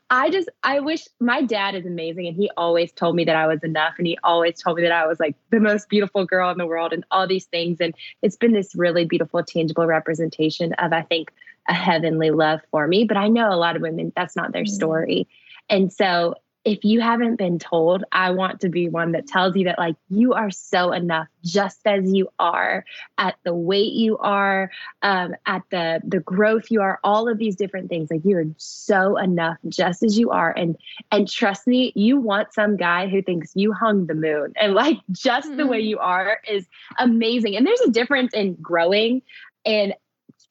I 0.10 0.30
just, 0.30 0.50
I 0.64 0.80
wish 0.80 1.08
my 1.20 1.42
dad 1.42 1.76
is 1.76 1.86
amazing 1.86 2.28
and 2.28 2.36
he 2.36 2.50
always 2.56 2.92
told 2.94 3.16
me 3.16 3.26
that 3.26 3.36
I 3.36 3.48
was 3.48 3.64
enough 3.64 3.96
and 3.98 4.08
he 4.08 4.18
always 4.24 4.62
told 4.62 4.78
me 4.78 4.84
that 4.84 4.92
I 4.92 5.06
was 5.06 5.20
like 5.20 5.36
the 5.50 5.60
most 5.60 5.90
beautiful 5.90 6.26
girl 6.26 6.50
in 6.50 6.58
the 6.58 6.68
world 6.68 6.94
and 6.94 7.04
all 7.12 7.28
these 7.28 7.46
things. 7.46 7.80
And 7.82 7.94
it's 8.22 8.38
been 8.38 8.54
this 8.54 8.74
really 8.76 9.06
beautiful, 9.06 9.44
tangible 9.44 9.86
representation 9.86 10.74
of, 10.74 10.94
I 10.94 11.02
think, 11.02 11.32
a 11.68 11.74
heavenly 11.74 12.32
love 12.32 12.62
for 12.72 12.88
me. 12.88 13.06
But 13.06 13.18
I 13.18 13.28
know 13.28 13.52
a 13.52 13.56
lot 13.56 13.76
of 13.76 13.82
women, 13.82 14.12
that's 14.16 14.36
not 14.36 14.52
their 14.52 14.64
mm-hmm. 14.64 14.74
story. 14.74 15.28
And 15.70 15.92
so 15.92 16.36
if 16.66 16.84
you 16.84 17.00
haven't 17.00 17.36
been 17.36 17.60
told, 17.60 18.04
I 18.12 18.32
want 18.32 18.62
to 18.62 18.70
be 18.70 18.90
one 18.90 19.12
that 19.12 19.28
tells 19.28 19.56
you 19.56 19.66
that, 19.66 19.78
like, 19.78 19.96
you 20.10 20.34
are 20.34 20.50
so 20.50 20.92
enough 20.94 21.28
just 21.44 21.80
as 21.86 22.12
you 22.12 22.28
are, 22.40 22.84
at 23.20 23.36
the 23.44 23.54
weight 23.54 23.94
you 23.94 24.18
are, 24.18 24.72
um, 25.04 25.36
at 25.46 25.62
the 25.70 26.02
the 26.04 26.22
growth 26.22 26.72
you 26.72 26.82
are, 26.82 27.00
all 27.04 27.30
of 27.30 27.38
these 27.38 27.56
different 27.56 27.90
things. 27.90 28.10
Like, 28.10 28.26
you 28.26 28.36
are 28.38 28.46
so 28.58 29.16
enough 29.18 29.58
just 29.70 30.02
as 30.02 30.18
you 30.18 30.32
are. 30.32 30.52
And 30.58 30.76
and 31.12 31.30
trust 31.30 31.68
me, 31.68 31.94
you 31.96 32.18
want 32.18 32.52
some 32.52 32.78
guy 32.78 33.10
who 33.10 33.22
thinks 33.22 33.52
you 33.54 33.72
hung 33.72 34.08
the 34.08 34.16
moon, 34.16 34.54
and 34.56 34.74
like 34.74 34.98
just 35.12 35.48
mm-hmm. 35.48 35.58
the 35.58 35.68
way 35.68 35.82
mm-hmm. 35.82 35.90
you 35.90 36.00
are 36.00 36.40
is 36.50 36.66
amazing. 36.98 37.56
And 37.56 37.68
there's 37.68 37.82
a 37.82 37.92
difference 37.92 38.34
in 38.34 38.56
growing 38.56 39.22
and 39.66 39.94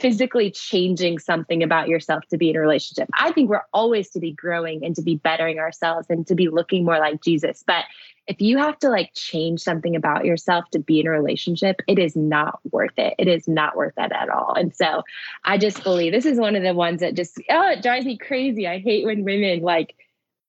physically 0.00 0.50
changing 0.50 1.18
something 1.18 1.62
about 1.62 1.88
yourself 1.88 2.24
to 2.30 2.36
be 2.36 2.50
in 2.50 2.56
a 2.56 2.60
relationship. 2.60 3.08
I 3.14 3.32
think 3.32 3.48
we're 3.48 3.64
always 3.72 4.10
to 4.10 4.20
be 4.20 4.32
growing 4.32 4.84
and 4.84 4.94
to 4.96 5.02
be 5.02 5.16
bettering 5.16 5.58
ourselves 5.58 6.06
and 6.10 6.26
to 6.26 6.34
be 6.34 6.48
looking 6.48 6.84
more 6.84 6.98
like 6.98 7.22
Jesus. 7.22 7.62
But 7.66 7.84
if 8.26 8.40
you 8.40 8.58
have 8.58 8.78
to 8.80 8.88
like 8.88 9.12
change 9.14 9.60
something 9.60 9.94
about 9.94 10.24
yourself 10.24 10.64
to 10.70 10.78
be 10.78 11.00
in 11.00 11.06
a 11.06 11.10
relationship, 11.10 11.80
it 11.86 11.98
is 11.98 12.16
not 12.16 12.58
worth 12.72 12.98
it. 12.98 13.14
It 13.18 13.28
is 13.28 13.46
not 13.46 13.76
worth 13.76 13.94
it 13.96 14.12
at 14.12 14.28
all. 14.28 14.54
And 14.54 14.74
so 14.74 15.02
I 15.44 15.58
just 15.58 15.82
believe 15.84 16.12
this 16.12 16.26
is 16.26 16.38
one 16.38 16.56
of 16.56 16.62
the 16.62 16.74
ones 16.74 17.00
that 17.00 17.14
just, 17.14 17.40
oh, 17.50 17.70
it 17.70 17.82
drives 17.82 18.06
me 18.06 18.16
crazy. 18.16 18.66
I 18.66 18.78
hate 18.78 19.04
when 19.04 19.24
women 19.24 19.60
like, 19.60 19.94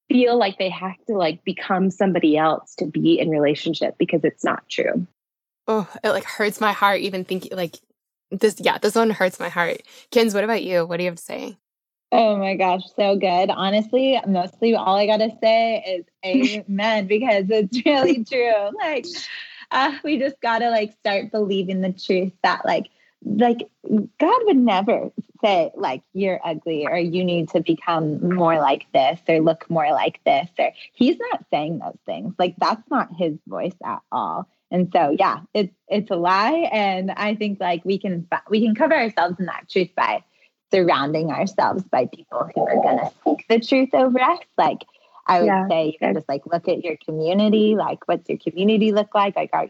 feel 0.07 0.37
like 0.37 0.57
they 0.59 0.69
have 0.69 1.03
to 1.07 1.13
like 1.13 1.43
become 1.43 1.89
somebody 1.89 2.37
else 2.37 2.75
to 2.75 2.85
be 2.85 3.19
in 3.19 3.29
relationship 3.29 3.95
because 3.97 4.23
it's 4.23 4.43
not 4.43 4.67
true. 4.69 5.07
Oh, 5.67 5.89
it 6.03 6.09
like 6.09 6.25
hurts 6.25 6.61
my 6.61 6.73
heart 6.73 7.01
even 7.01 7.25
thinking 7.25 7.57
like 7.57 7.77
this, 8.31 8.55
yeah, 8.59 8.77
this 8.77 8.95
one 8.95 9.09
hurts 9.09 9.39
my 9.39 9.49
heart. 9.49 9.81
Kens, 10.11 10.33
what 10.33 10.43
about 10.43 10.63
you? 10.63 10.85
What 10.85 10.97
do 10.97 11.03
you 11.03 11.09
have 11.09 11.17
to 11.17 11.23
say? 11.23 11.57
Oh 12.11 12.37
my 12.37 12.55
gosh, 12.55 12.83
so 12.95 13.17
good. 13.17 13.49
Honestly, 13.49 14.19
mostly 14.27 14.75
all 14.75 14.95
I 14.95 15.05
gotta 15.05 15.31
say 15.41 15.83
is 15.85 16.05
amen 16.65 17.07
because 17.07 17.45
it's 17.49 17.85
really 17.85 18.23
true. 18.23 18.69
Like, 18.77 19.05
uh, 19.71 19.97
we 20.03 20.17
just 20.17 20.39
gotta 20.41 20.69
like 20.69 20.93
start 20.93 21.31
believing 21.31 21.81
the 21.81 21.91
truth 21.91 22.31
that 22.43 22.65
like 22.65 22.87
like 23.25 23.67
God 23.83 24.41
would 24.43 24.57
never 24.57 25.09
say 25.43 25.71
like 25.75 26.03
you're 26.13 26.39
ugly 26.43 26.85
or 26.87 26.97
you 26.97 27.23
need 27.23 27.49
to 27.49 27.59
become 27.59 28.35
more 28.35 28.59
like 28.59 28.85
this 28.93 29.19
or 29.27 29.39
look 29.39 29.69
more 29.69 29.91
like 29.91 30.23
this 30.25 30.47
or 30.59 30.71
he's 30.93 31.17
not 31.31 31.43
saying 31.51 31.79
those 31.79 31.97
things. 32.05 32.33
Like 32.37 32.55
that's 32.57 32.87
not 32.89 33.09
his 33.17 33.33
voice 33.47 33.75
at 33.83 34.01
all. 34.11 34.47
And 34.71 34.89
so, 34.91 35.15
yeah, 35.17 35.39
it's 35.53 35.73
it's 35.87 36.09
a 36.09 36.15
lie, 36.15 36.69
and 36.71 37.11
I 37.11 37.35
think 37.35 37.59
like 37.59 37.85
we 37.85 37.99
can 37.99 38.27
we 38.49 38.65
can 38.65 38.75
cover 38.75 38.95
ourselves 38.95 39.35
in 39.39 39.45
that 39.45 39.69
truth 39.69 39.89
by 39.95 40.23
surrounding 40.73 41.31
ourselves 41.31 41.83
by 41.83 42.07
people 42.07 42.49
who 42.53 42.61
are 42.61 42.81
going 42.81 42.97
to 42.97 43.11
speak 43.21 43.45
the 43.47 43.59
truth 43.59 43.89
over 43.93 44.19
us. 44.19 44.39
Like 44.57 44.85
I 45.27 45.39
would 45.39 45.47
yeah. 45.47 45.67
say, 45.67 45.85
you 45.87 45.99
can 45.99 46.13
just 46.13 46.29
like 46.29 46.45
look 46.45 46.67
at 46.67 46.83
your 46.83 46.97
community. 47.03 47.75
Like, 47.75 48.07
what's 48.07 48.27
your 48.29 48.37
community 48.37 48.91
look 48.91 49.13
like? 49.15 49.35
Like, 49.35 49.49
are, 49.53 49.69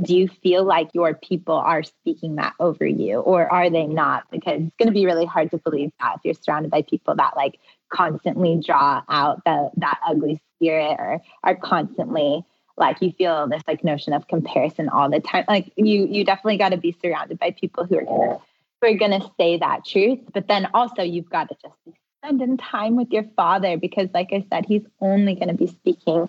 do 0.00 0.16
you 0.16 0.28
feel 0.28 0.64
like 0.64 0.90
your 0.94 1.14
people 1.14 1.56
are 1.56 1.82
speaking 1.82 2.36
that 2.36 2.54
over 2.60 2.86
you, 2.86 3.20
or 3.20 3.50
are 3.52 3.70
they 3.70 3.86
not? 3.86 4.24
Because 4.30 4.60
it's 4.62 4.76
going 4.78 4.88
to 4.88 4.92
be 4.92 5.06
really 5.06 5.26
hard 5.26 5.50
to 5.50 5.58
believe 5.58 5.90
that 6.00 6.16
if 6.16 6.20
you're 6.24 6.34
surrounded 6.34 6.70
by 6.70 6.82
people 6.82 7.14
that 7.16 7.36
like 7.36 7.58
constantly 7.90 8.60
draw 8.64 9.02
out 9.08 9.42
the 9.44 9.70
that 9.76 9.98
ugly 10.06 10.40
spirit 10.56 10.96
or 10.98 11.20
are 11.44 11.56
constantly 11.56 12.44
like 12.76 13.00
you 13.00 13.12
feel 13.12 13.46
this 13.48 13.62
like 13.66 13.84
notion 13.84 14.12
of 14.12 14.26
comparison 14.28 14.88
all 14.88 15.10
the 15.10 15.20
time. 15.20 15.44
Like 15.48 15.72
you 15.76 16.06
you 16.06 16.24
definitely 16.24 16.58
got 16.58 16.70
to 16.70 16.76
be 16.76 16.96
surrounded 17.02 17.38
by 17.38 17.52
people 17.52 17.84
who 17.84 17.98
are 17.98 18.04
gonna 18.04 18.38
who 18.80 18.88
are 18.88 18.94
gonna 18.94 19.20
say 19.38 19.58
that 19.58 19.84
truth 19.84 20.18
but 20.32 20.48
then 20.48 20.66
also 20.74 21.02
you've 21.02 21.30
got 21.30 21.48
to 21.48 21.56
just 21.62 21.74
be 21.84 21.94
spending 22.18 22.56
time 22.56 22.96
with 22.96 23.10
your 23.10 23.24
father 23.36 23.76
because 23.76 24.08
like 24.14 24.28
i 24.32 24.44
said 24.50 24.64
he's 24.66 24.82
only 25.00 25.34
going 25.34 25.48
to 25.48 25.54
be 25.54 25.66
speaking 25.66 26.28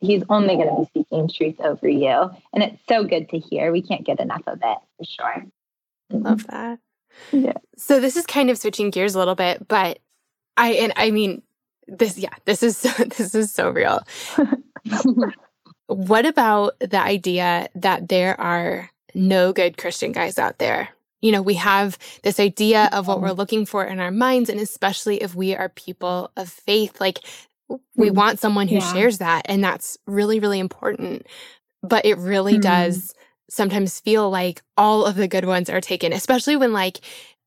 he's 0.00 0.22
only 0.28 0.56
going 0.56 0.68
to 0.68 0.76
be 0.80 0.86
speaking 0.86 1.28
truth 1.28 1.60
over 1.60 1.88
you. 1.88 2.30
And 2.52 2.62
it's 2.62 2.80
so 2.88 3.04
good 3.04 3.28
to 3.30 3.38
hear. 3.38 3.70
We 3.70 3.82
can't 3.82 4.04
get 4.04 4.18
enough 4.18 4.42
of 4.46 4.58
it 4.62 4.78
for 4.96 5.04
sure. 5.04 5.44
I 6.12 6.16
love 6.16 6.46
that. 6.48 6.78
Yeah. 7.32 7.52
So 7.76 8.00
this 8.00 8.16
is 8.16 8.26
kind 8.26 8.50
of 8.50 8.58
switching 8.58 8.90
gears 8.90 9.14
a 9.14 9.18
little 9.18 9.34
bit 9.34 9.66
but 9.68 9.98
i 10.56 10.72
and 10.72 10.92
i 10.96 11.10
mean 11.10 11.42
this 11.88 12.16
yeah 12.16 12.34
this 12.44 12.62
is 12.62 12.76
so, 12.76 12.88
this 13.04 13.34
is 13.34 13.52
so 13.52 13.70
real 13.70 14.00
What 15.90 16.24
about 16.24 16.78
the 16.78 17.00
idea 17.00 17.68
that 17.74 18.08
there 18.08 18.40
are 18.40 18.90
no 19.12 19.52
good 19.52 19.76
Christian 19.76 20.12
guys 20.12 20.38
out 20.38 20.58
there? 20.58 20.90
You 21.20 21.32
know, 21.32 21.42
we 21.42 21.54
have 21.54 21.98
this 22.22 22.38
idea 22.38 22.88
of 22.92 23.08
what 23.08 23.20
we're 23.20 23.28
mm-hmm. 23.28 23.38
looking 23.38 23.66
for 23.66 23.84
in 23.84 23.98
our 23.98 24.12
minds, 24.12 24.48
and 24.48 24.60
especially 24.60 25.20
if 25.20 25.34
we 25.34 25.54
are 25.56 25.68
people 25.68 26.30
of 26.36 26.48
faith, 26.48 27.00
like 27.00 27.18
we 27.96 28.10
mm. 28.10 28.14
want 28.14 28.38
someone 28.38 28.68
who 28.68 28.76
yeah. 28.76 28.92
shares 28.92 29.18
that, 29.18 29.42
and 29.46 29.64
that's 29.64 29.98
really, 30.06 30.38
really 30.38 30.60
important. 30.60 31.26
But 31.82 32.06
it 32.06 32.18
really 32.18 32.58
mm. 32.58 32.62
does 32.62 33.12
sometimes 33.50 33.98
feel 33.98 34.30
like 34.30 34.62
all 34.76 35.04
of 35.04 35.16
the 35.16 35.28
good 35.28 35.44
ones 35.44 35.68
are 35.68 35.80
taken, 35.80 36.12
especially 36.12 36.54
when 36.54 36.72
like 36.72 37.00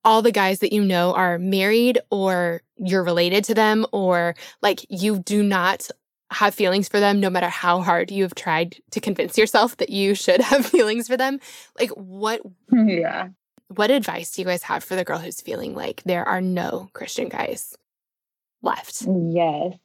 all 0.03 0.21
the 0.21 0.33
guys 0.33 0.59
that 0.59 0.73
you 0.73 0.83
know 0.83 1.13
are 1.13 1.39
married 1.39 1.97
or 2.11 2.61
you're 2.77 3.03
related 3.03 3.45
to 3.45 3.53
them 3.53 3.85
or 3.93 4.35
like 4.61 4.85
you 4.89 5.19
do 5.19 5.41
not 5.41 5.89
have 6.33 6.55
feelings 6.55 6.89
for 6.89 6.99
them 6.99 7.19
no 7.19 7.29
matter 7.29 7.49
how 7.49 7.81
hard 7.81 8.11
you 8.11 8.23
have 8.23 8.35
tried 8.35 8.77
to 8.91 8.99
convince 8.99 9.37
yourself 9.37 9.77
that 9.77 9.89
you 9.89 10.15
should 10.15 10.41
have 10.51 10.65
feelings 10.65 11.07
for 11.07 11.17
them. 11.17 11.39
Like 11.79 11.91
what 11.91 12.41
yeah. 12.71 13.29
what 13.67 13.91
advice 13.91 14.31
do 14.31 14.41
you 14.41 14.45
guys 14.45 14.63
have 14.63 14.83
for 14.83 14.95
the 14.95 15.03
girl 15.05 15.19
who's 15.19 15.41
feeling 15.41 15.75
like 15.75 16.03
there 16.03 16.27
are 16.27 16.41
no 16.41 16.89
christian 16.93 17.29
guys 17.29 17.77
left? 18.61 19.03
Yes. 19.03 19.77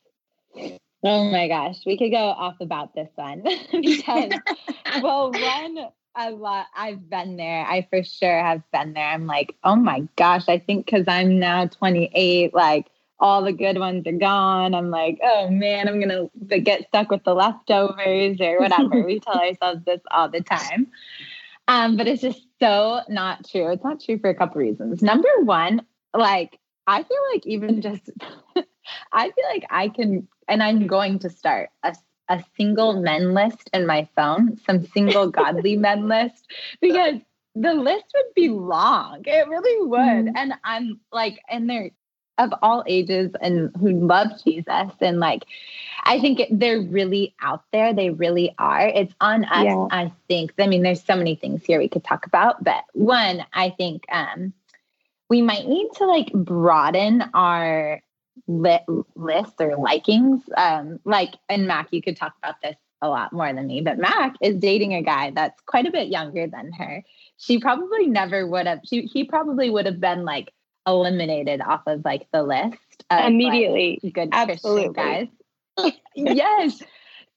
Oh 1.05 1.31
my 1.31 1.47
gosh. 1.47 1.77
We 1.87 1.97
could 1.97 2.11
go 2.11 2.19
off 2.19 2.57
about 2.61 2.95
this 2.95 3.09
one 3.15 3.43
because 3.73 4.33
well 5.03 5.31
one 5.31 5.79
a 6.17 6.31
lot 6.33 6.67
i've 6.75 7.09
been 7.09 7.37
there. 7.37 7.65
I 7.65 7.87
for 7.91 8.03
sure 8.03 8.41
have 8.41 8.63
been 8.73 8.95
there. 8.95 9.07
I'm 9.07 9.27
like 9.27 9.55
oh 9.65 9.77
my 9.77 10.09
gosh. 10.17 10.49
I 10.49 10.59
think 10.59 10.87
because 10.87 11.05
i'm 11.07 11.39
now 11.39 11.67
28 11.67 12.55
like 12.55 12.87
all 13.21 13.43
the 13.43 13.53
good 13.53 13.79
ones 13.79 14.07
are 14.07 14.13
gone. 14.13 14.75
I'm 14.75 14.91
like, 14.91 15.19
oh 15.23 15.49
man, 15.51 15.89
I'm 15.89 16.01
gonna 16.01 16.29
get 16.61 16.87
stuck 16.89 17.11
with 17.11 17.25
the 17.25 17.35
leftovers 17.35 18.41
or 18.41 18.61
whatever. 18.61 19.03
we 19.03 19.21
tell 19.21 19.39
ourselves 19.39 19.85
this 19.85 20.01
all 20.11 20.29
the 20.29 20.41
time. 20.41 20.89
Um, 21.67 21.97
but 21.97 22.07
it's 22.07 22.23
just 22.23 22.47
so 22.61 23.01
not 23.09 23.49
true. 23.49 23.71
It's 23.71 23.85
not 23.85 24.01
true 24.01 24.19
for 24.19 24.31
a 24.31 24.35
couple 24.35 24.61
reasons. 24.61 25.03
Number 25.03 25.29
one, 25.43 25.83
like 26.15 26.59
I 26.87 27.03
feel 27.03 27.19
like 27.33 27.47
even 27.47 27.83
just 27.83 28.11
I 29.13 29.31
feel 29.31 29.45
like 29.51 29.67
I 29.71 29.89
can 29.89 30.29
and 30.47 30.63
I'm 30.63 30.87
going 30.87 31.19
to 31.21 31.31
start 31.31 31.71
a 31.83 31.95
a 32.29 32.45
single 32.57 33.01
men 33.01 33.35
list 33.35 33.71
in 33.73 33.87
my 33.87 34.09
phone, 34.15 34.59
some 34.67 34.85
single 34.87 35.31
godly 35.31 35.77
men 35.89 36.09
list, 36.09 36.47
because 36.81 37.15
the 37.55 37.75
list 37.75 38.05
would 38.15 38.35
be 38.35 38.49
long. 38.49 39.23
It 39.25 39.49
really 39.49 39.87
would. 39.89 39.99
Mm-hmm. 39.99 40.37
And 40.37 40.55
I'm 40.65 41.01
like, 41.13 41.41
and 41.49 41.69
they're 41.69 41.91
of 42.39 42.55
all 42.63 42.85
ages 42.87 43.33
and 43.41 43.71
who 43.79 43.91
love 44.07 44.29
Jesus. 44.45 44.93
And 45.01 45.21
like, 45.21 45.45
I 46.05 46.21
think 46.21 46.41
it, 46.41 46.49
they're 46.51 46.81
really 46.81 47.35
out 47.43 47.65
there. 47.73 47.93
They 47.93 48.11
really 48.11 48.55
are. 48.59 48.87
It's 48.87 49.13
on 49.21 49.45
us, 49.45 49.65
yeah. 49.65 49.89
I 49.91 50.13
think. 50.29 50.53
I 50.59 50.67
mean, 50.67 50.83
there's 50.83 51.03
so 51.03 51.17
many 51.17 51.35
things 51.35 51.65
here 51.65 51.79
we 51.79 51.89
could 51.89 52.05
talk 52.05 52.27
about, 52.27 52.63
but 52.63 52.85
one, 52.93 53.45
I 53.53 53.71
think, 53.71 54.05
um, 54.11 54.53
we 55.29 55.43
might 55.43 55.67
need 55.67 55.91
to 55.97 56.07
like 56.07 56.33
broaden 56.33 57.23
our 57.35 58.01
li- 58.47 58.87
list 59.15 59.55
or 59.61 59.77
likings. 59.77 60.43
Um, 60.57 61.01
like, 61.05 61.35
and 61.51 61.67
Mac, 61.67 61.89
you 61.91 62.01
could 62.01 62.17
talk 62.17 62.33
about 62.43 62.55
this 62.63 62.77
a 63.03 63.09
lot 63.09 63.33
more 63.33 63.53
than 63.53 63.67
me, 63.67 63.81
but 63.81 63.99
Mac 63.99 64.37
is 64.41 64.57
dating 64.57 64.95
a 64.95 65.03
guy 65.03 65.31
that's 65.33 65.61
quite 65.67 65.87
a 65.87 65.91
bit 65.91 66.09
younger 66.09 66.47
than 66.47 66.73
her. 66.73 67.05
She 67.37 67.61
probably 67.61 68.07
never 68.07 68.47
would 68.47 68.67
have, 68.67 68.81
she, 68.85 69.03
he 69.03 69.25
probably 69.25 69.71
would 69.71 69.87
have 69.87 70.01
been 70.01 70.25
like 70.25 70.53
eliminated 70.89 71.61
off 71.61 71.83
of 71.87 72.05
like 72.05 72.27
the 72.33 72.43
list 72.43 73.05
of, 73.11 73.27
immediately. 73.27 74.01
Like, 74.03 74.15
good 74.15 74.29
Absolutely. 74.33 74.95
Christian 74.95 75.31
guys. 75.77 75.93
yes. 76.15 76.83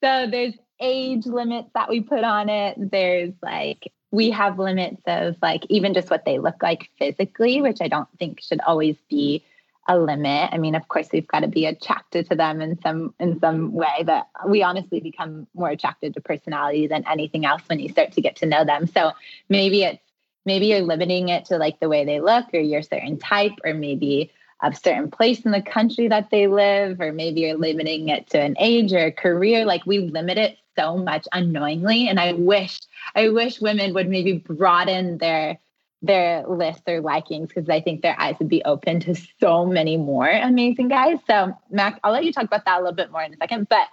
So 0.02 0.26
there's 0.30 0.54
age 0.80 1.26
limits 1.26 1.70
that 1.74 1.88
we 1.88 2.00
put 2.00 2.24
on 2.24 2.48
it. 2.48 2.76
There's 2.90 3.32
like, 3.42 3.92
we 4.10 4.30
have 4.30 4.58
limits 4.58 5.02
of 5.06 5.36
like 5.40 5.64
even 5.68 5.94
just 5.94 6.10
what 6.10 6.24
they 6.24 6.38
look 6.38 6.62
like 6.62 6.90
physically, 6.98 7.62
which 7.62 7.78
I 7.80 7.88
don't 7.88 8.08
think 8.18 8.42
should 8.42 8.60
always 8.66 8.96
be 9.08 9.44
a 9.88 9.98
limit. 9.98 10.50
I 10.52 10.58
mean, 10.58 10.74
of 10.74 10.86
course, 10.88 11.08
we've 11.12 11.26
got 11.26 11.40
to 11.40 11.48
be 11.48 11.66
attracted 11.66 12.28
to 12.30 12.36
them 12.36 12.60
in 12.60 12.80
some 12.82 13.14
in 13.18 13.40
some 13.40 13.72
way. 13.72 14.04
But 14.04 14.26
we 14.46 14.62
honestly 14.62 15.00
become 15.00 15.46
more 15.54 15.70
attracted 15.70 16.14
to 16.14 16.20
personality 16.20 16.86
than 16.86 17.04
anything 17.08 17.44
else 17.44 17.62
when 17.66 17.80
you 17.80 17.88
start 17.88 18.12
to 18.12 18.20
get 18.20 18.36
to 18.36 18.46
know 18.46 18.64
them. 18.64 18.86
So 18.86 19.12
maybe 19.48 19.82
it's 19.82 20.02
maybe 20.44 20.66
you're 20.66 20.80
limiting 20.80 21.28
it 21.28 21.44
to 21.46 21.58
like 21.58 21.80
the 21.80 21.88
way 21.88 22.04
they 22.04 22.20
look, 22.20 22.46
or 22.52 22.60
your 22.60 22.82
certain 22.82 23.18
type, 23.18 23.52
or 23.64 23.74
maybe 23.74 24.32
a 24.62 24.74
certain 24.74 25.10
place 25.10 25.40
in 25.40 25.50
the 25.50 25.62
country 25.62 26.08
that 26.08 26.30
they 26.30 26.46
live, 26.46 27.00
or 27.00 27.12
maybe 27.12 27.40
you're 27.40 27.58
limiting 27.58 28.08
it 28.08 28.30
to 28.30 28.40
an 28.40 28.54
age 28.58 28.92
or 28.92 29.06
a 29.06 29.12
career. 29.12 29.64
Like 29.64 29.84
we 29.86 29.98
limit 29.98 30.38
it 30.38 30.58
so 30.78 30.96
much 30.96 31.26
unknowingly, 31.32 32.08
and 32.08 32.18
I 32.20 32.32
wish 32.32 32.78
I 33.14 33.28
wish 33.28 33.60
women 33.60 33.94
would 33.94 34.08
maybe 34.08 34.38
broaden 34.38 35.18
their 35.18 35.58
their 36.02 36.44
list 36.48 36.82
or 36.88 37.00
likings 37.00 37.48
because 37.48 37.68
I 37.68 37.80
think 37.80 38.02
their 38.02 38.18
eyes 38.20 38.34
would 38.40 38.48
be 38.48 38.62
open 38.64 39.00
to 39.00 39.14
so 39.40 39.64
many 39.64 39.96
more 39.96 40.28
amazing 40.28 40.88
guys. 40.88 41.18
So, 41.28 41.56
Mac, 41.70 42.00
I'll 42.02 42.12
let 42.12 42.24
you 42.24 42.32
talk 42.32 42.44
about 42.44 42.64
that 42.64 42.80
a 42.80 42.82
little 42.82 42.96
bit 42.96 43.12
more 43.12 43.22
in 43.22 43.32
a 43.32 43.36
second. 43.36 43.68
But 43.68 43.86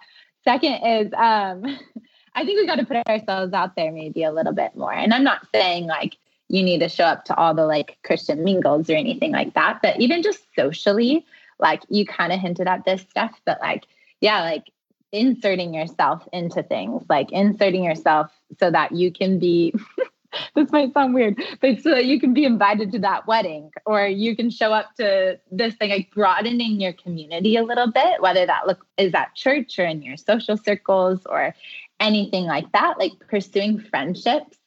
second 0.43 0.73
is, 0.83 1.13
um, 1.13 1.63
I 2.35 2.45
think 2.45 2.59
we 2.59 2.65
got 2.65 2.77
to 2.77 2.85
put 2.85 3.07
ourselves 3.07 3.53
out 3.53 3.75
there 3.75 3.91
maybe 3.91 4.23
a 4.23 4.31
little 4.31 4.53
bit 4.53 4.75
more. 4.75 4.93
And 4.93 5.13
I'm 5.13 5.23
not 5.23 5.47
saying 5.53 5.85
like 5.85 6.17
you 6.49 6.63
need 6.63 6.79
to 6.79 6.89
show 6.89 7.05
up 7.05 7.25
to 7.25 7.35
all 7.35 7.53
the 7.53 7.65
like 7.65 7.97
Christian 8.03 8.43
mingles 8.43 8.89
or 8.89 8.93
anything 8.93 9.31
like 9.31 9.53
that, 9.53 9.79
but 9.81 9.99
even 9.99 10.21
just 10.21 10.43
socially, 10.55 11.25
like 11.59 11.83
you 11.89 12.05
kind 12.05 12.33
of 12.33 12.39
hinted 12.39 12.67
at 12.67 12.83
this 12.85 13.01
stuff, 13.01 13.39
but 13.45 13.59
like, 13.61 13.85
yeah, 14.19 14.41
like 14.41 14.65
inserting 15.11 15.73
yourself 15.73 16.27
into 16.33 16.63
things, 16.63 17.03
like 17.09 17.31
inserting 17.31 17.83
yourself 17.83 18.31
so 18.59 18.69
that 18.71 18.91
you 18.91 19.11
can 19.11 19.39
be 19.39 19.73
this 20.55 20.71
might 20.71 20.93
sound 20.93 21.13
weird, 21.13 21.39
but 21.61 21.79
so 21.81 21.91
that 21.91 22.05
you 22.05 22.19
can 22.19 22.33
be 22.33 22.45
invited 22.45 22.91
to 22.91 22.99
that 22.99 23.27
wedding 23.27 23.71
or 23.85 24.05
you 24.05 24.35
can 24.35 24.49
show 24.49 24.73
up 24.73 24.95
to 24.95 25.39
this 25.51 25.75
thing, 25.75 25.89
like 25.89 26.11
broadening 26.11 26.81
your 26.81 26.93
community 26.93 27.57
a 27.57 27.63
little 27.63 27.91
bit, 27.91 28.21
whether 28.21 28.45
that 28.45 28.67
look 28.67 28.85
is 28.97 29.13
at 29.13 29.35
church 29.35 29.77
or 29.79 29.85
in 29.85 30.01
your 30.01 30.17
social 30.17 30.57
circles 30.57 31.21
or 31.27 31.53
anything 31.99 32.45
like 32.45 32.71
that, 32.71 32.97
like 32.97 33.13
pursuing 33.27 33.79
friendships 33.79 34.58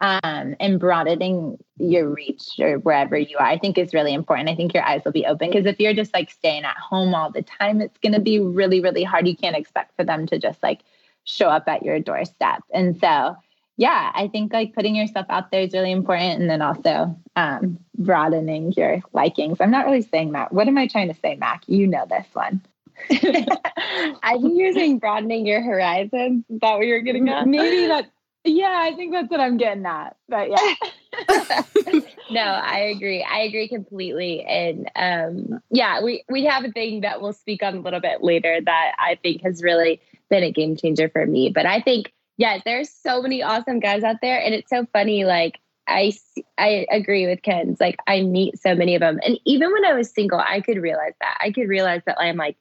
um, 0.00 0.54
and 0.60 0.78
broadening 0.78 1.58
your 1.78 2.08
reach 2.08 2.58
or 2.58 2.78
wherever 2.78 3.18
you 3.18 3.36
are, 3.38 3.46
I 3.46 3.58
think 3.58 3.78
is 3.78 3.94
really 3.94 4.14
important. 4.14 4.48
I 4.48 4.54
think 4.54 4.72
your 4.72 4.84
eyes 4.84 5.02
will 5.04 5.12
be 5.12 5.26
open 5.26 5.50
because 5.50 5.66
if 5.66 5.80
you're 5.80 5.94
just 5.94 6.14
like 6.14 6.30
staying 6.30 6.64
at 6.64 6.76
home 6.76 7.14
all 7.14 7.30
the 7.30 7.42
time, 7.42 7.80
it's 7.80 7.98
going 7.98 8.12
to 8.12 8.20
be 8.20 8.38
really, 8.38 8.80
really 8.80 9.02
hard. 9.04 9.26
You 9.26 9.36
can't 9.36 9.56
expect 9.56 9.96
for 9.96 10.04
them 10.04 10.26
to 10.26 10.38
just 10.38 10.62
like 10.62 10.82
show 11.24 11.48
up 11.48 11.68
at 11.68 11.82
your 11.82 11.98
doorstep. 11.98 12.62
And 12.72 12.98
so, 13.00 13.36
yeah, 13.76 14.12
I 14.14 14.28
think 14.28 14.52
like 14.52 14.74
putting 14.74 14.94
yourself 14.94 15.26
out 15.28 15.50
there 15.50 15.62
is 15.62 15.72
really 15.72 15.92
important. 15.92 16.40
And 16.40 16.50
then 16.50 16.62
also 16.62 17.18
um, 17.36 17.78
broadening 17.96 18.72
your 18.76 19.02
likings. 19.12 19.60
I'm 19.60 19.70
not 19.70 19.86
really 19.86 20.02
saying 20.02 20.32
that. 20.32 20.52
What 20.52 20.68
am 20.68 20.78
I 20.78 20.86
trying 20.86 21.08
to 21.08 21.20
say, 21.20 21.36
Mac? 21.36 21.62
You 21.66 21.86
know 21.86 22.06
this 22.08 22.26
one. 22.32 22.62
I 23.10 24.36
think 24.40 24.58
you're 24.58 24.72
saying 24.72 24.98
broadening 24.98 25.46
your 25.46 25.62
horizons. 25.62 26.44
Is 26.48 26.60
that 26.60 26.76
what 26.76 26.86
you're 26.86 27.00
getting 27.00 27.28
at? 27.28 27.46
Maybe 27.46 27.86
that. 27.88 28.10
Yeah, 28.48 28.80
I 28.82 28.94
think 28.94 29.12
that's 29.12 29.30
what 29.30 29.40
I'm 29.40 29.56
getting 29.56 29.84
at. 29.84 30.16
But 30.28 30.50
yeah. 30.50 30.74
no, 32.30 32.40
I 32.40 32.92
agree. 32.94 33.22
I 33.22 33.40
agree 33.40 33.68
completely. 33.68 34.42
And 34.42 34.90
um, 34.96 35.60
yeah, 35.70 36.02
we 36.02 36.24
we 36.30 36.44
have 36.44 36.64
a 36.64 36.72
thing 36.72 37.02
that 37.02 37.20
we'll 37.20 37.32
speak 37.32 37.62
on 37.62 37.76
a 37.76 37.80
little 37.80 38.00
bit 38.00 38.22
later 38.22 38.60
that 38.64 38.92
I 38.98 39.18
think 39.22 39.42
has 39.42 39.62
really 39.62 40.00
been 40.30 40.42
a 40.42 40.52
game 40.52 40.76
changer 40.76 41.08
for 41.08 41.26
me. 41.26 41.50
But 41.50 41.66
I 41.66 41.80
think 41.80 42.12
yes, 42.36 42.62
there's 42.64 42.90
so 42.90 43.22
many 43.22 43.42
awesome 43.42 43.80
guys 43.80 44.02
out 44.02 44.16
there, 44.22 44.40
and 44.40 44.54
it's 44.54 44.70
so 44.70 44.86
funny. 44.92 45.24
Like 45.24 45.58
I 45.86 46.12
I 46.56 46.86
agree 46.90 47.26
with 47.26 47.42
Kens. 47.42 47.78
Like 47.80 47.96
I 48.06 48.22
meet 48.22 48.60
so 48.60 48.74
many 48.74 48.94
of 48.94 49.00
them, 49.00 49.20
and 49.24 49.38
even 49.44 49.72
when 49.72 49.84
I 49.84 49.92
was 49.94 50.10
single, 50.10 50.40
I 50.40 50.60
could 50.60 50.78
realize 50.78 51.14
that. 51.20 51.36
I 51.40 51.50
could 51.50 51.68
realize 51.68 52.02
that 52.06 52.18
I'm 52.18 52.36
like, 52.36 52.56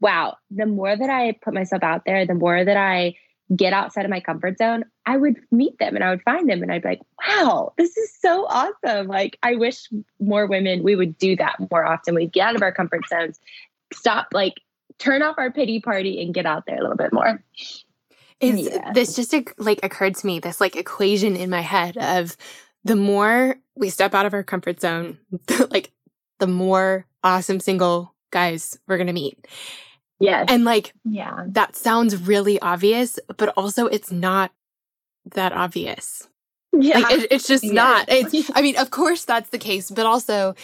wow. 0.00 0.36
The 0.50 0.66
more 0.66 0.96
that 0.96 1.10
I 1.10 1.32
put 1.42 1.54
myself 1.54 1.82
out 1.82 2.04
there, 2.04 2.26
the 2.26 2.34
more 2.34 2.64
that 2.64 2.76
I 2.76 3.14
get 3.56 3.72
outside 3.72 4.04
of 4.04 4.10
my 4.10 4.20
comfort 4.20 4.58
zone, 4.58 4.84
I 5.06 5.16
would 5.16 5.36
meet 5.50 5.78
them 5.78 5.96
and 5.96 6.04
I 6.04 6.10
would 6.10 6.22
find 6.22 6.48
them 6.48 6.62
and 6.62 6.72
I'd 6.72 6.82
be 6.82 6.88
like, 6.90 7.02
wow, 7.26 7.72
this 7.76 7.96
is 7.96 8.12
so 8.20 8.46
awesome. 8.46 9.08
Like, 9.08 9.38
I 9.42 9.56
wish 9.56 9.88
more 10.20 10.46
women, 10.46 10.82
we 10.82 10.96
would 10.96 11.18
do 11.18 11.36
that 11.36 11.56
more 11.70 11.84
often. 11.84 12.14
We'd 12.14 12.32
get 12.32 12.48
out 12.48 12.56
of 12.56 12.62
our 12.62 12.72
comfort 12.72 13.08
zones, 13.08 13.40
stop, 13.92 14.28
like, 14.32 14.60
turn 14.98 15.22
off 15.22 15.36
our 15.38 15.50
pity 15.50 15.80
party 15.80 16.22
and 16.22 16.32
get 16.32 16.46
out 16.46 16.64
there 16.66 16.76
a 16.76 16.80
little 16.80 16.96
bit 16.96 17.12
more. 17.12 17.42
Is 18.40 18.68
yeah. 18.68 18.92
this 18.92 19.16
just 19.16 19.34
like 19.58 19.80
occurred 19.82 20.14
to 20.16 20.26
me, 20.26 20.38
this 20.38 20.60
like 20.60 20.76
equation 20.76 21.36
in 21.36 21.50
my 21.50 21.60
head 21.60 21.98
of 21.98 22.36
the 22.84 22.96
more 22.96 23.56
we 23.74 23.90
step 23.90 24.14
out 24.14 24.26
of 24.26 24.32
our 24.32 24.42
comfort 24.42 24.80
zone, 24.80 25.18
like 25.70 25.90
the 26.38 26.46
more 26.46 27.06
awesome 27.22 27.60
single 27.60 28.14
guys 28.30 28.78
we're 28.86 28.96
going 28.96 29.08
to 29.08 29.12
meet. 29.12 29.46
Yes. 30.20 30.46
And 30.48 30.64
like, 30.64 30.92
yeah, 31.04 31.44
that 31.48 31.74
sounds 31.74 32.16
really 32.16 32.60
obvious, 32.60 33.18
but 33.36 33.48
also 33.56 33.86
it's 33.86 34.12
not 34.12 34.52
that 35.34 35.52
obvious. 35.52 36.28
Yeah. 36.72 36.98
Like, 36.98 37.12
it, 37.12 37.28
it's 37.32 37.48
just 37.48 37.64
yeah. 37.64 37.72
not. 37.72 38.04
It's, 38.08 38.50
I 38.54 38.62
mean, 38.62 38.76
of 38.76 38.90
course 38.90 39.24
that's 39.24 39.48
the 39.48 39.58
case, 39.58 39.90
but 39.90 40.06
also 40.06 40.54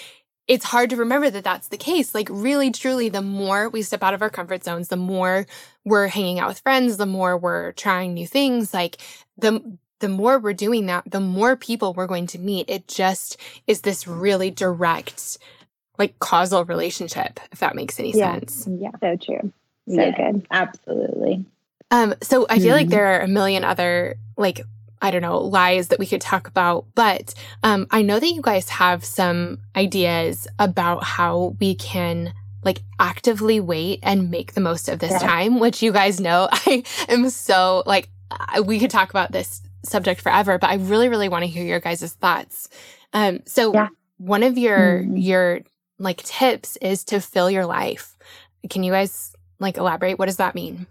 it's 0.46 0.64
hard 0.64 0.90
to 0.90 0.96
remember 0.96 1.30
that 1.30 1.42
that's 1.42 1.68
the 1.68 1.76
case. 1.76 2.14
Like, 2.14 2.28
really, 2.30 2.70
truly, 2.70 3.08
the 3.08 3.22
more 3.22 3.68
we 3.68 3.82
step 3.82 4.02
out 4.02 4.14
of 4.14 4.22
our 4.22 4.30
comfort 4.30 4.62
zones, 4.62 4.88
the 4.88 4.96
more 4.96 5.46
we're 5.84 6.06
hanging 6.06 6.38
out 6.38 6.48
with 6.48 6.60
friends, 6.60 6.98
the 6.98 7.06
more 7.06 7.36
we're 7.36 7.72
trying 7.72 8.14
new 8.14 8.26
things. 8.26 8.72
Like, 8.72 8.98
the, 9.36 9.78
the 9.98 10.08
more 10.08 10.38
we're 10.38 10.52
doing 10.52 10.86
that, 10.86 11.10
the 11.10 11.18
more 11.18 11.56
people 11.56 11.94
we're 11.94 12.06
going 12.06 12.28
to 12.28 12.38
meet. 12.38 12.68
It 12.68 12.86
just 12.86 13.38
is 13.66 13.80
this 13.80 14.06
really 14.06 14.50
direct 14.50 15.38
like 15.98 16.18
causal 16.18 16.64
relationship, 16.64 17.40
if 17.52 17.60
that 17.60 17.74
makes 17.74 17.98
any 17.98 18.12
yeah. 18.12 18.34
sense. 18.34 18.68
Yeah, 18.68 18.90
so 19.00 19.16
true. 19.16 19.52
So 19.88 19.94
yeah, 20.00 20.10
good. 20.10 20.46
Absolutely. 20.50 21.44
Um, 21.90 22.14
so 22.22 22.46
I 22.48 22.58
feel 22.58 22.66
mm-hmm. 22.66 22.72
like 22.72 22.88
there 22.88 23.06
are 23.06 23.20
a 23.20 23.28
million 23.28 23.64
other 23.64 24.16
like 24.36 24.60
I 25.00 25.10
don't 25.10 25.22
know 25.22 25.38
lies 25.38 25.88
that 25.88 25.98
we 25.98 26.06
could 26.06 26.20
talk 26.20 26.48
about, 26.48 26.86
but 26.94 27.34
um, 27.62 27.86
I 27.90 28.02
know 28.02 28.18
that 28.18 28.28
you 28.28 28.42
guys 28.42 28.68
have 28.70 29.04
some 29.04 29.58
ideas 29.76 30.48
about 30.58 31.04
how 31.04 31.54
we 31.60 31.74
can 31.74 32.32
like 32.64 32.80
actively 32.98 33.60
wait 33.60 34.00
and 34.02 34.30
make 34.30 34.54
the 34.54 34.60
most 34.60 34.88
of 34.88 34.98
this 34.98 35.12
yeah. 35.12 35.18
time, 35.18 35.60
which 35.60 35.82
you 35.82 35.92
guys 35.92 36.20
know 36.20 36.48
I 36.52 36.82
am 37.08 37.30
so 37.30 37.82
like 37.86 38.08
we 38.64 38.80
could 38.80 38.90
talk 38.90 39.10
about 39.10 39.32
this 39.32 39.62
subject 39.84 40.20
forever, 40.20 40.58
but 40.58 40.70
I 40.70 40.74
really 40.74 41.08
really 41.08 41.28
want 41.28 41.44
to 41.44 41.50
hear 41.50 41.64
your 41.64 41.80
guys' 41.80 42.12
thoughts. 42.14 42.68
Um, 43.12 43.40
so 43.46 43.72
yeah. 43.72 43.88
one 44.18 44.42
of 44.42 44.58
your 44.58 45.00
mm-hmm. 45.00 45.16
your 45.16 45.60
like 45.98 46.22
tips 46.22 46.76
is 46.78 47.04
to 47.04 47.20
fill 47.20 47.50
your 47.50 47.66
life. 47.66 48.16
Can 48.68 48.82
you 48.82 48.92
guys 48.92 49.34
like 49.58 49.76
elaborate? 49.76 50.18
What 50.18 50.26
does 50.26 50.36
that 50.36 50.54
mean? 50.54 50.86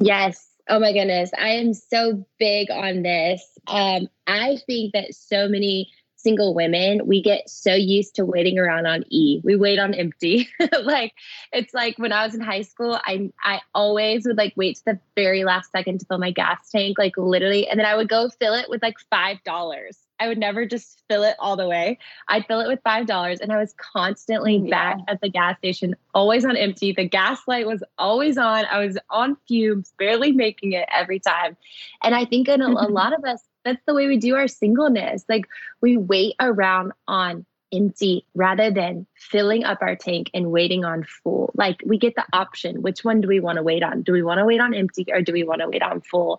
Yes. 0.00 0.48
Oh 0.68 0.78
my 0.78 0.92
goodness. 0.92 1.30
I 1.38 1.50
am 1.50 1.74
so 1.74 2.26
big 2.38 2.70
on 2.70 3.02
this. 3.02 3.42
Um, 3.66 4.08
I 4.26 4.58
think 4.66 4.92
that 4.92 5.14
so 5.14 5.48
many 5.48 5.90
single 6.26 6.54
women, 6.54 7.06
we 7.06 7.22
get 7.22 7.48
so 7.48 7.72
used 7.72 8.16
to 8.16 8.24
waiting 8.24 8.58
around 8.58 8.84
on 8.84 9.04
E. 9.10 9.40
We 9.44 9.54
wait 9.54 9.78
on 9.78 9.94
empty. 9.94 10.48
like 10.82 11.12
it's 11.52 11.72
like 11.72 11.96
when 11.98 12.12
I 12.12 12.24
was 12.24 12.34
in 12.34 12.40
high 12.40 12.62
school, 12.62 12.98
I 13.04 13.30
I 13.44 13.60
always 13.74 14.26
would 14.26 14.36
like 14.36 14.54
wait 14.56 14.76
to 14.78 14.84
the 14.86 15.00
very 15.14 15.44
last 15.44 15.70
second 15.70 16.00
to 16.00 16.06
fill 16.06 16.18
my 16.18 16.32
gas 16.32 16.68
tank, 16.70 16.98
like 16.98 17.16
literally, 17.16 17.68
and 17.68 17.78
then 17.78 17.86
I 17.86 17.94
would 17.94 18.08
go 18.08 18.28
fill 18.28 18.54
it 18.54 18.68
with 18.68 18.82
like 18.82 18.96
five 19.08 19.42
dollars. 19.44 19.98
I 20.18 20.28
would 20.28 20.38
never 20.38 20.66
just 20.66 21.02
fill 21.08 21.22
it 21.22 21.36
all 21.38 21.56
the 21.56 21.68
way. 21.68 21.98
I'd 22.28 22.46
fill 22.46 22.60
it 22.60 22.68
with 22.68 22.80
five 22.82 23.06
dollars, 23.06 23.40
and 23.40 23.52
I 23.52 23.58
was 23.58 23.74
constantly 23.76 24.56
oh, 24.56 24.64
yeah. 24.64 24.70
back 24.70 24.98
at 25.08 25.20
the 25.20 25.28
gas 25.28 25.58
station, 25.58 25.96
always 26.14 26.44
on 26.44 26.56
empty. 26.56 26.92
The 26.92 27.08
gas 27.08 27.40
light 27.46 27.66
was 27.66 27.82
always 27.98 28.38
on. 28.38 28.64
I 28.66 28.84
was 28.84 28.98
on 29.10 29.36
fumes, 29.48 29.92
barely 29.98 30.32
making 30.32 30.72
it 30.72 30.88
every 30.92 31.18
time. 31.18 31.56
And 32.02 32.14
I 32.14 32.24
think 32.24 32.48
in 32.48 32.62
a, 32.62 32.68
a 32.68 32.88
lot 32.88 33.12
of 33.12 33.24
us, 33.24 33.42
that's 33.64 33.82
the 33.86 33.94
way 33.94 34.06
we 34.06 34.16
do 34.16 34.34
our 34.36 34.48
singleness. 34.48 35.24
Like 35.28 35.46
we 35.80 35.96
wait 35.96 36.34
around 36.40 36.92
on 37.08 37.44
empty 37.72 38.24
rather 38.34 38.70
than 38.70 39.06
filling 39.16 39.64
up 39.64 39.78
our 39.80 39.96
tank 39.96 40.30
and 40.32 40.50
waiting 40.50 40.84
on 40.84 41.04
full. 41.04 41.52
Like 41.54 41.82
we 41.84 41.98
get 41.98 42.14
the 42.14 42.24
option 42.32 42.82
which 42.82 43.04
one 43.04 43.20
do 43.20 43.28
we 43.28 43.40
want 43.40 43.56
to 43.56 43.62
wait 43.62 43.82
on? 43.82 44.02
Do 44.02 44.12
we 44.12 44.22
want 44.22 44.38
to 44.38 44.44
wait 44.44 44.60
on 44.60 44.74
empty 44.74 45.06
or 45.08 45.20
do 45.20 45.32
we 45.32 45.44
want 45.44 45.60
to 45.60 45.68
wait 45.68 45.82
on 45.82 46.00
full? 46.00 46.38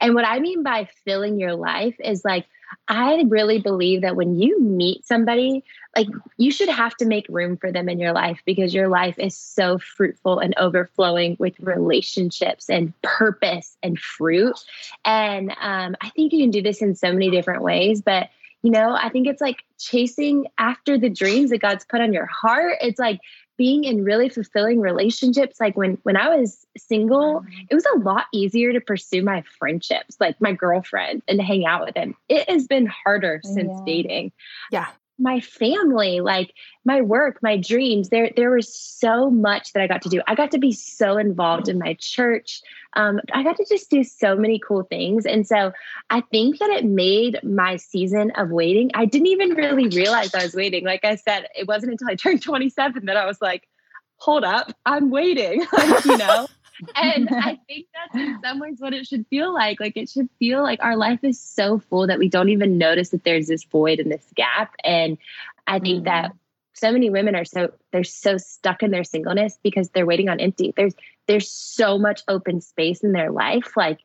And 0.00 0.14
what 0.14 0.26
I 0.26 0.38
mean 0.38 0.62
by 0.62 0.88
filling 1.04 1.38
your 1.38 1.54
life 1.54 1.96
is 2.02 2.24
like 2.24 2.46
I 2.88 3.24
really 3.28 3.60
believe 3.60 4.02
that 4.02 4.16
when 4.16 4.38
you 4.38 4.60
meet 4.60 5.06
somebody, 5.06 5.64
like 5.96 6.08
you 6.36 6.50
should 6.50 6.68
have 6.68 6.94
to 6.96 7.06
make 7.06 7.26
room 7.28 7.56
for 7.56 7.72
them 7.72 7.88
in 7.88 7.98
your 7.98 8.12
life 8.12 8.40
because 8.44 8.74
your 8.74 8.88
life 8.88 9.18
is 9.18 9.36
so 9.36 9.78
fruitful 9.78 10.38
and 10.38 10.54
overflowing 10.58 11.36
with 11.38 11.58
relationships 11.60 12.68
and 12.68 12.92
purpose 13.02 13.76
and 13.82 13.98
fruit. 13.98 14.58
And 15.04 15.50
um, 15.60 15.96
I 16.00 16.10
think 16.10 16.32
you 16.32 16.40
can 16.40 16.50
do 16.50 16.62
this 16.62 16.82
in 16.82 16.94
so 16.94 17.12
many 17.12 17.30
different 17.30 17.62
ways, 17.62 18.02
but 18.02 18.28
you 18.62 18.70
know, 18.70 18.92
I 18.92 19.08
think 19.08 19.28
it's 19.28 19.40
like 19.40 19.62
chasing 19.78 20.46
after 20.58 20.98
the 20.98 21.08
dreams 21.08 21.50
that 21.50 21.60
God's 21.60 21.84
put 21.84 22.00
on 22.00 22.12
your 22.12 22.26
heart. 22.26 22.78
It's 22.80 22.98
like 22.98 23.20
being 23.58 23.84
in 23.84 24.04
really 24.04 24.28
fulfilling 24.28 24.80
relationships 24.80 25.60
like 25.60 25.76
when 25.76 25.98
when 26.04 26.16
i 26.16 26.34
was 26.34 26.64
single 26.76 27.44
it 27.68 27.74
was 27.74 27.84
a 27.94 27.98
lot 27.98 28.24
easier 28.32 28.72
to 28.72 28.80
pursue 28.80 29.22
my 29.22 29.42
friendships 29.58 30.16
like 30.20 30.40
my 30.40 30.52
girlfriend 30.52 31.22
and 31.28 31.42
hang 31.42 31.66
out 31.66 31.84
with 31.84 31.96
him. 31.96 32.14
It 32.28 32.48
has 32.48 32.66
been 32.66 32.86
harder 32.86 33.40
since 33.44 33.70
yeah. 33.70 33.82
dating. 33.84 34.32
Yeah 34.70 34.86
my 35.18 35.40
family, 35.40 36.20
like 36.20 36.54
my 36.84 37.00
work, 37.00 37.38
my 37.42 37.56
dreams. 37.56 38.08
There, 38.08 38.30
there 38.36 38.50
was 38.50 38.72
so 38.72 39.30
much 39.30 39.72
that 39.72 39.82
I 39.82 39.86
got 39.86 40.02
to 40.02 40.08
do. 40.08 40.22
I 40.26 40.34
got 40.34 40.50
to 40.52 40.58
be 40.58 40.72
so 40.72 41.18
involved 41.18 41.68
in 41.68 41.78
my 41.78 41.94
church. 41.98 42.62
Um, 42.94 43.20
I 43.32 43.42
got 43.42 43.56
to 43.56 43.66
just 43.68 43.90
do 43.90 44.04
so 44.04 44.36
many 44.36 44.58
cool 44.58 44.84
things. 44.84 45.26
And 45.26 45.46
so 45.46 45.72
I 46.10 46.20
think 46.20 46.58
that 46.58 46.70
it 46.70 46.84
made 46.84 47.40
my 47.42 47.76
season 47.76 48.30
of 48.36 48.50
waiting. 48.50 48.90
I 48.94 49.04
didn't 49.04 49.28
even 49.28 49.50
really 49.50 49.88
realize 49.88 50.34
I 50.34 50.44
was 50.44 50.54
waiting. 50.54 50.84
Like 50.84 51.04
I 51.04 51.16
said, 51.16 51.48
it 51.56 51.66
wasn't 51.66 51.92
until 51.92 52.08
I 52.08 52.14
turned 52.14 52.42
27 52.42 53.06
that 53.06 53.16
I 53.16 53.26
was 53.26 53.40
like, 53.40 53.68
hold 54.16 54.44
up, 54.44 54.72
I'm 54.86 55.10
waiting. 55.10 55.66
like, 55.72 56.04
you 56.04 56.16
know? 56.16 56.46
And 56.94 57.28
I 57.32 57.58
think 57.66 57.86
that's 57.94 58.14
in 58.14 58.38
some 58.42 58.58
ways 58.60 58.76
what 58.78 58.94
it 58.94 59.06
should 59.06 59.26
feel 59.28 59.52
like. 59.52 59.80
Like 59.80 59.96
it 59.96 60.08
should 60.08 60.28
feel 60.38 60.62
like 60.62 60.82
our 60.82 60.96
life 60.96 61.20
is 61.22 61.40
so 61.40 61.78
full 61.78 62.06
that 62.06 62.18
we 62.18 62.28
don't 62.28 62.48
even 62.48 62.78
notice 62.78 63.10
that 63.10 63.24
there's 63.24 63.48
this 63.48 63.64
void 63.64 64.00
and 64.00 64.10
this 64.10 64.26
gap. 64.34 64.74
And 64.84 65.18
I 65.66 65.78
think 65.78 65.98
mm-hmm. 65.98 66.04
that 66.04 66.32
so 66.74 66.92
many 66.92 67.10
women 67.10 67.34
are 67.34 67.44
so 67.44 67.72
they're 67.92 68.04
so 68.04 68.38
stuck 68.38 68.82
in 68.82 68.90
their 68.90 69.04
singleness 69.04 69.58
because 69.62 69.90
they're 69.90 70.06
waiting 70.06 70.28
on 70.28 70.40
empty. 70.40 70.72
There's 70.76 70.94
there's 71.26 71.50
so 71.50 71.98
much 71.98 72.22
open 72.28 72.60
space 72.60 73.02
in 73.02 73.12
their 73.12 73.30
life, 73.30 73.76
like 73.76 73.98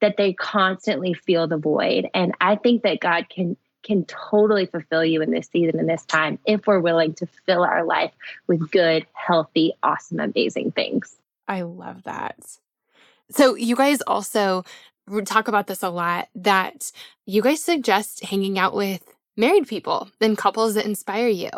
that 0.00 0.16
they 0.16 0.32
constantly 0.32 1.12
feel 1.12 1.46
the 1.46 1.58
void. 1.58 2.08
And 2.14 2.34
I 2.40 2.56
think 2.56 2.82
that 2.82 3.00
God 3.00 3.28
can 3.28 3.56
can 3.82 4.04
totally 4.04 4.66
fulfill 4.66 5.04
you 5.04 5.22
in 5.22 5.30
this 5.30 5.48
season 5.48 5.80
and 5.80 5.88
this 5.88 6.04
time 6.04 6.38
if 6.44 6.66
we're 6.66 6.80
willing 6.80 7.14
to 7.14 7.26
fill 7.46 7.62
our 7.62 7.84
life 7.84 8.12
with 8.46 8.70
good, 8.70 9.06
healthy, 9.12 9.72
awesome, 9.82 10.20
amazing 10.20 10.70
things. 10.72 11.16
I 11.50 11.62
love 11.62 12.04
that. 12.04 12.36
So, 13.30 13.56
you 13.56 13.76
guys 13.76 14.00
also 14.02 14.64
talk 15.24 15.48
about 15.48 15.66
this 15.66 15.82
a 15.82 15.90
lot 15.90 16.28
that 16.36 16.92
you 17.26 17.42
guys 17.42 17.62
suggest 17.62 18.24
hanging 18.24 18.58
out 18.58 18.74
with 18.74 19.02
married 19.36 19.66
people 19.66 20.08
and 20.20 20.38
couples 20.38 20.74
that 20.74 20.86
inspire 20.86 21.28
you. 21.28 21.50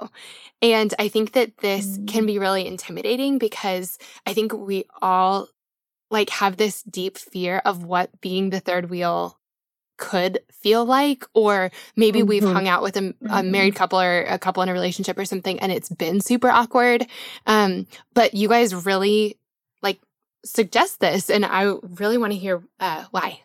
And 0.62 0.95
I 0.99 1.09
think 1.09 1.32
that 1.32 1.59
this 1.59 1.86
mm-hmm. 1.86 2.07
can 2.07 2.26
be 2.26 2.38
really 2.38 2.66
intimidating 2.66 3.38
because 3.38 3.99
I 4.26 4.32
think 4.32 4.53
we 4.55 4.86
all 5.03 5.49
like 6.11 6.30
have 6.30 6.57
this 6.57 6.82
deep 6.82 7.18
fear 7.18 7.61
of 7.64 7.84
what 7.84 8.20
being 8.20 8.51
the 8.51 8.61
third 8.61 8.88
wheel 8.88 9.38
could 9.99 10.40
feel 10.51 10.84
like 10.84 11.24
or 11.34 11.70
maybe 11.97 12.20
mm-hmm. 12.20 12.28
we've 12.28 12.43
hung 12.43 12.66
out 12.66 12.82
with 12.82 12.97
a, 12.97 13.01
a, 13.01 13.03
mm-hmm. 13.12 13.51
married 13.51 13.74
couple 13.74 14.01
or 14.01 14.22
a 14.22 14.38
couple 14.38 14.62
in 14.62 14.68
a 14.68 14.72
relationship 14.72 15.18
or 15.18 15.24
something 15.24 15.61
and 15.61 15.70
it's 15.70 15.88
been 15.90 16.20
super 16.20 16.51
awkward 16.51 17.07
um, 17.47 17.86
but 18.14 18.34
you 18.34 18.49
guys 18.49 18.74
really 18.86 19.36
suggest 20.45 21.01
this, 21.01 21.30
and 21.30 21.45
I 21.45 21.74
really 21.82 22.18
want 22.18 22.32
to 22.32 22.38
hear 22.38 22.62
uh, 22.80 23.05
why. 23.11 23.40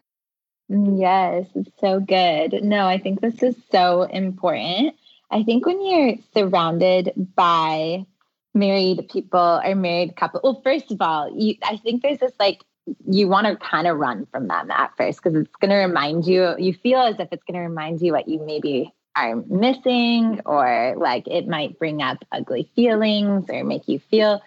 Yes, 0.70 1.45
it's 1.56 1.72
so 1.80 2.00
good. 2.00 2.64
No, 2.64 2.88
I 2.88 2.98
think 2.98 3.22
this 3.22 3.41
is 3.41 3.56
so 3.72 4.04
important. 4.04 4.95
I 5.32 5.43
think 5.43 5.66
when 5.66 5.86
you're 5.86 6.16
surrounded 6.34 7.14
by 7.36 8.06
married 8.54 9.08
people 9.10 9.62
or 9.64 9.76
married 9.76 10.16
couple, 10.16 10.41
well, 10.43 10.62
first 10.64 10.91
of 10.91 11.02
all, 11.02 11.32
you, 11.38 11.56
I 11.64 11.78
think 11.78 12.02
there's 12.02 12.20
this 12.20 12.34
like 12.39 12.64
you 13.10 13.28
want 13.28 13.48
to 13.48 13.56
kind 13.58 13.88
of 13.88 13.98
run 13.98 14.26
from 14.32 14.48
them 14.48 14.72
at 14.72 14.95
first 14.98 15.22
because 15.22 15.39
it's 15.39 15.56
going 15.62 15.72
to 15.72 15.78
remind 15.78 16.26
you. 16.26 16.56
You 16.58 16.74
feel 16.74 17.00
as 17.00 17.20
if 17.20 17.30
it's 17.32 17.43
going 17.43 17.60
to 17.60 17.68
remind 17.68 18.02
you 18.02 18.14
what 18.14 18.28
you 18.28 18.39
maybe 18.45 18.93
are 19.16 19.36
missing, 19.48 20.41
or 20.45 20.95
like 20.98 21.28
it 21.28 21.48
might 21.48 21.80
bring 21.80 22.02
up 22.02 22.18
ugly 22.32 22.70
feelings 22.76 23.45
or 23.50 23.64
make 23.64 23.88
you 23.88 24.00
feel 24.00 24.41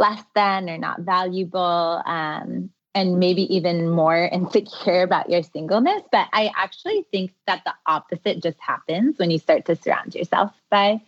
less 0.00 0.22
than 0.34 0.70
or 0.70 0.78
not 0.78 1.00
valuable 1.00 2.02
um, 2.06 2.70
and 2.94 3.18
maybe 3.18 3.42
even 3.54 3.90
more 3.90 4.24
insecure 4.32 5.02
about 5.02 5.28
your 5.30 5.42
singleness. 5.42 6.02
But 6.10 6.28
I 6.32 6.50
actually 6.56 7.06
think 7.12 7.32
that 7.46 7.62
the 7.64 7.74
opposite 7.86 8.42
just 8.42 8.58
happens 8.60 9.18
when 9.18 9.30
you 9.30 9.38
start 9.38 9.66
to 9.66 9.76
surround 9.76 10.14
yourself 10.14 10.52
by 10.70 11.00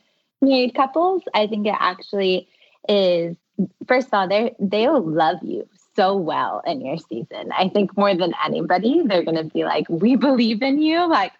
married 0.42 0.74
couples. 0.74 1.22
I 1.34 1.46
think 1.46 1.66
it 1.66 1.74
actually 1.78 2.48
is, 2.88 3.34
first 3.88 4.08
of 4.08 4.14
all, 4.14 4.28
they 4.28 4.54
they'll 4.60 5.02
love 5.02 5.38
you 5.42 5.66
so 5.96 6.16
well 6.16 6.62
in 6.66 6.84
your 6.84 6.98
season. 6.98 7.50
I 7.56 7.68
think 7.68 7.96
more 7.96 8.14
than 8.14 8.34
anybody, 8.44 9.02
they're 9.04 9.24
going 9.24 9.36
to 9.36 9.44
be 9.44 9.64
like, 9.64 9.86
we 9.88 10.16
believe 10.16 10.62
in 10.62 10.80
you. 10.80 11.08
Like, 11.08 11.32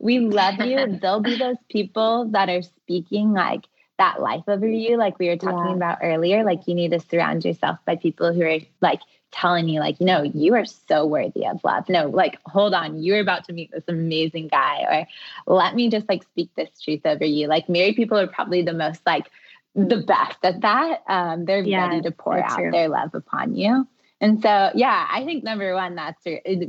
we 0.00 0.20
love 0.20 0.60
you. 0.60 0.98
They'll 1.02 1.20
be 1.20 1.36
those 1.36 1.56
people 1.70 2.28
that 2.32 2.48
are 2.48 2.62
speaking 2.62 3.32
like, 3.32 3.64
that 3.98 4.20
life 4.20 4.44
over 4.46 4.66
you 4.66 4.96
like 4.96 5.18
we 5.18 5.28
were 5.28 5.36
talking 5.36 5.70
yeah. 5.70 5.76
about 5.76 5.98
earlier 6.02 6.44
like 6.44 6.66
you 6.66 6.74
need 6.74 6.90
to 6.90 7.00
surround 7.00 7.44
yourself 7.44 7.78
by 7.86 7.96
people 7.96 8.32
who 8.32 8.42
are 8.42 8.58
like 8.80 9.00
telling 9.32 9.68
you 9.68 9.80
like 9.80 10.00
no 10.00 10.22
you 10.22 10.54
are 10.54 10.64
so 10.64 11.04
worthy 11.04 11.46
of 11.46 11.62
love. 11.64 11.88
No 11.88 12.08
like 12.08 12.38
hold 12.46 12.74
on 12.74 13.02
you're 13.02 13.20
about 13.20 13.44
to 13.44 13.52
meet 13.52 13.70
this 13.70 13.84
amazing 13.88 14.48
guy 14.48 15.06
or 15.46 15.54
let 15.54 15.74
me 15.74 15.90
just 15.90 16.08
like 16.08 16.22
speak 16.22 16.50
this 16.56 16.80
truth 16.80 17.04
over 17.04 17.24
you. 17.24 17.46
Like 17.46 17.68
married 17.68 17.96
people 17.96 18.18
are 18.18 18.26
probably 18.26 18.62
the 18.62 18.72
most 18.72 19.00
like 19.06 19.30
the 19.74 19.98
best 19.98 20.38
at 20.42 20.62
that 20.62 21.02
um 21.08 21.44
they're 21.44 21.60
yeah, 21.60 21.86
ready 21.86 22.00
to 22.02 22.10
pour 22.10 22.38
out 22.38 22.56
true. 22.56 22.70
their 22.70 22.88
love 22.88 23.14
upon 23.14 23.54
you. 23.54 23.86
And 24.20 24.40
so 24.40 24.70
yeah 24.74 25.06
i 25.10 25.24
think 25.24 25.44
number 25.44 25.74
one 25.74 25.94
that's 25.94 26.24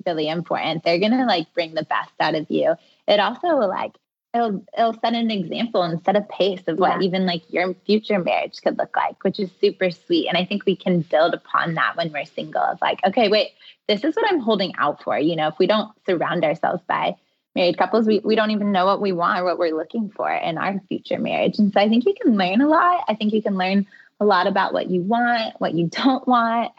really 0.05 0.27
important. 0.27 0.83
They're 0.83 0.99
gonna 0.99 1.25
like 1.25 1.53
bring 1.53 1.73
the 1.73 1.83
best 1.83 2.13
out 2.19 2.35
of 2.35 2.49
you. 2.49 2.75
It 3.07 3.19
also 3.19 3.47
like 3.47 3.93
it'll 4.33 4.63
it'll 4.77 4.93
set 4.93 5.13
an 5.13 5.31
example 5.31 5.83
and 5.83 6.03
set 6.03 6.15
a 6.15 6.21
pace 6.21 6.61
of 6.67 6.77
what 6.77 6.99
yeah. 7.01 7.07
even 7.07 7.25
like 7.25 7.43
your 7.49 7.73
future 7.85 8.19
marriage 8.19 8.61
could 8.61 8.77
look 8.77 8.95
like, 8.95 9.23
which 9.23 9.39
is 9.39 9.49
super 9.59 9.91
sweet. 9.91 10.27
And 10.27 10.37
I 10.37 10.45
think 10.45 10.65
we 10.65 10.75
can 10.75 11.01
build 11.01 11.33
upon 11.33 11.75
that 11.75 11.95
when 11.95 12.11
we're 12.11 12.25
single 12.25 12.61
of 12.61 12.79
like, 12.81 12.99
okay, 13.05 13.29
wait, 13.29 13.51
this 13.87 14.03
is 14.03 14.15
what 14.15 14.31
I'm 14.31 14.39
holding 14.39 14.73
out 14.77 15.03
for. 15.03 15.17
You 15.17 15.35
know, 15.35 15.47
if 15.47 15.55
we 15.59 15.67
don't 15.67 15.91
surround 16.05 16.43
ourselves 16.43 16.83
by 16.87 17.15
married 17.55 17.77
couples, 17.77 18.05
we, 18.05 18.19
we 18.19 18.35
don't 18.35 18.51
even 18.51 18.71
know 18.71 18.85
what 18.85 19.01
we 19.01 19.11
want 19.11 19.39
or 19.39 19.43
what 19.45 19.57
we're 19.57 19.75
looking 19.75 20.09
for 20.09 20.31
in 20.31 20.57
our 20.57 20.79
future 20.87 21.19
marriage. 21.19 21.57
And 21.57 21.73
so 21.73 21.79
I 21.79 21.89
think 21.89 22.05
you 22.05 22.13
can 22.21 22.37
learn 22.37 22.61
a 22.61 22.67
lot. 22.67 23.03
I 23.07 23.15
think 23.15 23.33
you 23.33 23.41
can 23.41 23.57
learn 23.57 23.87
a 24.19 24.25
lot 24.25 24.47
about 24.47 24.73
what 24.73 24.89
you 24.89 25.01
want, 25.01 25.55
what 25.59 25.73
you 25.73 25.87
don't 25.87 26.27
want, 26.27 26.71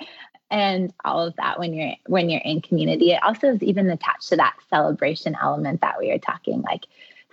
and 0.50 0.92
all 1.04 1.26
of 1.26 1.36
that 1.36 1.58
when 1.58 1.74
you're 1.74 1.94
when 2.06 2.30
you're 2.30 2.40
in 2.40 2.60
community. 2.60 3.12
It 3.12 3.22
also 3.22 3.48
is 3.48 3.62
even 3.62 3.90
attached 3.90 4.28
to 4.30 4.36
that 4.36 4.56
celebration 4.70 5.36
element 5.40 5.80
that 5.82 5.98
we 5.98 6.10
are 6.10 6.18
talking 6.18 6.62
like 6.62 6.86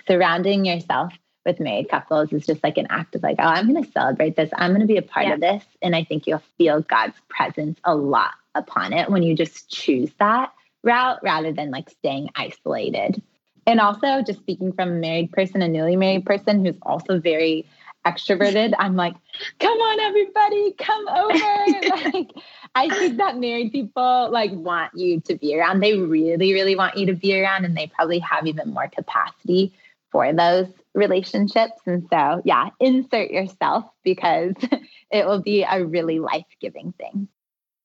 surrounding 0.08 0.66
yourself 0.66 1.14
with 1.46 1.60
married 1.60 1.90
couples 1.90 2.34
is 2.34 2.46
just 2.46 2.64
like 2.64 2.78
an 2.78 2.88
act 2.90 3.16
of 3.16 3.24
like, 3.24 3.38
oh, 3.40 3.44
I'm 3.44 3.72
going 3.72 3.84
to 3.84 3.92
celebrate 3.92 4.36
this. 4.36 4.50
I'm 4.56 4.72
going 4.72 4.82
to 4.82 4.88
be 4.88 4.98
a 4.98 5.02
part 5.02 5.28
yeah. 5.28 5.34
of 5.34 5.42
this. 5.42 5.64
And 5.82 5.96
I 5.96 6.04
think 6.04 6.26
you'll 6.26 6.42
feel 6.58 6.82
God's 6.82 7.16
presence 7.30 7.80
a 7.84 7.96
lot 7.96 8.32
upon 8.56 8.94
it 8.94 9.10
when 9.10 9.22
you 9.24 9.36
just 9.36 9.70
choose 9.70 10.12
that 10.20 10.52
route 10.84 11.20
rather 11.24 11.52
than 11.52 11.72
like 11.72 11.90
staying 11.90 12.30
isolated. 12.36 13.22
And 13.68 13.80
also, 13.80 14.22
just 14.22 14.40
speaking 14.40 14.74
from 14.74 14.90
a 14.90 14.94
married 14.94 15.32
person, 15.32 15.62
a 15.62 15.68
newly 15.68 15.96
married 15.96 16.26
person 16.26 16.64
who's 16.64 16.78
also 16.84 17.20
very 17.20 17.66
extroverted, 18.06 18.74
I'm 18.78 18.96
like, 18.96 19.16
come 19.60 19.78
on, 19.78 20.00
everybody, 20.00 20.74
come 20.74 21.08
over. 21.08 22.12
like, 22.14 22.32
I 22.76 22.90
think 22.90 23.18
that 23.18 23.38
married 23.38 23.72
people 23.72 24.30
like 24.32 24.52
want 24.52 24.92
you 24.96 25.20
to 25.22 25.36
be 25.36 25.58
around. 25.58 25.80
They 25.80 25.98
really, 25.98 26.54
really 26.54 26.76
want 26.76 26.96
you 26.96 27.08
to 27.08 27.14
be 27.14 27.42
around, 27.42 27.66
and 27.66 27.76
they 27.76 27.88
probably 27.88 28.20
have 28.20 28.46
even 28.46 28.72
more 28.72 28.88
capacity 28.88 29.74
for 30.16 30.32
those 30.32 30.68
relationships. 30.94 31.82
And 31.86 32.08
so, 32.10 32.42
yeah, 32.46 32.70
insert 32.80 33.32
yourself 33.32 33.84
because 34.02 34.54
it 35.12 35.26
will 35.26 35.42
be 35.42 35.64
a 35.70 35.86
really 35.86 36.20
life 36.20 36.46
giving 36.62 36.94
thing. 36.94 37.28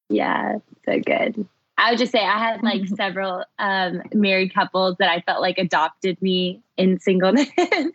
Yeah, 0.08 0.58
so 0.84 1.00
good. 1.00 1.44
I 1.76 1.90
would 1.90 1.98
just 1.98 2.12
say 2.12 2.20
I 2.20 2.38
had 2.38 2.62
like 2.62 2.86
several 2.86 3.44
um, 3.58 4.02
married 4.14 4.54
couples 4.54 4.94
that 5.00 5.10
I 5.10 5.22
felt 5.22 5.40
like 5.40 5.58
adopted 5.58 6.22
me 6.22 6.62
in 6.76 7.00
singleness. 7.00 7.48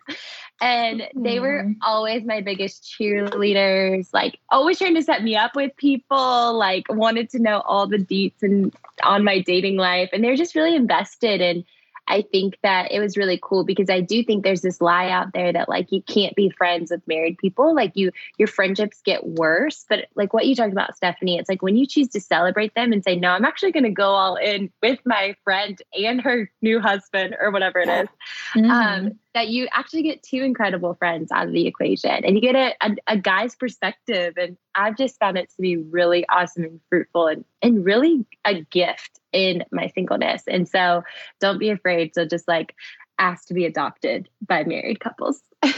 and 0.62 1.04
they 1.16 1.40
were 1.40 1.64
mm-hmm. 1.64 1.80
always 1.82 2.26
my 2.26 2.42
biggest 2.42 2.84
cheerleaders, 2.84 4.10
like 4.12 4.40
always 4.50 4.80
trying 4.80 4.96
to 4.96 5.02
set 5.02 5.24
me 5.24 5.38
up 5.38 5.56
with 5.56 5.72
people, 5.78 6.58
like 6.58 6.88
wanted 6.90 7.30
to 7.30 7.40
know 7.40 7.62
all 7.62 7.88
the 7.88 8.00
deets 8.00 8.44
and 8.44 8.76
on 9.02 9.24
my 9.24 9.40
dating 9.40 9.78
life. 9.78 10.10
And 10.12 10.22
they're 10.22 10.36
just 10.36 10.56
really 10.56 10.76
invested. 10.76 11.40
And 11.40 11.64
I 12.08 12.22
think 12.22 12.58
that 12.62 12.92
it 12.92 13.00
was 13.00 13.18
really 13.18 13.40
cool 13.42 13.64
because 13.64 13.90
I 13.90 14.02
do 14.02 14.24
think 14.24 14.44
there's 14.44 14.62
this 14.62 14.80
lie 14.80 15.10
out 15.10 15.34
there 15.34 15.52
that 15.52 15.68
like 15.68 15.92
you 15.92 16.02
can't 16.02 16.36
be 16.36 16.50
friends 16.50 16.92
with 16.92 17.06
married 17.08 17.38
people. 17.38 17.74
Like 17.74 17.94
you, 17.96 18.12
your 18.38 18.48
friendships 18.48 19.02
get 19.04 19.26
worse. 19.26 19.86
But 19.90 20.08
like 20.16 20.34
what 20.34 20.46
you 20.46 20.56
talked 20.56 20.72
about, 20.72 20.96
Stephanie, 20.96 21.40
it's 21.40 21.50
like 21.50 21.62
when 21.62 21.76
you 21.76 21.88
choose 21.88 22.10
to 22.10 22.22
celebrate 22.22 22.76
them 22.76 22.94
and 22.94 23.04
say, 23.04 23.16
no, 23.16 23.30
I'm 23.32 23.46
actually 23.46 23.72
going 23.72 23.84
to 23.86 23.90
go 23.90 24.10
all 24.10 24.36
in 24.36 24.72
with 24.82 25.00
my 25.06 25.36
friend 25.44 25.82
and 25.94 26.22
her 26.22 26.52
new 26.62 26.80
husband 26.80 27.36
or 27.40 27.52
whatever 27.52 27.80
it 27.80 27.90
is, 27.90 28.08
Mm-hmm. 28.56 28.72
um, 28.72 29.20
that 29.36 29.50
you 29.50 29.68
actually 29.74 30.02
get 30.02 30.24
two 30.24 30.42
incredible 30.42 30.96
friends 30.96 31.30
out 31.30 31.46
of 31.46 31.54
the 31.54 31.68
equation 31.68 32.24
and 32.24 32.36
you 32.36 32.42
get 32.42 32.56
a, 32.56 32.74
a, 32.82 32.96
a 33.08 33.18
guy's 33.18 33.54
perspective. 33.54 34.34
And 34.38 34.58
I've 34.74 34.98
just 34.98 35.20
found 35.20 35.38
it 35.38 35.50
to 35.50 35.62
be 35.62 35.76
really 35.76 36.26
awesome 36.30 36.64
and 36.64 36.80
fruitful 36.90 37.28
and, 37.28 37.46
and 37.62 37.84
really 37.84 38.26
a 38.46 38.62
gift 38.62 39.20
in 39.34 39.66
my 39.74 39.88
singleness. 39.90 40.44
And 40.48 40.68
so 40.68 41.04
don't 41.42 41.60
be 41.60 41.70
afraid 41.70 42.14
to 42.14 42.26
just 42.26 42.48
like 42.48 42.74
ask 43.20 43.48
to 43.48 43.54
be 43.54 43.66
adopted 43.66 44.30
by 44.48 44.64
married 44.64 45.02
couples. 45.02 45.42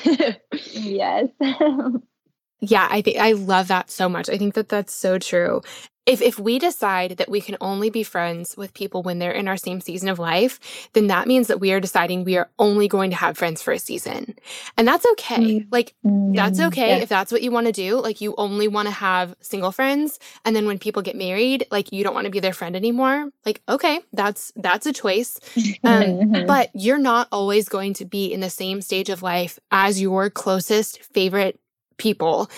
yes. 0.72 1.28
Yeah, 2.60 2.88
I 2.90 3.02
think 3.02 3.18
I 3.18 3.34
love 3.34 3.68
that 3.68 3.92
so 3.92 4.10
much. 4.10 4.30
I 4.30 4.38
think 4.38 4.56
that 4.56 4.70
that's 4.70 4.94
so 4.94 5.20
true. 5.20 5.62
If 6.06 6.22
if 6.22 6.40
we 6.40 6.58
decide 6.58 7.18
that 7.18 7.30
we 7.30 7.42
can 7.42 7.58
only 7.62 7.90
be 7.90 8.02
friends 8.04 8.56
with 8.58 8.74
people 8.74 9.04
when 9.04 9.20
they're 9.20 9.32
in 9.32 9.48
our 9.48 9.58
same 9.58 9.82
season 9.82 10.10
of 10.10 10.20
life, 10.20 10.60
then 10.94 11.08
that 11.08 11.28
means 11.28 11.48
that 11.48 11.60
we 11.60 11.72
are 11.74 11.80
deciding 11.82 12.24
we 12.24 12.38
are 12.38 12.50
only 12.58 12.88
going 12.88 13.12
to 13.12 13.16
have 13.18 13.38
friends 13.38 13.62
for 13.62 13.74
a 13.74 13.80
season. 13.80 14.36
And 14.78 14.88
that's 14.88 15.06
okay. 15.14 15.60
Mm. 15.60 15.68
Like 15.72 15.94
that's 16.30 16.60
Mm, 16.60 16.68
okay 16.68 16.98
yeah. 16.98 17.04
if 17.04 17.10
that's 17.10 17.32
what 17.32 17.42
you 17.44 17.52
want 17.52 17.68
to 17.68 17.72
do. 17.74 18.00
Like 18.02 18.22
you 18.22 18.34
only 18.38 18.68
want 18.68 18.88
to 18.88 18.92
have 18.94 19.36
single 19.42 19.72
friends 19.72 20.20
and 20.46 20.56
then 20.56 20.66
when 20.66 20.80
people 20.80 21.02
get 21.02 21.16
married, 21.16 21.68
like 21.72 21.92
you 21.92 22.04
don't 22.04 22.14
want 22.16 22.26
to 22.26 22.32
be 22.32 22.40
their 22.40 22.54
friend 22.54 22.76
anymore. 22.76 23.30
Like 23.46 23.62
okay, 23.70 24.00
that's 24.14 24.52
that's 24.56 24.86
a 24.88 24.94
choice. 24.94 25.40
Um, 25.84 26.04
Mhm. 26.04 26.48
but 26.48 26.70
you're 26.74 26.98
not 26.98 27.28
always 27.32 27.70
going 27.70 27.94
to 27.96 28.06
be 28.06 28.34
in 28.34 28.40
the 28.40 28.50
same 28.50 28.82
stage 28.82 29.10
of 29.10 29.22
life 29.22 29.60
as 29.72 30.02
your 30.02 30.30
closest 30.30 31.02
favorite 31.14 31.60
people. 31.98 32.50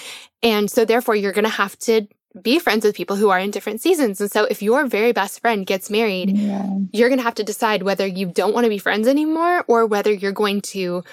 And 0.44 0.70
so 0.70 0.86
therefore 0.86 1.16
you're 1.16 1.34
going 1.34 1.44
to 1.44 1.50
have 1.50 1.78
to 1.80 2.08
be 2.42 2.60
friends 2.60 2.86
with 2.86 2.96
people 2.96 3.16
who 3.16 3.30
are 3.30 3.40
in 3.40 3.52
different 3.52 3.82
seasons. 3.82 4.22
And 4.22 4.32
so 4.32 4.46
if 4.46 4.62
your 4.62 4.86
very 4.86 5.12
best 5.12 5.42
friend 5.42 5.66
gets 5.66 5.90
married, 5.90 6.38
yeah. 6.38 6.70
you're 6.94 7.10
going 7.10 7.20
to 7.20 7.24
have 7.24 7.36
to 7.36 7.44
decide 7.44 7.84
whether 7.84 8.06
you 8.06 8.28
don't 8.28 8.54
want 8.54 8.66
to 8.66 8.70
be 8.70 8.78
friends 8.78 9.08
anymore 9.08 9.64
or 9.68 9.86
whether 9.86 10.14
you're 10.14 10.32
going 10.32 10.62
to 10.62 11.04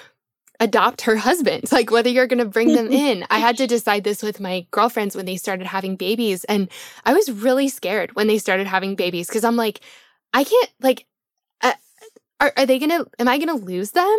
adopt 0.59 1.01
her 1.01 1.15
husband, 1.15 1.65
like 1.71 1.91
whether 1.91 2.09
you're 2.09 2.27
going 2.27 2.39
to 2.39 2.45
bring 2.45 2.73
them 2.73 2.87
in. 2.91 3.25
I 3.29 3.39
had 3.39 3.57
to 3.57 3.67
decide 3.67 4.03
this 4.03 4.21
with 4.21 4.39
my 4.39 4.65
girlfriends 4.71 5.15
when 5.15 5.25
they 5.25 5.37
started 5.37 5.67
having 5.67 5.95
babies. 5.95 6.43
And 6.45 6.69
I 7.05 7.13
was 7.13 7.31
really 7.31 7.69
scared 7.69 8.15
when 8.15 8.27
they 8.27 8.37
started 8.37 8.67
having 8.67 8.95
babies 8.95 9.27
because 9.27 9.43
I'm 9.43 9.55
like, 9.57 9.81
I 10.33 10.43
can't, 10.43 10.69
like, 10.81 11.05
uh, 11.61 11.73
are, 12.39 12.53
are 12.57 12.65
they 12.65 12.79
going 12.79 12.91
to, 12.91 13.07
am 13.17 13.27
I 13.27 13.37
going 13.37 13.47
to 13.47 13.65
lose 13.65 13.91
them? 13.91 14.17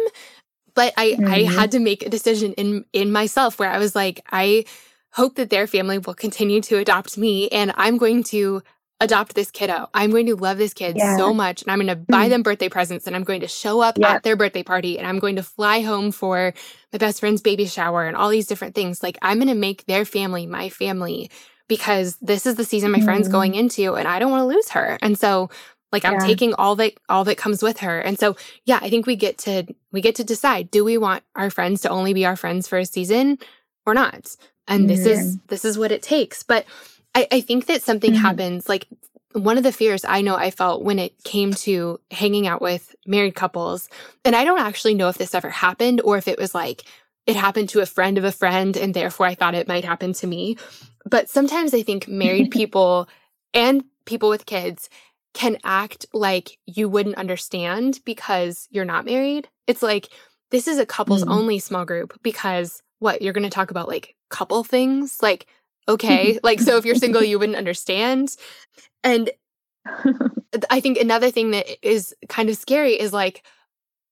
But 0.79 0.95
I, 0.97 1.07
I 1.27 1.41
Mhm. 1.43 1.55
had 1.59 1.71
to 1.73 1.81
make 1.81 2.07
a 2.07 2.09
decision 2.09 2.53
in, 2.53 2.85
in 2.93 3.11
myself 3.11 3.59
where 3.59 3.69
I 3.71 3.79
was 3.79 3.97
like, 3.97 4.21
I 4.31 4.65
hope 5.11 5.35
that 5.35 5.51
their 5.51 5.67
family 5.67 5.99
will 5.99 6.15
continue 6.15 6.61
to 6.69 6.77
adopt 6.79 7.19
me 7.19 7.49
and 7.49 7.73
I'm 7.77 7.97
going 7.99 8.23
to 8.35 8.63
adopt 9.01 9.35
this 9.35 9.51
kiddo. 9.51 9.89
I'm 9.93 10.11
going 10.13 10.27
to 10.27 10.37
love 10.37 10.57
this 10.59 10.73
kid 10.75 10.97
Yeah. 10.97 11.17
so 11.17 11.35
much 11.35 11.63
and 11.63 11.71
I'm 11.73 11.79
going 11.79 11.89
to 11.89 11.97
buy 11.97 12.27
Mm. 12.27 12.31
them 12.31 12.43
birthday 12.45 12.69
presents 12.69 13.09
and 13.09 13.17
I'm 13.17 13.25
going 13.25 13.41
to 13.41 13.49
show 13.49 13.81
up 13.81 13.99
Yeah. 13.99 14.13
at 14.15 14.23
their 14.23 14.37
birthday 14.37 14.63
party 14.63 14.99
and 14.99 15.07
I'm 15.09 15.19
going 15.19 15.35
to 15.35 15.43
fly 15.43 15.81
home 15.81 16.13
for 16.13 16.55
my 16.93 16.99
best 16.99 17.19
friend's 17.21 17.43
baby 17.43 17.67
shower 17.67 18.07
and 18.07 18.17
all 18.17 18.29
these 18.29 18.47
different 18.47 18.77
things. 18.77 19.03
Like 19.03 19.19
I'm 19.21 19.39
going 19.39 19.49
to 19.49 19.55
make 19.69 19.85
their 19.87 20.05
family 20.05 20.47
my 20.47 20.69
family 20.69 21.29
because 21.67 22.17
this 22.23 22.47
is 22.47 22.55
the 22.55 22.65
season 22.65 22.93
my 22.93 23.01
friend's 23.01 23.29
Mm. 23.29 23.33
going 23.33 23.55
into 23.57 23.95
and 23.97 24.07
I 24.07 24.21
don't 24.21 24.31
want 24.31 24.43
to 24.43 24.55
lose 24.55 24.69
her. 24.71 24.97
And 25.03 25.19
so 25.19 25.51
like 25.93 26.05
I'm 26.05 26.15
Yeah. 26.15 26.27
taking 26.27 26.55
all 26.55 26.77
that 26.77 26.95
all 27.09 27.25
that 27.25 27.37
comes 27.39 27.63
with 27.63 27.79
her. 27.79 27.99
And 28.01 28.19
so 28.19 28.37
yeah, 28.65 28.79
I 28.83 28.91
think 28.91 29.07
we 29.07 29.17
get 29.17 29.39
to 29.39 29.65
we 29.93 30.01
get 30.01 30.15
to 30.17 30.25
decide 30.25 30.71
do 30.71 30.85
we 30.85 30.99
want 30.99 31.25
our 31.37 31.51
friends 31.51 31.81
to 31.83 31.89
only 31.89 32.13
be 32.15 32.27
our 32.27 32.37
friends 32.37 32.69
for 32.69 32.79
a 32.79 32.85
season 32.87 33.39
or 33.87 33.95
not? 33.95 34.37
And 34.67 34.89
this 34.91 35.07
is 35.07 35.39
this 35.49 35.65
is 35.65 35.79
what 35.79 35.93
it 35.93 36.03
takes. 36.03 36.43
But 36.43 36.67
I, 37.15 37.27
I 37.33 37.41
think 37.41 37.67
that 37.67 37.83
something 37.83 38.13
Mhm. 38.13 38.19
happens 38.19 38.69
like 38.69 38.87
one 39.33 39.57
of 39.57 39.63
the 39.63 39.73
fears 39.73 40.05
I 40.07 40.21
know 40.21 40.37
I 40.37 40.51
felt 40.51 40.83
when 40.83 40.99
it 40.99 41.13
came 41.25 41.53
to 41.55 42.01
hanging 42.11 42.47
out 42.47 42.61
with 42.63 42.95
married 43.07 43.35
couples, 43.35 43.89
and 44.25 44.35
I 44.37 44.45
don't 44.45 44.59
actually 44.61 44.95
know 44.95 45.09
if 45.09 45.19
this 45.19 45.35
ever 45.35 45.49
happened 45.51 46.01
or 46.03 46.19
if 46.19 46.29
it 46.29 46.39
was 46.39 46.55
like 46.55 46.85
it 47.27 47.37
happened 47.37 47.69
to 47.71 47.81
a 47.81 47.87
friend 47.87 48.17
of 48.19 48.25
a 48.25 48.33
friend 48.33 48.77
and 48.77 48.95
therefore 48.95 49.27
I 49.27 49.35
thought 49.35 49.55
it 49.55 49.69
might 49.69 49.85
happen 49.85 50.13
to 50.15 50.27
me. 50.27 50.57
But 51.05 51.29
sometimes 51.29 51.73
I 51.75 51.83
think 51.83 52.09
married 52.09 52.51
people 52.61 53.09
and 53.55 53.85
people 54.07 54.29
with 54.31 54.47
kids 54.47 54.89
can 55.35 55.59
act 55.65 56.07
like 56.13 56.59
you 56.67 56.89
wouldn't 56.89 57.17
understand 57.17 58.01
because 58.05 58.67
you're 58.71 58.85
not 58.85 59.05
married. 59.05 59.49
It's 59.67 59.83
like 59.83 60.09
this 60.51 60.67
is 60.67 60.79
a 60.79 60.87
couples 60.87 61.25
Mm. 61.25 61.31
only 61.31 61.59
small 61.59 61.85
group 61.85 62.19
because 62.23 62.83
what 63.01 63.23
you're 63.23 63.33
going 63.35 63.45
to 63.45 63.51
talk 63.51 63.71
about 63.71 63.89
like 63.89 64.17
couple 64.31 64.65
things 64.65 65.19
like 65.23 65.47
okay 65.89 66.39
like 66.43 66.61
so 66.61 66.77
if 66.77 66.85
you're 66.85 66.95
single 66.95 67.23
you 67.23 67.39
wouldn't 67.39 67.57
understand 67.59 68.35
and 69.05 69.31
i 70.71 70.81
think 70.81 70.99
another 70.99 71.31
thing 71.31 71.51
that 71.53 71.67
is 71.87 72.15
kind 72.29 72.49
of 72.51 72.57
scary 72.57 72.93
is 72.99 73.13
like 73.13 73.45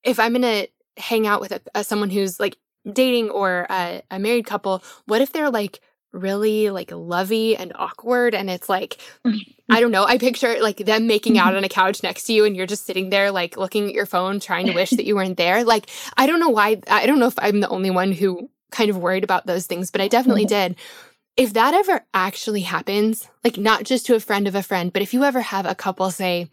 if 0.04 0.18
i'm 0.20 0.32
going 0.32 0.42
to 0.42 0.68
hang 1.02 1.26
out 1.26 1.40
with 1.40 1.52
a, 1.52 1.60
a, 1.74 1.84
someone 1.84 2.10
who's 2.10 2.38
like 2.40 2.56
dating 2.92 3.28
or 3.30 3.66
a, 3.68 4.02
a 4.10 4.18
married 4.18 4.46
couple 4.46 4.82
what 5.06 5.20
if 5.20 5.32
they're 5.32 5.50
like 5.50 5.80
really 6.16 6.70
like 6.70 6.90
lovey 6.90 7.56
and 7.56 7.72
awkward 7.74 8.34
and 8.34 8.50
it's 8.50 8.68
like 8.68 8.98
i 9.70 9.80
don't 9.80 9.90
know 9.90 10.04
i 10.04 10.18
picture 10.18 10.56
like 10.60 10.78
them 10.78 11.06
making 11.06 11.38
out 11.38 11.48
mm-hmm. 11.48 11.58
on 11.58 11.64
a 11.64 11.68
couch 11.68 12.02
next 12.02 12.24
to 12.24 12.32
you 12.32 12.44
and 12.44 12.56
you're 12.56 12.66
just 12.66 12.86
sitting 12.86 13.10
there 13.10 13.30
like 13.30 13.56
looking 13.56 13.88
at 13.88 13.94
your 13.94 14.06
phone 14.06 14.40
trying 14.40 14.66
to 14.66 14.72
wish 14.72 14.90
that 14.90 15.04
you 15.04 15.14
weren't 15.14 15.36
there. 15.36 15.64
Like 15.64 15.88
i 16.16 16.26
don't 16.26 16.40
know 16.40 16.48
why 16.48 16.80
i 16.88 17.06
don't 17.06 17.18
know 17.18 17.26
if 17.26 17.38
i'm 17.38 17.60
the 17.60 17.68
only 17.68 17.90
one 17.90 18.12
who 18.12 18.50
kind 18.70 18.90
of 18.90 18.96
worried 18.96 19.24
about 19.24 19.46
those 19.46 19.66
things 19.66 19.90
but 19.90 20.00
i 20.00 20.08
definitely 20.08 20.46
mm-hmm. 20.46 20.72
did. 20.72 20.76
If 21.36 21.52
that 21.52 21.74
ever 21.74 22.02
actually 22.14 22.62
happens 22.62 23.28
like 23.44 23.58
not 23.58 23.84
just 23.84 24.06
to 24.06 24.14
a 24.14 24.20
friend 24.20 24.48
of 24.48 24.54
a 24.54 24.62
friend 24.62 24.92
but 24.92 25.02
if 25.02 25.12
you 25.12 25.22
ever 25.22 25.42
have 25.42 25.66
a 25.66 25.74
couple 25.74 26.10
say 26.10 26.48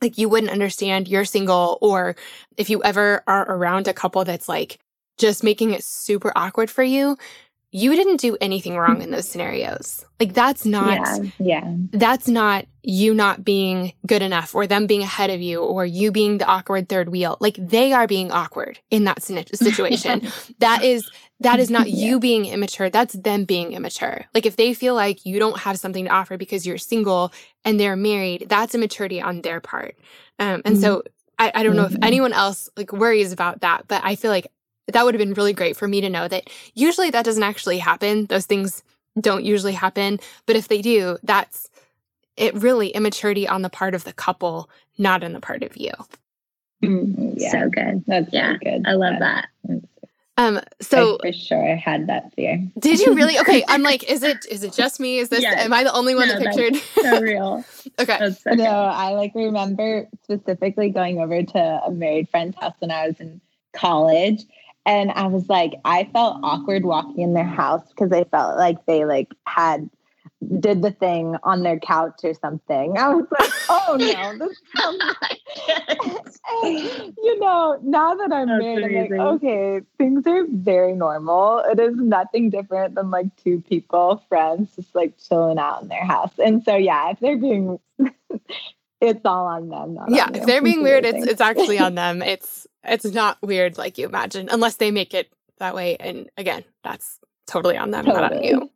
like 0.00 0.16
you 0.16 0.28
wouldn't 0.28 0.52
understand 0.52 1.08
you're 1.08 1.24
single 1.24 1.78
or 1.80 2.14
if 2.56 2.70
you 2.70 2.82
ever 2.84 3.22
are 3.26 3.50
around 3.50 3.88
a 3.88 3.92
couple 3.92 4.24
that's 4.24 4.48
like 4.48 4.78
just 5.18 5.42
making 5.42 5.72
it 5.72 5.84
super 5.84 6.32
awkward 6.36 6.70
for 6.70 6.84
you 6.84 7.18
you 7.70 7.94
didn't 7.94 8.18
do 8.18 8.36
anything 8.40 8.76
wrong 8.78 9.02
in 9.02 9.10
those 9.10 9.28
scenarios. 9.28 10.04
Like 10.18 10.32
that's 10.32 10.64
not 10.64 10.98
yeah. 11.38 11.62
yeah. 11.62 11.74
that's 11.92 12.26
not 12.26 12.64
you 12.82 13.12
not 13.12 13.44
being 13.44 13.92
good 14.06 14.22
enough 14.22 14.54
or 14.54 14.66
them 14.66 14.86
being 14.86 15.02
ahead 15.02 15.28
of 15.28 15.42
you 15.42 15.60
or 15.62 15.84
you 15.84 16.10
being 16.10 16.38
the 16.38 16.46
awkward 16.46 16.88
third 16.88 17.10
wheel. 17.10 17.36
Like 17.40 17.56
they 17.58 17.92
are 17.92 18.06
being 18.06 18.32
awkward 18.32 18.78
in 18.90 19.04
that 19.04 19.22
situation. 19.54 20.28
that 20.60 20.82
is 20.82 21.10
that 21.40 21.60
is 21.60 21.68
not 21.70 21.88
Yeah. 21.90 22.06
you 22.06 22.20
being 22.20 22.46
immature. 22.46 22.88
That's 22.90 23.12
them 23.14 23.44
being 23.44 23.72
immature. 23.74 24.24
Like 24.34 24.46
if 24.46 24.56
they 24.56 24.72
feel 24.72 24.94
like 24.94 25.26
you 25.26 25.38
don't 25.38 25.60
have 25.60 25.78
something 25.78 26.06
to 26.06 26.10
offer 26.10 26.36
because 26.38 26.66
you're 26.66 26.78
single 26.78 27.32
and 27.66 27.78
they're 27.78 27.96
married, 27.96 28.46
that's 28.48 28.74
immaturity 28.74 29.20
on 29.20 29.42
their 29.42 29.60
part. 29.60 29.96
Um, 30.38 30.62
and 30.64 30.78
so 30.78 31.02
I, 31.38 31.52
I 31.54 31.62
don't 31.62 31.76
know 31.76 31.84
if 31.84 31.92
Mhm. 31.92 32.04
anyone 32.04 32.32
else 32.32 32.68
like 32.76 32.92
worries 32.92 33.30
about 33.30 33.60
that, 33.60 33.86
but 33.86 34.00
I 34.04 34.16
feel 34.16 34.30
like 34.30 34.46
that 34.92 35.04
would 35.04 35.14
have 35.14 35.18
been 35.18 35.34
really 35.34 35.52
great 35.52 35.76
for 35.76 35.86
me 35.88 36.00
to 36.00 36.08
know 36.10 36.28
that 36.28 36.48
usually 36.74 37.10
that 37.10 37.24
doesn't 37.24 37.42
actually 37.42 37.78
happen. 37.78 38.26
Those 38.26 38.46
things 38.46 38.82
don't 39.20 39.44
usually 39.44 39.72
happen. 39.72 40.18
But 40.46 40.56
if 40.56 40.68
they 40.68 40.82
do, 40.82 41.18
that's 41.22 41.68
it 42.36 42.54
really 42.54 42.88
immaturity 42.90 43.48
on 43.48 43.62
the 43.62 43.70
part 43.70 43.94
of 43.94 44.04
the 44.04 44.12
couple, 44.12 44.70
not 44.96 45.24
on 45.24 45.32
the 45.32 45.40
part 45.40 45.62
of 45.62 45.76
you. 45.76 45.90
Mm, 46.82 47.34
yeah. 47.36 47.50
So 47.50 47.68
good. 47.68 48.04
That's 48.06 48.32
Yeah, 48.32 48.48
really 48.48 48.58
good. 48.64 48.86
I 48.86 48.92
love 48.92 49.14
Yeah. 49.14 49.42
that. 49.66 49.80
Um, 50.36 50.60
so 50.80 51.18
I 51.24 51.26
for 51.26 51.32
sure 51.32 51.72
I 51.72 51.74
had 51.74 52.06
that 52.06 52.32
fear. 52.34 52.64
did 52.78 53.00
you 53.00 53.12
really? 53.16 53.38
Okay, 53.40 53.64
I'm 53.66 53.82
like, 53.90 54.08
is 54.08 54.22
it 54.22 54.46
is 54.48 54.62
it 54.62 54.72
just 54.72 55.00
me? 55.00 55.18
Is 55.18 55.30
this 55.30 55.42
Yes. 55.42 55.58
am 55.58 55.72
I 55.72 55.82
the 55.82 55.92
only 55.92 56.14
one 56.14 56.28
No, 56.28 56.38
that 56.38 56.54
pictured? 56.54 56.80
So 57.02 57.20
real. 57.20 57.64
okay. 57.98 58.18
So 58.30 58.50
No, 58.50 58.56
good. 58.56 58.62
I 58.64 59.10
like 59.14 59.32
remember 59.34 60.06
specifically 60.22 60.90
going 60.90 61.18
over 61.18 61.42
to 61.42 61.58
a 61.84 61.90
married 61.90 62.28
friend's 62.28 62.56
house 62.56 62.74
when 62.78 62.92
I 62.92 63.08
was 63.08 63.18
in 63.18 63.40
college. 63.74 64.44
And 64.88 65.10
I 65.10 65.26
was 65.26 65.50
like, 65.50 65.74
I 65.84 66.08
felt 66.14 66.40
awkward 66.42 66.82
walking 66.82 67.20
in 67.20 67.34
their 67.34 67.44
house 67.44 67.86
because 67.90 68.10
I 68.10 68.24
felt 68.24 68.56
like 68.56 68.86
they 68.86 69.04
like 69.04 69.28
had 69.46 69.90
did 70.60 70.80
the 70.80 70.92
thing 70.92 71.36
on 71.42 71.62
their 71.62 71.78
couch 71.78 72.20
or 72.24 72.32
something. 72.32 72.96
I 72.96 73.10
was 73.10 73.26
like, 73.38 73.50
oh 73.68 73.96
no, 73.98 74.38
this 74.38 74.56
sounds 74.74 75.02
And, 76.64 77.14
you 77.22 77.38
know, 77.38 77.78
now 77.82 78.14
that 78.14 78.32
I'm 78.32 78.48
That's 78.48 78.62
married, 78.62 79.10
I'm 79.12 79.18
like, 79.18 79.34
okay, 79.34 79.80
things 79.98 80.26
are 80.26 80.46
very 80.48 80.94
normal. 80.94 81.58
It 81.70 81.78
is 81.78 81.94
nothing 81.96 82.48
different 82.48 82.94
than 82.94 83.10
like 83.10 83.26
two 83.36 83.62
people, 83.68 84.24
friends, 84.30 84.74
just 84.74 84.94
like 84.94 85.12
chilling 85.18 85.58
out 85.58 85.82
in 85.82 85.88
their 85.88 86.06
house. 86.06 86.32
And 86.42 86.64
so, 86.64 86.76
yeah, 86.76 87.10
if 87.10 87.20
they're 87.20 87.36
being, 87.36 87.78
it's 89.02 89.26
all 89.26 89.48
on 89.48 89.68
them. 89.68 89.94
Not 89.96 90.10
Yeah, 90.10 90.28
on 90.28 90.34
if 90.34 90.46
they're 90.46 90.62
being 90.62 90.82
weird, 90.82 91.04
it's 91.04 91.26
it's 91.26 91.42
actually 91.42 91.78
on 91.78 91.94
them. 91.94 92.22
It's 92.22 92.66
it's 92.90 93.04
not 93.04 93.38
weird 93.42 93.78
like 93.78 93.98
you 93.98 94.06
imagine, 94.06 94.48
unless 94.50 94.76
they 94.76 94.90
make 94.90 95.14
it 95.14 95.32
that 95.58 95.74
way. 95.74 95.96
And 95.98 96.30
again, 96.36 96.64
that's 96.82 97.18
totally 97.46 97.76
on 97.76 97.90
them, 97.90 98.06
not 98.06 98.32
on 98.32 98.42
you. 98.42 98.70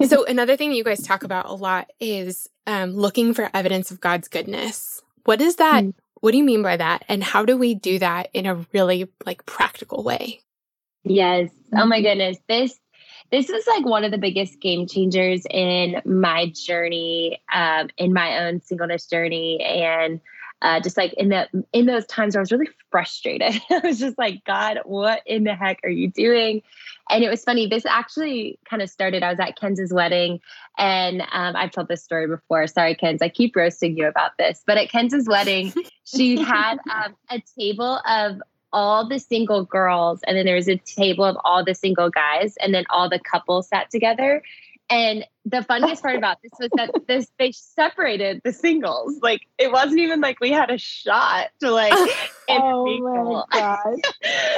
so 0.06 0.24
another 0.24 0.56
thing 0.56 0.72
you 0.72 0.84
guys 0.84 1.02
talk 1.02 1.24
about 1.24 1.48
a 1.48 1.54
lot 1.54 1.90
is 2.00 2.48
um, 2.66 2.92
looking 2.92 3.34
for 3.34 3.50
evidence 3.52 3.90
of 3.90 4.00
God's 4.00 4.28
goodness. 4.28 5.02
What 5.24 5.40
is 5.40 5.56
that 5.56 5.84
Mm. 5.84 5.94
What 6.22 6.30
do 6.30 6.38
you 6.38 6.44
mean 6.44 6.62
by 6.62 6.76
that? 6.76 7.04
And 7.08 7.22
how 7.22 7.44
do 7.44 7.56
we 7.56 7.74
do 7.74 7.98
that 7.98 8.28
in 8.32 8.46
a 8.46 8.64
really 8.72 9.08
like 9.26 9.44
practical 9.44 10.04
way? 10.04 10.40
Yes. 11.02 11.50
Oh 11.76 11.84
my 11.84 12.00
goodness. 12.00 12.38
This 12.48 12.78
this 13.32 13.48
was 13.48 13.66
like 13.66 13.84
one 13.84 14.04
of 14.04 14.12
the 14.12 14.18
biggest 14.18 14.60
game 14.60 14.86
changers 14.86 15.42
in 15.50 16.00
my 16.04 16.52
journey, 16.54 17.42
um, 17.52 17.88
in 17.96 18.12
my 18.12 18.46
own 18.46 18.60
singleness 18.60 19.06
journey, 19.06 19.60
and 19.64 20.20
uh, 20.62 20.78
just 20.80 20.96
like 20.96 21.12
in 21.14 21.28
the 21.28 21.48
in 21.72 21.86
those 21.86 22.06
times 22.06 22.34
where 22.34 22.40
I 22.40 22.42
was 22.42 22.52
really 22.52 22.70
frustrated. 22.90 23.60
I 23.70 23.80
was 23.84 23.98
just 23.98 24.16
like, 24.16 24.44
God, 24.44 24.78
what 24.84 25.22
in 25.26 25.42
the 25.42 25.54
heck 25.54 25.80
are 25.82 25.90
you 25.90 26.08
doing? 26.08 26.62
And 27.10 27.24
it 27.24 27.28
was 27.28 27.42
funny. 27.42 27.66
This 27.66 27.84
actually 27.84 28.60
kind 28.64 28.80
of 28.80 28.88
started. 28.88 29.24
I 29.24 29.30
was 29.30 29.40
at 29.40 29.58
Kens's 29.58 29.92
wedding, 29.92 30.40
and 30.78 31.20
um, 31.32 31.56
I've 31.56 31.72
told 31.72 31.88
this 31.88 32.04
story 32.04 32.28
before. 32.28 32.68
Sorry, 32.68 32.94
Kenz, 32.94 33.20
I 33.22 33.28
keep 33.28 33.56
roasting 33.56 33.96
you 33.96 34.06
about 34.06 34.38
this. 34.38 34.62
But 34.64 34.78
at 34.78 34.88
Kens's 34.88 35.28
wedding, 35.28 35.74
she 36.04 36.40
had 36.42 36.78
um, 36.90 37.16
a 37.28 37.42
table 37.58 38.00
of 38.08 38.40
all 38.72 39.06
the 39.08 39.18
single 39.18 39.64
girls, 39.64 40.20
and 40.26 40.36
then 40.36 40.46
there 40.46 40.54
was 40.54 40.68
a 40.68 40.76
table 40.76 41.24
of 41.24 41.36
all 41.44 41.64
the 41.64 41.74
single 41.74 42.08
guys, 42.08 42.54
and 42.60 42.72
then 42.72 42.84
all 42.88 43.10
the 43.10 43.18
couples 43.18 43.68
sat 43.68 43.90
together. 43.90 44.42
And 44.88 45.26
the 45.44 45.62
funniest 45.64 46.02
part 46.02 46.16
about 46.16 46.38
this 46.42 46.52
was 46.58 46.68
that 46.76 46.90
this 47.08 47.26
they 47.38 47.52
separated 47.52 48.40
the 48.44 48.52
singles. 48.52 49.18
Like 49.22 49.42
it 49.58 49.72
wasn't 49.72 50.00
even 50.00 50.20
like 50.20 50.40
we 50.40 50.50
had 50.50 50.70
a 50.70 50.78
shot 50.78 51.48
to 51.60 51.70
like. 51.70 51.92
oh 52.48 52.86
my 52.98 53.42
god! 53.58 53.96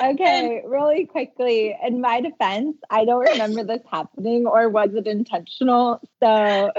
Okay, 0.04 0.60
and, 0.62 0.70
really 0.70 1.06
quickly. 1.06 1.76
In 1.82 2.00
my 2.00 2.20
defense, 2.20 2.76
I 2.90 3.04
don't 3.04 3.24
remember 3.24 3.64
this 3.64 3.82
happening, 3.90 4.46
or 4.46 4.68
was 4.68 4.90
it 4.94 5.06
intentional? 5.06 6.00
So 6.22 6.70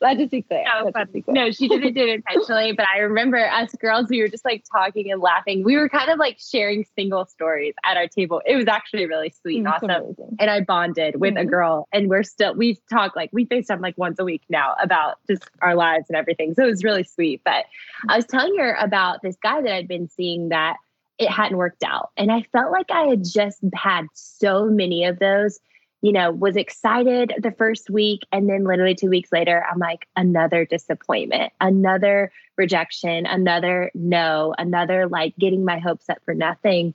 let's 0.00 0.18
just 0.18 0.30
be 0.30 0.42
clear. 0.42 0.64
No, 0.64 0.92
be 1.12 1.22
clear. 1.22 1.34
no, 1.34 1.50
she 1.50 1.68
didn't 1.68 1.94
do 1.94 2.02
it 2.02 2.08
intentionally. 2.08 2.72
But 2.72 2.86
I 2.94 3.00
remember 3.00 3.38
us 3.38 3.74
girls, 3.80 4.08
we 4.08 4.20
were 4.20 4.28
just 4.28 4.44
like 4.44 4.64
talking 4.70 5.10
and 5.10 5.20
laughing. 5.20 5.64
We 5.64 5.76
were 5.76 5.88
kind 5.88 6.10
of 6.10 6.18
like 6.18 6.38
sharing 6.38 6.84
single 6.96 7.26
stories 7.26 7.74
at 7.84 7.96
our 7.96 8.06
table. 8.06 8.42
It 8.46 8.56
was 8.56 8.68
actually 8.68 9.06
really 9.06 9.32
sweet 9.40 9.58
and 9.58 9.68
awesome. 9.68 9.90
Amazing. 9.90 10.36
And 10.38 10.50
I 10.50 10.60
bonded 10.60 11.20
with 11.20 11.34
mm-hmm. 11.34 11.48
a 11.48 11.50
girl, 11.50 11.88
and 11.92 12.08
we're 12.08 12.22
still 12.22 12.54
we've 12.54 12.78
talk 13.00 13.16
like 13.16 13.30
we 13.32 13.46
FaceTime 13.46 13.80
like 13.80 13.96
once 13.96 14.18
a 14.18 14.24
week 14.24 14.42
now 14.48 14.74
about 14.82 15.18
just 15.28 15.44
our 15.60 15.74
lives 15.74 16.06
and 16.08 16.16
everything. 16.16 16.54
So 16.54 16.64
it 16.64 16.70
was 16.70 16.84
really 16.84 17.04
sweet. 17.04 17.42
But 17.44 17.66
I 18.08 18.16
was 18.16 18.26
telling 18.26 18.56
her 18.58 18.74
about 18.74 19.22
this 19.22 19.36
guy 19.42 19.62
that 19.62 19.74
I'd 19.74 19.88
been 19.88 20.08
seeing 20.08 20.50
that 20.50 20.76
it 21.18 21.30
hadn't 21.30 21.58
worked 21.58 21.84
out. 21.84 22.10
And 22.16 22.32
I 22.32 22.42
felt 22.52 22.72
like 22.72 22.90
I 22.90 23.02
had 23.08 23.24
just 23.24 23.60
had 23.74 24.06
so 24.14 24.66
many 24.66 25.04
of 25.04 25.18
those, 25.18 25.60
you 26.00 26.12
know, 26.12 26.30
was 26.30 26.56
excited 26.56 27.34
the 27.38 27.52
first 27.52 27.90
week. 27.90 28.22
And 28.32 28.48
then 28.48 28.64
literally 28.64 28.94
two 28.94 29.10
weeks 29.10 29.30
later, 29.30 29.62
I'm 29.70 29.78
like, 29.78 30.06
another 30.16 30.64
disappointment, 30.64 31.52
another 31.60 32.32
rejection, 32.56 33.26
another 33.26 33.90
no, 33.94 34.54
another 34.56 35.08
like 35.08 35.36
getting 35.36 35.64
my 35.64 35.78
hopes 35.78 36.08
up 36.08 36.18
for 36.24 36.34
nothing. 36.34 36.94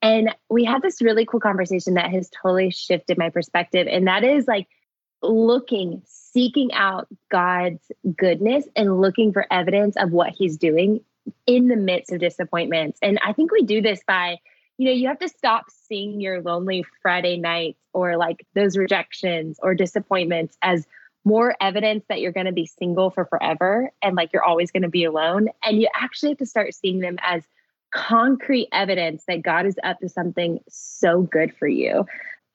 And 0.00 0.34
we 0.48 0.64
had 0.64 0.80
this 0.80 1.02
really 1.02 1.26
cool 1.26 1.40
conversation 1.40 1.94
that 1.94 2.10
has 2.10 2.30
totally 2.30 2.70
shifted 2.70 3.18
my 3.18 3.30
perspective. 3.30 3.86
And 3.90 4.06
that 4.06 4.24
is 4.24 4.46
like, 4.46 4.68
looking, 5.22 6.02
seeking 6.06 6.72
out 6.72 7.08
God's 7.30 7.90
goodness 8.16 8.66
and 8.76 9.00
looking 9.00 9.32
for 9.32 9.46
evidence 9.50 9.96
of 9.96 10.12
what 10.12 10.30
he's 10.30 10.56
doing 10.56 11.00
in 11.46 11.68
the 11.68 11.76
midst 11.76 12.12
of 12.12 12.20
disappointments. 12.20 12.98
And 13.02 13.18
I 13.24 13.32
think 13.32 13.50
we 13.50 13.62
do 13.62 13.82
this 13.82 14.00
by, 14.06 14.38
you 14.76 14.86
know, 14.86 14.92
you 14.92 15.08
have 15.08 15.18
to 15.18 15.28
stop 15.28 15.66
seeing 15.70 16.20
your 16.20 16.40
lonely 16.42 16.84
Friday 17.02 17.36
nights 17.36 17.80
or 17.92 18.16
like 18.16 18.46
those 18.54 18.76
rejections 18.76 19.58
or 19.62 19.74
disappointments 19.74 20.56
as 20.62 20.86
more 21.24 21.54
evidence 21.60 22.04
that 22.08 22.20
you're 22.20 22.32
going 22.32 22.46
to 22.46 22.52
be 22.52 22.66
single 22.66 23.10
for 23.10 23.24
forever 23.26 23.90
and 24.02 24.16
like 24.16 24.32
you're 24.32 24.44
always 24.44 24.70
going 24.70 24.82
to 24.82 24.88
be 24.88 25.04
alone. 25.04 25.48
And 25.62 25.80
you 25.80 25.88
actually 25.94 26.30
have 26.30 26.38
to 26.38 26.46
start 26.46 26.74
seeing 26.74 27.00
them 27.00 27.18
as 27.22 27.42
concrete 27.90 28.68
evidence 28.72 29.24
that 29.28 29.42
God 29.42 29.66
is 29.66 29.76
up 29.82 29.98
to 30.00 30.08
something 30.08 30.60
so 30.68 31.22
good 31.22 31.54
for 31.58 31.68
you. 31.68 32.06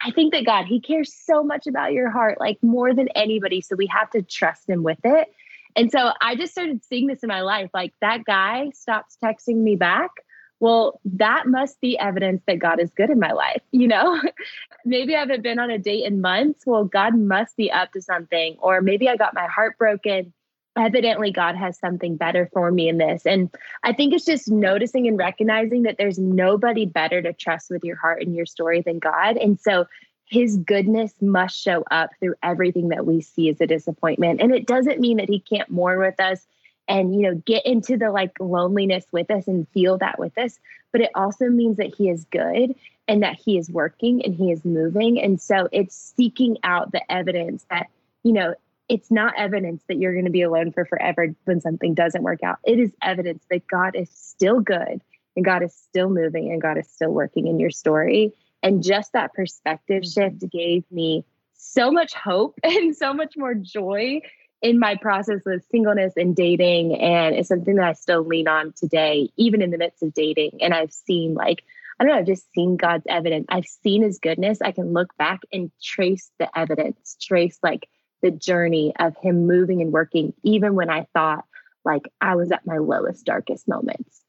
I 0.04 0.12
think 0.12 0.34
that 0.34 0.45
God, 0.45 0.66
He 0.66 0.80
cares 0.80 1.14
so 1.14 1.43
much 1.43 1.68
about 1.68 1.93
your 1.93 2.10
heart, 2.10 2.39
like 2.39 2.62
more 2.62 2.93
than 2.93 3.08
anybody. 3.10 3.62
So 3.62 3.76
we 3.76 3.88
have 3.88 4.10
to 4.12 4.22
trust 4.22 4.70
Him 4.70 4.84
with 4.84 4.99
it. 5.04 5.30
And 5.76 5.91
so 5.91 6.12
I 6.22 6.36
just 6.36 6.51
started 6.51 6.84
seeing 6.84 7.08
this 7.08 7.24
in 7.24 7.28
my 7.28 7.41
life. 7.41 7.70
Like 7.74 7.93
that 8.01 8.26
guy 8.26 8.70
stops 8.74 9.18
texting 9.24 9.58
me 9.58 9.76
back. 9.76 10.12
Well, 10.60 10.99
that 11.04 11.47
must 11.47 11.82
be 11.82 11.97
evidence 11.97 12.41
that 12.47 12.60
God 12.60 12.80
is 12.80 12.91
good 12.93 13.10
in 13.10 13.20
my 13.20 13.32
life. 13.32 13.62
You 13.72 13.88
know, 13.88 14.22
maybe 14.86 15.16
I 15.16 15.20
haven't 15.20 15.41
been 15.41 15.60
on 15.60 15.70
a 15.70 15.80
date 15.80 16.06
in 16.06 16.22
months. 16.22 16.64
Well, 16.66 16.86
God 16.86 17.18
must 17.18 17.58
be 17.58 17.72
up 17.72 17.91
to 17.93 18.01
something. 18.01 18.56
Or 18.60 18.82
maybe 18.82 19.10
I 19.10 19.18
got 19.18 19.34
my 19.34 19.47
heart 19.47 19.78
broken 19.78 20.32
evidently 20.78 21.32
God 21.32 21.55
has 21.55 21.78
something 21.78 22.15
better 22.15 22.49
for 22.51 22.71
me 22.71 22.89
in 22.89 22.97
this. 22.97 23.26
And 23.26 23.49
I 23.84 23.93
think 23.93 24.13
it's 24.13 24.26
just 24.26 24.49
noticing 24.49 25.07
and 25.07 25.17
recognizing 25.17 25.84
that 25.84 25.97
there's 25.97 26.17
nobody 26.17 26.86
better 26.86 27.21
to 27.21 27.34
trust 27.34 27.69
with 27.69 27.84
your 27.84 27.95
heart 27.95 28.21
and 28.21 28.36
your 28.36 28.45
story 28.45 28.82
than 28.82 28.99
God. 28.99 29.38
And 29.38 29.59
so 29.59 29.86
his 30.26 30.57
goodness 30.57 31.13
must 31.21 31.55
show 31.55 31.84
up 31.91 32.09
through 32.19 32.36
everything 32.41 32.89
that 32.89 33.05
we 33.05 33.21
see 33.21 33.49
as 33.49 33.61
a 33.61 33.67
disappointment. 33.67 34.41
And 34.41 34.53
it 34.53 34.65
doesn't 34.65 34.99
mean 34.99 35.17
that 35.17 35.30
he 35.30 35.39
can't 35.39 35.69
mourn 35.69 35.99
with 35.99 36.19
us 36.19 36.45
and 36.88 37.15
you 37.15 37.21
know 37.21 37.36
get 37.45 37.65
into 37.65 37.97
the 37.97 38.11
like 38.11 38.32
loneliness 38.39 39.05
with 39.11 39.32
us 39.32 39.47
and 39.47 39.67
feel 39.69 39.97
that 39.99 40.19
with 40.19 40.38
us, 40.38 40.59
but 40.91 41.01
it 41.01 41.11
also 41.15 41.47
means 41.47 41.78
that 41.78 41.93
he 41.95 42.09
is 42.09 42.26
good 42.26 42.76
and 43.07 43.24
that 43.24 43.36
he 43.36 43.57
is 43.57 43.69
working 43.69 44.24
and 44.26 44.36
he 44.36 44.51
is 44.51 44.65
moving. 44.65 45.21
And 45.21 45.41
so 45.41 45.69
it's 45.71 46.13
seeking 46.17 46.57
out 46.63 46.91
the 46.91 47.11
evidence 47.11 47.65
that 47.69 47.88
you 48.24 48.34
know 48.34 48.55
it's 48.94 49.10
not 49.10 49.34
evidence 49.36 49.82
that 49.88 49.98
you're 49.98 50.14
going 50.14 50.26
to 50.26 50.32
be 50.32 50.44
alone 50.44 50.72
for 50.72 50.86
forever 50.86 51.34
when 51.46 51.60
something 51.60 51.96
doesn't 51.96 52.22
work 52.22 52.44
out. 52.44 52.60
It 52.64 52.78
is 52.78 52.94
evidence 53.02 53.44
that 53.50 53.66
God 53.66 53.96
is 53.96 54.08
still 54.12 54.60
good 54.60 55.02
and 55.36 55.44
God 55.44 55.64
is 55.64 55.74
still 55.74 56.12
moving 56.12 56.52
and 56.52 56.62
God 56.62 56.78
is 56.78 56.88
still 56.88 57.10
working 57.10 57.48
in 57.48 57.60
your 57.60 57.72
story. 57.72 58.34
And 58.62 58.84
just 58.84 59.14
that 59.14 59.34
perspective 59.34 60.04
mm-hmm. 60.04 60.22
shift 60.22 60.52
gave 60.52 60.84
me 60.91 61.26
so 61.56 61.89
much 61.89 62.14
hope 62.14 62.60
and 62.64 62.96
so 62.96 63.16
much 63.16 63.34
more 63.36 63.56
joy 63.56 64.22
in 64.62 64.78
my 64.78 64.96
process 64.96 65.41
with 65.44 65.66
singleness 65.72 66.14
and 66.16 66.36
dating. 66.36 66.96
And 67.02 67.34
it's 67.34 67.50
something 67.50 67.78
that 67.78 67.89
I 67.89 67.94
still 67.94 68.24
lean 68.24 68.48
on 68.48 68.74
today, 68.74 69.32
even 69.38 69.64
in 69.64 69.72
the 69.72 69.80
midst 69.80 70.04
of 70.04 70.14
dating. 70.14 70.60
And 70.62 70.72
I've 70.72 70.94
seen 70.94 71.34
like, 71.34 71.64
I 72.00 72.04
don't 72.04 72.14
know, 72.14 72.20
I've 72.20 72.28
just 72.28 72.46
seen 72.54 72.78
God's 72.78 73.06
evidence. 73.10 73.48
I've 73.50 73.66
seen 73.66 74.04
his 74.04 74.20
goodness. 74.20 74.62
I 74.62 74.72
can 74.72 74.94
look 74.94 75.18
back 75.18 75.41
and 75.52 75.72
trace 75.82 76.30
the 76.38 76.48
evidence, 76.56 77.18
trace 77.20 77.58
like 77.64 77.88
the 78.24 78.32
journey 78.32 78.93
of 78.99 79.15
him 79.21 79.45
moving 79.45 79.82
and 79.82 79.91
working, 79.91 80.34
even 80.41 80.74
when 80.74 80.89
I 80.89 81.05
thought 81.13 81.45
like 81.86 82.09
I 82.21 82.36
was 82.36 82.51
at 82.51 82.65
my 82.65 82.78
lowest, 82.78 83.26
darkest 83.26 83.67
moments. 83.67 84.21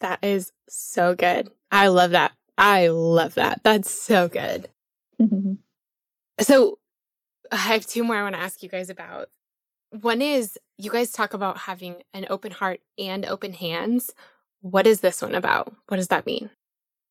That 0.00 0.20
is 0.22 0.52
so 0.68 1.14
good. 1.14 1.50
I 1.70 1.88
love 1.88 2.12
that. 2.12 2.32
I 2.56 2.88
love 2.88 3.34
that. 3.34 3.60
That's 3.64 3.90
so 3.90 4.28
good. 4.28 4.68
Mm-hmm. 5.20 5.54
So, 6.40 6.78
I 7.52 7.56
have 7.56 7.86
two 7.86 8.04
more 8.04 8.16
I 8.16 8.22
want 8.22 8.34
to 8.34 8.40
ask 8.40 8.62
you 8.62 8.68
guys 8.68 8.90
about. 8.90 9.28
One 9.90 10.22
is 10.22 10.58
you 10.78 10.90
guys 10.90 11.12
talk 11.12 11.34
about 11.34 11.58
having 11.58 11.96
an 12.12 12.26
open 12.30 12.52
heart 12.52 12.80
and 12.98 13.24
open 13.24 13.52
hands. 13.52 14.12
What 14.60 14.86
is 14.86 15.00
this 15.00 15.22
one 15.22 15.34
about? 15.34 15.74
What 15.88 15.98
does 15.98 16.08
that 16.08 16.26
mean? 16.26 16.50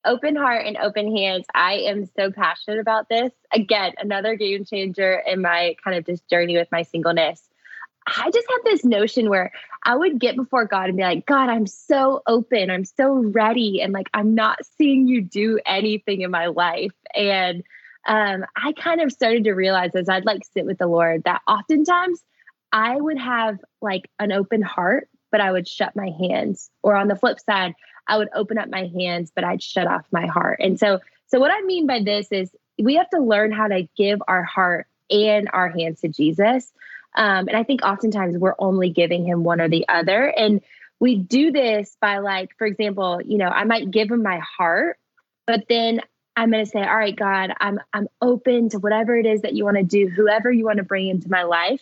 Open 0.05 0.35
heart 0.35 0.65
and 0.65 0.77
open 0.77 1.15
hands. 1.15 1.45
I 1.53 1.73
am 1.73 2.05
so 2.15 2.31
passionate 2.31 2.79
about 2.79 3.09
this. 3.09 3.31
Again, 3.51 3.93
another 3.99 4.35
game 4.35 4.65
changer 4.65 5.21
in 5.25 5.41
my 5.41 5.75
kind 5.83 5.97
of 5.97 6.05
just 6.05 6.27
journey 6.29 6.57
with 6.57 6.71
my 6.71 6.83
singleness. 6.83 7.41
I 8.05 8.29
just 8.31 8.47
had 8.49 8.59
this 8.65 8.83
notion 8.83 9.29
where 9.29 9.51
I 9.83 9.95
would 9.95 10.19
get 10.19 10.35
before 10.35 10.65
God 10.65 10.89
and 10.89 10.97
be 10.97 11.03
like, 11.03 11.25
God, 11.25 11.49
I'm 11.49 11.67
so 11.67 12.21
open. 12.27 12.69
I'm 12.69 12.85
so 12.85 13.13
ready. 13.13 13.81
And 13.81 13.93
like, 13.93 14.09
I'm 14.13 14.35
not 14.35 14.59
seeing 14.77 15.07
you 15.07 15.21
do 15.21 15.59
anything 15.65 16.21
in 16.21 16.31
my 16.31 16.47
life. 16.47 16.93
And 17.15 17.63
um, 18.05 18.45
I 18.55 18.73
kind 18.73 19.01
of 19.01 19.11
started 19.11 19.45
to 19.45 19.53
realize 19.53 19.91
as 19.95 20.09
I'd 20.09 20.25
like 20.25 20.41
sit 20.53 20.65
with 20.65 20.77
the 20.77 20.87
Lord 20.87 21.23
that 21.23 21.41
oftentimes 21.47 22.21
I 22.73 22.99
would 22.99 23.17
have 23.17 23.59
like 23.81 24.09
an 24.19 24.33
open 24.33 24.61
heart, 24.61 25.07
but 25.31 25.39
I 25.39 25.51
would 25.51 25.67
shut 25.67 25.95
my 25.95 26.11
hands. 26.19 26.69
Or 26.81 26.97
on 26.97 27.07
the 27.07 27.15
flip 27.15 27.39
side, 27.39 27.73
I 28.07 28.17
would 28.17 28.29
open 28.33 28.57
up 28.57 28.69
my 28.69 28.91
hands, 28.97 29.31
but 29.33 29.43
I'd 29.43 29.63
shut 29.63 29.87
off 29.87 30.05
my 30.11 30.25
heart. 30.25 30.59
And 30.61 30.79
so, 30.79 30.99
so 31.27 31.39
what 31.39 31.51
I 31.51 31.61
mean 31.61 31.87
by 31.87 32.01
this 32.03 32.31
is 32.31 32.51
we 32.81 32.95
have 32.95 33.09
to 33.11 33.19
learn 33.19 33.51
how 33.51 33.67
to 33.67 33.87
give 33.95 34.21
our 34.27 34.43
heart 34.43 34.87
and 35.09 35.49
our 35.53 35.69
hands 35.69 36.01
to 36.01 36.07
Jesus. 36.07 36.71
Um, 37.15 37.47
and 37.47 37.55
I 37.55 37.63
think 37.63 37.83
oftentimes 37.83 38.37
we're 38.37 38.55
only 38.57 38.89
giving 38.89 39.25
him 39.25 39.43
one 39.43 39.61
or 39.61 39.69
the 39.69 39.85
other. 39.87 40.25
And 40.25 40.61
we 40.99 41.15
do 41.15 41.51
this 41.51 41.95
by 42.01 42.19
like, 42.19 42.49
for 42.57 42.65
example, 42.65 43.21
you 43.23 43.37
know, 43.37 43.49
I 43.49 43.65
might 43.65 43.91
give 43.91 44.09
him 44.09 44.23
my 44.23 44.39
heart, 44.39 44.97
but 45.45 45.65
then 45.69 46.01
I'm 46.35 46.49
going 46.49 46.65
to 46.65 46.69
say, 46.69 46.81
all 46.81 46.97
right, 46.97 47.15
God, 47.15 47.53
I'm 47.59 47.79
I'm 47.93 48.07
open 48.21 48.69
to 48.69 48.79
whatever 48.79 49.15
it 49.15 49.25
is 49.25 49.41
that 49.41 49.53
you 49.53 49.65
want 49.65 49.77
to 49.77 49.83
do, 49.83 50.07
whoever 50.07 50.51
you 50.51 50.65
want 50.65 50.77
to 50.77 50.83
bring 50.83 51.07
into 51.07 51.29
my 51.29 51.43
life. 51.43 51.81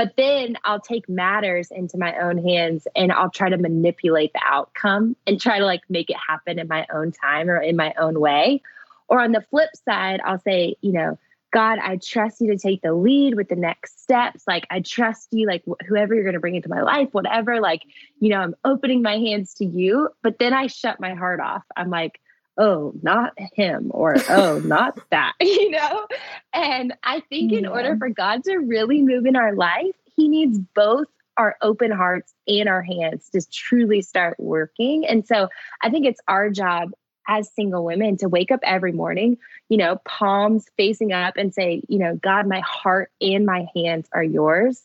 But 0.00 0.16
then 0.16 0.56
I'll 0.64 0.80
take 0.80 1.10
matters 1.10 1.70
into 1.70 1.98
my 1.98 2.18
own 2.20 2.38
hands 2.38 2.88
and 2.96 3.12
I'll 3.12 3.28
try 3.28 3.50
to 3.50 3.58
manipulate 3.58 4.32
the 4.32 4.40
outcome 4.42 5.14
and 5.26 5.38
try 5.38 5.58
to 5.58 5.66
like 5.66 5.82
make 5.90 6.08
it 6.08 6.16
happen 6.26 6.58
in 6.58 6.68
my 6.68 6.86
own 6.90 7.12
time 7.12 7.50
or 7.50 7.58
in 7.58 7.76
my 7.76 7.92
own 7.98 8.18
way. 8.18 8.62
Or 9.08 9.20
on 9.20 9.32
the 9.32 9.44
flip 9.50 9.68
side, 9.84 10.22
I'll 10.24 10.40
say, 10.40 10.76
you 10.80 10.92
know, 10.92 11.18
God, 11.52 11.78
I 11.80 11.98
trust 11.98 12.40
you 12.40 12.50
to 12.50 12.56
take 12.56 12.80
the 12.80 12.94
lead 12.94 13.34
with 13.34 13.50
the 13.50 13.56
next 13.56 14.00
steps. 14.00 14.44
Like, 14.46 14.66
I 14.70 14.80
trust 14.80 15.28
you, 15.32 15.46
like, 15.46 15.64
wh- 15.68 15.84
whoever 15.86 16.14
you're 16.14 16.24
going 16.24 16.32
to 16.32 16.40
bring 16.40 16.54
into 16.54 16.70
my 16.70 16.80
life, 16.80 17.10
whatever. 17.12 17.60
Like, 17.60 17.82
you 18.20 18.30
know, 18.30 18.38
I'm 18.38 18.54
opening 18.64 19.02
my 19.02 19.18
hands 19.18 19.52
to 19.56 19.66
you. 19.66 20.08
But 20.22 20.38
then 20.38 20.54
I 20.54 20.68
shut 20.68 20.98
my 20.98 21.12
heart 21.12 21.40
off. 21.40 21.64
I'm 21.76 21.90
like, 21.90 22.22
oh, 22.60 22.92
not 23.02 23.32
him, 23.54 23.90
or 23.92 24.14
oh, 24.28 24.58
not 24.64 25.00
that, 25.10 25.32
you 25.40 25.70
know? 25.70 26.06
And 26.52 26.94
I 27.02 27.20
think 27.20 27.52
in 27.52 27.66
order 27.66 27.96
for 27.96 28.10
God 28.10 28.44
to 28.44 28.58
really 28.58 29.02
move 29.02 29.26
in 29.26 29.34
our 29.34 29.54
life, 29.54 29.96
he 30.14 30.28
needs 30.28 30.58
both 30.74 31.08
our 31.36 31.56
open 31.62 31.90
hearts 31.90 32.34
and 32.46 32.68
our 32.68 32.82
hands 32.82 33.30
to 33.30 33.40
truly 33.50 34.02
start 34.02 34.38
working. 34.38 35.06
And 35.06 35.26
so 35.26 35.48
I 35.80 35.88
think 35.88 36.06
it's 36.06 36.20
our 36.28 36.50
job 36.50 36.90
as 37.26 37.50
single 37.54 37.84
women 37.84 38.16
to 38.18 38.28
wake 38.28 38.50
up 38.50 38.60
every 38.62 38.92
morning, 38.92 39.38
you 39.68 39.78
know, 39.78 39.96
palms 40.04 40.66
facing 40.76 41.12
up 41.12 41.36
and 41.36 41.54
say, 41.54 41.82
you 41.88 41.98
know, 41.98 42.16
God, 42.16 42.46
my 42.46 42.60
heart 42.60 43.10
and 43.20 43.46
my 43.46 43.66
hands 43.74 44.06
are 44.12 44.24
yours. 44.24 44.82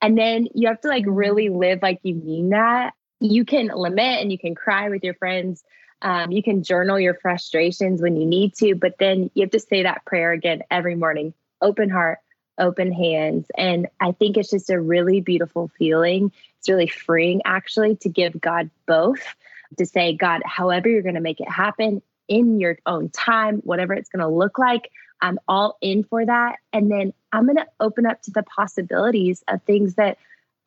And 0.00 0.16
then 0.16 0.46
you 0.54 0.68
have 0.68 0.80
to 0.82 0.88
like 0.88 1.04
mm-hmm. 1.04 1.14
really 1.14 1.48
live 1.48 1.80
like 1.82 1.98
you 2.02 2.14
mean 2.14 2.50
that. 2.50 2.92
You 3.18 3.44
can 3.44 3.68
lament 3.68 4.20
and 4.20 4.30
you 4.30 4.38
can 4.38 4.54
cry 4.54 4.90
with 4.90 5.02
your 5.02 5.14
friends. 5.14 5.64
Um, 6.06 6.30
you 6.30 6.40
can 6.40 6.62
journal 6.62 7.00
your 7.00 7.14
frustrations 7.14 8.00
when 8.00 8.16
you 8.16 8.24
need 8.24 8.54
to, 8.58 8.76
but 8.76 8.96
then 9.00 9.28
you 9.34 9.42
have 9.42 9.50
to 9.50 9.58
say 9.58 9.82
that 9.82 10.04
prayer 10.04 10.30
again 10.30 10.62
every 10.70 10.94
morning 10.94 11.34
open 11.60 11.90
heart, 11.90 12.20
open 12.58 12.92
hands. 12.92 13.46
And 13.58 13.88
I 14.00 14.12
think 14.12 14.36
it's 14.36 14.50
just 14.50 14.70
a 14.70 14.80
really 14.80 15.20
beautiful 15.20 15.68
feeling. 15.76 16.30
It's 16.60 16.68
really 16.68 16.86
freeing, 16.86 17.42
actually, 17.44 17.96
to 17.96 18.08
give 18.08 18.40
God 18.40 18.70
both 18.86 19.34
to 19.78 19.84
say, 19.84 20.14
God, 20.14 20.42
however 20.46 20.88
you're 20.88 21.02
going 21.02 21.16
to 21.16 21.20
make 21.20 21.40
it 21.40 21.50
happen 21.50 22.00
in 22.28 22.60
your 22.60 22.78
own 22.86 23.08
time, 23.08 23.56
whatever 23.64 23.92
it's 23.92 24.08
going 24.08 24.22
to 24.22 24.28
look 24.28 24.60
like, 24.60 24.92
I'm 25.20 25.40
all 25.48 25.76
in 25.80 26.04
for 26.04 26.24
that. 26.24 26.60
And 26.72 26.88
then 26.88 27.14
I'm 27.32 27.46
going 27.46 27.56
to 27.56 27.66
open 27.80 28.06
up 28.06 28.22
to 28.22 28.30
the 28.30 28.44
possibilities 28.44 29.42
of 29.48 29.60
things 29.64 29.96
that 29.96 30.18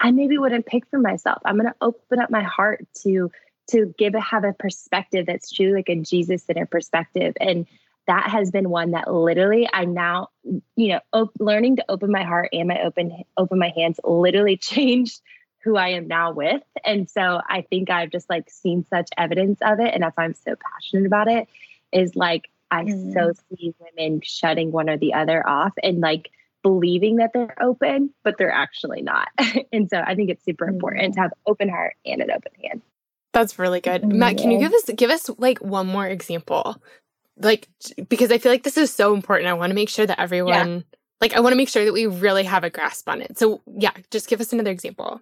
I 0.01 0.11
maybe 0.11 0.37
wouldn't 0.37 0.65
pick 0.65 0.85
for 0.89 0.99
myself. 0.99 1.41
I'm 1.45 1.55
going 1.55 1.69
to 1.69 1.75
open 1.79 2.19
up 2.19 2.29
my 2.29 2.43
heart 2.43 2.85
to 3.03 3.31
to 3.71 3.93
give 3.97 4.13
have 4.13 4.43
a 4.43 4.53
perspective 4.53 5.25
that's 5.25 5.51
truly 5.51 5.73
like 5.73 5.89
a 5.89 5.95
Jesus 5.95 6.43
centered 6.43 6.69
perspective. 6.69 7.35
And 7.39 7.65
that 8.07 8.27
has 8.29 8.49
been 8.49 8.69
one 8.69 8.91
that 8.91 9.13
literally 9.13 9.69
I 9.71 9.85
now, 9.85 10.29
you 10.75 10.89
know, 10.89 10.99
op- 11.13 11.35
learning 11.39 11.75
to 11.75 11.85
open 11.89 12.11
my 12.11 12.23
heart 12.23 12.49
and 12.51 12.67
my 12.67 12.81
open 12.81 13.23
open 13.37 13.59
my 13.59 13.71
hands 13.75 13.99
literally 14.03 14.57
changed 14.61 15.21
who 15.63 15.77
I 15.77 15.89
am 15.89 16.07
now 16.07 16.31
with. 16.31 16.63
And 16.85 17.09
so 17.09 17.41
I 17.47 17.61
think 17.69 17.89
I've 17.89 18.11
just 18.11 18.29
like 18.29 18.49
seen 18.49 18.85
such 18.89 19.09
evidence 19.17 19.59
of 19.61 19.79
it. 19.79 19.93
And 19.93 20.03
that's 20.03 20.15
why 20.17 20.23
I'm 20.23 20.33
so 20.33 20.55
passionate 20.55 21.05
about 21.05 21.27
it 21.27 21.47
is 21.91 22.15
like 22.15 22.49
I 22.71 22.85
mm. 22.85 23.13
so 23.13 23.33
see 23.49 23.73
women 23.79 24.21
shutting 24.23 24.71
one 24.71 24.89
or 24.89 24.97
the 24.97 25.13
other 25.13 25.47
off 25.47 25.73
and 25.83 25.99
like 25.99 26.31
believing 26.61 27.17
that 27.17 27.31
they're 27.33 27.61
open, 27.61 28.11
but 28.23 28.37
they're 28.37 28.51
actually 28.51 29.01
not. 29.01 29.29
and 29.71 29.89
so 29.89 30.01
I 30.05 30.15
think 30.15 30.29
it's 30.29 30.43
super 30.43 30.65
important 30.65 31.13
to 31.13 31.21
have 31.21 31.33
open 31.45 31.69
heart 31.69 31.95
and 32.05 32.21
an 32.21 32.31
open 32.31 32.51
hand. 32.63 32.81
That's 33.33 33.59
really 33.59 33.81
good. 33.81 34.03
Mm, 34.03 34.13
Matt, 34.13 34.37
can 34.37 34.51
you 34.51 34.59
give 34.59 34.73
us 34.73 34.89
give 34.95 35.09
us 35.09 35.29
like 35.37 35.59
one 35.59 35.87
more 35.87 36.07
example? 36.07 36.81
Like 37.37 37.67
because 38.07 38.31
I 38.31 38.37
feel 38.37 38.51
like 38.51 38.63
this 38.63 38.77
is 38.77 38.93
so 38.93 39.13
important. 39.13 39.47
I 39.47 39.53
want 39.53 39.71
to 39.71 39.75
make 39.75 39.89
sure 39.89 40.05
that 40.05 40.19
everyone 40.19 40.69
yeah. 40.69 40.97
like 41.21 41.33
I 41.33 41.39
want 41.39 41.53
to 41.53 41.57
make 41.57 41.69
sure 41.69 41.85
that 41.85 41.93
we 41.93 42.07
really 42.07 42.43
have 42.43 42.63
a 42.63 42.69
grasp 42.69 43.07
on 43.07 43.21
it. 43.21 43.37
So 43.37 43.61
yeah, 43.67 43.91
just 44.11 44.27
give 44.27 44.41
us 44.41 44.51
another 44.51 44.71
example. 44.71 45.21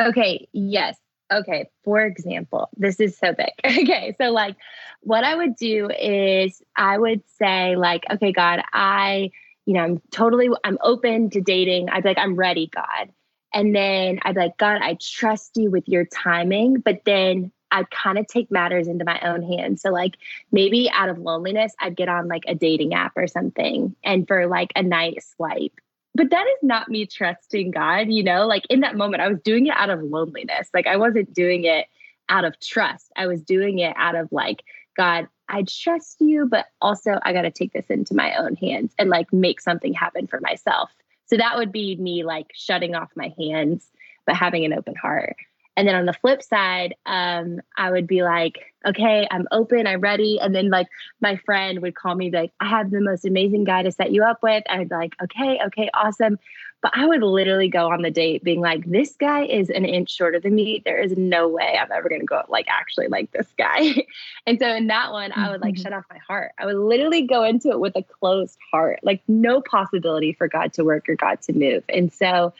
Okay, 0.00 0.48
yes. 0.52 0.96
Okay, 1.30 1.68
for 1.84 2.00
example, 2.00 2.70
this 2.76 3.00
is 3.00 3.18
so 3.18 3.34
big. 3.34 3.50
Okay, 3.82 4.14
so 4.18 4.30
like 4.30 4.56
what 5.00 5.24
I 5.24 5.34
would 5.34 5.56
do 5.56 5.90
is 5.90 6.62
I 6.76 6.98
would 6.98 7.22
say 7.38 7.76
like, 7.76 8.04
okay, 8.10 8.32
God, 8.32 8.62
I, 8.72 9.30
you 9.66 9.74
know, 9.74 9.80
I'm 9.80 10.02
totally 10.10 10.48
I'm 10.64 10.78
open 10.80 11.30
to 11.30 11.40
dating. 11.40 11.90
I'd 11.90 12.02
be 12.02 12.10
like, 12.10 12.18
I'm 12.18 12.36
ready, 12.36 12.70
God. 12.74 13.12
And 13.52 13.74
then 13.74 14.18
I'd 14.22 14.34
be 14.34 14.42
like, 14.42 14.58
God, 14.58 14.80
I 14.82 14.96
trust 15.00 15.56
you 15.56 15.70
with 15.70 15.88
your 15.88 16.04
timing, 16.04 16.80
but 16.80 17.02
then 17.04 17.50
I'd 17.70 17.90
kind 17.90 18.18
of 18.18 18.26
take 18.26 18.50
matters 18.50 18.88
into 18.88 19.04
my 19.04 19.20
own 19.20 19.42
hands. 19.42 19.82
So 19.82 19.90
like 19.90 20.16
maybe 20.52 20.90
out 20.90 21.08
of 21.08 21.18
loneliness, 21.18 21.74
I'd 21.80 21.96
get 21.96 22.08
on 22.08 22.28
like 22.28 22.44
a 22.46 22.54
dating 22.54 22.94
app 22.94 23.12
or 23.16 23.26
something 23.26 23.94
and 24.04 24.26
for 24.26 24.46
like 24.46 24.72
a 24.76 24.82
night 24.82 25.22
swipe 25.22 25.72
but 26.18 26.30
that 26.30 26.46
is 26.48 26.58
not 26.62 26.88
me 26.88 27.06
trusting 27.06 27.70
God, 27.70 28.08
you 28.08 28.24
know? 28.24 28.44
Like 28.44 28.66
in 28.68 28.80
that 28.80 28.96
moment, 28.96 29.22
I 29.22 29.28
was 29.28 29.40
doing 29.40 29.66
it 29.66 29.74
out 29.76 29.88
of 29.88 30.02
loneliness. 30.02 30.68
Like 30.74 30.88
I 30.88 30.96
wasn't 30.96 31.32
doing 31.32 31.64
it 31.64 31.86
out 32.28 32.44
of 32.44 32.58
trust. 32.58 33.12
I 33.14 33.28
was 33.28 33.40
doing 33.40 33.78
it 33.78 33.94
out 33.96 34.16
of 34.16 34.28
like, 34.32 34.64
God, 34.96 35.28
I 35.48 35.62
trust 35.62 36.16
you, 36.20 36.46
but 36.46 36.66
also 36.80 37.20
I 37.22 37.32
got 37.32 37.42
to 37.42 37.52
take 37.52 37.72
this 37.72 37.86
into 37.86 38.14
my 38.14 38.34
own 38.34 38.56
hands 38.56 38.92
and 38.98 39.08
like 39.08 39.32
make 39.32 39.60
something 39.60 39.94
happen 39.94 40.26
for 40.26 40.40
myself. 40.40 40.90
So 41.28 41.36
that 41.36 41.56
would 41.56 41.72
be 41.72 41.96
me 41.96 42.24
like 42.24 42.46
shutting 42.54 42.94
off 42.94 43.10
my 43.14 43.34
hands, 43.38 43.90
but 44.26 44.36
having 44.36 44.64
an 44.64 44.72
open 44.72 44.94
heart. 44.94 45.36
And 45.76 45.86
then 45.86 45.94
on 45.94 46.06
the 46.06 46.12
flip 46.12 46.42
side, 46.42 46.96
um, 47.06 47.60
I 47.76 47.90
would 47.90 48.06
be 48.06 48.22
like, 48.22 48.58
okay, 48.86 49.26
I'm 49.30 49.46
open, 49.50 49.86
I'm 49.86 50.00
ready. 50.00 50.38
And 50.40 50.54
then 50.54 50.70
like 50.70 50.86
my 51.20 51.36
friend 51.36 51.80
would 51.80 51.94
call 51.94 52.14
me 52.14 52.30
like, 52.30 52.52
I 52.60 52.68
have 52.68 52.90
the 52.90 53.00
most 53.00 53.24
amazing 53.24 53.64
guy 53.64 53.82
to 53.82 53.92
set 53.92 54.12
you 54.12 54.24
up 54.24 54.42
with. 54.42 54.64
I'd 54.68 54.88
be 54.88 54.94
like, 54.94 55.14
okay, 55.22 55.60
okay, 55.66 55.90
awesome. 55.94 56.38
But 56.80 56.92
I 56.94 57.06
would 57.06 57.22
literally 57.22 57.68
go 57.68 57.90
on 57.90 58.02
the 58.02 58.10
date 58.10 58.44
being 58.44 58.60
like, 58.60 58.88
this 58.88 59.16
guy 59.16 59.44
is 59.44 59.68
an 59.68 59.84
inch 59.84 60.14
shorter 60.14 60.38
than 60.38 60.54
me. 60.54 60.80
There 60.84 61.00
is 61.00 61.16
no 61.16 61.48
way 61.48 61.76
I'm 61.76 61.90
ever 61.90 62.08
going 62.08 62.20
to 62.20 62.26
go 62.26 62.42
like 62.48 62.66
actually 62.68 63.08
like 63.08 63.32
this 63.32 63.48
guy. 63.58 64.06
and 64.46 64.60
so 64.60 64.68
in 64.68 64.86
that 64.86 65.10
one, 65.10 65.32
I 65.32 65.50
would 65.50 65.60
like 65.60 65.74
mm-hmm. 65.74 65.82
shut 65.82 65.92
off 65.92 66.04
my 66.08 66.18
heart. 66.18 66.52
I 66.56 66.66
would 66.66 66.76
literally 66.76 67.22
go 67.22 67.42
into 67.42 67.70
it 67.70 67.80
with 67.80 67.96
a 67.96 68.04
closed 68.04 68.58
heart, 68.70 69.00
like 69.02 69.22
no 69.26 69.60
possibility 69.60 70.32
for 70.32 70.46
God 70.46 70.72
to 70.74 70.84
work 70.84 71.08
or 71.08 71.16
God 71.16 71.42
to 71.42 71.52
move. 71.52 71.82
And 71.88 72.12
so 72.12 72.52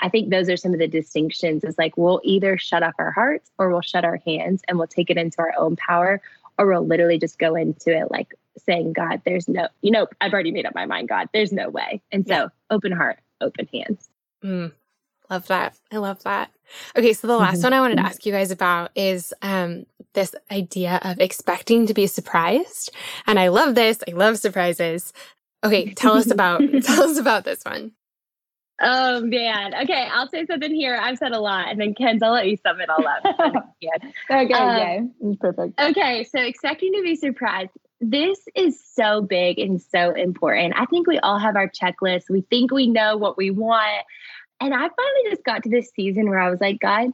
I 0.00 0.08
think 0.08 0.30
those 0.30 0.48
are 0.48 0.56
some 0.56 0.72
of 0.72 0.78
the 0.78 0.88
distinctions 0.88 1.62
is 1.62 1.76
like 1.78 1.96
we'll 1.96 2.20
either 2.24 2.58
shut 2.58 2.82
off 2.82 2.94
our 2.98 3.12
hearts 3.12 3.50
or 3.58 3.70
we'll 3.70 3.82
shut 3.82 4.04
our 4.04 4.20
hands 4.26 4.62
and 4.66 4.78
we'll 4.78 4.86
take 4.86 5.10
it 5.10 5.18
into 5.18 5.38
our 5.38 5.52
own 5.58 5.65
power 5.74 6.20
or 6.58 6.66
we'll 6.66 6.86
literally 6.86 7.18
just 7.18 7.38
go 7.38 7.56
into 7.56 7.96
it 7.96 8.10
like 8.10 8.34
saying, 8.66 8.92
God, 8.92 9.22
there's 9.24 9.48
no, 9.48 9.68
you 9.82 9.90
know, 9.90 10.06
I've 10.20 10.32
already 10.32 10.52
made 10.52 10.66
up 10.66 10.74
my 10.74 10.86
mind, 10.86 11.08
God, 11.08 11.28
there's 11.32 11.52
no 11.52 11.68
way. 11.68 12.00
And 12.12 12.26
so 12.26 12.34
yeah. 12.34 12.48
open 12.70 12.92
heart, 12.92 13.18
open 13.40 13.68
hands. 13.72 14.08
Mm, 14.44 14.72
love 15.30 15.46
that. 15.48 15.76
I 15.92 15.96
love 15.98 16.22
that. 16.22 16.50
Okay, 16.96 17.12
so 17.12 17.26
the 17.26 17.36
last 17.36 17.56
mm-hmm. 17.56 17.64
one 17.64 17.72
I 17.72 17.80
wanted 17.80 17.96
to 17.96 18.04
ask 18.06 18.24
you 18.26 18.32
guys 18.32 18.50
about 18.50 18.90
is 18.94 19.32
um, 19.42 19.86
this 20.14 20.34
idea 20.50 21.00
of 21.02 21.20
expecting 21.20 21.86
to 21.86 21.94
be 21.94 22.06
surprised. 22.06 22.90
And 23.26 23.38
I 23.38 23.48
love 23.48 23.74
this. 23.74 23.98
I 24.08 24.12
love 24.12 24.38
surprises. 24.38 25.12
Okay, 25.64 25.94
tell 25.94 26.14
us 26.14 26.30
about 26.30 26.60
tell 26.82 27.04
us 27.04 27.18
about 27.18 27.44
this 27.44 27.64
one. 27.64 27.92
Oh 28.80 29.20
man. 29.22 29.74
Okay, 29.82 30.08
I'll 30.12 30.28
say 30.28 30.44
something 30.46 30.74
here. 30.74 30.98
I've 31.00 31.18
said 31.18 31.32
a 31.32 31.40
lot, 31.40 31.68
and 31.70 31.80
then 31.80 31.94
Kens, 31.94 32.22
I'll 32.22 32.32
let 32.32 32.48
you 32.48 32.56
sum 32.56 32.80
it 32.80 32.90
all 32.90 33.06
up. 33.06 33.24
okay, 34.30 34.52
um, 34.52 34.76
yeah, 34.76 35.00
it's 35.22 35.38
perfect. 35.38 35.80
Okay, 35.80 36.24
so 36.24 36.40
expecting 36.40 36.92
to 36.92 37.02
be 37.02 37.16
surprised. 37.16 37.70
This 38.00 38.38
is 38.54 38.78
so 38.94 39.22
big 39.22 39.58
and 39.58 39.80
so 39.80 40.12
important. 40.12 40.74
I 40.76 40.84
think 40.84 41.06
we 41.06 41.18
all 41.18 41.38
have 41.38 41.56
our 41.56 41.68
checklist. 41.68 42.28
We 42.28 42.42
think 42.42 42.70
we 42.70 42.88
know 42.88 43.16
what 43.16 43.38
we 43.38 43.50
want. 43.50 44.04
And 44.60 44.74
I 44.74 44.78
finally 44.78 45.30
just 45.30 45.44
got 45.44 45.62
to 45.62 45.70
this 45.70 45.90
season 45.94 46.28
where 46.28 46.38
I 46.38 46.50
was 46.50 46.60
like, 46.60 46.78
God, 46.78 47.12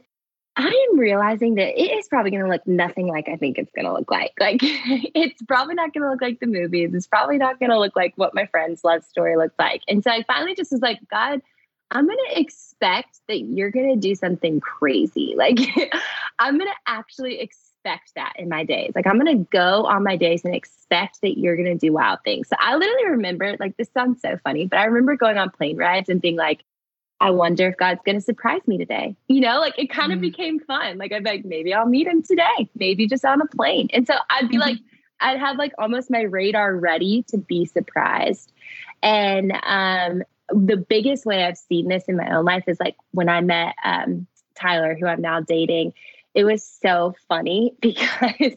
I 0.55 0.87
am 0.91 0.99
realizing 0.99 1.55
that 1.55 1.81
it 1.81 1.97
is 1.97 2.07
probably 2.07 2.31
going 2.31 2.43
to 2.43 2.49
look 2.49 2.67
nothing 2.67 3.07
like 3.07 3.27
I 3.27 3.37
think 3.37 3.57
it's 3.57 3.71
going 3.73 3.85
to 3.85 3.93
look 3.93 4.11
like. 4.11 4.33
Like, 4.39 4.59
it's 4.61 5.41
probably 5.43 5.75
not 5.75 5.93
going 5.93 6.03
to 6.03 6.09
look 6.09 6.21
like 6.21 6.39
the 6.39 6.47
movies. 6.47 6.93
It's 6.93 7.07
probably 7.07 7.37
not 7.37 7.59
going 7.59 7.69
to 7.69 7.79
look 7.79 7.95
like 7.95 8.13
what 8.17 8.35
my 8.35 8.45
friend's 8.47 8.83
love 8.83 9.03
story 9.03 9.37
looks 9.37 9.55
like. 9.57 9.81
And 9.87 10.03
so 10.03 10.11
I 10.11 10.23
finally 10.23 10.53
just 10.53 10.71
was 10.71 10.81
like, 10.81 10.99
God, 11.09 11.41
I'm 11.93 12.05
going 12.05 12.17
to 12.31 12.39
expect 12.39 13.21
that 13.27 13.39
you're 13.39 13.71
going 13.71 13.93
to 13.93 14.07
do 14.07 14.15
something 14.15 14.59
crazy. 14.59 15.35
Like, 15.43 15.59
I'm 16.39 16.57
going 16.57 16.69
to 16.69 16.75
actually 16.87 17.39
expect 17.39 18.13
that 18.15 18.33
in 18.37 18.47
my 18.47 18.63
days. 18.63 18.93
Like, 18.95 19.05
I'm 19.05 19.19
going 19.19 19.37
to 19.37 19.47
go 19.51 19.85
on 19.85 20.03
my 20.03 20.15
days 20.15 20.45
and 20.45 20.55
expect 20.55 21.19
that 21.21 21.37
you're 21.37 21.57
going 21.57 21.67
to 21.67 21.75
do 21.75 21.91
wild 21.91 22.19
things. 22.23 22.47
So 22.47 22.55
I 22.59 22.75
literally 22.75 23.09
remember, 23.09 23.57
like, 23.59 23.75
this 23.77 23.89
sounds 23.93 24.21
so 24.21 24.37
funny, 24.43 24.67
but 24.67 24.79
I 24.79 24.85
remember 24.85 25.17
going 25.17 25.37
on 25.37 25.49
plane 25.49 25.77
rides 25.77 26.07
and 26.07 26.21
being 26.21 26.37
like, 26.37 26.63
I 27.19 27.29
wonder 27.31 27.67
if 27.67 27.77
God's 27.77 28.01
going 28.05 28.15
to 28.17 28.21
surprise 28.21 28.61
me 28.67 28.77
today. 28.77 29.15
You 29.27 29.41
know, 29.41 29.59
like 29.59 29.77
it 29.77 29.89
kind 29.89 30.11
of 30.11 30.19
mm 30.19 30.23
became 30.23 30.59
fun. 30.59 30.97
Like 30.97 31.13
I'd 31.13 31.23
be 31.23 31.29
like, 31.29 31.45
maybe 31.45 31.73
I'll 31.73 31.85
meet 31.85 32.07
him 32.07 32.21
today, 32.21 32.69
maybe 32.75 33.07
just 33.07 33.25
on 33.25 33.41
a 33.41 33.45
plane. 33.45 33.89
And 33.93 34.07
so 34.07 34.15
I'd 34.29 34.49
be 34.49 34.55
mm-hmm. 34.55 34.61
like, 34.61 34.77
I'd 35.19 35.39
have 35.39 35.57
like 35.57 35.73
almost 35.77 36.11
my 36.11 36.21
radar 36.21 36.75
ready 36.75 37.23
to 37.29 37.37
be 37.37 37.65
surprised. 37.65 38.51
And 39.01 39.53
um, 39.63 40.23
the 40.49 40.77
biggest 40.77 41.25
way 41.25 41.43
I've 41.43 41.57
seen 41.57 41.87
this 41.87 42.05
in 42.05 42.17
my 42.17 42.35
own 42.35 42.45
life 42.45 42.63
is 42.67 42.79
like 42.79 42.95
when 43.11 43.29
I 43.29 43.41
met 43.41 43.75
um, 43.83 44.27
Tyler, 44.55 44.95
who 44.99 45.07
I'm 45.07 45.21
now 45.21 45.41
dating. 45.41 45.93
It 46.33 46.43
was 46.43 46.63
so 46.63 47.15
funny 47.27 47.75
because 47.81 48.55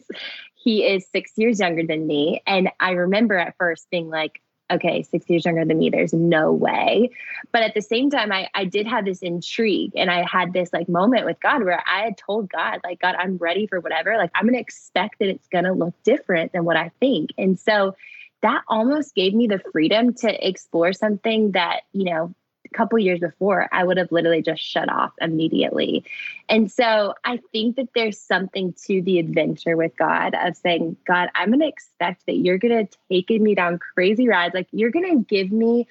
he 0.55 0.85
is 0.85 1.07
six 1.11 1.31
years 1.35 1.59
younger 1.59 1.85
than 1.85 2.07
me. 2.07 2.41
And 2.45 2.69
I 2.79 2.91
remember 2.91 3.37
at 3.37 3.55
first 3.57 3.89
being 3.89 4.09
like, 4.09 4.41
okay, 4.69 5.01
six 5.01 5.29
years 5.29 5.45
younger 5.45 5.63
than 5.63 5.77
me, 5.77 5.89
there's 5.89 6.11
no 6.11 6.51
way. 6.51 7.09
But 7.53 7.61
at 7.61 7.73
the 7.73 7.81
same 7.81 8.09
time, 8.09 8.33
I, 8.33 8.49
I 8.53 8.65
did 8.65 8.85
have 8.85 9.05
this 9.05 9.19
intrigue 9.19 9.93
and 9.95 10.11
I 10.11 10.25
had 10.29 10.51
this 10.51 10.73
like 10.73 10.89
moment 10.89 11.25
with 11.25 11.39
God 11.39 11.63
where 11.63 11.81
I 11.87 12.03
had 12.03 12.17
told 12.17 12.49
God, 12.49 12.81
like, 12.83 12.99
God, 12.99 13.15
I'm 13.17 13.37
ready 13.37 13.65
for 13.65 13.79
whatever. 13.79 14.17
Like, 14.17 14.31
I'm 14.35 14.43
going 14.43 14.55
to 14.55 14.59
expect 14.59 15.19
that 15.19 15.29
it's 15.29 15.47
going 15.47 15.63
to 15.63 15.71
look 15.71 15.93
different 16.03 16.51
than 16.51 16.65
what 16.65 16.75
I 16.75 16.91
think. 16.99 17.29
And 17.37 17.57
so 17.57 17.95
that 18.41 18.63
almost 18.67 19.15
gave 19.15 19.33
me 19.33 19.47
the 19.47 19.61
freedom 19.71 20.13
to 20.15 20.47
explore 20.47 20.93
something 20.93 21.51
that, 21.51 21.81
you 21.93 22.05
know, 22.05 22.33
a 22.65 22.77
couple 22.77 22.99
years 22.99 23.19
before, 23.19 23.67
I 23.71 23.83
would 23.83 23.97
have 23.97 24.11
literally 24.11 24.41
just 24.41 24.61
shut 24.61 24.89
off 24.89 25.13
immediately. 25.21 26.03
And 26.49 26.71
so 26.71 27.13
I 27.23 27.39
think 27.51 27.77
that 27.77 27.89
there's 27.95 28.19
something 28.19 28.73
to 28.85 29.01
the 29.01 29.19
adventure 29.19 29.77
with 29.77 29.95
God 29.97 30.35
of 30.35 30.57
saying, 30.57 30.97
God, 31.05 31.29
I'm 31.33 31.49
going 31.49 31.61
to 31.61 31.67
expect 31.67 32.25
that 32.25 32.35
you're 32.35 32.57
going 32.57 32.87
to 32.87 32.97
take 33.09 33.29
me 33.29 33.55
down 33.55 33.79
crazy 33.79 34.27
rides. 34.27 34.53
Like 34.53 34.67
you're 34.71 34.91
going 34.91 35.17
to 35.17 35.23
give 35.23 35.51
me 35.51 35.87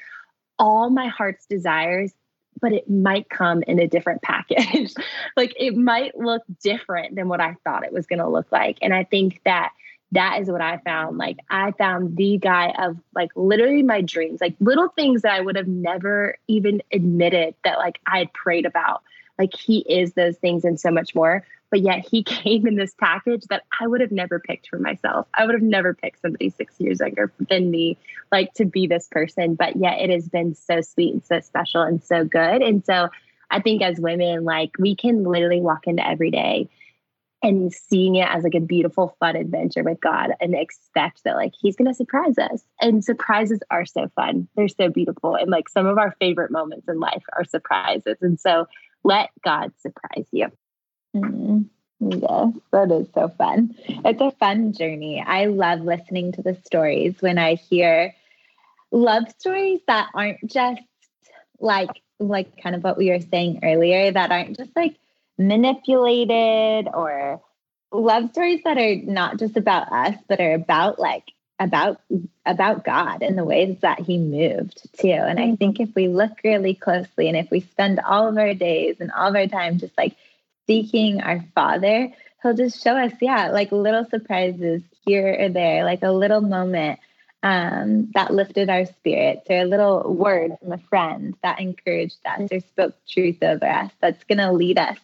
all 0.59 0.91
my 0.91 1.09
heart's 1.09 1.47
desires, 1.47 2.13
but 2.61 2.73
it 2.73 2.89
might 2.89 3.29
come 3.29 3.63
in 3.63 3.79
a 3.79 3.87
different 3.89 4.23
package. 4.23 4.95
like 5.37 5.55
it 5.59 5.77
might 5.77 6.19
look 6.19 6.43
different 6.63 7.17
than 7.17 7.29
what 7.29 7.41
I 7.41 7.57
thought 7.65 7.85
it 7.85 7.93
was 7.93 8.07
going 8.07 8.21
to 8.21 8.29
look 8.29 8.51
like. 8.53 8.79
And 8.83 8.95
I 8.95 9.05
think 9.05 9.41
that 9.45 9.73
that 10.13 10.41
is 10.41 10.51
what 10.51 10.61
I 10.61 10.79
found. 10.79 11.19
Like 11.19 11.39
I 11.51 11.73
found 11.73 12.17
the 12.17 12.39
guy 12.39 12.73
of 12.79 12.97
like 13.15 13.31
literally 13.35 13.83
my 13.83 14.03
dreams, 14.03 14.41
like 14.41 14.55
little 14.61 14.89
things 14.89 15.23
that 15.23 15.33
I 15.33 15.41
would 15.41 15.57
have 15.57 15.69
never 15.69 16.37
even 16.47 16.83
admitted 16.93 17.55
that 17.65 17.79
like 17.79 18.01
I 18.07 18.19
had 18.19 18.33
prayed 18.33 18.67
about. 18.67 19.03
Like 19.39 19.55
he 19.55 19.79
is 19.81 20.13
those 20.13 20.37
things 20.37 20.65
and 20.65 20.79
so 20.79 20.91
much 20.91 21.15
more. 21.15 21.45
But 21.71 21.81
yet 21.81 22.07
he 22.09 22.23
came 22.25 22.67
in 22.67 22.77
this 22.77 22.95
package 22.95 23.45
that 23.47 23.65
I 23.81 23.87
would 23.87 24.01
have 24.01 24.13
never 24.13 24.39
picked 24.39 24.69
for 24.69 24.79
myself. 24.79 25.27
I 25.35 25.45
would 25.45 25.55
have 25.55 25.63
never 25.63 25.95
picked 25.95 26.23
somebody 26.23 26.51
six 26.51 26.75
years 26.79 27.01
younger 27.01 27.33
than 27.51 27.71
me, 27.71 27.99
like 28.31 28.55
to 28.55 28.65
be 28.65 28.87
this 28.87 29.09
person. 29.11 29.57
But 29.57 29.77
yet 29.77 30.01
it 30.01 30.11
has 30.11 30.29
been 30.29 30.55
so 30.55 30.81
sweet 30.81 31.15
and 31.15 31.25
so 31.25 31.41
special 31.41 31.83
and 31.83 32.03
so 32.03 32.25
good. 32.25 32.63
And 32.63 32.85
so 32.85 33.09
I 33.51 33.61
think 33.61 33.83
as 33.83 33.99
women, 33.99 34.45
like 34.45 34.71
we 34.79 34.95
can 34.95 35.25
literally 35.25 35.61
walk 35.61 35.87
into 35.87 36.07
every 36.07 36.31
day 36.31 36.69
and 37.43 37.73
seeing 37.73 38.17
it 38.17 38.29
as 38.29 38.45
like 38.45 38.55
a 38.55 38.61
beautiful 38.61 39.17
fun 39.21 39.37
adventure 39.37 39.83
with 39.83 40.01
god 40.01 40.33
and 40.41 40.55
expect 40.55 41.23
that 41.25 41.37
like 41.37 41.53
he's 41.61 41.77
going 41.77 41.89
to 41.89 41.95
surprise 41.95 42.39
us 42.39 42.65
and 42.81 43.05
surprises 43.05 43.61
are 43.71 43.85
so 43.85 44.09
fun 44.17 44.49
they're 44.57 44.69
so 44.69 44.89
beautiful 44.89 45.35
and 45.35 45.51
like 45.51 45.69
some 45.69 45.87
of 45.87 45.99
our 45.99 46.15
favorite 46.19 46.51
moments 46.51 46.89
in 46.89 46.99
life 46.99 47.23
are 47.35 47.45
surprises 47.45 48.17
and 48.21 48.41
so 48.41 48.67
let 49.05 49.31
god 49.45 49.73
surprise 49.79 50.27
you 50.33 50.51
mm-hmm. 51.15 51.63
Yes, 51.99 52.53
that 52.73 52.93
is 52.93 53.09
so 53.15 53.29
fun. 53.39 53.75
It's 53.89 54.21
a 54.21 54.31
fun 54.33 54.75
journey. 54.75 55.25
I 55.27 55.47
love 55.47 55.81
listening 55.81 56.33
to 56.33 56.43
the 56.43 56.55
stories 56.67 57.15
when 57.21 57.39
I 57.39 57.55
hear 57.55 58.15
love 58.91 59.25
stories 59.39 59.81
that 59.87 60.11
aren't 60.15 60.45
just 60.47 60.83
like 61.59 61.91
like 62.19 62.61
kind 62.63 62.75
of 62.75 62.85
what 62.85 62.97
we 62.97 63.11
were 63.11 63.21
saying 63.21 63.61
earlier 63.63 64.11
that 64.11 64.31
aren't 64.31 64.57
just 64.57 64.75
like 64.77 64.97
manipulated 65.39 66.89
or 66.93 67.41
love 67.93 68.31
stories 68.31 68.63
that 68.65 68.79
are 68.79 68.97
not 68.97 69.39
just 69.39 69.57
about 69.57 69.91
us 69.93 70.17
but 70.29 70.41
are 70.41 70.55
about 70.55 70.99
like 70.99 71.25
about 71.59 72.01
about 72.45 72.85
God 72.85 73.23
and 73.23 73.37
the 73.37 73.45
ways 73.45 73.79
that 73.81 74.01
he 74.01 74.19
moved 74.19 74.89
too. 74.99 75.09
And 75.09 75.41
I 75.41 75.57
think 75.57 75.81
if 75.81 75.95
we 75.95 76.09
look 76.09 76.33
really 76.45 76.75
closely 76.75 77.29
and 77.29 77.37
if 77.37 77.51
we 77.51 77.61
spend 77.61 78.01
all 78.01 78.29
of 78.29 78.37
our 78.37 78.55
days 78.55 78.97
and 79.01 79.11
all 79.11 79.29
of 79.29 79.35
our 79.35 79.47
time 79.47 79.79
just 79.79 79.97
like 79.97 80.17
seeking 80.67 81.23
our 81.23 81.45
father, 81.55 82.13
he'll 82.43 82.55
just 82.55 82.83
show 82.83 82.97
us, 82.97 83.13
yeah, 83.21 83.49
like 83.51 83.73
little 83.73 84.05
surprises 84.05 84.83
here 85.05 85.37
or 85.39 85.49
there, 85.49 85.85
like 85.85 86.03
a 86.03 86.13
little 86.13 86.41
moment 86.41 87.01
um, 87.43 88.11
that 88.15 88.35
lifted 88.35 88.69
our 88.69 88.87
spirits, 88.87 89.47
or 89.49 89.59
a 89.59 89.65
little 89.65 90.13
word 90.13 90.53
from 90.61 90.73
a 90.73 90.79
friend 90.79 91.35
that 91.43 91.61
encouraged 91.61 92.19
us 92.27 92.51
or 92.51 92.61
spoke 92.61 92.95
truth 93.09 93.43
over 93.43 93.67
us 93.67 93.93
that's 94.01 94.25
going 94.25 94.39
to 94.39 94.53
lead 94.53 94.79
us 94.79 94.99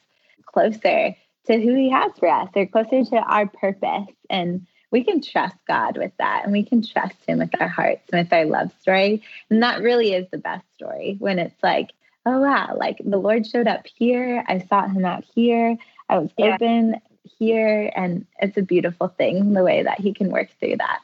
closer 0.52 1.16
to 1.46 1.60
who 1.60 1.74
he 1.74 1.90
has 1.90 2.12
for 2.18 2.28
us 2.28 2.48
or 2.54 2.66
closer 2.66 3.04
to 3.04 3.16
our 3.16 3.46
purpose. 3.46 4.14
And 4.30 4.66
we 4.90 5.02
can 5.02 5.22
trust 5.22 5.56
God 5.66 5.96
with 5.96 6.12
that 6.18 6.42
and 6.44 6.52
we 6.52 6.62
can 6.62 6.86
trust 6.86 7.16
him 7.26 7.38
with 7.38 7.50
our 7.60 7.68
hearts 7.68 8.02
and 8.12 8.22
with 8.22 8.32
our 8.32 8.44
love 8.44 8.72
story. 8.80 9.22
And 9.50 9.62
that 9.62 9.80
really 9.80 10.12
is 10.12 10.26
the 10.30 10.38
best 10.38 10.64
story 10.74 11.16
when 11.18 11.38
it's 11.38 11.60
like, 11.62 11.90
oh 12.26 12.40
wow, 12.40 12.76
like 12.76 12.98
the 13.04 13.16
Lord 13.16 13.46
showed 13.46 13.66
up 13.66 13.86
here. 13.86 14.44
I 14.46 14.60
sought 14.60 14.90
him 14.90 15.04
out 15.04 15.24
here. 15.34 15.76
I 16.08 16.18
was 16.18 16.30
yeah. 16.36 16.54
open 16.54 17.00
here. 17.38 17.90
And 17.96 18.26
it's 18.40 18.56
a 18.56 18.62
beautiful 18.62 19.08
thing 19.08 19.54
the 19.54 19.64
way 19.64 19.82
that 19.82 19.98
he 19.98 20.12
can 20.12 20.30
work 20.30 20.50
through 20.60 20.76
that. 20.76 21.00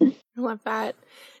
I 0.00 0.40
love 0.40 0.60
that. 0.64 0.94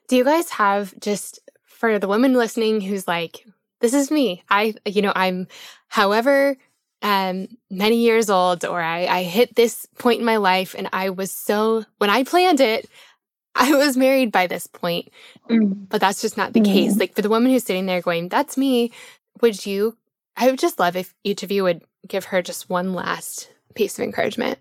Do 0.08 0.16
you 0.16 0.24
guys 0.24 0.50
have 0.50 0.98
just 0.98 1.40
for 1.64 1.98
the 1.98 2.08
woman 2.08 2.34
listening 2.34 2.80
who's 2.80 3.06
like, 3.06 3.46
this 3.80 3.92
is 3.92 4.10
me. 4.10 4.42
I, 4.48 4.74
you 4.86 5.02
know, 5.02 5.12
I'm 5.14 5.46
however 5.88 6.56
um, 7.02 7.48
many 7.70 7.96
years 7.96 8.30
old, 8.30 8.64
or 8.64 8.80
I, 8.80 9.06
I 9.06 9.22
hit 9.22 9.54
this 9.54 9.86
point 9.98 10.20
in 10.20 10.26
my 10.26 10.36
life, 10.38 10.74
and 10.76 10.88
I 10.92 11.10
was 11.10 11.30
so, 11.30 11.84
when 11.98 12.10
I 12.10 12.24
planned 12.24 12.60
it, 12.60 12.88
I 13.54 13.74
was 13.74 13.96
married 13.96 14.32
by 14.32 14.46
this 14.46 14.66
point. 14.66 15.08
Mm. 15.48 15.88
But 15.88 16.00
that's 16.00 16.20
just 16.20 16.36
not 16.36 16.52
the 16.52 16.60
mm. 16.60 16.66
case. 16.66 16.96
Like 16.96 17.14
for 17.14 17.22
the 17.22 17.30
woman 17.30 17.50
who's 17.50 17.64
sitting 17.64 17.86
there 17.86 18.02
going, 18.02 18.28
that's 18.28 18.56
me, 18.56 18.92
would 19.40 19.64
you, 19.64 19.96
I 20.36 20.50
would 20.50 20.58
just 20.58 20.78
love 20.78 20.96
if 20.96 21.14
each 21.24 21.42
of 21.42 21.50
you 21.50 21.62
would 21.62 21.82
give 22.06 22.26
her 22.26 22.42
just 22.42 22.68
one 22.68 22.92
last 22.92 23.50
piece 23.74 23.98
of 23.98 24.04
encouragement. 24.04 24.58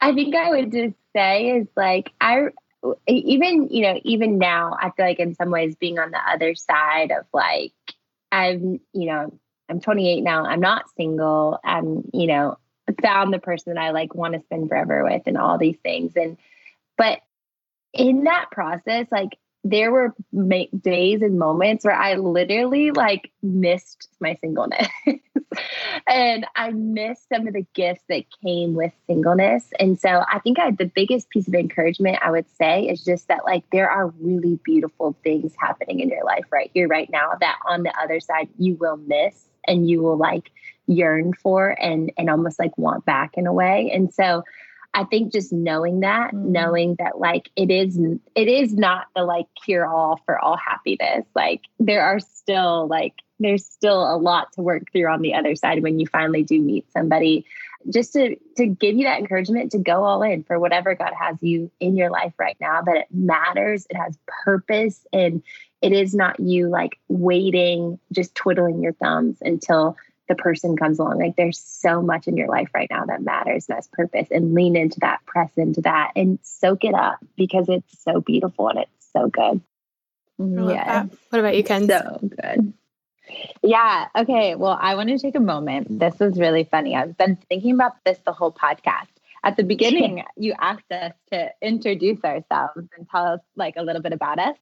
I 0.00 0.14
think 0.14 0.34
I 0.34 0.50
would 0.50 0.72
just 0.72 0.94
say 1.16 1.48
is 1.48 1.66
like, 1.76 2.12
I, 2.20 2.48
even, 3.08 3.68
you 3.70 3.82
know, 3.82 4.00
even 4.04 4.38
now, 4.38 4.76
I 4.80 4.90
feel 4.90 5.06
like 5.06 5.18
in 5.18 5.34
some 5.34 5.50
ways 5.50 5.74
being 5.74 5.98
on 5.98 6.10
the 6.10 6.20
other 6.30 6.54
side 6.54 7.10
of 7.10 7.24
like, 7.32 7.72
I've, 8.30 8.60
you 8.60 8.80
know, 8.92 9.38
I'm 9.68 9.80
28 9.80 10.20
now. 10.22 10.44
I'm 10.44 10.60
not 10.60 10.84
single. 10.96 11.58
I'm, 11.64 12.08
you 12.12 12.26
know, 12.26 12.58
found 13.02 13.32
the 13.32 13.38
person 13.38 13.74
that 13.74 13.80
I 13.80 13.90
like 13.90 14.14
want 14.14 14.34
to 14.34 14.40
spend 14.40 14.68
forever 14.68 15.04
with 15.04 15.22
and 15.26 15.36
all 15.36 15.58
these 15.58 15.78
things. 15.82 16.12
And, 16.16 16.36
but 16.96 17.20
in 17.92 18.24
that 18.24 18.50
process, 18.52 19.06
like 19.10 19.38
there 19.64 19.90
were 19.90 20.14
ma- 20.32 20.64
days 20.80 21.22
and 21.22 21.38
moments 21.38 21.84
where 21.84 21.94
I 21.94 22.14
literally 22.14 22.92
like 22.92 23.32
missed 23.42 24.08
my 24.20 24.36
singleness. 24.40 24.86
and 26.06 26.46
I 26.54 26.70
missed 26.70 27.28
some 27.28 27.48
of 27.48 27.54
the 27.54 27.66
gifts 27.74 28.04
that 28.08 28.24
came 28.44 28.74
with 28.74 28.92
singleness. 29.06 29.64
And 29.80 29.98
so 29.98 30.24
I 30.30 30.38
think 30.38 30.58
I, 30.60 30.70
the 30.70 30.86
biggest 30.86 31.30
piece 31.30 31.48
of 31.48 31.54
encouragement 31.54 32.18
I 32.22 32.30
would 32.30 32.48
say 32.56 32.82
is 32.82 33.04
just 33.04 33.28
that 33.28 33.44
like 33.44 33.64
there 33.72 33.90
are 33.90 34.08
really 34.20 34.60
beautiful 34.64 35.16
things 35.24 35.52
happening 35.58 36.00
in 36.00 36.10
your 36.10 36.24
life 36.24 36.44
right 36.52 36.70
here, 36.72 36.86
right 36.86 37.10
now, 37.10 37.32
that 37.40 37.58
on 37.68 37.82
the 37.82 37.92
other 38.00 38.20
side 38.20 38.48
you 38.58 38.76
will 38.76 38.98
miss 38.98 39.46
and 39.66 39.88
you 39.88 40.02
will 40.02 40.16
like 40.16 40.50
yearn 40.86 41.32
for 41.32 41.70
and 41.80 42.12
and 42.16 42.30
almost 42.30 42.58
like 42.58 42.76
want 42.78 43.04
back 43.04 43.32
in 43.36 43.46
a 43.46 43.52
way. 43.52 43.90
And 43.92 44.12
so 44.12 44.44
I 44.94 45.04
think 45.04 45.30
just 45.30 45.52
knowing 45.52 46.00
that, 46.00 46.32
mm-hmm. 46.32 46.52
knowing 46.52 46.96
that 46.98 47.18
like 47.18 47.50
it 47.54 47.70
is 47.70 47.98
it 48.34 48.48
is 48.48 48.74
not 48.74 49.08
the 49.14 49.24
like 49.24 49.46
cure 49.62 49.86
all 49.86 50.20
for 50.24 50.38
all 50.38 50.56
happiness. 50.56 51.26
Like 51.34 51.62
there 51.78 52.02
are 52.02 52.18
still 52.18 52.86
like 52.88 53.14
there's 53.38 53.66
still 53.66 54.02
a 54.02 54.16
lot 54.16 54.52
to 54.54 54.62
work 54.62 54.90
through 54.92 55.08
on 55.08 55.20
the 55.20 55.34
other 55.34 55.54
side 55.54 55.82
when 55.82 56.00
you 56.00 56.06
finally 56.06 56.42
do 56.42 56.58
meet 56.58 56.90
somebody 56.92 57.44
just 57.90 58.14
to 58.14 58.36
to 58.56 58.66
give 58.66 58.96
you 58.96 59.04
that 59.04 59.20
encouragement 59.20 59.72
to 59.72 59.78
go 59.78 60.02
all 60.02 60.22
in 60.22 60.42
for 60.42 60.58
whatever 60.58 60.94
God 60.94 61.12
has 61.18 61.36
you 61.42 61.70
in 61.78 61.96
your 61.96 62.10
life 62.10 62.32
right 62.38 62.56
now 62.60 62.80
that 62.82 62.96
it 62.96 63.06
matters 63.10 63.86
it 63.90 63.96
has 63.96 64.18
purpose 64.26 65.06
and 65.12 65.42
it 65.82 65.92
is 65.92 66.14
not 66.14 66.40
you 66.40 66.68
like 66.68 66.98
waiting 67.08 67.98
just 68.12 68.34
twiddling 68.34 68.82
your 68.82 68.92
thumbs 68.94 69.38
until 69.40 69.96
the 70.28 70.34
person 70.34 70.76
comes 70.76 70.98
along 70.98 71.18
like 71.18 71.36
there's 71.36 71.58
so 71.58 72.02
much 72.02 72.26
in 72.26 72.36
your 72.36 72.48
life 72.48 72.68
right 72.74 72.88
now 72.90 73.04
that 73.04 73.22
matters 73.22 73.66
and 73.68 73.76
has 73.76 73.86
purpose 73.88 74.28
and 74.30 74.54
lean 74.54 74.76
into 74.76 74.98
that 75.00 75.24
press 75.26 75.50
into 75.56 75.80
that 75.80 76.12
and 76.16 76.38
soak 76.42 76.84
it 76.84 76.94
up 76.94 77.18
because 77.36 77.68
it's 77.68 78.02
so 78.02 78.20
beautiful 78.20 78.68
and 78.68 78.80
it's 78.80 79.12
so 79.12 79.28
good 79.28 79.60
yeah 80.38 81.06
what 81.30 81.38
about 81.38 81.56
you 81.56 81.64
ken 81.64 81.86
so 81.86 82.18
good 82.42 82.72
yeah. 83.62 84.06
Okay. 84.16 84.54
Well, 84.54 84.78
I 84.80 84.94
want 84.94 85.08
to 85.08 85.18
take 85.18 85.34
a 85.34 85.40
moment. 85.40 85.98
This 85.98 86.18
was 86.18 86.38
really 86.38 86.64
funny. 86.64 86.94
I've 86.94 87.16
been 87.16 87.36
thinking 87.48 87.72
about 87.72 87.96
this 88.04 88.18
the 88.24 88.32
whole 88.32 88.52
podcast. 88.52 89.08
At 89.44 89.56
the 89.56 89.64
beginning, 89.64 90.24
you 90.36 90.54
asked 90.58 90.90
us 90.90 91.12
to 91.32 91.50
introduce 91.62 92.22
ourselves 92.24 92.88
and 92.96 93.08
tell 93.10 93.26
us 93.26 93.40
like 93.56 93.74
a 93.76 93.82
little 93.82 94.02
bit 94.02 94.12
about 94.12 94.38
us. 94.38 94.56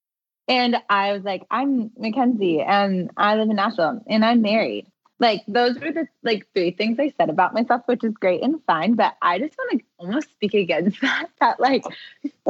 And 0.49 0.77
I 0.91 1.13
was 1.13 1.23
like, 1.23 1.43
I'm 1.51 1.91
Mackenzie 1.97 2.61
and 2.61 3.11
I 3.17 3.37
live 3.37 3.49
in 3.49 3.57
Nashville 3.57 4.03
and 4.07 4.25
I'm 4.25 4.43
married. 4.43 4.87
Like 5.21 5.43
those 5.47 5.79
were 5.79 5.93
the 5.93 6.07
like 6.23 6.47
three 6.55 6.73
things 6.73 6.99
I 6.99 7.13
said 7.17 7.31
about 7.31 7.55
myself, 7.55 7.83
which 7.87 8.05
is 8.05 8.13
great 8.15 8.43
and 8.43 8.63
fine. 8.67 8.95
But 8.95 9.15
I 9.23 9.39
just 9.39 9.57
want 9.57 9.81
to 9.81 9.87
almost 9.99 10.31
speak 10.33 10.55
against 10.55 11.01
that. 11.03 11.29
That 11.41 11.61
like 11.61 11.85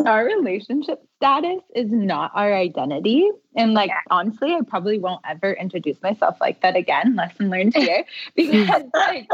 our 0.05 0.25
relationship 0.25 1.07
status 1.16 1.62
is 1.75 1.93
not 1.93 2.33
our 2.35 2.55
identity. 2.55 3.31
And 3.55 3.75
like 3.75 3.91
honestly, 4.11 4.55
I 4.55 4.62
probably 4.62 4.99
won't 4.99 5.21
ever 5.29 5.53
introduce 5.53 6.01
myself 6.03 6.39
like 6.41 6.62
that 6.62 6.75
again. 6.75 7.15
Lesson 7.16 7.51
learned 7.51 7.75
here. 7.77 8.05
because 8.35 8.85
like 8.95 9.29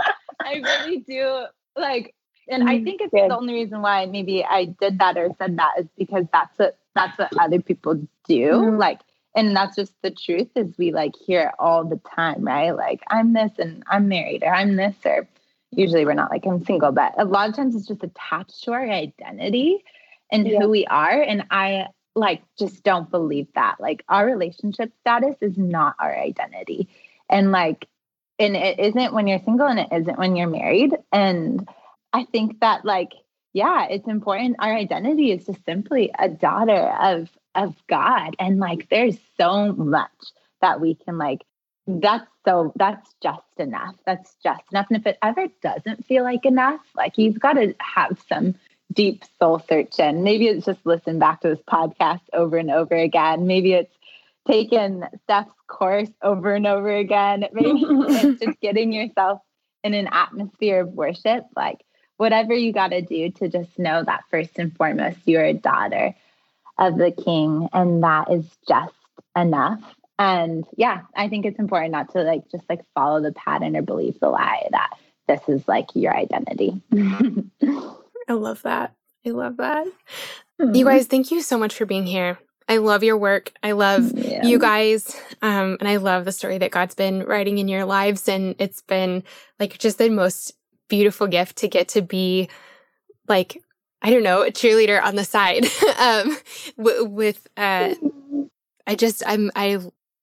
I 0.45 0.55
really 0.57 0.99
do 0.99 1.47
like 1.77 2.15
and 2.49 2.65
I 2.65 2.79
mm, 2.79 2.85
think 2.85 3.01
it's 3.01 3.13
the 3.13 3.37
only 3.37 3.55
reason 3.55 3.81
why 3.81 4.07
maybe 4.07 4.45
I 4.45 4.65
did 4.67 4.99
that 4.99 5.17
or 5.17 5.31
said 5.39 5.57
that 5.59 5.75
is 5.79 5.87
because 5.97 6.27
that's 6.33 6.59
what 6.59 6.80
that's 6.95 7.19
what 7.19 7.37
other 7.39 7.61
people 7.61 7.95
do. 8.27 8.51
Mm-hmm. 8.51 8.77
Like 8.79 9.01
and 9.37 9.55
that's 9.55 9.77
just 9.77 9.93
the 10.03 10.11
truth 10.11 10.49
is 10.57 10.77
we 10.77 10.93
like 10.93 11.13
hear 11.25 11.43
it 11.43 11.55
all 11.61 11.85
the 11.85 12.01
time 12.17 12.43
right 12.43 12.73
like 12.73 13.01
i'm 13.11 13.33
this 13.33 13.53
and 13.61 13.85
i'm 13.87 14.09
married 14.09 14.43
or 14.43 14.53
i'm 14.53 14.75
this 14.75 14.97
or 15.05 15.29
usually 15.71 16.05
we're 16.05 16.15
not 16.15 16.33
like 16.33 16.45
i'm 16.47 16.65
single 16.65 16.91
but 16.91 17.15
a 17.17 17.25
lot 17.25 17.49
of 17.49 17.55
times 17.55 17.77
it's 17.77 17.87
just 17.87 18.03
attached 18.03 18.65
to 18.65 18.73
our 18.73 18.91
identity 18.91 19.85
and 20.33 20.49
yeah. 20.49 20.59
who 20.59 20.69
we 20.69 20.85
are 20.87 21.23
and 21.23 21.45
i 21.53 21.87
like 22.15 22.43
just 22.59 22.83
don't 22.83 23.11
believe 23.11 23.49
that. 23.55 23.77
Like 23.81 24.05
our 24.09 24.27
relationship 24.27 24.93
status 25.01 25.37
is 25.41 25.57
not 25.57 25.97
our 25.99 26.17
identity. 26.17 26.89
And 27.29 27.53
like 27.53 27.87
and 28.39 28.57
it 28.57 28.79
isn't 28.79 29.13
when 29.13 29.27
you're 29.27 29.43
single 29.45 29.67
and 29.67 29.81
it 29.81 29.89
isn't 29.93 30.19
when 30.19 30.35
you're 30.35 30.49
married. 30.49 30.97
And 31.13 31.69
I 32.13 32.25
think 32.25 32.61
that 32.61 32.85
like 32.85 33.13
yeah, 33.53 33.87
it's 33.89 34.09
important. 34.09 34.57
Our 34.59 34.75
identity 34.75 35.33
is 35.33 35.47
just 35.47 35.65
simply 35.65 36.11
a 36.19 36.29
daughter 36.29 36.93
of 37.01 37.29
of 37.55 37.75
God. 37.89 38.37
And 38.39 38.59
like 38.59 38.89
there's 38.91 39.19
so 39.39 39.73
much 39.73 40.11
that 40.61 40.81
we 40.81 40.95
can 40.95 41.19
like 41.19 41.45
that's 41.87 42.27
so 42.45 42.73
that's 42.77 43.15
just 43.23 43.43
enough. 43.59 43.97
That's 44.07 44.37
just 44.43 44.63
enough. 44.71 44.87
And 44.91 44.99
if 44.99 45.07
it 45.07 45.19
ever 45.23 45.47
doesn't 45.63 46.07
feel 46.07 46.23
like 46.23 46.47
enough, 46.47 46.81
like 46.95 47.19
you've 47.19 47.41
got 47.41 47.55
to 47.55 47.75
have 47.81 48.23
some 48.29 48.55
deep 48.93 49.25
soul 49.39 49.63
searching. 49.69 50.23
Maybe 50.23 50.47
it's 50.47 50.67
just 50.67 50.85
listen 50.85 51.19
back 51.19 51.41
to 51.41 51.49
this 51.49 51.63
podcast 51.69 52.21
over 52.33 52.57
and 52.57 52.71
over 52.71 52.95
again. 52.95 53.47
Maybe 53.47 53.73
it's 53.73 53.95
taken 54.47 55.05
Steph's 55.25 55.51
course 55.67 56.11
over 56.23 56.55
and 56.55 56.67
over 56.67 56.95
again. 56.95 57.45
Maybe 57.53 57.85
it's 57.85 58.41
just 58.45 58.61
getting 58.61 58.93
yourself 58.93 59.41
in 59.85 59.95
an 59.95 60.09
atmosphere 60.11 60.83
of 60.83 60.89
worship. 60.89 61.45
Like 61.57 61.81
whatever 62.21 62.53
you 62.53 62.71
got 62.71 62.89
to 62.89 63.01
do 63.01 63.31
to 63.31 63.49
just 63.49 63.79
know 63.79 64.05
that 64.05 64.25
first 64.31 64.59
and 64.59 64.77
foremost, 64.77 65.17
you're 65.25 65.43
a 65.43 65.55
daughter 65.55 66.15
of 66.77 66.99
the 66.99 67.11
king, 67.11 67.67
and 67.73 68.03
that 68.03 68.31
is 68.31 68.45
just 68.69 68.93
enough. 69.35 69.81
And 70.19 70.67
yeah, 70.77 71.01
I 71.17 71.31
think 71.31 71.47
it's 71.47 71.59
important 71.59 71.93
not 71.93 72.13
to 72.13 72.21
like 72.23 72.43
just 72.51 72.65
like 72.69 72.83
follow 72.95 73.23
the 73.23 73.33
pattern 73.33 73.75
or 73.75 73.81
believe 73.81 74.21
the 74.21 74.29
lie 74.29 74.69
that 74.71 74.99
this 75.29 75.41
is 75.49 75.67
like 75.67 75.87
your 75.95 76.15
identity. 76.15 76.83
I 78.29 78.33
love 78.35 78.61
that. 78.63 78.95
I 79.27 79.31
love 79.31 79.57
that. 79.57 79.87
Mm-hmm. 80.61 80.75
You 80.75 80.85
guys, 80.85 81.07
thank 81.07 81.31
you 81.31 81.41
so 81.41 81.57
much 81.57 81.75
for 81.75 81.87
being 81.87 82.05
here. 82.05 82.39
I 82.69 82.77
love 82.77 83.03
your 83.03 83.17
work. 83.17 83.51
I 83.63 83.73
love 83.73 84.13
yeah. 84.13 84.47
you 84.47 84.59
guys. 84.59 85.19
Um, 85.41 85.79
and 85.81 85.89
I 85.89 85.97
love 85.97 86.27
the 86.27 86.33
story 86.33 86.59
that 86.59 86.71
God's 86.71 86.95
been 86.95 87.25
writing 87.25 87.57
in 87.57 87.67
your 87.67 87.87
lives. 87.87 88.29
And 88.29 88.57
it's 88.59 88.83
been 88.83 89.25
like 89.59 89.79
just 89.79 89.97
the 89.97 90.11
most 90.11 90.53
beautiful 90.91 91.27
gift 91.27 91.57
to 91.59 91.69
get 91.69 91.89
to 91.89 92.03
be 92.03 92.51
like, 93.29 93.63
I 94.03 94.11
don't 94.11 94.23
know, 94.23 94.43
a 94.43 94.51
cheerleader 94.51 95.03
on 95.03 95.17
the 95.17 95.25
side. 95.25 95.65
um, 95.99 96.37
w- 96.77 97.05
with, 97.05 97.47
uh, 97.57 97.95
I 98.87 98.95
just, 98.95 99.23
I'm, 99.27 99.51
I 99.57 99.79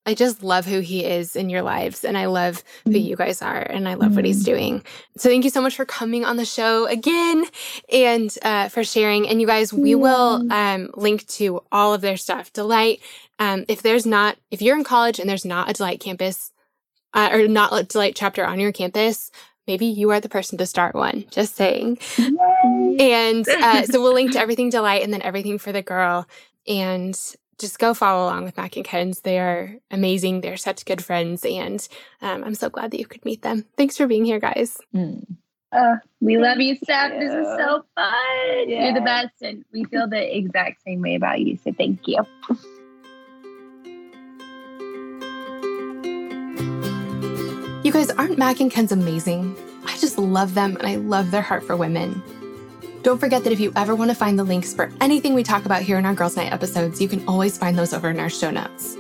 I 0.08 0.14
just 0.14 0.42
love 0.42 0.66
who 0.66 0.80
he 0.80 1.04
is 1.04 1.36
in 1.36 1.50
your 1.50 1.62
lives 1.62 2.06
and 2.06 2.18
I 2.18 2.28
love 2.28 2.64
who 2.86 2.92
mm-hmm. 2.92 3.10
you 3.10 3.18
guys 3.18 3.42
are 3.42 3.60
and 3.60 3.90
I 3.90 3.96
love 3.96 4.08
mm-hmm. 4.08 4.16
what 4.16 4.26
he's 4.26 4.38
mm-hmm. 4.38 4.56
doing. 4.56 4.84
So 5.18 5.28
thank 5.28 5.44
you 5.44 5.50
so 5.50 5.62
much 5.62 5.76
for 5.76 5.84
coming 5.84 6.24
on 6.24 6.38
the 6.38 6.46
show 6.46 6.86
again 6.88 7.44
and 7.92 8.34
uh, 8.42 8.70
for 8.70 8.86
sharing. 8.86 9.28
And 9.28 9.42
you 9.42 9.48
guys, 9.48 9.74
we 9.74 9.96
will 9.96 10.50
um, 10.50 10.92
link 10.96 11.28
to 11.28 11.62
all 11.74 11.94
of 11.94 12.00
their 12.00 12.16
stuff. 12.16 12.54
Delight, 12.54 13.02
um, 13.38 13.66
if 13.68 13.82
there's 13.82 14.06
not, 14.06 14.38
if 14.50 14.62
you're 14.62 14.78
in 14.78 14.86
college 14.86 15.20
and 15.20 15.30
there's 15.30 15.44
not 15.44 15.70
a 15.70 15.74
Delight 15.74 16.00
campus 16.00 16.54
uh, 17.14 17.30
or 17.34 17.46
not 17.50 17.78
a 17.78 17.84
Delight 17.84 18.16
chapter 18.16 18.46
on 18.46 18.62
your 18.62 18.72
campus, 18.72 19.30
maybe 19.68 19.86
you 19.86 20.10
are 20.12 20.20
the 20.20 20.30
person 20.30 20.58
to 20.58 20.66
start 20.66 20.96
one. 20.96 21.26
Just 21.30 21.56
saying. 21.56 22.00
Yay. 22.18 22.98
And 23.00 23.48
uh, 23.62 23.84
so 23.84 24.02
we'll 24.02 24.14
link 24.14 24.32
to 24.34 24.40
everything 24.40 24.70
Delight 24.70 25.04
and 25.04 25.14
then 25.14 25.22
everything 25.22 25.60
for 25.60 25.72
the 25.72 25.82
girl. 25.82 26.28
And 26.68 27.18
just 27.60 27.80
go 27.80 27.94
follow 27.94 28.26
along 28.26 28.44
with 28.44 28.58
Mac 28.58 28.76
and 28.76 28.86
Kenz. 28.86 29.22
They 29.22 29.40
are 29.40 29.76
amazing. 29.92 30.42
They're 30.42 30.58
such 30.58 30.86
good 30.86 31.04
friends. 31.04 31.44
And 31.46 31.86
um, 32.22 32.44
I'm 32.44 32.56
so 32.56 32.70
glad 32.70 32.92
that 32.92 33.00
you 33.00 33.06
could 33.06 33.26
meet 33.26 33.42
them. 33.42 33.66
Thanks 33.78 33.98
for 33.98 34.08
being 34.08 34.26
here, 34.26 34.40
guys. 34.40 34.80
Mm. 34.94 35.26
Uh, 35.72 35.96
we 36.22 36.38
love 36.38 36.60
you, 36.60 36.76
Steph. 36.76 37.12
This 37.12 37.34
is 37.34 37.48
so 37.58 37.84
fun. 37.96 38.70
Yeah. 38.70 38.86
You're 38.86 38.94
the 38.94 39.02
best. 39.02 39.42
And 39.42 39.66
we 39.74 39.84
feel 39.86 40.08
the 40.08 40.38
exact 40.38 40.84
same 40.84 41.02
way 41.02 41.16
about 41.16 41.42
you. 41.42 41.58
So 41.64 41.74
thank 41.74 42.08
you. 42.08 42.24
You 47.88 47.94
guys, 47.94 48.10
aren't 48.10 48.38
Mac 48.38 48.60
and 48.60 48.70
Kens 48.70 48.92
amazing? 48.92 49.56
I 49.86 49.98
just 49.98 50.18
love 50.18 50.54
them 50.56 50.76
and 50.76 50.86
I 50.86 50.98
love 50.98 51.32
their 51.32 51.42
heart 51.42 51.64
for 51.64 51.78
women. 51.78 52.22
Don't 53.02 53.18
forget 53.18 53.46
that 53.46 53.54
if 53.54 53.62
you 53.62 53.72
ever 53.78 53.96
want 53.96 54.12
to 54.12 54.16
find 54.16 54.38
the 54.38 54.44
links 54.44 54.74
for 54.74 54.92
anything 55.00 55.34
we 55.34 55.42
talk 55.42 55.66
about 55.66 55.84
here 55.84 55.98
in 55.98 56.06
our 56.06 56.14
Girls 56.14 56.36
Night 56.36 56.52
episodes, 56.52 57.00
you 57.00 57.08
can 57.08 57.26
always 57.30 57.58
find 57.58 57.80
those 57.80 57.94
over 57.94 58.10
in 58.10 58.20
our 58.20 58.30
show 58.30 58.52
notes. 58.52 58.98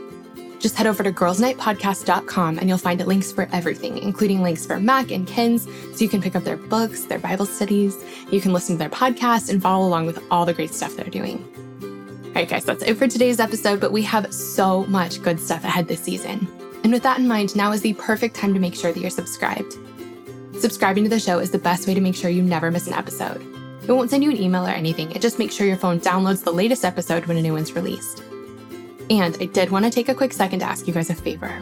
Just 0.59 0.77
head 0.77 0.87
over 0.87 1.03
to 1.03 1.11
girlsnightpodcast.com 1.11 2.59
and 2.59 2.69
you'll 2.69 2.77
find 2.77 3.05
links 3.05 3.29
for 3.29 3.49
everything, 3.51 3.97
including 3.97 4.41
links 4.41 4.65
for 4.65 4.79
Mac 4.79 5.11
and 5.11 5.27
Kenz, 5.27 5.65
so 5.93 6.01
you 6.01 6.09
can 6.09 6.21
pick 6.21 6.37
up 6.37 6.45
their 6.45 6.55
books, 6.55 7.03
their 7.03 7.19
Bible 7.19 7.45
studies, 7.45 8.01
you 8.31 8.39
can 8.39 8.53
listen 8.53 8.75
to 8.75 8.79
their 8.79 8.89
podcast, 8.89 9.49
and 9.49 9.61
follow 9.61 9.85
along 9.85 10.05
with 10.05 10.23
all 10.31 10.45
the 10.45 10.53
great 10.53 10.73
stuff 10.73 10.95
they're 10.95 11.09
doing. 11.09 11.45
All 12.27 12.33
right, 12.35 12.47
guys, 12.47 12.63
that's 12.63 12.83
it 12.83 12.95
for 12.95 13.09
today's 13.09 13.41
episode, 13.41 13.81
but 13.81 13.91
we 13.91 14.03
have 14.03 14.33
so 14.33 14.85
much 14.85 15.21
good 15.21 15.41
stuff 15.41 15.65
ahead 15.65 15.89
this 15.89 16.01
season. 16.01 16.47
And 16.87 16.93
with 16.93 17.03
that 17.03 17.19
in 17.19 17.27
mind, 17.27 17.53
now 17.53 17.73
is 17.73 17.81
the 17.81 17.91
perfect 17.95 18.33
time 18.33 18.53
to 18.53 18.61
make 18.61 18.73
sure 18.73 18.93
that 18.93 18.99
you're 19.01 19.09
subscribed. 19.09 19.75
Subscribing 20.57 21.03
to 21.03 21.09
the 21.09 21.19
show 21.19 21.39
is 21.39 21.51
the 21.51 21.57
best 21.57 21.85
way 21.85 21.93
to 21.93 21.99
make 21.99 22.15
sure 22.15 22.29
you 22.29 22.41
never 22.41 22.71
miss 22.71 22.87
an 22.87 22.93
episode. 22.93 23.41
It 23.83 23.91
won't 23.91 24.09
send 24.09 24.23
you 24.23 24.29
an 24.29 24.37
email 24.37 24.65
or 24.65 24.69
anything, 24.69 25.11
it 25.11 25.21
just 25.21 25.37
makes 25.37 25.53
sure 25.53 25.67
your 25.67 25.75
phone 25.75 25.99
downloads 25.99 26.45
the 26.45 26.53
latest 26.53 26.85
episode 26.85 27.25
when 27.25 27.35
a 27.35 27.41
new 27.41 27.51
one's 27.51 27.75
released. 27.75 28.23
And 29.09 29.35
I 29.41 29.47
did 29.47 29.69
want 29.69 29.83
to 29.83 29.91
take 29.91 30.07
a 30.07 30.15
quick 30.15 30.31
second 30.31 30.59
to 30.59 30.65
ask 30.65 30.87
you 30.87 30.93
guys 30.93 31.09
a 31.09 31.13
favor. 31.13 31.61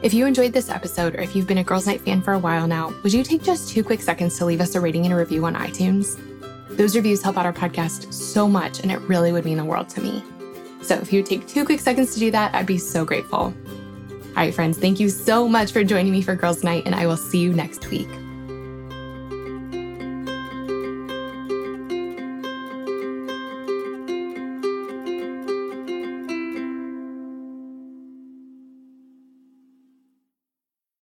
If 0.00 0.14
you 0.14 0.24
enjoyed 0.24 0.54
this 0.54 0.70
episode, 0.70 1.14
or 1.14 1.20
if 1.20 1.36
you've 1.36 1.46
been 1.46 1.58
a 1.58 1.62
Girls 1.62 1.86
Night 1.86 2.00
fan 2.00 2.22
for 2.22 2.32
a 2.32 2.38
while 2.38 2.66
now, 2.66 2.94
would 3.02 3.12
you 3.12 3.22
take 3.24 3.42
just 3.42 3.68
two 3.68 3.84
quick 3.84 4.00
seconds 4.00 4.38
to 4.38 4.46
leave 4.46 4.62
us 4.62 4.74
a 4.74 4.80
rating 4.80 5.04
and 5.04 5.12
a 5.12 5.18
review 5.18 5.44
on 5.44 5.56
iTunes? 5.56 6.18
Those 6.70 6.96
reviews 6.96 7.20
help 7.20 7.36
out 7.36 7.44
our 7.44 7.52
podcast 7.52 8.14
so 8.14 8.48
much, 8.48 8.80
and 8.80 8.90
it 8.90 9.00
really 9.00 9.30
would 9.30 9.44
mean 9.44 9.58
the 9.58 9.64
world 9.66 9.90
to 9.90 10.00
me. 10.00 10.24
So 10.80 10.94
if 10.94 11.12
you 11.12 11.22
take 11.22 11.46
two 11.46 11.66
quick 11.66 11.80
seconds 11.80 12.14
to 12.14 12.18
do 12.18 12.30
that, 12.30 12.54
I'd 12.54 12.64
be 12.64 12.78
so 12.78 13.04
grateful. 13.04 13.52
All 14.38 14.44
right, 14.44 14.54
friends, 14.54 14.78
thank 14.78 15.00
you 15.00 15.08
so 15.08 15.48
much 15.48 15.72
for 15.72 15.82
joining 15.82 16.12
me 16.12 16.22
for 16.22 16.36
Girls 16.36 16.62
Night, 16.62 16.84
and 16.86 16.94
I 16.94 17.08
will 17.08 17.16
see 17.16 17.40
you 17.40 17.52
next 17.52 17.90
week. 17.90 18.06